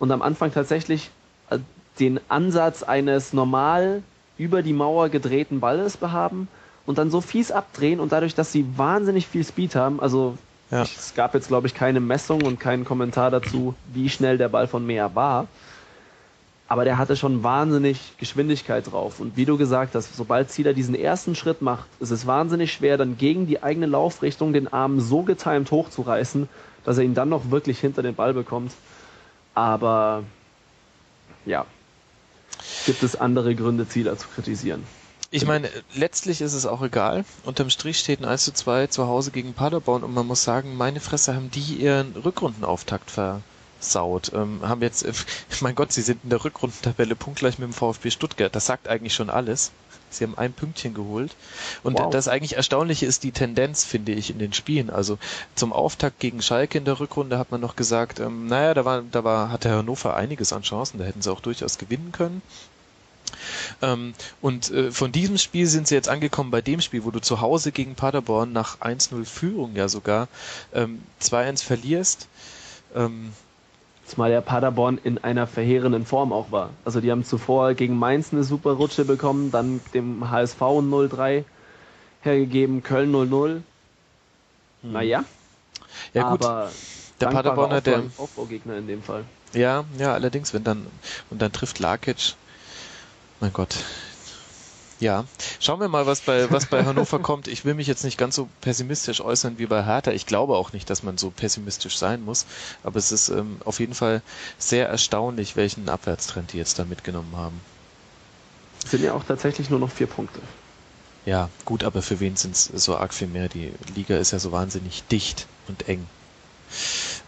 und 0.00 0.10
am 0.10 0.22
Anfang 0.22 0.52
tatsächlich 0.52 1.10
äh, 1.48 1.60
den 2.00 2.18
Ansatz 2.28 2.82
eines 2.82 3.32
normal 3.32 4.02
über 4.38 4.62
die 4.62 4.72
Mauer 4.72 5.08
gedrehten 5.08 5.60
Balles 5.60 5.96
behaben 5.96 6.48
und 6.84 6.98
dann 6.98 7.12
so 7.12 7.20
fies 7.20 7.52
abdrehen 7.52 8.00
und 8.00 8.10
dadurch, 8.10 8.34
dass 8.34 8.50
sie 8.50 8.66
wahnsinnig 8.76 9.28
viel 9.28 9.44
Speed 9.44 9.76
haben, 9.76 10.00
also 10.00 10.36
ja. 10.72 10.82
es 10.82 11.14
gab 11.14 11.34
jetzt 11.34 11.46
glaube 11.46 11.68
ich 11.68 11.74
keine 11.74 12.00
Messung 12.00 12.42
und 12.42 12.58
keinen 12.58 12.84
Kommentar 12.84 13.30
dazu, 13.30 13.74
wie 13.92 14.08
schnell 14.08 14.38
der 14.38 14.48
Ball 14.48 14.66
von 14.66 14.84
Meer 14.84 15.14
war, 15.14 15.46
aber 16.66 16.84
der 16.84 16.98
hatte 16.98 17.16
schon 17.16 17.44
wahnsinnig 17.44 18.16
Geschwindigkeit 18.18 18.90
drauf 18.90 19.20
und 19.20 19.36
wie 19.36 19.44
du 19.44 19.56
gesagt 19.56 19.94
hast, 19.94 20.16
sobald 20.16 20.50
Zieler 20.50 20.72
diesen 20.72 20.94
ersten 20.94 21.36
Schritt 21.36 21.62
macht, 21.62 21.86
ist 22.00 22.10
es 22.10 22.26
wahnsinnig 22.26 22.72
schwer, 22.72 22.96
dann 22.96 23.16
gegen 23.16 23.46
die 23.46 23.62
eigene 23.62 23.86
Laufrichtung 23.86 24.52
den 24.52 24.72
Arm 24.72 24.98
so 24.98 25.22
getimt 25.22 25.70
hochzureißen, 25.70 26.48
dass 26.84 26.98
er 26.98 27.04
ihn 27.04 27.14
dann 27.14 27.28
noch 27.28 27.50
wirklich 27.50 27.78
hinter 27.78 28.02
den 28.02 28.14
Ball 28.14 28.34
bekommt. 28.34 28.72
Aber 29.54 30.24
ja, 31.44 31.66
gibt 32.86 33.02
es 33.02 33.16
andere 33.16 33.54
Gründe, 33.54 33.88
Zieler 33.88 34.16
zu 34.16 34.28
kritisieren. 34.28 34.82
Ich 35.34 35.46
meine, 35.46 35.70
letztlich 35.94 36.42
ist 36.42 36.52
es 36.52 36.66
auch 36.66 36.82
egal. 36.82 37.24
Unterm 37.44 37.70
Strich 37.70 37.98
steht 37.98 38.20
ein 38.20 38.26
1 38.26 38.44
zu 38.44 38.52
2 38.52 38.88
zu 38.88 39.06
Hause 39.06 39.30
gegen 39.30 39.54
Paderborn 39.54 40.04
und 40.04 40.12
man 40.12 40.26
muss 40.26 40.44
sagen, 40.44 40.76
meine 40.76 41.00
Fresse 41.00 41.34
haben 41.34 41.50
die 41.50 41.76
ihren 41.76 42.12
Rückrundenauftakt 42.12 43.10
versaut. 43.10 44.30
Ähm, 44.34 44.60
haben 44.62 44.82
jetzt, 44.82 45.02
äh, 45.04 45.12
mein 45.62 45.74
Gott, 45.74 45.90
sie 45.90 46.02
sind 46.02 46.22
in 46.22 46.28
der 46.28 46.44
Rückrundentabelle 46.44 47.16
punktgleich 47.16 47.58
mit 47.58 47.66
dem 47.66 47.72
VfB 47.72 48.10
Stuttgart. 48.10 48.54
Das 48.54 48.66
sagt 48.66 48.88
eigentlich 48.88 49.14
schon 49.14 49.30
alles. 49.30 49.72
Sie 50.10 50.24
haben 50.24 50.36
ein 50.36 50.52
Pünktchen 50.52 50.92
geholt. 50.92 51.34
Und 51.82 51.98
wow. 51.98 52.10
das 52.10 52.28
eigentlich 52.28 52.56
Erstaunliche 52.56 53.06
ist 53.06 53.24
die 53.24 53.32
Tendenz, 53.32 53.84
finde 53.84 54.12
ich, 54.12 54.28
in 54.28 54.38
den 54.38 54.52
Spielen. 54.52 54.90
Also 54.90 55.16
zum 55.54 55.72
Auftakt 55.72 56.20
gegen 56.20 56.42
Schalke 56.42 56.76
in 56.76 56.84
der 56.84 57.00
Rückrunde 57.00 57.38
hat 57.38 57.50
man 57.50 57.62
noch 57.62 57.76
gesagt, 57.76 58.20
ähm, 58.20 58.48
naja, 58.48 58.74
da 58.74 58.84
war, 58.84 59.00
da 59.00 59.24
war, 59.24 59.50
hatte 59.50 59.70
Hannover 59.70 60.14
einiges 60.14 60.52
an 60.52 60.60
Chancen, 60.60 60.98
da 60.98 61.04
hätten 61.04 61.22
sie 61.22 61.32
auch 61.32 61.40
durchaus 61.40 61.78
gewinnen 61.78 62.12
können. 62.12 62.42
Ähm, 63.80 64.14
und 64.40 64.70
äh, 64.70 64.90
von 64.90 65.12
diesem 65.12 65.38
Spiel 65.38 65.66
sind 65.66 65.88
sie 65.88 65.94
jetzt 65.94 66.08
angekommen 66.08 66.50
bei 66.50 66.60
dem 66.60 66.80
Spiel, 66.80 67.04
wo 67.04 67.10
du 67.10 67.20
zu 67.20 67.40
Hause 67.40 67.72
gegen 67.72 67.94
Paderborn 67.94 68.52
nach 68.52 68.80
1-0 68.80 69.24
Führung 69.24 69.74
ja 69.74 69.88
sogar 69.88 70.28
ähm, 70.74 71.02
2-1 71.20 71.64
verlierst. 71.64 72.28
Ähm, 72.94 73.32
Zumal 74.04 74.30
der 74.30 74.40
Paderborn 74.40 74.98
in 75.02 75.22
einer 75.24 75.46
verheerenden 75.46 76.04
Form 76.04 76.32
auch 76.32 76.50
war. 76.50 76.70
Also 76.84 77.00
die 77.00 77.10
haben 77.10 77.24
zuvor 77.24 77.74
gegen 77.74 77.96
Mainz 77.98 78.32
eine 78.32 78.44
super 78.44 78.72
Rutsche 78.72 79.04
bekommen, 79.04 79.50
dann 79.50 79.80
dem 79.94 80.28
HSV 80.28 80.60
0-3 80.60 81.44
hergegeben, 82.22 82.82
Köln 82.82 83.12
0-0. 83.12 83.60
Hm. 84.82 84.92
Naja. 84.92 85.24
Ja 86.14 86.30
gut, 86.30 86.44
aber 86.44 86.70
der 87.20 87.26
Paderborner, 87.28 87.80
der 87.80 88.02
Aufbaugegner 88.18 88.76
in 88.76 88.86
dem 88.86 89.02
Fall. 89.02 89.24
Ja, 89.52 89.84
ja, 89.98 90.12
allerdings, 90.14 90.52
wenn 90.54 90.64
dann 90.64 90.86
und 91.30 91.40
dann 91.40 91.52
trifft 91.52 91.78
Lakic 91.78 92.34
mein 93.42 93.52
Gott. 93.52 93.76
Ja, 95.00 95.24
schauen 95.58 95.80
wir 95.80 95.88
mal, 95.88 96.06
was 96.06 96.20
bei, 96.20 96.48
was 96.52 96.66
bei 96.66 96.84
Hannover 96.84 97.18
kommt. 97.22 97.48
Ich 97.48 97.64
will 97.64 97.74
mich 97.74 97.88
jetzt 97.88 98.04
nicht 98.04 98.16
ganz 98.16 98.36
so 98.36 98.48
pessimistisch 98.60 99.20
äußern 99.20 99.58
wie 99.58 99.66
bei 99.66 99.84
Hertha. 99.84 100.12
Ich 100.12 100.26
glaube 100.26 100.56
auch 100.56 100.72
nicht, 100.72 100.88
dass 100.88 101.02
man 101.02 101.18
so 101.18 101.30
pessimistisch 101.30 101.98
sein 101.98 102.24
muss. 102.24 102.46
Aber 102.84 102.98
es 103.00 103.10
ist 103.10 103.28
ähm, 103.30 103.56
auf 103.64 103.80
jeden 103.80 103.94
Fall 103.94 104.22
sehr 104.58 104.88
erstaunlich, 104.88 105.56
welchen 105.56 105.88
Abwärtstrend 105.88 106.52
die 106.52 106.58
jetzt 106.58 106.78
da 106.78 106.84
mitgenommen 106.84 107.36
haben. 107.36 107.60
Es 108.84 108.92
sind 108.92 109.02
ja 109.02 109.12
auch 109.12 109.24
tatsächlich 109.24 109.70
nur 109.70 109.80
noch 109.80 109.90
vier 109.90 110.06
Punkte. 110.06 110.40
Ja, 111.26 111.48
gut, 111.64 111.82
aber 111.82 112.00
für 112.00 112.20
wen 112.20 112.36
sind 112.36 112.54
es 112.54 112.66
so 112.66 112.96
arg 112.96 113.12
viel 113.12 113.28
mehr? 113.28 113.48
Die 113.48 113.72
Liga 113.96 114.16
ist 114.18 114.30
ja 114.30 114.38
so 114.38 114.52
wahnsinnig 114.52 115.02
dicht 115.10 115.48
und 115.66 115.88
eng. 115.88 116.06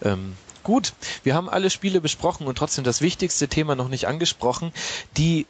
Ähm, 0.01 0.37
gut, 0.63 0.93
wir 1.23 1.35
haben 1.35 1.49
alle 1.49 1.69
Spiele 1.69 1.99
besprochen 1.99 2.47
und 2.47 2.57
trotzdem 2.57 2.85
das 2.85 3.01
wichtigste 3.01 3.49
Thema 3.49 3.75
noch 3.75 3.89
nicht 3.89 4.07
angesprochen. 4.07 4.71
Die 5.17 5.45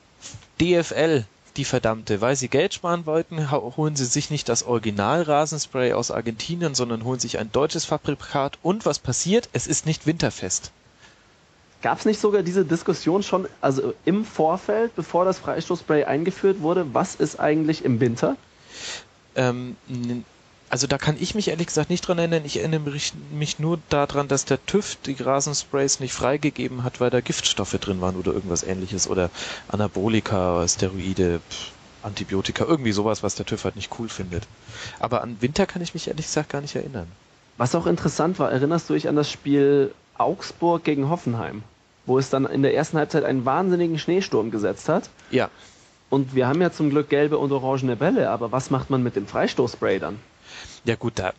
DFL, 0.59 1.25
die 1.57 1.65
verdammte, 1.65 2.21
weil 2.21 2.35
sie 2.35 2.47
Geld 2.47 2.73
sparen 2.73 3.05
wollten, 3.05 3.51
holen 3.51 3.95
sie 3.95 4.05
sich 4.05 4.29
nicht 4.29 4.49
das 4.49 4.63
Original 4.63 5.21
Rasenspray 5.21 5.93
aus 5.93 6.11
Argentinien, 6.11 6.75
sondern 6.75 7.03
holen 7.03 7.19
sich 7.19 7.39
ein 7.39 7.51
deutsches 7.51 7.85
Fabrikat. 7.85 8.57
Und 8.61 8.85
was 8.85 8.99
passiert? 8.99 9.49
Es 9.53 9.67
ist 9.67 9.85
nicht 9.85 10.05
winterfest. 10.05 10.71
Gab 11.81 11.99
es 11.99 12.05
nicht 12.05 12.19
sogar 12.19 12.41
diese 12.41 12.65
Diskussion 12.65 13.21
schon, 13.21 13.47
also 13.61 13.93
im 14.05 14.25
Vorfeld, 14.25 14.95
bevor 14.95 15.23
das 15.23 15.39
Freistoßspray 15.39 16.05
eingeführt 16.05 16.61
wurde, 16.61 16.93
was 16.93 17.15
ist 17.15 17.39
eigentlich 17.39 17.85
im 17.85 17.99
Winter? 17.99 18.37
Ähm, 19.35 19.75
also 20.75 20.87
da 20.87 20.97
kann 20.97 21.15
ich 21.17 21.35
mich 21.35 21.47
ehrlich 21.47 21.67
gesagt 21.67 21.89
nicht 21.89 22.05
dran 22.05 22.17
erinnern. 22.17 22.43
Ich 22.43 22.59
erinnere 22.59 22.81
mich, 22.81 23.59
nur 23.59 23.79
daran, 23.87 24.27
dass 24.27 24.43
der 24.43 24.65
TÜV 24.65 24.97
die 25.05 25.13
Rasensprays 25.13 26.01
nicht 26.01 26.11
freigegeben 26.11 26.83
hat, 26.83 26.99
weil 26.99 27.09
da 27.09 27.21
Giftstoffe 27.21 27.77
drin 27.79 28.01
waren 28.01 28.17
oder 28.17 28.33
irgendwas 28.33 28.63
ähnliches 28.63 29.07
oder 29.07 29.29
Anabolika, 29.69 30.67
Steroide, 30.67 31.39
Antibiotika, 32.03 32.65
irgendwie 32.65 32.91
sowas, 32.91 33.23
was 33.23 33.35
der 33.35 33.45
TÜV 33.45 33.63
halt 33.63 33.77
nicht 33.77 33.89
cool 33.97 34.09
findet. 34.09 34.43
Aber 34.99 35.21
an 35.21 35.37
Winter 35.39 35.65
kann 35.65 35.81
ich 35.81 35.93
mich 35.93 36.09
ehrlich 36.09 36.25
gesagt 36.25 36.49
gar 36.49 36.59
nicht 36.59 36.75
erinnern. 36.75 37.07
Was 37.55 37.73
auch 37.73 37.85
interessant 37.85 38.37
war, 38.37 38.51
erinnerst 38.51 38.89
du 38.89 38.95
dich 38.95 39.07
an 39.07 39.15
das 39.15 39.31
Spiel 39.31 39.93
Augsburg 40.17 40.83
gegen 40.83 41.07
Hoffenheim, 41.07 41.63
wo 42.05 42.19
es 42.19 42.29
dann 42.29 42.45
in 42.45 42.63
der 42.63 42.75
ersten 42.75 42.97
Halbzeit 42.97 43.23
einen 43.23 43.45
wahnsinnigen 43.45 43.97
Schneesturm 43.97 44.51
gesetzt 44.51 44.89
hat? 44.89 45.09
Ja. 45.31 45.49
Und 46.09 46.35
wir 46.35 46.49
haben 46.49 46.61
ja 46.61 46.73
zum 46.73 46.89
Glück 46.89 47.07
gelbe 47.07 47.37
und 47.37 47.53
orangene 47.53 47.95
Bälle, 47.95 48.29
aber 48.29 48.51
was 48.51 48.71
macht 48.71 48.89
man 48.89 49.03
mit 49.03 49.15
dem 49.15 49.25
Freistoßspray 49.25 49.99
dann? 49.99 50.19
Ja 50.83 50.95
gut, 50.95 51.13
da. 51.17 51.33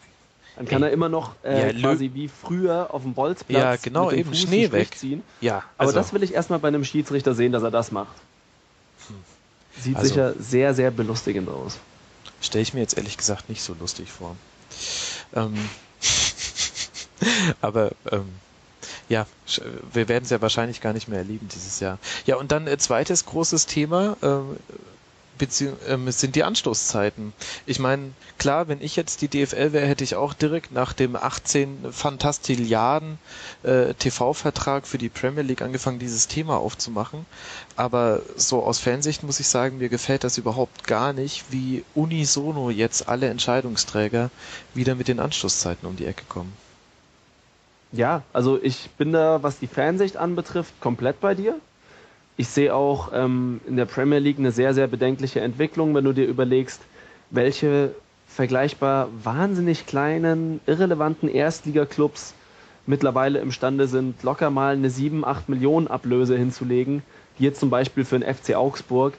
Dann 0.57 0.67
kann 0.67 0.83
er 0.83 0.91
immer 0.91 1.11
noch 1.11 1.35
äh, 1.45 1.73
ja, 1.73 1.79
quasi 1.79 2.11
wie 2.15 2.29
früher 2.29 2.89
auf 2.91 3.03
dem 3.03 3.13
Bolzplatz 3.13 3.63
ja, 3.63 3.77
genau, 3.77 4.11
eben 4.11 4.31
Fuß 4.31 4.41
Schnee 4.41 4.73
wegziehen. 4.73 5.23
Ja, 5.43 5.63
also. 5.77 5.91
Aber 5.91 6.01
das 6.01 6.15
will 6.15 6.23
ich 6.23 6.33
erstmal 6.33 6.59
bei 6.59 6.69
einem 6.69 6.85
Schiedsrichter 6.85 7.35
sehen, 7.35 7.53
dass 7.53 7.63
er 7.63 7.71
das 7.71 7.93
macht. 7.93 8.17
Sieht 9.79 9.97
also, 9.97 10.09
sicher 10.09 10.35
sehr, 10.39 10.73
sehr 10.73 10.91
belustigend 10.91 11.51
aus. 11.51 11.79
Stelle 12.41 12.63
ich 12.63 12.73
mir 12.73 12.81
jetzt 12.81 12.97
ehrlich 12.97 13.19
gesagt 13.19 13.51
nicht 13.51 13.63
so 13.63 13.77
lustig 13.79 14.11
vor. 14.11 14.37
Ähm, 15.35 15.55
aber 17.61 17.93
ähm, 18.11 18.29
ja, 19.09 19.27
wir 19.93 20.09
werden 20.09 20.25
es 20.25 20.31
ja 20.31 20.41
wahrscheinlich 20.41 20.81
gar 20.81 20.93
nicht 20.93 21.09
mehr 21.09 21.19
erleben 21.19 21.49
dieses 21.55 21.81
Jahr. 21.81 21.99
Ja, 22.25 22.37
und 22.37 22.51
dann 22.51 22.67
äh, 22.67 22.79
zweites 22.79 23.27
großes 23.27 23.67
Thema, 23.67 24.17
äh, 24.23 24.75
ähm, 25.89 26.11
sind 26.11 26.37
die 26.37 26.45
Anstoßzeiten. 26.45 27.33
Ich 27.67 27.79
meine, 27.79 28.13
klar, 28.39 28.69
wenn 28.69 28.81
ich 28.81 28.97
jetzt 28.97 29.23
die 29.23 29.29
DFL 29.29 29.73
wäre, 29.73 29.87
hätte 29.87 30.05
ich 30.05 30.15
auch 30.17 30.35
direkt 30.35 30.73
nach 30.73 30.93
dem 30.93 31.17
18 31.17 31.93
Fantastilliarden 31.93 33.19
äh, 33.63 33.95
TV-Vertrag 33.95 34.87
für 34.87 34.99
die 34.99 35.09
Premier 35.09 35.43
League 35.43 35.63
angefangen, 35.63 35.99
dieses 35.99 36.29
Thema 36.29 36.57
aufzumachen. 36.59 37.27
Aber 37.77 38.21
so 38.37 38.63
aus 38.63 38.79
Fansicht 38.79 39.23
muss 39.23 39.41
ich 39.41 39.49
sagen, 39.49 39.79
mir 39.79 39.89
gefällt 39.89 40.25
das 40.25 40.39
überhaupt 40.39 40.87
gar 40.87 41.13
nicht, 41.13 41.45
wie 41.51 41.85
unisono 41.95 42.71
jetzt 42.71 43.09
alle 43.09 43.29
Entscheidungsträger 43.29 44.31
wieder 44.75 44.95
mit 44.95 45.09
den 45.09 45.21
Anstoßzeiten 45.21 45.89
um 45.89 45.97
die 45.97 46.07
Ecke 46.07 46.25
kommen. 46.29 46.53
Ja, 47.93 48.23
also 48.33 48.61
ich 48.63 48.91
bin 48.99 49.13
da, 49.13 49.43
was 49.43 49.59
die 49.59 49.69
Fansicht 49.69 50.17
anbetrifft, 50.17 50.81
komplett 50.81 51.21
bei 51.21 51.35
dir. 51.35 51.59
Ich 52.39 52.49
sehe 52.49 52.75
auch 52.75 53.11
ähm, 53.15 53.61
in 53.67 53.77
der 53.77 53.87
Premier 53.87 54.19
League 54.19 54.39
eine 54.39 54.53
sehr, 54.53 54.75
sehr 54.75 54.87
bedenkliche 54.87 55.41
Entwicklung, 55.41 55.95
wenn 55.95 56.05
du 56.05 56.13
dir 56.13 56.27
überlegst, 56.27 56.83
welche 57.31 57.95
vergleichbar 58.27 59.09
wahnsinnig 59.23 59.87
kleinen, 59.87 60.61
irrelevanten 60.67 61.29
Erstligaklubs 61.29 62.35
mittlerweile 62.87 63.39
imstande 63.39 63.89
sind, 63.89 64.23
locker 64.23 64.51
mal 64.51 64.75
eine 64.75 64.91
7, 64.91 65.25
8 65.25 65.49
Millionen 65.49 65.89
Ablöse 65.89 66.37
hinzulegen, 66.37 67.03
jetzt 67.39 67.61
zum 67.61 67.71
Beispiel 67.71 68.05
für 68.05 68.19
den 68.19 68.35
FC 68.35 68.55
Augsburg, 68.55 69.15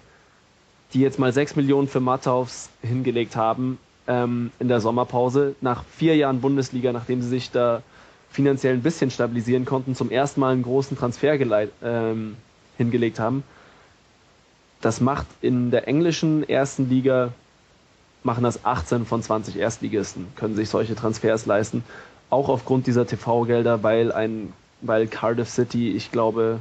die 0.94 1.02
jetzt 1.02 1.20
mal 1.20 1.34
6 1.34 1.56
Millionen 1.56 1.88
für 1.88 2.00
Matthaus 2.00 2.70
hingelegt 2.82 3.36
haben 3.36 3.80
ähm, 4.08 4.52
in 4.60 4.68
der 4.68 4.80
Sommerpause, 4.80 5.56
nach 5.60 5.84
vier 5.86 6.16
Jahren 6.16 6.40
Bundesliga, 6.40 6.94
nachdem 6.94 7.22
sie 7.22 7.30
sich 7.30 7.52
da 7.52 7.82
finanziell 8.30 8.76
ein 8.76 8.84
bisschen 8.84 9.10
stabilisieren 9.10 9.66
konnten, 9.66 9.96
zum 9.96 10.12
ersten 10.12 10.40
Mal 10.40 10.54
einen 10.54 10.64
großen 10.64 10.98
Transfer 10.98 11.38
geleit, 11.38 11.72
ähm, 11.84 12.38
hingelegt 12.78 13.20
haben. 13.20 13.44
Das 14.82 15.02
macht 15.02 15.26
in 15.42 15.72
der 15.72 15.88
englischen 15.88 16.48
ersten 16.48 16.90
Liga, 16.90 17.34
machen 18.24 18.44
das 18.44 18.64
18 18.64 19.06
von 19.06 19.22
20 19.22 19.58
Erstligisten, 19.58 20.28
können 20.36 20.56
sich 20.56 20.70
solche 20.70 20.96
Transfers 20.96 21.46
leisten. 21.46 21.84
Auch 22.30 22.50
aufgrund 22.50 22.88
dieser 22.88 23.08
TV-Gelder, 23.08 23.84
weil 23.84 24.12
ein, 24.12 24.54
weil 24.82 25.08
Cardiff 25.08 25.50
City, 25.50 25.92
ich 25.92 26.12
glaube, 26.12 26.60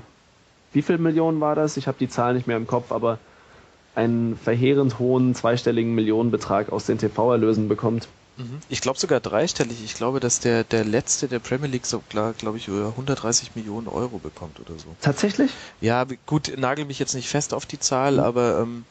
wie 0.73 0.83
viel 0.83 0.99
Millionen 0.99 1.41
war 1.41 1.55
das? 1.55 1.77
Ich 1.77 1.87
habe 1.87 1.99
die 1.99 2.09
Zahl 2.09 2.35
nicht 2.35 2.47
mehr 2.47 2.57
im 2.57 2.67
Kopf, 2.67 2.93
aber 2.93 3.19
einen 3.95 4.37
verheerend 4.37 4.99
hohen 4.99 5.35
zweistelligen 5.35 5.95
Millionenbetrag 5.95 6.71
aus 6.71 6.87
den 6.87 6.99
TV-Erlösen 6.99 7.69
bekommt. 7.69 8.09
Mhm. 8.37 8.61
Ich 8.69 8.81
glaube 8.81 8.99
sogar 8.99 9.21
dreistellig. 9.21 9.83
Ich 9.85 9.95
glaube, 9.95 10.21
dass 10.21 10.41
der, 10.41 10.65
der 10.65 10.85
letzte 10.85 11.29
der 11.29 11.39
Premier 11.39 11.69
League 11.69 11.87
so, 11.87 12.03
glaube 12.09 12.57
ich, 12.59 12.69
über 12.69 12.89
130 12.89 13.57
Millionen 13.57 13.89
Euro 13.89 14.19
bekommt 14.19 14.61
oder 14.61 14.79
so. 14.79 14.95
Tatsächlich? 15.01 15.51
Ja, 15.81 16.07
gut, 16.27 16.53
nagel 16.57 16.85
mich 16.85 16.99
jetzt 16.99 17.15
nicht 17.15 17.29
fest 17.29 17.55
auf 17.55 17.67
die 17.67 17.79
Zahl, 17.79 18.15
mhm. 18.15 18.21
aber 18.21 18.61
ähm, 18.61 18.85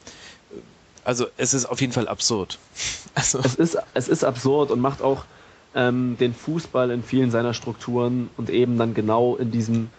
also 1.04 1.28
es 1.38 1.54
ist 1.54 1.66
auf 1.66 1.80
jeden 1.82 1.94
Fall 1.94 2.08
absurd. 2.08 2.60
Also. 3.18 3.40
Es, 3.40 3.56
ist, 3.56 3.78
es 3.94 4.10
ist 4.10 4.26
absurd 4.26 4.72
und 4.72 4.82
macht 4.82 5.02
auch 5.02 5.24
ähm, 5.74 6.18
den 6.20 6.34
Fußball 6.34 6.92
in 6.92 7.02
vielen 7.02 7.32
seiner 7.32 7.54
Strukturen 7.54 8.30
und 8.36 8.50
eben 8.50 8.78
dann 8.78 8.94
genau 8.94 9.38
in 9.38 9.52
diesem, 9.52 9.90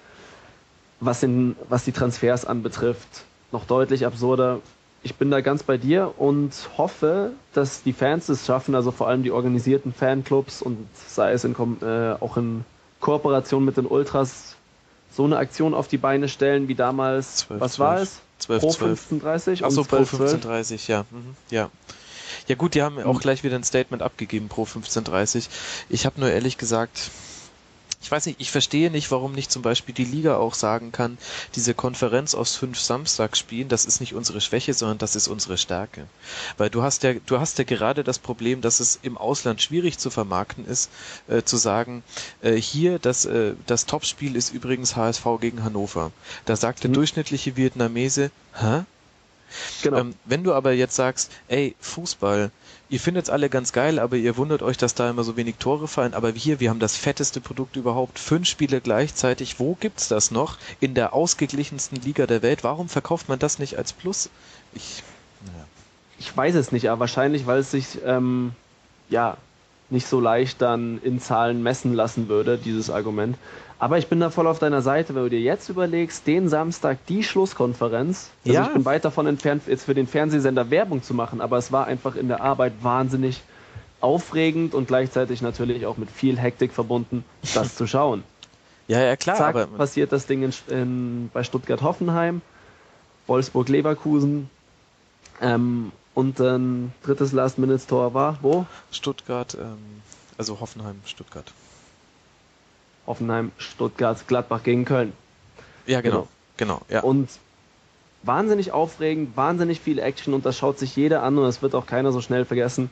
was, 1.00 1.22
in, 1.22 1.56
was 1.70 1.84
die 1.84 1.92
Transfers 1.92 2.44
anbetrifft, 2.44 3.24
noch 3.52 3.64
deutlich 3.64 4.04
absurder 4.04 4.60
ich 5.06 5.14
bin 5.14 5.30
da 5.30 5.40
ganz 5.40 5.62
bei 5.62 5.78
dir 5.78 6.14
und 6.18 6.52
hoffe, 6.76 7.30
dass 7.52 7.84
die 7.84 7.92
Fans 7.92 8.28
es 8.28 8.44
schaffen, 8.44 8.74
also 8.74 8.90
vor 8.90 9.06
allem 9.06 9.22
die 9.22 9.30
organisierten 9.30 9.94
Fanclubs 9.94 10.62
und 10.62 10.88
sei 11.06 11.30
es 11.30 11.44
in, 11.44 11.54
äh, 11.80 12.16
auch 12.18 12.36
in 12.36 12.64
Kooperation 12.98 13.64
mit 13.64 13.76
den 13.76 13.86
Ultras 13.86 14.56
so 15.12 15.24
eine 15.24 15.36
Aktion 15.36 15.74
auf 15.74 15.86
die 15.86 15.96
Beine 15.96 16.28
stellen 16.28 16.66
wie 16.66 16.74
damals. 16.74 17.36
12, 17.36 17.60
was 17.60 17.72
12, 17.74 17.78
war 17.78 18.00
es? 18.00 18.20
12, 18.38 18.60
Pro 18.60 18.68
1530? 18.68 19.64
Achso, 19.64 19.84
Pro 19.84 19.96
1530, 19.98 20.88
ja. 20.88 21.04
Mhm, 21.12 21.36
ja. 21.50 21.70
Ja 22.48 22.56
gut, 22.56 22.74
die 22.74 22.82
haben 22.82 22.98
auch 22.98 23.14
mhm. 23.14 23.20
gleich 23.20 23.44
wieder 23.44 23.54
ein 23.54 23.62
Statement 23.62 24.02
abgegeben 24.02 24.48
pro 24.48 24.62
1530. 24.62 25.48
Ich 25.88 26.04
habe 26.04 26.20
nur 26.20 26.30
ehrlich 26.30 26.58
gesagt, 26.58 27.12
ich 28.06 28.12
weiß 28.12 28.26
nicht, 28.26 28.40
ich 28.40 28.52
verstehe 28.52 28.88
nicht, 28.88 29.10
warum 29.10 29.32
nicht 29.32 29.50
zum 29.50 29.62
Beispiel 29.62 29.92
die 29.92 30.04
Liga 30.04 30.36
auch 30.36 30.54
sagen 30.54 30.92
kann, 30.92 31.18
diese 31.56 31.74
Konferenz 31.74 32.36
aus 32.36 32.54
fünf 32.54 32.78
Samstagsspielen, 32.78 33.68
das 33.68 33.84
ist 33.84 33.98
nicht 33.98 34.14
unsere 34.14 34.40
Schwäche, 34.40 34.74
sondern 34.74 34.98
das 34.98 35.16
ist 35.16 35.26
unsere 35.26 35.58
Stärke. 35.58 36.06
Weil 36.56 36.70
du 36.70 36.84
hast 36.84 37.02
ja, 37.02 37.14
du 37.14 37.40
hast 37.40 37.58
ja 37.58 37.64
gerade 37.64 38.04
das 38.04 38.20
Problem, 38.20 38.60
dass 38.60 38.78
es 38.78 39.00
im 39.02 39.18
Ausland 39.18 39.60
schwierig 39.60 39.98
zu 39.98 40.10
vermarkten 40.10 40.64
ist, 40.66 40.88
äh, 41.26 41.42
zu 41.42 41.56
sagen, 41.56 42.04
äh, 42.42 42.54
hier 42.54 43.00
das, 43.00 43.24
äh, 43.24 43.54
das 43.66 43.86
Topspiel 43.86 44.36
ist 44.36 44.54
übrigens 44.54 44.94
HSV 44.94 45.26
gegen 45.40 45.64
Hannover. 45.64 46.12
Da 46.44 46.54
sagt 46.54 46.84
der 46.84 46.90
mhm. 46.90 46.94
durchschnittliche 46.94 47.56
Vietnamese, 47.56 48.30
hä? 48.54 48.84
Genau. 49.82 49.98
Ähm, 49.98 50.14
wenn 50.26 50.44
du 50.44 50.54
aber 50.54 50.70
jetzt 50.74 50.94
sagst, 50.94 51.32
ey, 51.48 51.74
Fußball, 51.80 52.52
ihr 52.88 53.00
findet 53.00 53.24
es 53.24 53.30
alle 53.30 53.48
ganz 53.48 53.72
geil, 53.72 53.98
aber 53.98 54.16
ihr 54.16 54.36
wundert 54.36 54.62
euch, 54.62 54.76
dass 54.76 54.94
da 54.94 55.10
immer 55.10 55.24
so 55.24 55.36
wenig 55.36 55.56
Tore 55.56 55.88
fallen. 55.88 56.14
Aber 56.14 56.30
hier, 56.30 56.60
wir 56.60 56.70
haben 56.70 56.78
das 56.78 56.96
fetteste 56.96 57.40
Produkt 57.40 57.76
überhaupt. 57.76 58.18
Fünf 58.18 58.46
Spiele 58.48 58.80
gleichzeitig. 58.80 59.58
Wo 59.58 59.74
gibt's 59.74 60.08
das 60.08 60.30
noch? 60.30 60.58
In 60.80 60.94
der 60.94 61.12
ausgeglichensten 61.12 62.00
Liga 62.00 62.26
der 62.26 62.42
Welt. 62.42 62.64
Warum 62.64 62.88
verkauft 62.88 63.28
man 63.28 63.38
das 63.38 63.58
nicht 63.58 63.76
als 63.76 63.92
Plus? 63.92 64.30
Ich, 64.74 65.02
naja. 65.44 65.64
ich 66.18 66.36
weiß 66.36 66.54
es 66.54 66.72
nicht, 66.72 66.88
aber 66.88 67.00
wahrscheinlich, 67.00 67.46
weil 67.46 67.60
es 67.60 67.70
sich, 67.70 67.98
ähm, 68.04 68.52
ja, 69.08 69.36
nicht 69.90 70.06
so 70.06 70.20
leicht 70.20 70.60
dann 70.62 71.00
in 71.02 71.20
Zahlen 71.20 71.62
messen 71.62 71.94
lassen 71.94 72.28
würde, 72.28 72.58
dieses 72.58 72.90
Argument. 72.90 73.36
Aber 73.78 73.98
ich 73.98 74.08
bin 74.08 74.20
da 74.20 74.30
voll 74.30 74.46
auf 74.46 74.58
deiner 74.58 74.80
Seite, 74.80 75.14
wenn 75.14 75.24
du 75.24 75.30
dir 75.30 75.40
jetzt 75.40 75.68
überlegst, 75.68 76.26
den 76.26 76.48
Samstag 76.48 76.98
die 77.06 77.22
Schlusskonferenz. 77.22 78.30
Also 78.44 78.54
ja. 78.54 78.66
ich 78.66 78.72
bin 78.72 78.84
weit 78.84 79.04
davon 79.04 79.26
entfernt, 79.26 79.64
jetzt 79.66 79.84
für 79.84 79.94
den 79.94 80.06
Fernsehsender 80.06 80.70
Werbung 80.70 81.02
zu 81.02 81.12
machen, 81.12 81.40
aber 81.40 81.58
es 81.58 81.72
war 81.72 81.86
einfach 81.86 82.16
in 82.16 82.28
der 82.28 82.40
Arbeit 82.40 82.72
wahnsinnig 82.82 83.42
aufregend 84.00 84.74
und 84.74 84.88
gleichzeitig 84.88 85.42
natürlich 85.42 85.84
auch 85.84 85.98
mit 85.98 86.10
viel 86.10 86.38
Hektik 86.38 86.72
verbunden, 86.72 87.24
das 87.54 87.76
zu 87.76 87.86
schauen. 87.86 88.22
Ja, 88.88 89.00
ja, 89.00 89.16
klar. 89.16 89.36
Zack, 89.36 89.56
aber 89.56 89.66
passiert 89.66 90.12
das 90.12 90.26
Ding 90.26 90.44
in, 90.44 90.52
in, 90.68 91.28
bei 91.32 91.42
Stuttgart-Hoffenheim, 91.42 92.40
Wolfsburg-Leverkusen 93.26 94.48
ähm, 95.40 95.90
und 96.16 96.40
dann 96.40 96.92
drittes 97.02 97.32
Last-Minute-Tor 97.32 98.14
war 98.14 98.38
wo? 98.40 98.64
Stuttgart, 98.90 99.54
ähm, 99.60 99.76
also 100.38 100.60
Hoffenheim, 100.60 100.98
Stuttgart. 101.04 101.52
Offenheim, 103.04 103.52
Stuttgart, 103.58 104.26
Gladbach 104.26 104.62
gegen 104.62 104.86
Köln. 104.86 105.12
Ja, 105.86 106.00
genau. 106.00 106.26
Genau, 106.56 106.80
ja. 106.88 107.02
Und 107.02 107.28
wahnsinnig 108.22 108.72
aufregend, 108.72 109.36
wahnsinnig 109.36 109.78
viel 109.78 109.98
Action 109.98 110.32
und 110.32 110.46
das 110.46 110.56
schaut 110.56 110.78
sich 110.78 110.96
jeder 110.96 111.22
an 111.22 111.36
und 111.36 111.44
das 111.44 111.60
wird 111.60 111.74
auch 111.74 111.84
keiner 111.84 112.12
so 112.12 112.22
schnell 112.22 112.46
vergessen. 112.46 112.90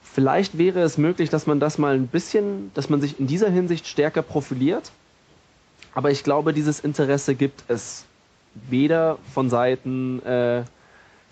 Vielleicht 0.00 0.58
wäre 0.58 0.80
es 0.82 0.96
möglich, 0.96 1.30
dass 1.30 1.48
man 1.48 1.58
das 1.58 1.76
mal 1.76 1.96
ein 1.96 2.06
bisschen, 2.06 2.70
dass 2.74 2.88
man 2.88 3.00
sich 3.00 3.18
in 3.18 3.26
dieser 3.26 3.50
Hinsicht 3.50 3.88
stärker 3.88 4.22
profiliert. 4.22 4.92
Aber 5.92 6.12
ich 6.12 6.22
glaube, 6.22 6.52
dieses 6.52 6.78
Interesse 6.78 7.34
gibt 7.34 7.64
es 7.66 8.04
weder 8.54 9.18
von 9.34 9.50
Seiten 9.50 10.22
äh, 10.24 10.62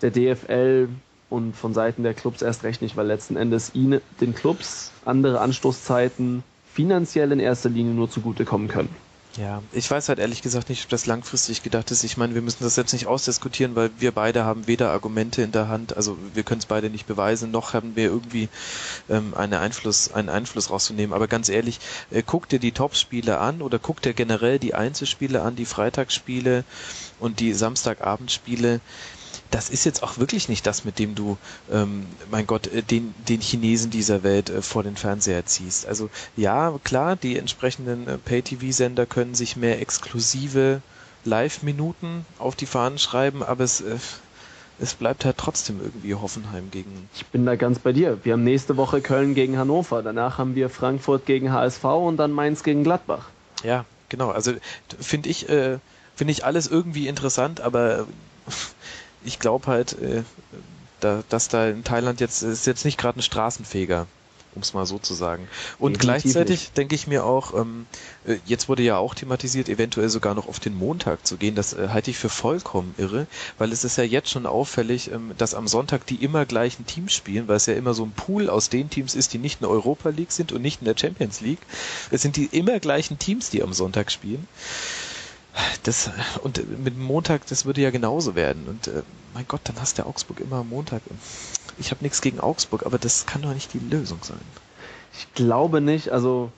der 0.01 0.11
DFL 0.11 0.89
und 1.29 1.55
von 1.55 1.73
Seiten 1.73 2.03
der 2.03 2.13
Clubs 2.13 2.41
erst 2.41 2.63
recht 2.63 2.81
nicht, 2.81 2.95
weil 2.95 3.07
letzten 3.07 3.35
Endes 3.35 3.71
ihnen, 3.73 4.01
den 4.21 4.33
Clubs 4.33 4.91
andere 5.05 5.41
Anstoßzeiten 5.41 6.43
finanziell 6.73 7.31
in 7.31 7.39
erster 7.39 7.69
Linie 7.69 7.93
nur 7.93 8.09
zugutekommen 8.09 8.67
können. 8.67 8.89
Ja, 9.37 9.61
ich 9.71 9.89
weiß 9.89 10.09
halt 10.09 10.17
ehrlich 10.17 10.41
gesagt 10.41 10.69
nicht, 10.69 10.83
ob 10.85 10.89
das 10.89 11.05
langfristig 11.05 11.61
gedacht 11.61 11.91
ist. 11.91 12.03
Ich 12.03 12.17
meine, 12.17 12.33
wir 12.33 12.41
müssen 12.41 12.63
das 12.63 12.75
jetzt 12.75 12.91
nicht 12.93 13.05
ausdiskutieren, 13.05 13.75
weil 13.75 13.91
wir 13.99 14.11
beide 14.11 14.45
haben 14.45 14.65
weder 14.65 14.89
Argumente 14.89 15.43
in 15.43 15.51
der 15.51 15.67
Hand, 15.67 15.95
also 15.95 16.17
wir 16.33 16.41
können 16.41 16.59
es 16.59 16.65
beide 16.65 16.89
nicht 16.89 17.05
beweisen, 17.05 17.51
noch 17.51 17.73
haben 17.73 17.95
wir 17.95 18.05
irgendwie 18.05 18.49
ähm, 19.09 19.35
einen 19.35 19.53
Einfluss, 19.53 20.11
einen 20.11 20.29
Einfluss 20.29 20.71
rauszunehmen. 20.71 21.13
Aber 21.13 21.27
ganz 21.27 21.49
ehrlich, 21.49 21.79
äh, 22.09 22.23
guck 22.25 22.49
dir 22.49 22.57
die 22.57 22.71
Topspiele 22.71 23.37
an 23.37 23.61
oder 23.61 23.77
guck 23.77 24.01
dir 24.01 24.13
generell 24.13 24.57
die 24.57 24.73
Einzelspiele 24.73 25.43
an, 25.43 25.55
die 25.55 25.65
Freitagsspiele 25.65 26.63
und 27.19 27.39
die 27.39 27.53
Samstagabendspiele 27.53 28.79
das 29.51 29.69
ist 29.69 29.85
jetzt 29.85 30.03
auch 30.03 30.17
wirklich 30.17 30.49
nicht 30.49 30.65
das, 30.65 30.85
mit 30.85 30.99
dem 30.99 31.15
du, 31.15 31.37
ähm, 31.71 32.05
mein 32.31 32.47
Gott, 32.47 32.67
äh, 32.67 32.81
den, 32.83 33.13
den 33.27 33.41
Chinesen 33.41 33.91
dieser 33.91 34.23
Welt 34.23 34.49
äh, 34.49 34.61
vor 34.61 34.83
den 34.83 34.95
Fernseher 34.95 35.45
ziehst. 35.45 35.85
Also 35.85 36.09
ja, 36.35 36.77
klar, 36.83 37.15
die 37.15 37.37
entsprechenden 37.37 38.07
äh, 38.07 38.17
Pay-TV-Sender 38.17 39.05
können 39.05 39.35
sich 39.35 39.55
mehr 39.55 39.81
exklusive 39.81 40.81
Live-Minuten 41.25 42.25
auf 42.39 42.55
die 42.55 42.65
Fahnen 42.65 42.97
schreiben, 42.97 43.43
aber 43.43 43.63
es, 43.63 43.81
äh, 43.81 43.97
es 44.79 44.93
bleibt 44.93 45.25
halt 45.25 45.37
trotzdem 45.37 45.79
irgendwie 45.81 46.15
Hoffenheim 46.15 46.69
gegen. 46.71 47.09
Ich 47.15 47.25
bin 47.27 47.45
da 47.45 47.55
ganz 47.55 47.79
bei 47.79 47.93
dir. 47.93 48.19
Wir 48.23 48.33
haben 48.33 48.43
nächste 48.43 48.77
Woche 48.77 49.01
Köln 49.01 49.33
gegen 49.33 49.57
Hannover, 49.57 50.03
danach 50.03 50.37
haben 50.37 50.55
wir 50.55 50.69
Frankfurt 50.69 51.25
gegen 51.25 51.51
HSV 51.51 51.83
und 51.83 52.17
dann 52.17 52.31
Mainz 52.31 52.63
gegen 52.63 52.83
Gladbach. 52.83 53.29
Ja, 53.63 53.85
genau. 54.09 54.29
Also 54.29 54.53
finde 54.99 55.29
ich, 55.29 55.49
äh, 55.49 55.79
finde 56.15 56.31
ich 56.31 56.45
alles 56.45 56.67
irgendwie 56.67 57.07
interessant, 57.07 57.61
aber 57.61 58.07
ich 59.27 59.39
glaube 59.39 59.67
halt, 59.67 59.93
äh, 60.01 60.23
da, 60.99 61.23
dass 61.29 61.47
da 61.47 61.67
in 61.67 61.83
Thailand 61.83 62.19
jetzt 62.19 62.41
ist 62.41 62.65
jetzt 62.65 62.85
nicht 62.85 62.97
gerade 62.97 63.19
ein 63.19 63.21
Straßenfeger, 63.21 64.07
um 64.55 64.61
es 64.61 64.73
mal 64.73 64.87
so 64.87 64.97
zu 64.97 65.13
sagen. 65.13 65.47
Und 65.77 66.01
Definitiv 66.01 66.33
gleichzeitig 66.33 66.71
denke 66.71 66.95
ich 66.95 67.05
mir 67.05 67.23
auch, 67.23 67.53
ähm, 67.53 67.85
äh, 68.25 68.37
jetzt 68.45 68.67
wurde 68.67 68.81
ja 68.81 68.97
auch 68.97 69.13
thematisiert, 69.13 69.69
eventuell 69.69 70.09
sogar 70.09 70.33
noch 70.33 70.47
auf 70.47 70.59
den 70.59 70.75
Montag 70.75 71.27
zu 71.27 71.37
gehen. 71.37 71.53
Das 71.53 71.73
äh, 71.73 71.89
halte 71.89 72.09
ich 72.09 72.17
für 72.17 72.29
vollkommen 72.29 72.95
irre, 72.97 73.27
weil 73.59 73.71
es 73.71 73.83
ist 73.83 73.97
ja 73.97 74.03
jetzt 74.03 74.31
schon 74.31 74.47
auffällig, 74.47 75.11
ähm, 75.11 75.33
dass 75.37 75.53
am 75.53 75.67
Sonntag 75.67 76.07
die 76.07 76.23
immer 76.23 76.45
gleichen 76.45 76.87
Teams 76.87 77.13
spielen, 77.13 77.47
weil 77.47 77.57
es 77.57 77.67
ja 77.67 77.75
immer 77.75 77.93
so 77.93 78.03
ein 78.03 78.11
Pool 78.11 78.49
aus 78.49 78.69
den 78.69 78.89
Teams 78.89 79.13
ist, 79.13 79.33
die 79.33 79.37
nicht 79.37 79.61
in 79.61 79.67
der 79.67 79.71
Europa 79.71 80.09
League 80.09 80.31
sind 80.31 80.51
und 80.51 80.61
nicht 80.63 80.81
in 80.81 80.85
der 80.85 80.97
Champions 80.97 81.41
League. 81.41 81.61
Es 82.09 82.23
sind 82.23 82.37
die 82.37 82.45
immer 82.45 82.79
gleichen 82.79 83.19
Teams, 83.19 83.51
die 83.51 83.61
am 83.61 83.73
Sonntag 83.73 84.11
spielen. 84.11 84.47
Das, 85.83 86.11
und 86.43 86.61
mit 86.83 86.97
Montag, 86.97 87.47
das 87.47 87.65
würde 87.65 87.81
ja 87.81 87.91
genauso 87.91 88.35
werden. 88.35 88.67
Und 88.67 88.87
äh, 88.87 89.03
mein 89.33 89.45
Gott, 89.47 89.61
dann 89.63 89.79
hast 89.79 89.97
du 89.97 90.05
Augsburg 90.05 90.39
immer 90.39 90.57
am 90.57 90.69
Montag. 90.69 91.01
Ich 91.77 91.91
habe 91.91 92.03
nichts 92.03 92.21
gegen 92.21 92.39
Augsburg, 92.39 92.85
aber 92.85 92.97
das 92.97 93.25
kann 93.25 93.41
doch 93.41 93.53
nicht 93.53 93.73
die 93.73 93.79
Lösung 93.79 94.19
sein. 94.21 94.37
Ich 95.13 95.33
glaube 95.33 95.81
nicht, 95.81 96.09
also 96.09 96.51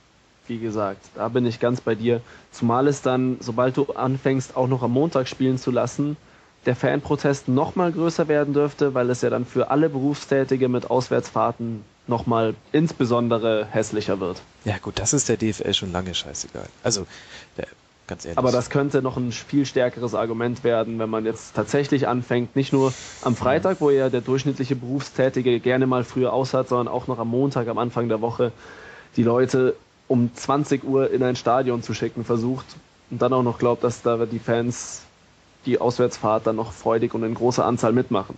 wie 0.48 0.60
gesagt, 0.60 1.06
da 1.16 1.28
bin 1.30 1.46
ich 1.46 1.60
ganz 1.60 1.80
bei 1.82 1.96
dir. 1.96 2.22
Zumal 2.52 2.88
es 2.88 3.02
dann, 3.02 3.38
sobald 3.40 3.78
du 3.78 3.94
anfängst, 3.94 4.58
auch 4.58 4.68
noch 4.68 4.82
am 4.82 4.92
Montag 4.92 5.28
spielen 5.28 5.58
zu 5.58 5.72
lassen, 5.72 6.18
der 6.66 6.76
Fanprotest 6.76 7.48
noch 7.48 7.76
mal 7.76 7.92
größer 7.92 8.28
werden 8.28 8.54
dürfte, 8.54 8.94
weil 8.94 9.10
es 9.10 9.22
ja 9.22 9.30
dann 9.30 9.46
für 9.46 9.72
alle 9.72 9.90
Berufstätige 9.90 10.68
mit 10.68 10.90
Auswärtsfahrten 10.90 11.84
noch 12.08 12.26
mal 12.26 12.56
insbesondere 12.72 13.68
hässlicher 13.70 14.20
wird. 14.20 14.42
Ja 14.66 14.78
gut, 14.80 15.00
das 15.00 15.14
ist 15.14 15.30
der 15.30 15.38
DFL 15.38 15.74
schon 15.74 15.92
lange 15.92 16.14
scheißegal. 16.14 16.68
Also 16.84 17.06
der 17.56 17.68
ganz 18.10 18.26
ehrlich. 18.26 18.38
Aber 18.38 18.52
das 18.52 18.70
könnte 18.70 19.02
noch 19.02 19.16
ein 19.16 19.32
viel 19.32 19.66
stärkeres 19.66 20.14
Argument 20.14 20.64
werden, 20.66 21.00
wenn 21.00 21.10
man 21.10 21.26
jetzt 21.26 21.56
tatsächlich 21.56 22.08
anfängt, 22.08 22.56
nicht 22.56 22.74
nur 22.74 22.94
am 23.22 23.36
Freitag, 23.36 23.80
wo 23.80 23.90
ja 23.90 24.10
der 24.10 24.22
durchschnittliche 24.22 24.76
Berufstätige 24.76 25.60
gerne 25.62 25.88
mal 25.88 26.04
früher 26.04 26.34
aus 26.34 26.54
hat, 26.54 26.68
sondern 26.68 26.90
auch 26.90 27.08
noch 27.08 27.20
am 27.20 27.30
Montag, 27.30 27.68
am 27.70 27.78
Anfang 27.78 28.10
der 28.10 28.20
Woche, 28.20 28.52
die 29.16 29.24
Leute 29.24 29.76
um 30.08 30.34
20 30.34 30.84
Uhr 30.84 31.12
in 31.12 31.24
ein 31.24 31.36
Stadion 31.36 31.84
zu 31.84 31.94
schicken 31.94 32.26
versucht 32.26 32.66
und 33.12 33.22
dann 33.22 33.32
auch 33.32 33.44
noch 33.44 33.60
glaubt, 33.60 33.84
dass 33.84 34.02
da 34.02 34.26
die 34.26 34.40
Fans 34.40 35.04
die 35.66 35.80
Auswärtsfahrt 35.80 36.48
dann 36.48 36.56
noch 36.56 36.74
freudig 36.74 37.14
und 37.14 37.24
in 37.24 37.34
großer 37.34 37.66
Anzahl 37.66 37.94
mitmachen. 37.94 38.38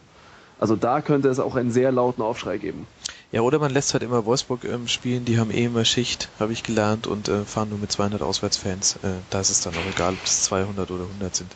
Also 0.60 0.76
da 0.76 1.02
könnte 1.02 1.30
es 1.30 1.40
auch 1.40 1.56
einen 1.56 1.72
sehr 1.72 1.92
lauten 1.92 2.22
Aufschrei 2.22 2.58
geben. 2.58 2.86
Ja, 3.32 3.42
oder 3.42 3.60
man 3.60 3.72
lässt 3.72 3.94
halt 3.94 4.04
immer 4.04 4.26
Wolfsburg 4.26 4.66
ähm, 4.66 4.90
spielen, 4.90 5.24
die 5.24 5.40
haben 5.40 5.52
eh 5.52 5.64
immer 5.64 5.86
Schicht, 5.86 6.28
habe 6.38 6.52
ich 6.52 6.64
gelernt, 6.64 7.08
und 7.08 7.30
äh, 7.30 7.46
fahren 7.46 7.70
nur 7.70 7.80
mit 7.80 7.90
200 7.90 8.22
Auswärtsfans. 8.22 8.98
Äh, 9.04 9.14
da 9.30 9.40
ist 9.40 9.50
es 9.50 9.62
dann 9.62 9.74
auch 9.78 9.90
egal, 9.90 10.14
ob 10.14 10.26
es 10.26 10.44
200 10.44 10.92
oder 10.92 11.06
100 11.06 11.34
sind. 11.34 11.56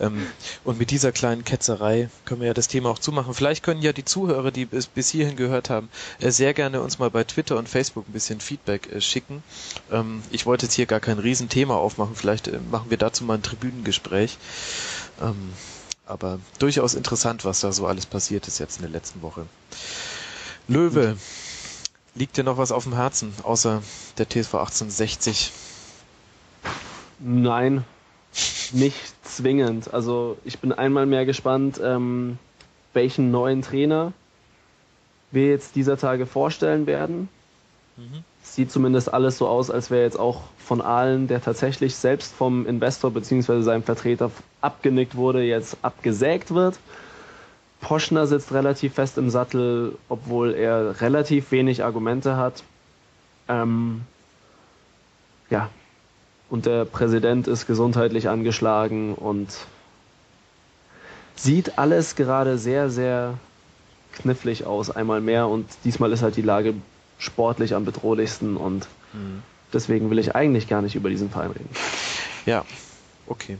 Ähm, 0.00 0.26
und 0.64 0.78
mit 0.78 0.90
dieser 0.90 1.12
kleinen 1.12 1.44
Ketzerei 1.44 2.08
können 2.24 2.40
wir 2.40 2.48
ja 2.48 2.54
das 2.54 2.68
Thema 2.68 2.88
auch 2.88 2.98
zumachen. 2.98 3.34
Vielleicht 3.34 3.62
können 3.62 3.82
ja 3.82 3.92
die 3.92 4.06
Zuhörer, 4.06 4.50
die 4.50 4.66
es 4.70 4.86
bis 4.86 5.10
hierhin 5.10 5.36
gehört 5.36 5.68
haben, 5.68 5.90
äh, 6.18 6.30
sehr 6.30 6.54
gerne 6.54 6.80
uns 6.80 6.98
mal 6.98 7.10
bei 7.10 7.24
Twitter 7.24 7.58
und 7.58 7.68
Facebook 7.68 8.08
ein 8.08 8.12
bisschen 8.12 8.40
Feedback 8.40 8.90
äh, 8.90 9.02
schicken. 9.02 9.42
Ähm, 9.90 10.22
ich 10.30 10.46
wollte 10.46 10.64
jetzt 10.64 10.74
hier 10.74 10.86
gar 10.86 11.00
kein 11.00 11.18
Riesenthema 11.18 11.76
aufmachen. 11.76 12.16
Vielleicht 12.16 12.48
äh, 12.48 12.58
machen 12.70 12.88
wir 12.88 12.96
dazu 12.96 13.24
mal 13.24 13.34
ein 13.34 13.42
Tribünengespräch. 13.42 14.38
Ähm, 15.20 15.52
aber 16.06 16.40
durchaus 16.58 16.94
interessant, 16.94 17.44
was 17.44 17.60
da 17.60 17.70
so 17.70 17.86
alles 17.86 18.06
passiert 18.06 18.48
ist 18.48 18.58
jetzt 18.58 18.76
in 18.76 18.82
der 18.82 18.90
letzten 18.90 19.20
Woche. 19.20 19.46
Löwe, 20.68 21.16
liegt 22.14 22.36
dir 22.36 22.44
noch 22.44 22.58
was 22.58 22.72
auf 22.72 22.84
dem 22.84 22.94
Herzen, 22.94 23.32
außer 23.42 23.82
der 24.18 24.28
TSV 24.28 24.54
1860? 24.54 25.52
Nein, 27.18 27.84
nicht 28.72 28.96
zwingend. 29.24 29.92
Also 29.92 30.36
ich 30.44 30.58
bin 30.58 30.72
einmal 30.72 31.06
mehr 31.06 31.26
gespannt, 31.26 31.80
ähm, 31.82 32.38
welchen 32.92 33.30
neuen 33.30 33.62
Trainer 33.62 34.12
wir 35.30 35.48
jetzt 35.48 35.76
dieser 35.76 35.96
Tage 35.96 36.26
vorstellen 36.26 36.86
werden. 36.86 37.28
Mhm. 37.96 38.24
Sieht 38.42 38.70
zumindest 38.70 39.12
alles 39.12 39.38
so 39.38 39.46
aus, 39.48 39.70
als 39.70 39.90
wäre 39.90 40.02
jetzt 40.02 40.18
auch 40.18 40.42
von 40.58 40.80
allen, 40.80 41.28
der 41.28 41.40
tatsächlich 41.42 41.94
selbst 41.94 42.34
vom 42.34 42.66
Investor 42.66 43.10
bzw. 43.10 43.62
seinem 43.62 43.82
Vertreter 43.82 44.30
abgenickt 44.60 45.16
wurde, 45.16 45.42
jetzt 45.42 45.76
abgesägt 45.82 46.52
wird. 46.52 46.78
Poschner 47.82 48.26
sitzt 48.26 48.52
relativ 48.52 48.94
fest 48.94 49.18
im 49.18 49.28
Sattel, 49.28 49.98
obwohl 50.08 50.54
er 50.54 51.02
relativ 51.02 51.50
wenig 51.50 51.84
Argumente 51.84 52.36
hat. 52.36 52.62
Ähm, 53.48 54.02
ja, 55.50 55.68
und 56.48 56.64
der 56.64 56.84
Präsident 56.86 57.48
ist 57.48 57.66
gesundheitlich 57.66 58.28
angeschlagen 58.28 59.14
und 59.14 59.48
sieht 61.34 61.78
alles 61.78 62.14
gerade 62.14 62.56
sehr, 62.56 62.88
sehr 62.88 63.34
knifflig 64.12 64.64
aus, 64.64 64.90
einmal 64.90 65.20
mehr. 65.20 65.48
Und 65.48 65.66
diesmal 65.84 66.12
ist 66.12 66.22
halt 66.22 66.36
die 66.36 66.42
Lage 66.42 66.74
sportlich 67.18 67.74
am 67.74 67.84
bedrohlichsten 67.84 68.56
und 68.56 68.86
mhm. 69.12 69.42
deswegen 69.72 70.08
will 70.08 70.18
ich 70.20 70.36
eigentlich 70.36 70.68
gar 70.68 70.82
nicht 70.82 70.94
über 70.94 71.10
diesen 71.10 71.30
Verein 71.30 71.50
reden. 71.50 71.70
Ja, 72.46 72.64
Okay, 73.32 73.56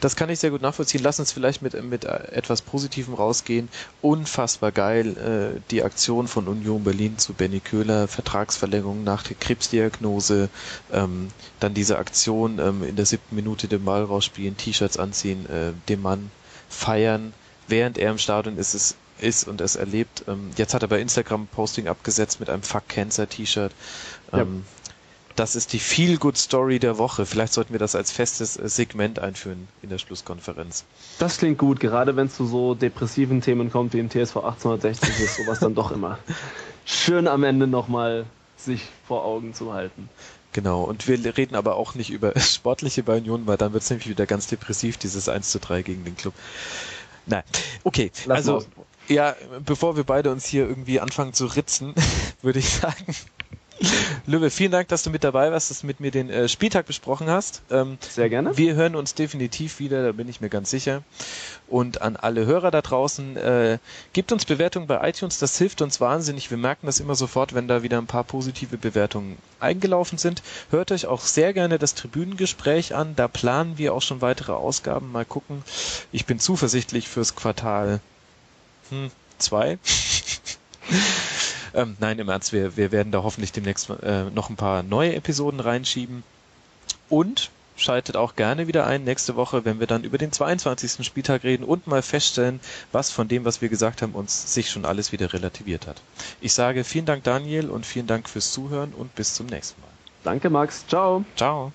das 0.00 0.14
kann 0.14 0.30
ich 0.30 0.38
sehr 0.38 0.52
gut 0.52 0.62
nachvollziehen. 0.62 1.02
Lass 1.02 1.18
uns 1.18 1.32
vielleicht 1.32 1.60
mit, 1.60 1.74
mit 1.82 2.04
etwas 2.04 2.62
Positivem 2.62 3.12
rausgehen. 3.14 3.68
Unfassbar 4.00 4.70
geil 4.70 5.16
äh, 5.56 5.60
die 5.72 5.82
Aktion 5.82 6.28
von 6.28 6.46
Union 6.46 6.84
Berlin 6.84 7.18
zu 7.18 7.32
Benny 7.32 7.58
Köhler, 7.58 8.06
Vertragsverlängerung 8.06 9.02
nach 9.02 9.24
der 9.24 9.34
Krebsdiagnose, 9.34 10.48
ähm, 10.92 11.32
dann 11.58 11.74
diese 11.74 11.98
Aktion 11.98 12.60
ähm, 12.60 12.84
in 12.84 12.94
der 12.94 13.04
siebten 13.04 13.34
Minute 13.34 13.66
den 13.66 13.84
Ball 13.84 14.04
rausspielen, 14.04 14.56
T-Shirts 14.56 14.96
anziehen, 14.96 15.44
äh, 15.50 15.72
dem 15.88 16.02
Mann 16.02 16.30
feiern, 16.68 17.34
während 17.66 17.98
er 17.98 18.12
im 18.12 18.18
Stadion 18.18 18.58
ist, 18.58 18.74
es 18.74 18.94
ist 19.18 19.48
und 19.48 19.60
es 19.60 19.74
erlebt. 19.74 20.22
Ähm, 20.28 20.50
jetzt 20.56 20.72
hat 20.72 20.82
er 20.82 20.88
bei 20.88 21.00
Instagram 21.00 21.48
Posting 21.48 21.88
abgesetzt 21.88 22.38
mit 22.38 22.48
einem 22.48 22.62
Fuck 22.62 22.88
Cancer 22.88 23.28
T-Shirt. 23.28 23.72
Ähm, 24.32 24.38
ja. 24.38 24.75
Das 25.36 25.54
ist 25.54 25.74
die 25.74 25.78
Feel-Good-Story 25.78 26.78
der 26.78 26.96
Woche. 26.96 27.26
Vielleicht 27.26 27.52
sollten 27.52 27.72
wir 27.72 27.78
das 27.78 27.94
als 27.94 28.10
festes 28.10 28.56
äh, 28.56 28.68
Segment 28.68 29.18
einführen 29.18 29.68
in 29.82 29.90
der 29.90 29.98
Schlusskonferenz. 29.98 30.84
Das 31.18 31.36
klingt 31.38 31.58
gut, 31.58 31.78
gerade 31.78 32.16
wenn 32.16 32.26
es 32.26 32.36
zu 32.36 32.46
so 32.46 32.74
depressiven 32.74 33.42
Themen 33.42 33.70
kommt 33.70 33.92
wie 33.92 33.98
im 33.98 34.08
TSV 34.08 34.36
1860 34.36 35.20
ist 35.20 35.36
sowas 35.36 35.60
dann 35.60 35.74
doch 35.74 35.92
immer 35.92 36.18
schön 36.86 37.28
am 37.28 37.44
Ende 37.44 37.66
nochmal 37.66 38.24
sich 38.56 38.82
vor 39.06 39.24
Augen 39.24 39.52
zu 39.52 39.74
halten. 39.74 40.08
Genau, 40.52 40.84
und 40.84 41.06
wir 41.06 41.36
reden 41.36 41.54
aber 41.54 41.76
auch 41.76 41.94
nicht 41.94 42.10
über 42.10 42.32
sportliche 42.40 43.02
bei 43.02 43.18
Union, 43.18 43.46
weil 43.46 43.58
dann 43.58 43.74
wird 43.74 43.82
es 43.82 43.90
nämlich 43.90 44.08
wieder 44.08 44.24
ganz 44.24 44.46
depressiv, 44.46 44.96
dieses 44.96 45.28
1 45.28 45.50
zu 45.50 45.60
3 45.60 45.82
gegen 45.82 46.04
den 46.04 46.16
Club. 46.16 46.32
Nein, 47.26 47.42
okay, 47.84 48.10
Lass 48.24 48.38
also 48.48 48.64
ja, 49.08 49.36
bevor 49.64 49.96
wir 49.96 50.04
beide 50.04 50.32
uns 50.32 50.46
hier 50.46 50.66
irgendwie 50.68 50.98
anfangen 51.00 51.32
zu 51.32 51.46
ritzen, 51.46 51.94
würde 52.42 52.58
ich 52.58 52.70
sagen, 52.70 53.14
Löwe, 54.26 54.50
vielen 54.50 54.72
Dank, 54.72 54.88
dass 54.88 55.02
du 55.02 55.10
mit 55.10 55.24
dabei 55.24 55.52
warst, 55.52 55.70
dass 55.70 55.80
du 55.80 55.86
mit 55.86 56.00
mir 56.00 56.10
den 56.10 56.30
äh, 56.30 56.48
Spieltag 56.48 56.86
besprochen 56.86 57.28
hast. 57.28 57.62
Ähm, 57.70 57.98
Sehr 58.00 58.28
gerne. 58.28 58.56
Wir 58.56 58.74
hören 58.74 58.96
uns 58.96 59.14
definitiv 59.14 59.78
wieder, 59.78 60.02
da 60.04 60.12
bin 60.12 60.28
ich 60.28 60.40
mir 60.40 60.48
ganz 60.48 60.70
sicher. 60.70 61.02
Und 61.68 62.00
an 62.00 62.16
alle 62.16 62.46
Hörer 62.46 62.70
da 62.70 62.80
draußen, 62.80 63.36
äh, 63.36 63.78
gebt 64.12 64.32
uns 64.32 64.44
Bewertungen 64.44 64.86
bei 64.86 65.06
iTunes, 65.08 65.38
das 65.38 65.58
hilft 65.58 65.82
uns 65.82 66.00
wahnsinnig. 66.00 66.50
Wir 66.50 66.58
merken 66.58 66.86
das 66.86 67.00
immer 67.00 67.14
sofort, 67.14 67.54
wenn 67.54 67.68
da 67.68 67.82
wieder 67.82 67.98
ein 67.98 68.06
paar 68.06 68.24
positive 68.24 68.78
Bewertungen 68.78 69.36
eingelaufen 69.60 70.18
sind. 70.18 70.42
Hört 70.70 70.92
euch 70.92 71.06
auch 71.06 71.20
sehr 71.20 71.52
gerne 71.52 71.78
das 71.78 71.94
Tribünengespräch 71.94 72.94
an, 72.94 73.16
da 73.16 73.28
planen 73.28 73.78
wir 73.78 73.94
auch 73.94 74.02
schon 74.02 74.20
weitere 74.22 74.52
Ausgaben. 74.52 75.12
Mal 75.12 75.24
gucken. 75.24 75.62
Ich 76.12 76.24
bin 76.26 76.38
zuversichtlich 76.38 77.08
fürs 77.08 77.34
Quartal 77.34 78.00
2. 79.38 79.72
Hm, 79.72 79.78
Ähm, 81.76 81.96
nein, 82.00 82.18
im 82.18 82.28
Ernst, 82.28 82.52
wir, 82.52 82.76
wir 82.76 82.90
werden 82.90 83.12
da 83.12 83.22
hoffentlich 83.22 83.52
demnächst 83.52 83.90
äh, 83.90 84.24
noch 84.30 84.48
ein 84.48 84.56
paar 84.56 84.82
neue 84.82 85.14
Episoden 85.14 85.60
reinschieben. 85.60 86.24
Und 87.10 87.50
schaltet 87.76 88.16
auch 88.16 88.34
gerne 88.34 88.66
wieder 88.66 88.86
ein 88.86 89.04
nächste 89.04 89.36
Woche, 89.36 89.66
wenn 89.66 89.78
wir 89.78 89.86
dann 89.86 90.02
über 90.02 90.16
den 90.16 90.32
22. 90.32 91.06
Spieltag 91.06 91.44
reden 91.44 91.64
und 91.64 91.86
mal 91.86 92.00
feststellen, 92.00 92.60
was 92.92 93.10
von 93.10 93.28
dem, 93.28 93.44
was 93.44 93.60
wir 93.60 93.68
gesagt 93.68 94.00
haben, 94.00 94.12
uns 94.12 94.54
sich 94.54 94.70
schon 94.70 94.86
alles 94.86 95.12
wieder 95.12 95.34
relativiert 95.34 95.86
hat. 95.86 96.00
Ich 96.40 96.54
sage 96.54 96.84
vielen 96.84 97.04
Dank 97.04 97.24
Daniel 97.24 97.68
und 97.68 97.84
vielen 97.84 98.06
Dank 98.06 98.30
fürs 98.30 98.52
Zuhören 98.52 98.92
und 98.94 99.14
bis 99.14 99.34
zum 99.34 99.46
nächsten 99.46 99.80
Mal. 99.82 99.90
Danke 100.24 100.48
Max, 100.48 100.86
ciao. 100.88 101.24
Ciao. 101.36 101.72